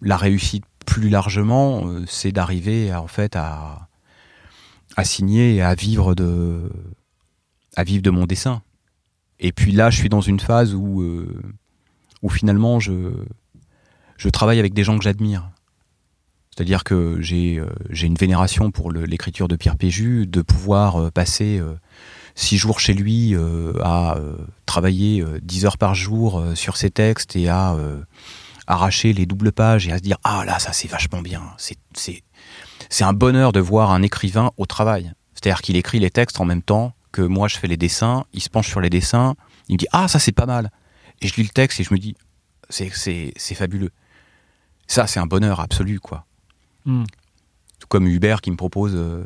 la 0.00 0.16
réussite 0.16 0.64
plus 0.86 1.08
largement, 1.08 1.86
euh, 1.86 2.04
c'est 2.06 2.32
d'arriver 2.32 2.94
en 2.94 3.06
fait 3.06 3.36
à 3.36 3.88
à 4.96 5.04
signer 5.04 5.56
et 5.56 5.62
à 5.62 5.74
vivre 5.74 6.14
de 6.14 6.70
à 7.76 7.84
vivre 7.84 8.02
de 8.02 8.10
mon 8.10 8.26
dessin. 8.26 8.62
Et 9.40 9.52
puis 9.52 9.72
là, 9.72 9.90
je 9.90 9.98
suis 9.98 10.08
dans 10.08 10.20
une 10.20 10.40
phase 10.40 10.74
où 10.74 11.02
euh, 11.02 11.42
où 12.22 12.28
finalement 12.28 12.80
je 12.80 13.12
je 14.16 14.28
travaille 14.28 14.58
avec 14.60 14.74
des 14.74 14.84
gens 14.84 14.96
que 14.96 15.04
j'admire. 15.04 15.50
C'est-à-dire 16.54 16.84
que 16.84 17.20
j'ai 17.20 17.58
euh, 17.58 17.66
j'ai 17.90 18.06
une 18.06 18.14
vénération 18.14 18.70
pour 18.70 18.92
l'écriture 18.92 19.48
de 19.48 19.56
Pierre 19.56 19.76
Péju, 19.76 20.26
de 20.26 20.42
pouvoir 20.42 20.96
euh, 20.96 21.10
passer 21.10 21.58
euh, 21.58 21.74
six 22.36 22.58
jours 22.58 22.78
chez 22.78 22.94
lui 22.94 23.34
euh, 23.34 23.72
à 23.82 24.16
euh, 24.16 24.36
travailler 24.66 25.20
euh, 25.20 25.40
dix 25.42 25.66
heures 25.66 25.78
par 25.78 25.94
jour 25.94 26.42
sur 26.54 26.76
ses 26.76 26.90
textes 26.90 27.34
et 27.36 27.48
à 27.48 27.76
arracher 28.66 29.12
les 29.12 29.26
doubles 29.26 29.52
pages 29.52 29.86
et 29.86 29.92
à 29.92 29.98
se 29.98 30.02
dire 30.02 30.18
ah 30.24 30.44
là 30.44 30.58
ça 30.58 30.72
c'est 30.72 30.88
vachement 30.88 31.22
bien. 31.22 31.42
C'est 31.58 31.76
c'est 31.94 32.22
c'est 32.88 33.04
un 33.04 33.12
bonheur 33.12 33.52
de 33.52 33.60
voir 33.60 33.90
un 33.90 34.02
écrivain 34.02 34.50
au 34.56 34.66
travail. 34.66 35.12
C'est-à-dire 35.34 35.62
qu'il 35.62 35.76
écrit 35.76 35.98
les 35.98 36.10
textes 36.10 36.40
en 36.40 36.44
même 36.44 36.62
temps 36.62 36.94
que 37.12 37.22
moi 37.22 37.48
je 37.48 37.56
fais 37.56 37.66
les 37.66 37.76
dessins, 37.76 38.24
il 38.32 38.42
se 38.42 38.48
penche 38.48 38.68
sur 38.68 38.80
les 38.80 38.90
dessins, 38.90 39.34
il 39.68 39.74
me 39.74 39.78
dit 39.78 39.86
ah 39.92 40.08
ça 40.08 40.18
c'est 40.18 40.32
pas 40.32 40.46
mal. 40.46 40.70
Et 41.20 41.28
je 41.28 41.34
lis 41.36 41.44
le 41.44 41.48
texte 41.48 41.80
et 41.80 41.84
je 41.84 41.92
me 41.92 41.98
dis 41.98 42.16
c'est 42.70 42.90
c'est 42.94 43.32
c'est 43.36 43.54
fabuleux. 43.54 43.90
Ça 44.86 45.06
c'est 45.06 45.20
un 45.20 45.26
bonheur 45.26 45.60
absolu 45.60 46.00
quoi. 46.00 46.26
Hmm. 46.84 47.04
Tout 47.78 47.88
comme 47.88 48.06
Hubert 48.06 48.40
qui 48.40 48.50
me 48.50 48.56
propose 48.56 48.92
euh, 48.94 49.24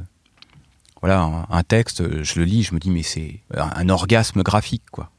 voilà 1.00 1.20
un, 1.20 1.46
un 1.50 1.62
texte, 1.62 2.22
je 2.22 2.38
le 2.38 2.44
lis, 2.44 2.64
je 2.64 2.74
me 2.74 2.80
dis 2.80 2.90
mais 2.90 3.02
c'est 3.02 3.42
un, 3.54 3.70
un 3.74 3.88
orgasme 3.88 4.42
graphique 4.42 4.88
quoi. 4.90 5.10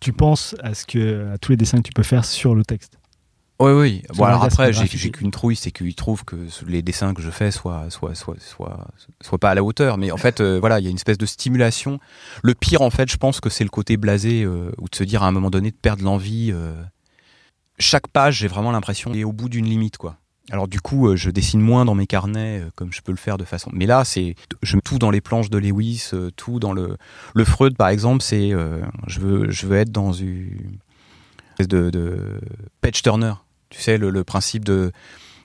Tu 0.00 0.12
penses 0.12 0.54
à, 0.62 0.74
ce 0.74 0.84
que, 0.86 1.32
à 1.32 1.38
tous 1.38 1.52
les 1.52 1.56
dessins 1.56 1.78
que 1.78 1.82
tu 1.84 1.92
peux 1.92 2.02
faire 2.02 2.24
sur 2.24 2.54
le 2.54 2.64
texte 2.64 2.98
Oui, 3.60 3.72
oui. 3.72 4.02
Sur 4.06 4.16
Bon, 4.16 4.24
alors 4.24 4.44
après, 4.44 4.72
j'ai 4.72 5.10
qu'une 5.10 5.30
trouille, 5.30 5.56
c'est 5.56 5.70
qu'ils 5.70 5.94
trouvent 5.94 6.24
que 6.24 6.36
les 6.66 6.82
dessins 6.82 7.14
que 7.14 7.22
je 7.22 7.30
fais 7.30 7.50
soient, 7.50 7.88
soient, 7.90 8.14
soient, 8.14 8.36
soient, 8.38 8.88
soient 9.20 9.38
pas 9.38 9.50
à 9.50 9.54
la 9.54 9.62
hauteur. 9.62 9.96
Mais 9.96 10.10
en 10.10 10.16
fait, 10.16 10.40
euh, 10.40 10.58
voilà, 10.58 10.80
il 10.80 10.84
y 10.84 10.86
a 10.86 10.90
une 10.90 10.96
espèce 10.96 11.18
de 11.18 11.26
stimulation. 11.26 12.00
Le 12.42 12.54
pire, 12.54 12.82
en 12.82 12.90
fait, 12.90 13.10
je 13.10 13.16
pense 13.16 13.40
que 13.40 13.48
c'est 13.50 13.64
le 13.64 13.70
côté 13.70 13.96
blasé, 13.96 14.42
euh, 14.42 14.72
ou 14.78 14.88
de 14.88 14.94
se 14.94 15.04
dire 15.04 15.22
à 15.22 15.28
un 15.28 15.32
moment 15.32 15.50
donné 15.50 15.70
de 15.70 15.76
perdre 15.76 16.04
l'envie. 16.04 16.50
euh. 16.52 16.74
Chaque 17.78 18.08
page, 18.08 18.38
j'ai 18.38 18.48
vraiment 18.48 18.72
l'impression 18.72 19.12
est 19.14 19.24
au 19.24 19.32
bout 19.32 19.48
d'une 19.48 19.66
limite, 19.66 19.96
quoi. 19.96 20.16
Alors 20.50 20.68
du 20.68 20.80
coup, 20.80 21.08
euh, 21.08 21.16
je 21.16 21.30
dessine 21.30 21.60
moins 21.60 21.86
dans 21.86 21.94
mes 21.94 22.06
carnets, 22.06 22.60
euh, 22.60 22.70
comme 22.74 22.92
je 22.92 23.00
peux 23.00 23.12
le 23.12 23.18
faire 23.18 23.38
de 23.38 23.44
façon. 23.44 23.70
Mais 23.72 23.86
là, 23.86 24.04
c'est, 24.04 24.34
je 24.62 24.76
tout 24.78 24.98
dans 24.98 25.10
les 25.10 25.22
planches 25.22 25.48
de 25.48 25.56
Lewis, 25.56 26.10
euh, 26.12 26.30
tout 26.36 26.60
dans 26.60 26.72
le, 26.72 26.98
le 27.34 27.44
Freud, 27.44 27.76
par 27.76 27.88
exemple, 27.88 28.22
c'est, 28.22 28.50
je 29.06 29.20
veux, 29.20 29.50
je 29.50 29.66
veux 29.66 29.78
être 29.78 29.90
dans 29.90 30.12
une 30.12 30.78
espèce 31.52 31.68
de, 31.68 32.40
page 32.82 33.02
turner. 33.02 33.34
Tu 33.70 33.80
sais, 33.80 33.96
le, 33.96 34.24
principe 34.24 34.64
de, 34.64 34.92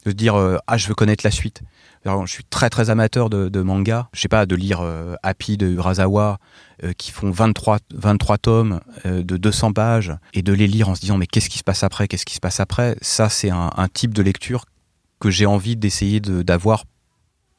de 0.05 0.11
dire 0.11 0.35
ah 0.67 0.77
je 0.77 0.87
veux 0.87 0.95
connaître 0.95 1.25
la 1.25 1.31
suite. 1.31 1.61
Alors, 2.05 2.25
je 2.27 2.31
suis 2.31 2.43
très 2.43 2.69
très 2.69 2.89
amateur 2.89 3.29
de, 3.29 3.61
manga. 3.61 4.09
Je 4.13 4.19
sais 4.21 4.27
pas 4.27 4.45
de 4.45 4.55
lire 4.55 4.81
Happy 5.23 5.57
de 5.57 5.67
Urasawa 5.67 6.39
qui 6.97 7.11
font 7.11 7.31
23 7.31 7.79
23 7.93 8.37
tomes 8.37 8.81
de 9.05 9.37
200 9.37 9.73
pages 9.73 10.13
et 10.33 10.41
de 10.41 10.53
les 10.53 10.67
lire 10.67 10.89
en 10.89 10.95
se 10.95 11.01
disant 11.01 11.17
mais 11.17 11.27
qu'est-ce 11.27 11.49
qui 11.49 11.57
se 11.57 11.63
passe 11.63 11.83
après? 11.83 12.07
Qu'est-ce 12.07 12.25
qui 12.25 12.35
se 12.35 12.39
passe 12.39 12.59
après? 12.59 12.97
Ça 13.01 13.29
c'est 13.29 13.49
un 13.49 13.87
type 13.91 14.13
de 14.13 14.21
lecture 14.21 14.65
que 15.19 15.29
j'ai 15.29 15.45
envie 15.45 15.75
d'essayer 15.75 16.19
de- 16.19 16.41
d'avoir 16.43 16.85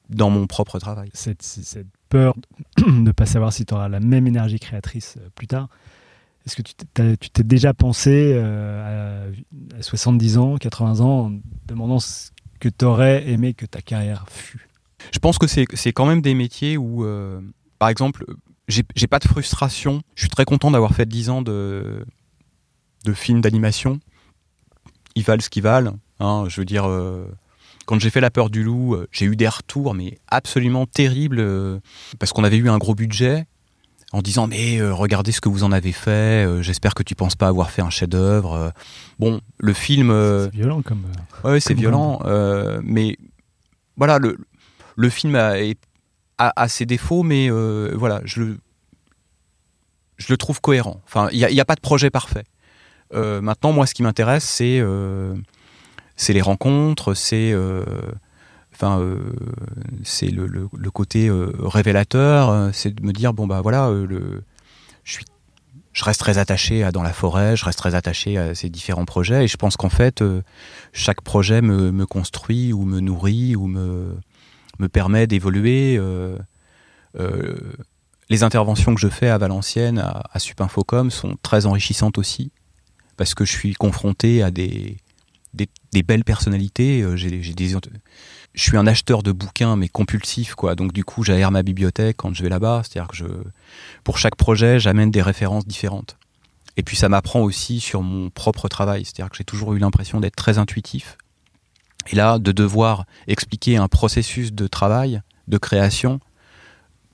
dans 0.09 0.31
mon 0.31 0.47
propre 0.47 0.79
travail. 0.79 1.11
cette, 1.15 1.43
cette 1.43 1.87
peur 2.09 2.35
de 2.79 2.91
ne 2.91 3.13
pas 3.13 3.27
savoir 3.27 3.53
si 3.53 3.65
tu 3.65 3.75
auras 3.75 3.89
la 3.89 4.01
même 4.01 4.27
énergie 4.27 4.59
créatrice 4.59 5.17
euh, 5.19 5.29
plus 5.35 5.47
tard. 5.47 5.69
Est-ce 6.47 6.57
que 6.57 6.63
tu 6.63 6.75
t'es- 7.31 7.45
déjà 7.45 7.75
pensé 7.75 8.33
euh, 8.35 9.29
à, 9.75 9.77
à 9.79 9.83
70 9.83 10.39
ans, 10.39 10.57
80 10.57 11.01
ans, 11.01 11.27
en 11.27 11.39
demandant 11.69 12.01
ce 12.01 12.31
que 12.61 12.69
tu 12.69 12.85
aurais 12.85 13.29
aimé 13.29 13.55
que 13.55 13.67
ta 13.67 13.81
carrière 13.83 14.25
fût? 14.31 14.69
Je 15.13 15.19
pense 15.19 15.39
que 15.39 15.47
c'est 15.47 15.93
quand 15.93 16.07
même 16.07 16.23
des 16.23 16.35
métiers 16.35 16.77
où, 16.77 17.05
euh, 17.05 17.41
par 17.79 17.89
exemple, 17.89 18.25
j'ai 18.69 18.83
j'ai 18.95 19.07
pas 19.07 19.19
de 19.19 19.29
frustration. 19.29 20.03
Je 20.15 20.23
suis 20.23 20.31
très 20.31 20.45
content 20.45 20.71
d'avoir 20.71 20.95
fait 20.95 21.07
10 21.07 21.29
ans 21.31 21.43
de, 21.43 22.05
de 23.05 23.13
films 23.13 23.41
d'animation. 23.41 24.01
Ils 25.15 25.25
valent 25.25 25.41
ce 25.43 25.51
qu'ils 25.51 25.63
valent. 25.63 25.97
hein. 26.21 26.45
je 26.49 26.61
veux 26.61 26.65
dire, 26.65 26.87
euh, 26.89 27.27
quand 27.91 27.99
j'ai 27.99 28.11
fait 28.11 28.21
La 28.21 28.31
peur 28.31 28.51
du 28.51 28.63
loup, 28.63 28.95
euh, 28.95 29.09
j'ai 29.11 29.27
eu 29.27 29.35
des 29.35 29.49
retours, 29.49 29.95
mais 29.95 30.17
absolument 30.29 30.87
terribles, 30.87 31.41
euh, 31.41 31.81
parce 32.21 32.33
qu'on 32.33 32.45
avait 32.45 32.57
eu 32.57 32.69
un 32.69 32.79
gros 32.79 32.95
budget. 32.95 33.47
En 34.13 34.23
disant 34.23 34.47
mais 34.47 34.81
euh, 34.81 34.95
regardez 34.95 35.33
ce 35.33 35.41
que 35.41 35.49
vous 35.49 35.65
en 35.65 35.73
avez 35.73 35.91
fait, 35.91 36.47
euh, 36.47 36.63
j'espère 36.63 36.95
que 36.95 37.03
tu 37.03 37.17
penses 37.17 37.35
pas 37.35 37.49
avoir 37.49 37.73
fait 37.73 37.83
un 37.83 37.91
chef-d'œuvre. 37.91 38.53
euh. 38.55 38.71
bon, 39.19 39.41
le 39.59 39.73
film, 39.73 40.11
C'est 40.45 40.53
violent 40.53 40.83
comme. 40.83 41.03
Ouais, 41.43 41.59
c'est 41.59 41.75
violent, 41.75 42.21
mais 42.85 43.17
voilà, 43.97 44.19
le, 44.21 44.39
le 44.95 45.11
film 45.11 45.35
a, 45.35 45.55
a, 46.39 46.53
a 46.55 46.69
ses 46.69 46.87
défauts, 46.87 47.25
mais 47.25 47.51
voilà, 47.51 48.21
je 48.25 48.41
le, 48.41 48.59
je 50.17 50.27
le 50.29 50.37
trouve 50.37 50.61
cohérent. 50.61 51.03
Enfin, 51.07 51.29
il 51.33 51.45
n'y 51.45 51.61
a, 51.61 51.65
pas 51.65 51.75
de 51.75 51.81
projet 51.81 52.11
parfait. 52.11 52.45
Maintenant, 53.13 53.73
moi, 53.73 53.87
ce 53.87 53.95
qui 53.95 54.05
m'intéresse, 54.05 54.45
c'est 54.45 54.81
c'est 56.21 56.35
les 56.35 56.43
rencontres, 56.43 57.15
c'est 57.15 57.51
euh, 57.53 57.83
euh, 58.83 59.17
le, 60.23 60.91
côté 60.91 61.29
euh, 61.29 61.51
révélateur, 61.61 62.75
c'est 62.75 62.95
de 62.95 63.03
me 63.03 63.13
dire 63.13 63.33
bon 63.33 63.47
bah 63.47 63.63
voilà, 63.63 63.91
je 65.03 65.15
suis 65.15 65.25
reste 66.03 66.21
très 66.21 66.37
attaché 66.37 66.85
à 66.85 66.93
dans 66.93 67.03
la 67.03 67.15
forêt, 67.15 67.57
je 67.57 67.65
reste 67.65 67.79
très 67.79 67.95
attaché 67.95 68.37
à 68.37 68.55
ces 68.55 68.69
différents 68.69 69.07
projets 69.07 69.45
et 69.45 69.49
je 69.49 69.57
pense 69.57 69.79
qu'en 69.79 69.89
fait 69.89 70.23
chaque 70.93 71.23
projet 71.23 71.63
me, 71.63 72.05
construit 72.05 72.75
ou 72.75 72.85
me 72.85 73.01
nourrit 73.01 73.57
ou 73.57 73.67
me, 73.67 74.15
me 74.79 74.89
permet 74.89 75.27
d'évoluer. 75.27 75.99
les 78.29 78.43
interventions 78.43 78.95
que 78.95 79.01
je 79.01 79.09
fais 79.09 79.31
à 79.31 79.39
Valenciennes, 79.39 79.99
à 80.05 80.39
Supinfocom, 80.39 81.11
sont 81.11 81.37
très 81.43 81.65
enrichissantes 81.65 82.19
aussi, 82.19 82.53
parce 83.17 83.33
que 83.33 83.47
je 83.47 83.53
suis 83.53 83.73
confronté 83.73 84.43
à 84.43 84.51
des, 84.51 84.99
des, 85.93 86.03
belles 86.03 86.25
personnalités. 86.25 87.03
euh, 87.03 87.17
j'ai- 87.17 87.43
j'ai 87.43 87.55
des, 87.55 87.75
je 88.55 88.63
suis 88.63 88.77
un 88.77 88.87
acheteur 88.87 89.23
de 89.23 89.33
bouquins, 89.33 89.77
mais 89.77 89.89
compulsif, 89.89 90.55
quoi. 90.55 90.75
Donc 90.75 90.93
du 90.93 91.05
coup, 91.05 91.23
j'aère 91.23 91.51
ma 91.51 91.63
bibliothèque 91.63 92.17
quand 92.19 92.35
je 92.35 92.43
vais 92.43 92.49
là-bas. 92.49 92.83
C'est-à-dire 92.85 93.09
que 93.09 93.17
je, 93.17 93.27
pour 94.05 94.19
chaque 94.19 94.37
projet, 94.37 94.81
j'amène 94.81 95.11
des 95.11 95.23
références 95.23 95.67
différentes. 95.67 96.17
Et 96.77 96.83
puis 96.83 96.97
ça 96.97 97.09
m'apprend 97.09 97.41
aussi 97.41 97.81
sur 97.81 98.03
mon 98.03 98.31
propre 98.31 98.69
travail. 98.69 99.05
C'est-à-dire 99.05 99.31
que 99.31 99.37
j'ai 99.37 99.45
toujours 99.45 99.75
eu 99.75 99.79
l'impression 99.79 100.21
d'être 100.21 100.37
très 100.37 100.59
intuitif. 100.59 101.17
Et 102.11 102.17
là, 102.17 102.39
de 102.39 102.53
devoir 102.53 103.05
expliquer 103.27 103.77
un 103.77 103.89
processus 103.89 104.53
de 104.53 104.67
travail, 104.67 105.21
de 105.49 105.59
création, 105.59 106.21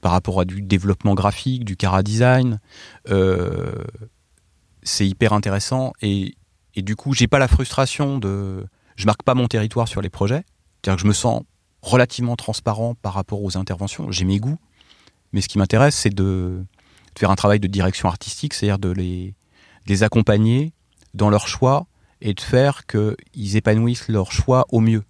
par 0.01 0.13
rapport 0.13 0.41
à 0.41 0.45
du 0.45 0.63
développement 0.63 1.15
graphique, 1.15 1.65
du 1.65 1.77
cara 1.77 2.03
design, 2.03 2.61
euh, 3.11 3.73
c'est 4.83 5.07
hyper 5.09 5.33
intéressant. 5.33 5.93
Et, 6.03 6.37
et 6.77 6.83
du 6.83 6.95
coup, 6.95 7.15
j'ai 7.15 7.27
pas 7.27 7.39
la 7.39 7.49
frustration 7.49 8.19
de. 8.19 8.67
Je 8.97 9.07
marque 9.07 9.23
pas 9.23 9.35
mon 9.35 9.49
territoire 9.49 9.89
sur 9.89 10.03
les 10.03 10.11
projets. 10.11 10.45
C'est-à-dire 10.83 10.97
que 10.97 11.03
je 11.03 11.09
me 11.09 11.13
sens 11.15 11.43
relativement 11.83 12.37
transparent 12.37 12.95
par 12.95 13.15
rapport 13.15 13.43
aux 13.43 13.57
interventions. 13.57 14.11
J'ai 14.11 14.25
mes 14.25 14.39
goûts. 14.39 14.59
Mais 15.33 15.41
ce 15.41 15.49
qui 15.49 15.59
m'intéresse, 15.59 15.97
c'est 15.97 16.15
de, 16.15 16.65
faire 17.19 17.31
un 17.31 17.35
travail 17.35 17.61
de 17.61 17.67
direction 17.67 18.09
artistique, 18.09 18.55
c'est-à-dire 18.55 18.79
de 18.79 18.91
les, 18.91 20.03
accompagner 20.03 20.73
dans 21.15 21.31
leur 21.31 21.49
choix 21.49 21.87
et 22.21 22.35
de 22.35 22.41
faire 22.41 22.87
qu'ils 22.87 23.57
épanouissent 23.57 24.09
leur 24.09 24.33
choix 24.33 24.67
au 24.71 24.81
mieux. 24.81 25.03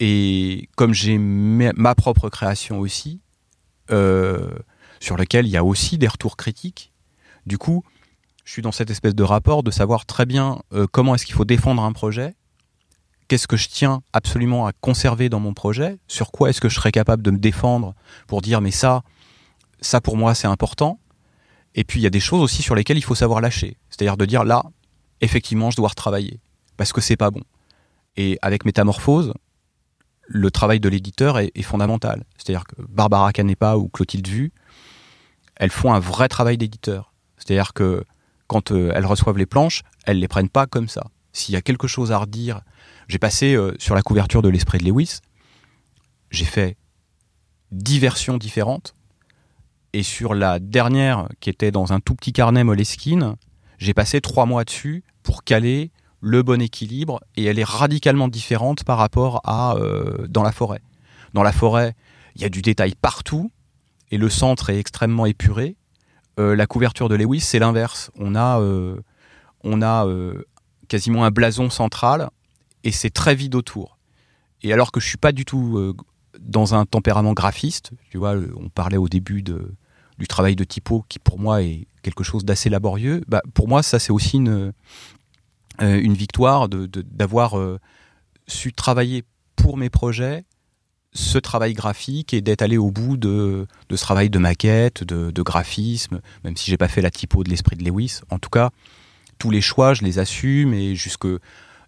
Et 0.00 0.68
comme 0.76 0.94
j'ai 0.94 1.18
ma 1.18 1.94
propre 1.94 2.28
création 2.28 2.78
aussi, 2.78 3.20
euh, 3.90 4.50
sur 5.00 5.16
lequel 5.16 5.46
il 5.46 5.50
y 5.50 5.56
a 5.56 5.64
aussi 5.64 5.98
des 5.98 6.08
retours 6.08 6.36
critiques, 6.36 6.92
du 7.46 7.58
coup, 7.58 7.82
je 8.48 8.54
suis 8.54 8.62
dans 8.62 8.72
cette 8.72 8.88
espèce 8.88 9.14
de 9.14 9.22
rapport 9.22 9.62
de 9.62 9.70
savoir 9.70 10.06
très 10.06 10.24
bien 10.24 10.62
euh, 10.72 10.86
comment 10.90 11.14
est-ce 11.14 11.26
qu'il 11.26 11.34
faut 11.34 11.44
défendre 11.44 11.82
un 11.82 11.92
projet, 11.92 12.34
qu'est-ce 13.28 13.46
que 13.46 13.58
je 13.58 13.68
tiens 13.68 14.00
absolument 14.14 14.66
à 14.66 14.72
conserver 14.72 15.28
dans 15.28 15.38
mon 15.38 15.52
projet, 15.52 15.98
sur 16.08 16.30
quoi 16.30 16.48
est-ce 16.48 16.62
que 16.62 16.70
je 16.70 16.76
serais 16.76 16.90
capable 16.90 17.22
de 17.22 17.30
me 17.30 17.36
défendre 17.36 17.94
pour 18.26 18.40
dire 18.40 18.62
mais 18.62 18.70
ça, 18.70 19.02
ça 19.82 20.00
pour 20.00 20.16
moi 20.16 20.34
c'est 20.34 20.46
important. 20.46 20.98
Et 21.74 21.84
puis 21.84 22.00
il 22.00 22.02
y 22.02 22.06
a 22.06 22.10
des 22.10 22.20
choses 22.20 22.40
aussi 22.40 22.62
sur 22.62 22.74
lesquelles 22.74 22.96
il 22.96 23.04
faut 23.04 23.14
savoir 23.14 23.42
lâcher, 23.42 23.76
c'est-à-dire 23.90 24.16
de 24.16 24.24
dire 24.24 24.44
là, 24.44 24.64
effectivement, 25.20 25.70
je 25.70 25.76
dois 25.76 25.90
retravailler 25.90 26.40
parce 26.78 26.94
que 26.94 27.02
c'est 27.02 27.18
pas 27.18 27.30
bon. 27.30 27.42
Et 28.16 28.38
avec 28.40 28.64
Métamorphose, 28.64 29.34
le 30.26 30.50
travail 30.50 30.80
de 30.80 30.88
l'éditeur 30.88 31.38
est, 31.38 31.52
est 31.54 31.60
fondamental. 31.60 32.24
C'est-à-dire 32.38 32.64
que 32.64 32.80
Barbara 32.88 33.30
Canepa 33.30 33.76
ou 33.76 33.88
Clotilde 33.88 34.26
Vu, 34.26 34.52
elles 35.56 35.70
font 35.70 35.92
un 35.92 36.00
vrai 36.00 36.28
travail 36.28 36.56
d'éditeur. 36.56 37.12
C'est-à-dire 37.36 37.74
que 37.74 38.06
quand 38.48 38.72
euh, 38.72 38.90
elles 38.94 39.06
reçoivent 39.06 39.38
les 39.38 39.46
planches, 39.46 39.82
elles 40.04 40.18
les 40.18 40.28
prennent 40.28 40.48
pas 40.48 40.66
comme 40.66 40.88
ça. 40.88 41.04
S'il 41.32 41.54
y 41.54 41.56
a 41.56 41.62
quelque 41.62 41.86
chose 41.86 42.10
à 42.10 42.18
redire, 42.18 42.62
j'ai 43.06 43.18
passé 43.18 43.54
euh, 43.54 43.74
sur 43.78 43.94
la 43.94 44.02
couverture 44.02 44.42
de 44.42 44.48
l'Esprit 44.48 44.78
de 44.78 44.84
Lewis, 44.84 45.18
j'ai 46.30 46.44
fait 46.44 46.76
dix 47.70 48.00
versions 48.00 48.36
différentes, 48.36 48.94
et 49.92 50.02
sur 50.02 50.34
la 50.34 50.58
dernière, 50.58 51.28
qui 51.40 51.50
était 51.50 51.70
dans 51.70 51.92
un 51.92 52.00
tout 52.00 52.14
petit 52.14 52.32
carnet 52.32 52.64
Moleskine, 52.64 53.36
j'ai 53.78 53.94
passé 53.94 54.20
trois 54.20 54.44
mois 54.44 54.64
dessus 54.64 55.04
pour 55.22 55.44
caler 55.44 55.92
le 56.20 56.42
bon 56.42 56.60
équilibre 56.60 57.20
et 57.36 57.44
elle 57.44 57.58
est 57.58 57.68
radicalement 57.68 58.28
différente 58.28 58.84
par 58.84 58.98
rapport 58.98 59.40
à 59.44 59.76
euh, 59.76 60.26
dans 60.28 60.42
la 60.42 60.52
forêt. 60.52 60.80
Dans 61.32 61.42
la 61.42 61.52
forêt, 61.52 61.94
il 62.34 62.42
y 62.42 62.44
a 62.44 62.48
du 62.48 62.60
détail 62.62 62.94
partout 63.00 63.50
et 64.10 64.18
le 64.18 64.28
centre 64.28 64.70
est 64.70 64.78
extrêmement 64.78 65.26
épuré. 65.26 65.76
Euh, 66.38 66.54
la 66.54 66.66
couverture 66.66 67.08
de 67.08 67.14
Lewis, 67.16 67.40
c'est 67.40 67.58
l'inverse. 67.58 68.10
On 68.16 68.34
a, 68.34 68.60
euh, 68.60 68.96
on 69.64 69.82
a 69.82 70.06
euh, 70.06 70.44
quasiment 70.88 71.24
un 71.24 71.30
blason 71.30 71.68
central 71.70 72.30
et 72.84 72.92
c'est 72.92 73.10
très 73.10 73.34
vide 73.34 73.54
autour. 73.54 73.98
Et 74.62 74.72
alors 74.72 74.92
que 74.92 75.00
je 75.00 75.06
suis 75.08 75.18
pas 75.18 75.32
du 75.32 75.44
tout 75.44 75.94
dans 76.40 76.74
un 76.74 76.84
tempérament 76.86 77.32
graphiste, 77.32 77.90
tu 78.10 78.18
vois, 78.18 78.34
on 78.56 78.68
parlait 78.68 78.96
au 78.96 79.08
début 79.08 79.42
de, 79.42 79.72
du 80.18 80.26
travail 80.26 80.56
de 80.56 80.64
typo 80.64 81.04
qui 81.08 81.18
pour 81.18 81.38
moi 81.38 81.62
est 81.62 81.86
quelque 82.02 82.24
chose 82.24 82.44
d'assez 82.44 82.68
laborieux. 82.70 83.22
Bah, 83.28 83.42
pour 83.54 83.68
moi, 83.68 83.82
ça 83.82 83.98
c'est 83.98 84.12
aussi 84.12 84.36
une, 84.38 84.72
victoire 85.80 86.68
de- 86.68 86.86
de- 86.86 87.02
d'avoir 87.02 87.58
euh, 87.58 87.78
su 88.46 88.72
travailler 88.72 89.24
pour 89.56 89.76
mes 89.76 89.90
projets 89.90 90.44
ce 91.18 91.38
travail 91.38 91.72
graphique 91.72 92.32
et 92.32 92.40
d'être 92.40 92.62
allé 92.62 92.78
au 92.78 92.92
bout 92.92 93.16
de, 93.16 93.66
ce 93.90 93.96
travail 93.96 94.30
de 94.30 94.38
maquette, 94.38 95.02
de, 95.02 95.42
graphisme, 95.42 96.20
même 96.44 96.56
si 96.56 96.70
j'ai 96.70 96.76
pas 96.76 96.88
fait 96.88 97.02
la 97.02 97.10
typo 97.10 97.42
de 97.42 97.50
l'esprit 97.50 97.76
de 97.76 97.84
Lewis. 97.84 98.20
En 98.30 98.38
tout 98.38 98.50
cas, 98.50 98.70
tous 99.38 99.50
les 99.50 99.60
choix, 99.60 99.94
je 99.94 100.04
les 100.04 100.20
assume 100.20 100.74
et 100.74 100.94
jusque 100.94 101.26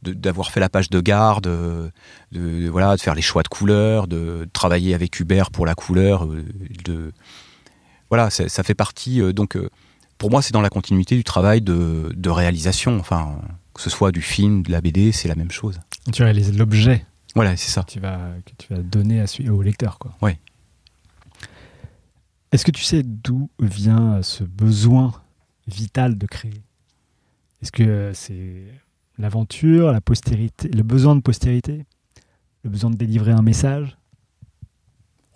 d'avoir 0.03 0.51
fait 0.51 0.61
la 0.61 0.69
page 0.69 0.91
de 0.91 1.01
garde, 1.01 1.47
euh, 1.47 1.91
de, 2.33 2.69
voilà, 2.69 2.97
de 2.97 3.01
faire 3.01 3.15
les 3.15 3.23
choix 3.23 3.43
de 3.43 3.49
couleurs, 3.49 4.09
de 4.09 4.49
travailler 4.53 4.95
avec 4.95 5.21
Hubert 5.21 5.51
pour 5.51 5.67
la 5.67 5.75
couleur, 5.75 6.25
euh, 6.25 6.45
de 6.85 7.13
voilà, 8.09 8.31
ça, 8.31 8.63
fait 8.65 8.75
partie. 8.75 9.21
euh, 9.21 9.33
donc, 9.33 9.57
pour 10.19 10.31
moi, 10.31 10.43
c'est 10.43 10.53
dans 10.53 10.63
la 10.63 10.71
continuité 10.71 11.15
du 11.17 11.23
travail 11.23 11.61
de, 11.61 12.11
de 12.17 12.31
réalisation. 12.31 12.99
Enfin, 12.99 13.39
Que 13.75 13.83
ce 13.83 13.91
soit 13.91 14.11
du 14.11 14.23
film, 14.23 14.63
de 14.63 14.73
la 14.73 14.81
BD, 14.81 15.13
c'est 15.13 15.29
la 15.29 15.37
même 15.37 15.53
chose. 15.53 15.79
Tu 16.13 16.23
réalises 16.25 16.57
l'objet 16.57 17.05
Voilà, 17.35 17.57
c'est 17.57 17.71
ça. 17.71 17.83
que 17.85 17.91
tu 17.93 18.01
vas, 18.01 18.33
que 18.45 18.53
tu 18.59 18.73
vas 18.75 18.83
donner 18.83 19.21
à, 19.21 19.25
au 19.51 19.63
lecteur. 19.63 19.99
Quoi. 19.99 20.17
Ouais. 20.23 20.39
Est-ce 22.53 22.65
que 22.65 22.71
tu 22.73 22.83
sais 22.83 23.03
d'où 23.05 23.49
vient 23.61 24.23
ce 24.23 24.43
besoin 24.45 25.13
vital 25.69 26.19
de 26.19 26.27
créer? 26.27 26.63
Est-ce 27.63 27.71
que 27.73 28.13
c'est 28.15 28.65
l'aventure, 29.19 29.93
la 29.93 30.01
postérité, 30.01 30.69
le 30.69 30.83
besoin 30.83 31.15
de 31.15 31.21
postérité? 31.21 31.85
Le 32.65 32.71
besoin 32.71 32.91
de 32.91 32.97
délivrer 32.97 33.33
un 33.33 33.43
message? 33.43 33.97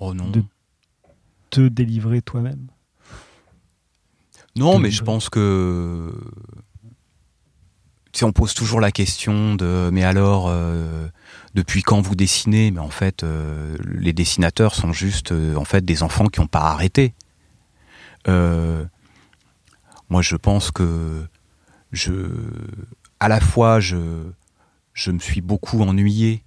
Oh 0.01 0.13
non. 0.13 0.31
De- 0.31 0.43
Te 1.51 1.69
délivrer 1.69 2.21
toi-même? 2.21 2.67
Non, 4.57 4.79
mais 4.79 4.91
je 4.91 5.03
pense 5.03 5.29
que. 5.29 6.13
Tu 8.15 8.21
sais, 8.21 8.25
on 8.27 8.33
pose 8.33 8.55
toujours 8.55 8.81
la 8.81 8.93
question 8.93 9.57
de. 9.57 9.91
Mais 9.93 10.05
alors, 10.05 10.47
euh, 10.47 11.09
depuis 11.55 11.83
quand 11.83 12.01
vous 12.01 12.15
dessinez? 12.15 12.71
Mais 12.71 12.79
en 12.79 12.89
fait, 12.89 13.25
euh, 13.25 13.77
les 13.85 14.13
dessinateurs 14.13 14.77
sont 14.77 14.93
juste 14.93 15.33
euh, 15.33 15.57
en 15.57 15.65
fait 15.65 15.85
des 15.85 16.05
enfants 16.05 16.27
qui 16.27 16.39
n'ont 16.39 16.47
pas 16.47 16.61
arrêté. 16.61 17.13
Euh, 18.29 18.85
moi, 20.11 20.23
je 20.23 20.37
pense 20.37 20.71
que 20.71 21.25
je, 21.91 22.13
à 23.19 23.27
la 23.27 23.41
fois, 23.41 23.81
je, 23.81 23.97
je 24.93 25.11
me 25.11 25.19
suis 25.19 25.41
beaucoup 25.41 25.83
ennuyé 25.83 26.45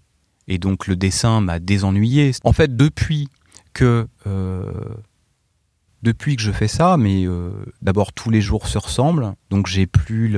et 0.47 0.59
donc 0.59 0.87
le 0.87 0.95
dessin 0.95 1.41
m'a 1.41 1.59
désennuyé. 1.59 2.31
En 2.45 2.53
fait, 2.53 2.77
depuis 2.77 3.27
que 3.73 4.07
euh, 4.25 4.71
depuis 6.03 6.35
que 6.35 6.41
je 6.41 6.51
fais 6.51 6.67
ça, 6.67 6.97
mais 6.97 7.25
euh, 7.25 7.51
d'abord 7.81 8.13
tous 8.13 8.29
les 8.29 8.41
jours 8.41 8.67
se 8.67 8.77
ressemblent, 8.77 9.33
donc 9.49 9.67
j'ai 9.67 9.87
plus 9.87 10.35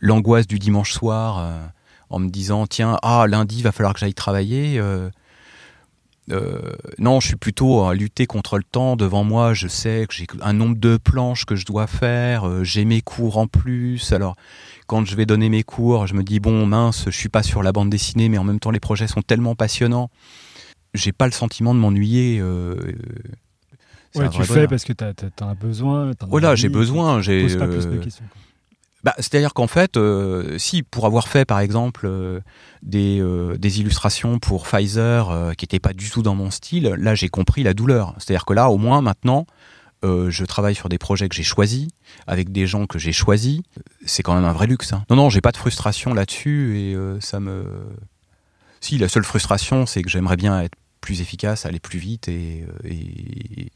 l'angoisse 0.00 0.46
du 0.46 0.58
dimanche 0.58 0.92
soir 0.92 1.38
euh, 1.38 1.66
en 2.10 2.18
me 2.18 2.28
disant 2.28 2.66
tiens 2.66 2.98
ah 3.02 3.26
lundi 3.28 3.62
va 3.62 3.72
falloir 3.72 3.92
que 3.92 4.00
j'aille 4.00 4.14
travailler. 4.14 4.78
euh, 4.78 5.10
non, 6.98 7.20
je 7.20 7.28
suis 7.28 7.36
plutôt 7.36 7.84
à 7.84 7.94
lutter 7.94 8.26
contre 8.26 8.56
le 8.56 8.64
temps. 8.64 8.96
Devant 8.96 9.24
moi, 9.24 9.52
je 9.52 9.68
sais 9.68 10.06
que 10.08 10.14
j'ai 10.14 10.26
un 10.40 10.54
nombre 10.54 10.76
de 10.76 10.96
planches 10.96 11.44
que 11.44 11.54
je 11.54 11.66
dois 11.66 11.86
faire. 11.86 12.64
j'ai 12.64 12.86
mes 12.86 13.02
cours 13.02 13.36
en 13.36 13.46
plus. 13.46 14.10
Alors, 14.10 14.34
quand 14.86 15.04
je 15.04 15.16
vais 15.16 15.26
donner 15.26 15.50
mes 15.50 15.64
cours, 15.64 16.06
je 16.06 16.14
me 16.14 16.22
dis 16.22 16.40
bon 16.40 16.64
mince, 16.64 17.04
je 17.06 17.16
suis 17.16 17.28
pas 17.28 17.42
sur 17.42 17.62
la 17.62 17.72
bande 17.72 17.90
dessinée, 17.90 18.30
mais 18.30 18.38
en 18.38 18.44
même 18.44 18.58
temps 18.58 18.70
les 18.70 18.80
projets 18.80 19.06
sont 19.06 19.20
tellement 19.20 19.54
passionnants. 19.54 20.08
J'ai 20.94 21.12
pas 21.12 21.26
le 21.26 21.32
sentiment 21.32 21.74
de 21.74 21.80
m'ennuyer. 21.80 22.40
Ouais, 24.16 24.28
tu 24.28 24.42
fais 24.42 24.54
bonheur. 24.54 24.68
parce 24.68 24.84
que 24.84 24.92
tu 24.92 25.04
as, 25.04 25.54
besoin. 25.54 26.12
t'en 26.14 26.26
as 26.26 26.30
Voilà, 26.30 26.50
envie, 26.50 26.60
j'ai 26.60 26.68
besoin, 26.68 27.20
j'ai, 27.20 27.42
pas 27.56 27.66
plus 27.66 27.86
de 27.86 27.94
euh, 27.96 28.00
questions. 28.00 28.24
quoi. 28.30 28.40
Bah, 29.04 29.14
C'est-à-dire 29.18 29.52
qu'en 29.52 29.66
fait, 29.66 29.98
euh, 29.98 30.56
si 30.58 30.82
pour 30.82 31.04
avoir 31.04 31.28
fait 31.28 31.44
par 31.44 31.60
exemple 31.60 32.06
euh, 32.06 32.40
des, 32.82 33.20
euh, 33.20 33.58
des 33.58 33.80
illustrations 33.80 34.38
pour 34.38 34.66
Pfizer 34.66 35.52
qui 35.58 35.64
n'étaient 35.64 35.78
pas 35.78 35.92
du 35.92 36.08
tout 36.08 36.22
dans 36.22 36.34
mon 36.34 36.50
style, 36.50 36.84
là 36.98 37.14
j'ai 37.14 37.28
compris 37.28 37.62
la 37.62 37.74
douleur. 37.74 38.14
C'est-à-dire 38.18 38.46
que 38.46 38.54
là, 38.54 38.70
au 38.70 38.78
moins 38.78 39.02
maintenant, 39.02 39.46
je 40.02 40.44
travaille 40.44 40.74
sur 40.74 40.90
des 40.90 40.98
projets 40.98 41.30
que 41.30 41.34
j'ai 41.34 41.42
choisis, 41.42 41.88
avec 42.26 42.52
des 42.52 42.66
gens 42.66 42.84
que 42.86 42.98
j'ai 42.98 43.12
choisis. 43.12 43.60
C'est 44.04 44.22
quand 44.22 44.34
même 44.34 44.44
un 44.44 44.52
vrai 44.52 44.66
luxe. 44.66 44.92
hein. 44.92 45.02
Non, 45.08 45.16
non, 45.16 45.30
j'ai 45.30 45.40
pas 45.40 45.52
de 45.52 45.56
frustration 45.56 46.12
là-dessus 46.12 46.78
et 46.78 46.96
ça 47.20 47.40
me. 47.40 47.64
Si, 48.80 48.98
la 48.98 49.08
seule 49.08 49.24
frustration, 49.24 49.86
c'est 49.86 50.02
que 50.02 50.10
j'aimerais 50.10 50.36
bien 50.36 50.60
être 50.60 50.74
plus 51.00 51.22
efficace, 51.22 51.64
aller 51.64 51.80
plus 51.80 51.98
vite 51.98 52.28
et, 52.28 52.66
et, 52.84 53.72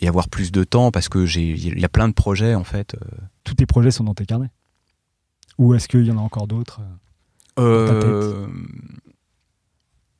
et 0.00 0.08
avoir 0.08 0.28
plus 0.28 0.52
de 0.52 0.64
temps 0.64 0.90
parce 0.90 1.08
que 1.08 1.26
j'ai 1.26 1.50
il 1.50 1.78
y 1.80 1.84
a 1.84 1.88
plein 1.88 2.08
de 2.08 2.14
projets 2.14 2.54
en 2.54 2.64
fait. 2.64 2.94
euh, 2.94 2.98
Tous 3.44 3.54
tes 3.54 3.66
projets 3.66 3.90
sont 3.90 4.04
dans 4.04 4.14
tes 4.14 4.26
carnets? 4.26 4.50
Ou 5.58 5.74
est-ce 5.74 5.88
qu'il 5.88 6.04
y 6.06 6.10
en 6.10 6.18
a 6.18 6.20
encore 6.20 6.46
d'autres 6.46 6.80
Euh, 7.58 8.46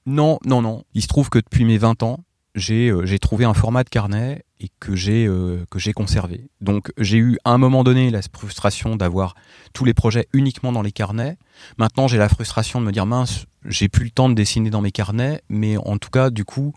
Non, 0.06 0.38
non, 0.44 0.62
non. 0.62 0.84
Il 0.94 1.02
se 1.02 1.06
trouve 1.08 1.28
que 1.30 1.38
depuis 1.38 1.64
mes 1.64 1.78
20 1.78 2.02
ans, 2.02 2.24
j'ai 2.54 2.88
euh, 2.90 3.18
trouvé 3.18 3.44
un 3.44 3.54
format 3.54 3.84
de 3.84 3.88
carnet 3.88 4.44
et 4.60 4.68
que 4.80 4.96
j'ai 4.96 5.26
euh, 5.26 5.64
conservé. 5.94 6.48
Donc 6.60 6.90
j'ai 6.98 7.18
eu 7.18 7.38
à 7.44 7.52
un 7.52 7.58
moment 7.58 7.84
donné 7.84 8.10
la 8.10 8.20
frustration 8.22 8.96
d'avoir 8.96 9.34
tous 9.74 9.84
les 9.84 9.94
projets 9.94 10.26
uniquement 10.32 10.72
dans 10.72 10.82
les 10.82 10.90
carnets. 10.90 11.36
Maintenant 11.78 12.08
j'ai 12.08 12.18
la 12.18 12.28
frustration 12.28 12.80
de 12.80 12.86
me 12.86 12.90
dire 12.90 13.06
mince, 13.06 13.44
j'ai 13.64 13.88
plus 13.88 14.04
le 14.06 14.10
temps 14.10 14.28
de 14.28 14.34
dessiner 14.34 14.70
dans 14.70 14.80
mes 14.80 14.90
carnets, 14.90 15.40
mais 15.48 15.76
en 15.76 15.98
tout 15.98 16.10
cas 16.10 16.30
du 16.30 16.44
coup, 16.44 16.72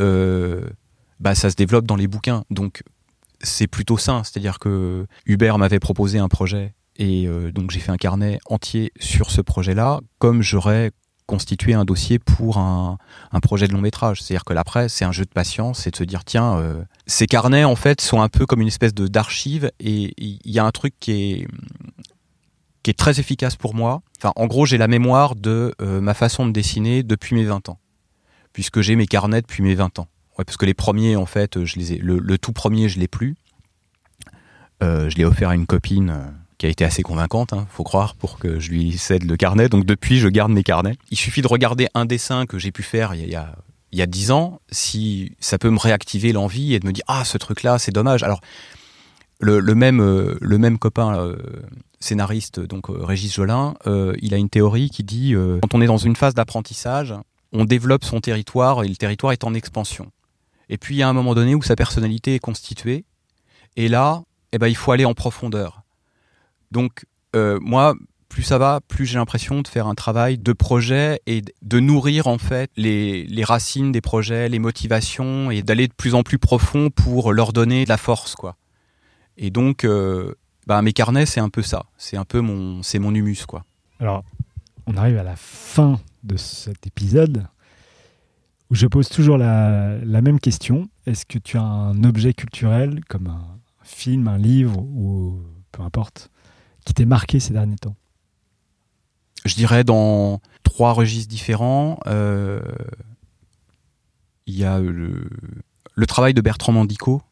euh, 0.00 0.66
bah 1.20 1.34
ça 1.34 1.50
se 1.50 1.56
développe 1.56 1.86
dans 1.86 1.96
les 1.96 2.06
bouquins. 2.06 2.44
Donc 2.50 2.82
c'est 3.40 3.66
plutôt 3.66 3.98
sain. 3.98 4.22
C'est-à-dire 4.24 4.58
que 4.58 5.06
Hubert 5.26 5.58
m'avait 5.58 5.80
proposé 5.80 6.18
un 6.18 6.28
projet 6.28 6.74
et 6.96 7.26
euh, 7.26 7.52
donc 7.52 7.70
j'ai 7.70 7.80
fait 7.80 7.92
un 7.92 7.96
carnet 7.96 8.38
entier 8.46 8.92
sur 8.98 9.30
ce 9.30 9.40
projet-là, 9.40 10.00
comme 10.18 10.42
j'aurais 10.42 10.90
constitué 11.26 11.74
un 11.74 11.84
dossier 11.84 12.18
pour 12.18 12.56
un, 12.56 12.96
un 13.32 13.40
projet 13.40 13.68
de 13.68 13.72
long 13.72 13.82
métrage. 13.82 14.22
C'est-à-dire 14.22 14.44
que 14.44 14.54
l'après, 14.54 14.88
c'est 14.88 15.04
un 15.04 15.12
jeu 15.12 15.24
de 15.24 15.30
patience, 15.30 15.80
c'est 15.80 15.90
de 15.90 15.96
se 15.96 16.04
dire 16.04 16.24
tiens, 16.24 16.56
euh, 16.58 16.82
ces 17.06 17.26
carnets 17.26 17.64
en 17.64 17.76
fait 17.76 18.00
sont 18.00 18.22
un 18.22 18.28
peu 18.28 18.46
comme 18.46 18.62
une 18.62 18.68
espèce 18.68 18.94
d'archive 18.94 19.70
et 19.78 20.14
il 20.16 20.40
y 20.44 20.58
a 20.58 20.64
un 20.64 20.70
truc 20.70 20.94
qui 20.98 21.12
est 21.12 21.48
qui 22.82 22.90
est 22.90 22.94
très 22.94 23.20
efficace 23.20 23.56
pour 23.56 23.74
moi. 23.74 24.00
Enfin, 24.18 24.32
en 24.36 24.46
gros, 24.46 24.64
j'ai 24.64 24.78
la 24.78 24.88
mémoire 24.88 25.34
de 25.34 25.74
euh, 25.82 26.00
ma 26.00 26.14
façon 26.14 26.46
de 26.46 26.52
dessiner 26.52 27.02
depuis 27.02 27.34
mes 27.34 27.44
20 27.44 27.68
ans, 27.68 27.78
puisque 28.52 28.80
j'ai 28.80 28.96
mes 28.96 29.06
carnets 29.06 29.42
depuis 29.42 29.62
mes 29.62 29.74
20 29.74 29.98
ans. 29.98 30.08
Ouais, 30.38 30.44
parce 30.44 30.56
que 30.56 30.66
les 30.66 30.74
premiers, 30.74 31.16
en 31.16 31.26
fait, 31.26 31.64
je 31.64 31.78
les 31.78 31.94
ai, 31.94 31.98
le, 31.98 32.38
tout 32.38 32.52
premier, 32.52 32.88
je 32.88 32.98
l'ai 32.98 33.08
plus. 33.08 33.36
Euh, 34.82 35.10
je 35.10 35.16
l'ai 35.16 35.24
offert 35.24 35.48
à 35.48 35.54
une 35.54 35.66
copine 35.66 36.10
euh, 36.10 36.30
qui 36.56 36.66
a 36.66 36.68
été 36.68 36.84
assez 36.84 37.02
convaincante, 37.02 37.52
hein, 37.52 37.66
faut 37.70 37.82
croire, 37.82 38.14
pour 38.14 38.38
que 38.38 38.60
je 38.60 38.70
lui 38.70 38.96
cède 38.96 39.24
le 39.24 39.36
carnet. 39.36 39.68
Donc 39.68 39.84
depuis, 39.84 40.18
je 40.18 40.28
garde 40.28 40.52
mes 40.52 40.62
carnets. 40.62 40.94
Il 41.10 41.16
suffit 41.16 41.42
de 41.42 41.48
regarder 41.48 41.88
un 41.94 42.04
dessin 42.04 42.46
que 42.46 42.58
j'ai 42.58 42.70
pu 42.70 42.84
faire 42.84 43.14
il 43.14 43.20
y 43.20 43.24
a, 43.24 43.26
il 43.26 43.32
y 43.32 43.36
a 43.36 43.56
il 43.92 43.98
y 43.98 44.02
a 44.02 44.06
10 44.06 44.30
ans, 44.32 44.60
si 44.70 45.32
ça 45.40 45.58
peut 45.58 45.70
me 45.70 45.78
réactiver 45.78 46.32
l'envie 46.32 46.74
et 46.74 46.80
de 46.80 46.86
me 46.86 46.92
dire 46.92 47.04
ah 47.08 47.24
ce 47.24 47.38
truc 47.38 47.62
là 47.62 47.78
c'est 47.78 47.92
dommage. 47.92 48.22
Alors 48.22 48.40
le, 49.40 49.60
le 49.60 49.74
même 49.74 50.00
euh, 50.00 50.36
le 50.40 50.58
même 50.58 50.78
copain 50.78 51.18
euh, 51.18 51.36
scénariste 52.00 52.60
donc 52.60 52.90
euh, 52.90 53.04
Régis 53.04 53.34
Jolin, 53.34 53.74
il 54.20 54.34
a 54.34 54.36
une 54.36 54.50
théorie 54.50 54.90
qui 54.90 55.04
dit 55.04 55.34
quand 55.62 55.74
on 55.74 55.80
est 55.80 55.86
dans 55.86 55.96
une 55.96 56.16
phase 56.16 56.34
d'apprentissage, 56.34 57.14
on 57.52 57.64
développe 57.64 58.04
son 58.04 58.20
territoire 58.20 58.84
et 58.84 58.88
le 58.88 58.96
territoire 58.96 59.32
est 59.32 59.44
en 59.44 59.54
expansion. 59.54 60.10
Et 60.68 60.78
puis 60.78 60.96
il 60.96 60.98
y 60.98 61.02
a 61.02 61.08
un 61.08 61.12
moment 61.12 61.34
donné 61.34 61.54
où 61.54 61.62
sa 61.62 61.76
personnalité 61.76 62.34
est 62.34 62.40
constituée 62.40 63.04
et 63.76 63.88
là 63.88 64.22
eh 64.52 64.58
ben 64.58 64.68
il 64.68 64.76
faut 64.76 64.92
aller 64.92 65.04
en 65.04 65.14
profondeur. 65.14 65.82
Donc 66.70 67.06
euh, 67.36 67.58
moi 67.60 67.94
plus 68.28 68.42
ça 68.42 68.58
va, 68.58 68.80
plus 68.86 69.06
j'ai 69.06 69.18
l'impression 69.18 69.62
de 69.62 69.68
faire 69.68 69.86
un 69.86 69.94
travail 69.94 70.36
de 70.36 70.52
projet 70.52 71.20
et 71.26 71.42
de 71.62 71.80
nourrir 71.80 72.26
en 72.26 72.36
fait 72.36 72.70
les, 72.76 73.24
les 73.24 73.44
racines 73.44 73.90
des 73.90 74.02
projets, 74.02 74.50
les 74.50 74.58
motivations 74.58 75.50
et 75.50 75.62
d'aller 75.62 75.88
de 75.88 75.94
plus 75.94 76.14
en 76.14 76.22
plus 76.22 76.38
profond 76.38 76.90
pour 76.90 77.32
leur 77.32 77.52
donner 77.52 77.84
de 77.84 77.88
la 77.88 77.96
force 77.96 78.34
quoi. 78.34 78.56
Et 79.38 79.50
donc 79.50 79.86
bah, 80.66 80.82
mes 80.82 80.92
carnets 80.92 81.24
c'est 81.24 81.40
un 81.40 81.48
peu 81.48 81.62
ça, 81.62 81.84
c'est 81.96 82.18
un 82.18 82.26
peu 82.26 82.40
mon 82.40 82.82
c'est 82.82 82.98
mon 82.98 83.14
humus 83.14 83.46
quoi. 83.46 83.64
Alors, 84.00 84.22
on 84.86 84.96
arrive 84.96 85.18
à 85.18 85.22
la 85.22 85.36
fin 85.36 86.00
de 86.22 86.36
cet 86.36 86.86
épisode 86.86 87.46
où 88.70 88.74
je 88.74 88.86
pose 88.86 89.08
toujours 89.08 89.38
la, 89.38 89.98
même 90.04 90.40
question. 90.40 90.88
Est-ce 91.06 91.24
que 91.24 91.38
tu 91.38 91.56
as 91.56 91.62
un 91.62 92.04
objet 92.04 92.34
culturel, 92.34 93.00
comme 93.08 93.28
un 93.28 93.58
film, 93.82 94.28
un 94.28 94.38
livre, 94.38 94.78
ou 94.78 95.42
peu 95.72 95.82
importe, 95.82 96.30
qui 96.84 96.94
t'ait 96.94 97.06
marqué 97.06 97.40
ces 97.40 97.52
derniers 97.52 97.76
temps? 97.76 97.96
Je 99.44 99.54
dirais 99.54 99.84
dans 99.84 100.40
trois 100.62 100.92
registres 100.92 101.30
différents. 101.30 101.98
euh, 102.06 102.60
Il 104.46 104.56
y 104.56 104.64
a 104.64 104.78
le, 104.80 105.26
travail 106.06 106.34
de 106.34 106.40
Bertrand 106.40 106.72
Mandico, 106.72 107.22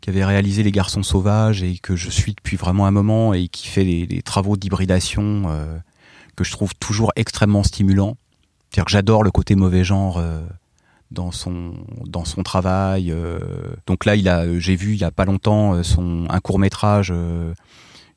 qui 0.00 0.10
avait 0.10 0.24
réalisé 0.24 0.62
Les 0.62 0.72
Garçons 0.72 1.02
Sauvages 1.02 1.62
et 1.62 1.78
que 1.78 1.96
je 1.96 2.10
suis 2.10 2.34
depuis 2.34 2.56
vraiment 2.56 2.86
un 2.86 2.90
moment 2.90 3.34
et 3.34 3.48
qui 3.48 3.68
fait 3.68 3.84
des, 3.84 4.06
des 4.06 4.22
travaux 4.22 4.56
d'hybridation 4.56 5.44
euh, 5.46 5.78
que 6.34 6.44
je 6.44 6.50
trouve 6.50 6.74
toujours 6.74 7.12
extrêmement 7.14 7.62
stimulants. 7.62 8.16
C'est-à-dire 8.70 8.86
que 8.86 8.90
j'adore 8.90 9.22
le 9.22 9.30
côté 9.30 9.54
mauvais 9.54 9.84
genre 9.84 10.18
euh, 10.18 10.40
dans 11.12 11.30
son 11.30 11.74
dans 12.06 12.24
son 12.24 12.42
travail. 12.42 13.10
euh. 13.10 13.38
donc 13.86 14.04
là, 14.04 14.14
a, 14.28 14.58
j'ai 14.58 14.76
vu 14.76 14.92
il 14.94 15.00
y 15.00 15.04
a 15.04 15.10
pas 15.10 15.24
longtemps 15.24 15.74
euh, 15.74 15.82
son 15.82 16.26
un 16.28 16.40
court 16.40 16.58
métrage 16.58 17.12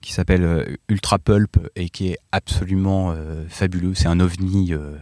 qui 0.01 0.13
s'appelle 0.13 0.43
euh, 0.43 0.63
Ultra 0.87 1.17
Pulp 1.17 1.57
et 1.75 1.89
qui 1.89 2.09
est 2.09 2.19
absolument 2.31 3.11
euh, 3.11 3.45
fabuleux. 3.49 3.95
C'est 3.95 4.07
un 4.07 4.19
ovni 4.19 4.71
euh, 4.71 4.95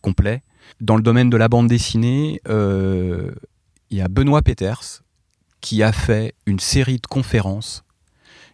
complet. 0.00 0.42
Dans 0.80 0.96
le 0.96 1.02
domaine 1.02 1.28
de 1.28 1.36
la 1.36 1.48
bande 1.48 1.66
dessinée, 1.66 2.40
euh, 2.48 3.32
il 3.90 3.98
y 3.98 4.00
a 4.00 4.08
Benoît 4.08 4.42
Peters 4.42 5.02
qui 5.60 5.82
a 5.82 5.92
fait 5.92 6.34
une 6.46 6.60
série 6.60 6.98
de 6.98 7.06
conférences 7.06 7.82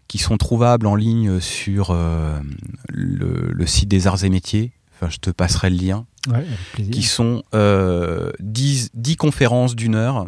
qui 0.09 0.19
sont 0.19 0.39
trouvables 0.39 0.87
en 0.87 0.97
ligne 0.97 1.39
sur 1.39 1.91
euh, 1.91 2.41
le 2.89 3.67
site 3.67 3.89
des 3.89 4.07
arts 4.07 4.25
et 4.25 4.31
métiers. 4.31 4.73
Enfin, 5.01 5.11
je 5.11 5.19
te 5.19 5.31
passerai 5.31 5.71
le 5.71 5.77
lien 5.77 6.07
Ouais, 6.29 6.45
qui 6.93 7.03
sont 7.03 7.43
euh, 7.55 8.31
10, 8.41 8.91
10 8.93 9.17
conférences 9.17 9.75
d'une 9.75 9.95
heure 9.95 10.27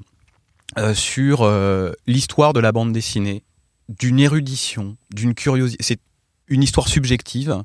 euh, 0.79 0.95
sur 0.95 1.43
euh, 1.43 1.93
l'histoire 2.07 2.55
de 2.55 2.61
la 2.61 2.73
bande 2.73 2.93
dessinée, 2.93 3.43
d'une 3.91 4.19
érudition, 4.19 4.97
d'une 5.13 5.35
curiosité. 5.35 5.83
C'est 5.85 6.01
une 6.49 6.63
histoire 6.63 6.89
subjective 6.89 7.63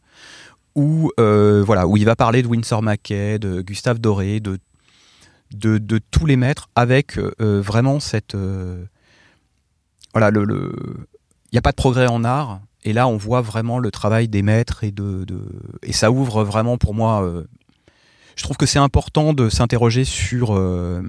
où, 0.76 1.12
euh, 1.20 1.64
voilà, 1.66 1.88
où 1.88 1.96
il 1.96 2.04
va 2.06 2.16
parler 2.18 2.42
de 2.44 2.48
Winsor 2.48 2.82
Mackay, 2.84 3.40
de 3.40 3.62
Gustave 3.62 4.00
Doré, 4.00 4.42
de, 4.42 4.60
de, 5.54 5.78
de 5.78 6.00
tous 6.12 6.26
les 6.26 6.36
maîtres, 6.36 6.70
avec 6.76 7.18
euh, 7.18 7.32
vraiment 7.62 8.02
cette. 8.02 8.36
euh, 8.36 8.84
voilà, 10.14 10.30
le. 10.32 10.44
le- 10.44 10.76
il 11.52 11.56
n'y 11.56 11.60
a 11.60 11.62
pas 11.62 11.72
de 11.72 11.78
progrès 11.78 12.08
en 12.08 12.26
art, 12.26 12.60
et 12.88 12.94
là, 12.94 13.08
on 13.08 13.18
voit 13.18 13.42
vraiment 13.42 13.80
le 13.80 13.92
travail 13.92 14.28
des 14.28 14.42
maîtres, 14.42 14.84
et, 14.84 14.92
de, 14.92 15.26
de- 15.26 15.44
et 15.84 15.94
ça 15.94 16.10
ouvre 16.12 16.44
vraiment 16.44 16.78
pour 16.78 16.94
moi. 16.94 17.24
euh, 17.24 17.44
je 18.36 18.44
trouve 18.44 18.58
que 18.58 18.66
c'est 18.68 18.80
important 18.80 19.34
de 19.34 19.50
s'interroger 19.50 20.06
sur. 20.06 20.56
euh, 20.56 21.02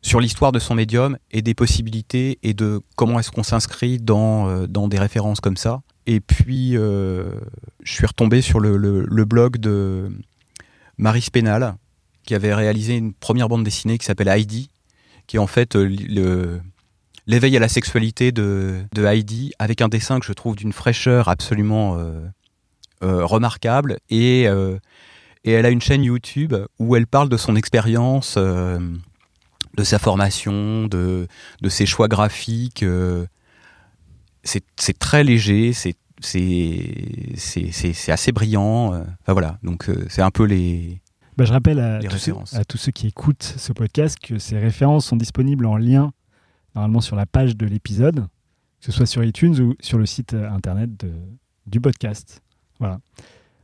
sur 0.00 0.20
l'histoire 0.20 0.52
de 0.52 0.60
son 0.60 0.76
médium 0.76 1.18
et 1.32 1.42
des 1.42 1.54
possibilités 1.54 2.38
et 2.44 2.54
de 2.54 2.80
comment 2.94 3.18
est-ce 3.18 3.32
qu'on 3.32 3.42
s'inscrit 3.42 3.98
dans, 3.98 4.48
euh, 4.48 4.66
dans 4.68 4.86
des 4.86 4.98
références 4.98 5.40
comme 5.40 5.56
ça. 5.56 5.80
Et 6.06 6.20
puis, 6.20 6.74
je 6.74 7.32
suis 7.84 8.06
retombé 8.06 8.40
sur 8.40 8.60
le, 8.60 8.76
le- 8.76 9.04
le 9.04 9.24
blog 9.24 9.56
de 9.58 10.08
Marie 10.98 11.20
Spénal, 11.20 11.74
qui 12.22 12.34
avait 12.36 12.54
réalisé 12.54 12.96
une 12.96 13.12
première 13.12 13.48
bande 13.48 13.64
dessinée 13.64 13.98
qui 13.98 14.06
s'appelle 14.06 14.28
Heidi, 14.28 14.70
qui 15.26 15.36
est 15.36 15.40
en 15.40 15.48
fait 15.48 15.74
le- 15.74 16.60
l'éveil 17.28 17.56
à 17.56 17.60
la 17.60 17.68
sexualité 17.68 18.32
de, 18.32 18.82
de 18.92 19.04
Heidi, 19.04 19.52
avec 19.60 19.80
un 19.82 19.88
dessin 19.88 20.18
que 20.18 20.26
je 20.26 20.32
trouve 20.32 20.56
d'une 20.56 20.72
fraîcheur 20.72 21.28
absolument 21.28 21.96
euh, 21.96 22.26
euh, 23.04 23.24
remarquable. 23.24 23.98
Et, 24.10 24.48
euh, 24.48 24.78
et 25.44 25.52
elle 25.52 25.66
a 25.66 25.70
une 25.70 25.82
chaîne 25.82 26.02
YouTube 26.02 26.54
où 26.80 26.96
elle 26.96 27.06
parle 27.06 27.28
de 27.28 27.36
son 27.36 27.54
expérience, 27.54 28.36
de 28.36 29.84
sa 29.84 29.98
formation, 29.98 30.86
de, 30.86 31.28
de 31.60 31.68
ses 31.68 31.86
choix 31.86 32.08
graphiques. 32.08 32.84
c'est 34.42 34.98
très 34.98 35.22
léger, 35.22 35.72
c'est 35.74 35.94
assez 38.08 38.32
brillant. 38.32 38.94
Enfin 38.94 39.32
voilà, 39.32 39.58
donc 39.62 39.88
c'est 40.08 40.22
un 40.22 40.30
peu 40.30 40.44
les. 40.44 41.00
Bah, 41.36 41.44
je 41.44 41.52
rappelle 41.52 41.78
à 41.78 42.00
Les 42.00 42.08
tous, 42.08 42.18
ceux, 42.18 42.32
références. 42.32 42.54
à 42.54 42.64
tous 42.64 42.78
ceux 42.78 42.90
qui 42.90 43.06
écoutent 43.06 43.54
ce 43.56 43.72
podcast 43.72 44.18
que 44.20 44.40
ces 44.40 44.58
références 44.58 45.06
sont 45.06 45.16
disponibles 45.16 45.66
en 45.66 45.76
lien, 45.76 46.10
normalement 46.78 47.00
sur 47.00 47.16
la 47.16 47.26
page 47.26 47.56
de 47.56 47.66
l'épisode, 47.66 48.20
que 48.80 48.86
ce 48.86 48.92
soit 48.92 49.06
sur 49.06 49.24
iTunes 49.24 49.58
ou 49.60 49.74
sur 49.80 49.98
le 49.98 50.06
site 50.06 50.34
euh, 50.34 50.48
internet 50.50 50.90
de- 50.98 51.12
du 51.66 51.80
podcast. 51.80 52.40
Voilà. 52.78 53.00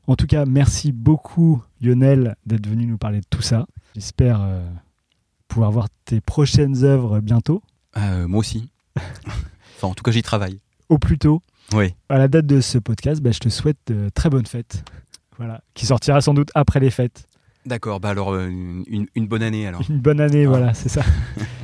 En 0.07 0.17
tout 0.17 0.27
cas, 0.27 0.45
merci 0.45 0.91
beaucoup 0.93 1.63
Lionel 1.81 2.35
d'être 2.45 2.67
venu 2.69 2.87
nous 2.87 2.99
parler 2.99 3.21
de 3.21 3.27
tout 3.31 3.41
ça. 3.43 3.67
J'espère 3.95 4.41
euh, 4.43 4.61
pouvoir 5.49 5.71
voir 5.71 5.87
tes 6.05 6.21
prochaines 6.21 6.83
œuvres 6.85 7.21
bientôt, 7.21 7.63
euh, 7.97 8.27
moi 8.27 8.41
aussi. 8.41 8.71
enfin, 8.97 9.87
en 9.89 9.95
tout 9.95 10.03
cas, 10.03 10.11
j'y 10.11 10.23
travaille. 10.23 10.59
au 10.89 10.99
plus 10.99 11.19
tôt. 11.19 11.41
Oui. 11.73 11.95
À 12.09 12.19
la 12.19 12.27
date 12.29 12.47
de 12.47 12.61
ce 12.61 12.79
podcast, 12.79 13.23
bah, 13.23 13.31
je 13.31 13.39
te 13.39 13.49
souhaite 13.49 13.79
de 13.87 14.11
très 14.13 14.29
bonnes 14.29 14.47
fêtes. 14.47 14.85
Voilà, 15.39 15.63
qui 15.75 15.87
sortira 15.87 16.21
sans 16.21 16.35
doute 16.35 16.51
après 16.55 16.81
les 16.81 16.91
fêtes. 16.91 17.27
D'accord, 17.67 17.99
bah 18.01 18.11
alors 18.11 18.33
euh, 18.35 18.47
une 18.49 19.27
bonne 19.27 19.43
année 19.43 19.67
alors. 19.67 19.81
Une 19.89 20.01
bonne 20.01 20.21
année, 20.21 20.45
Ah. 20.45 20.49
voilà, 20.49 20.75
c'est 20.75 20.91
ça. 20.91 21.03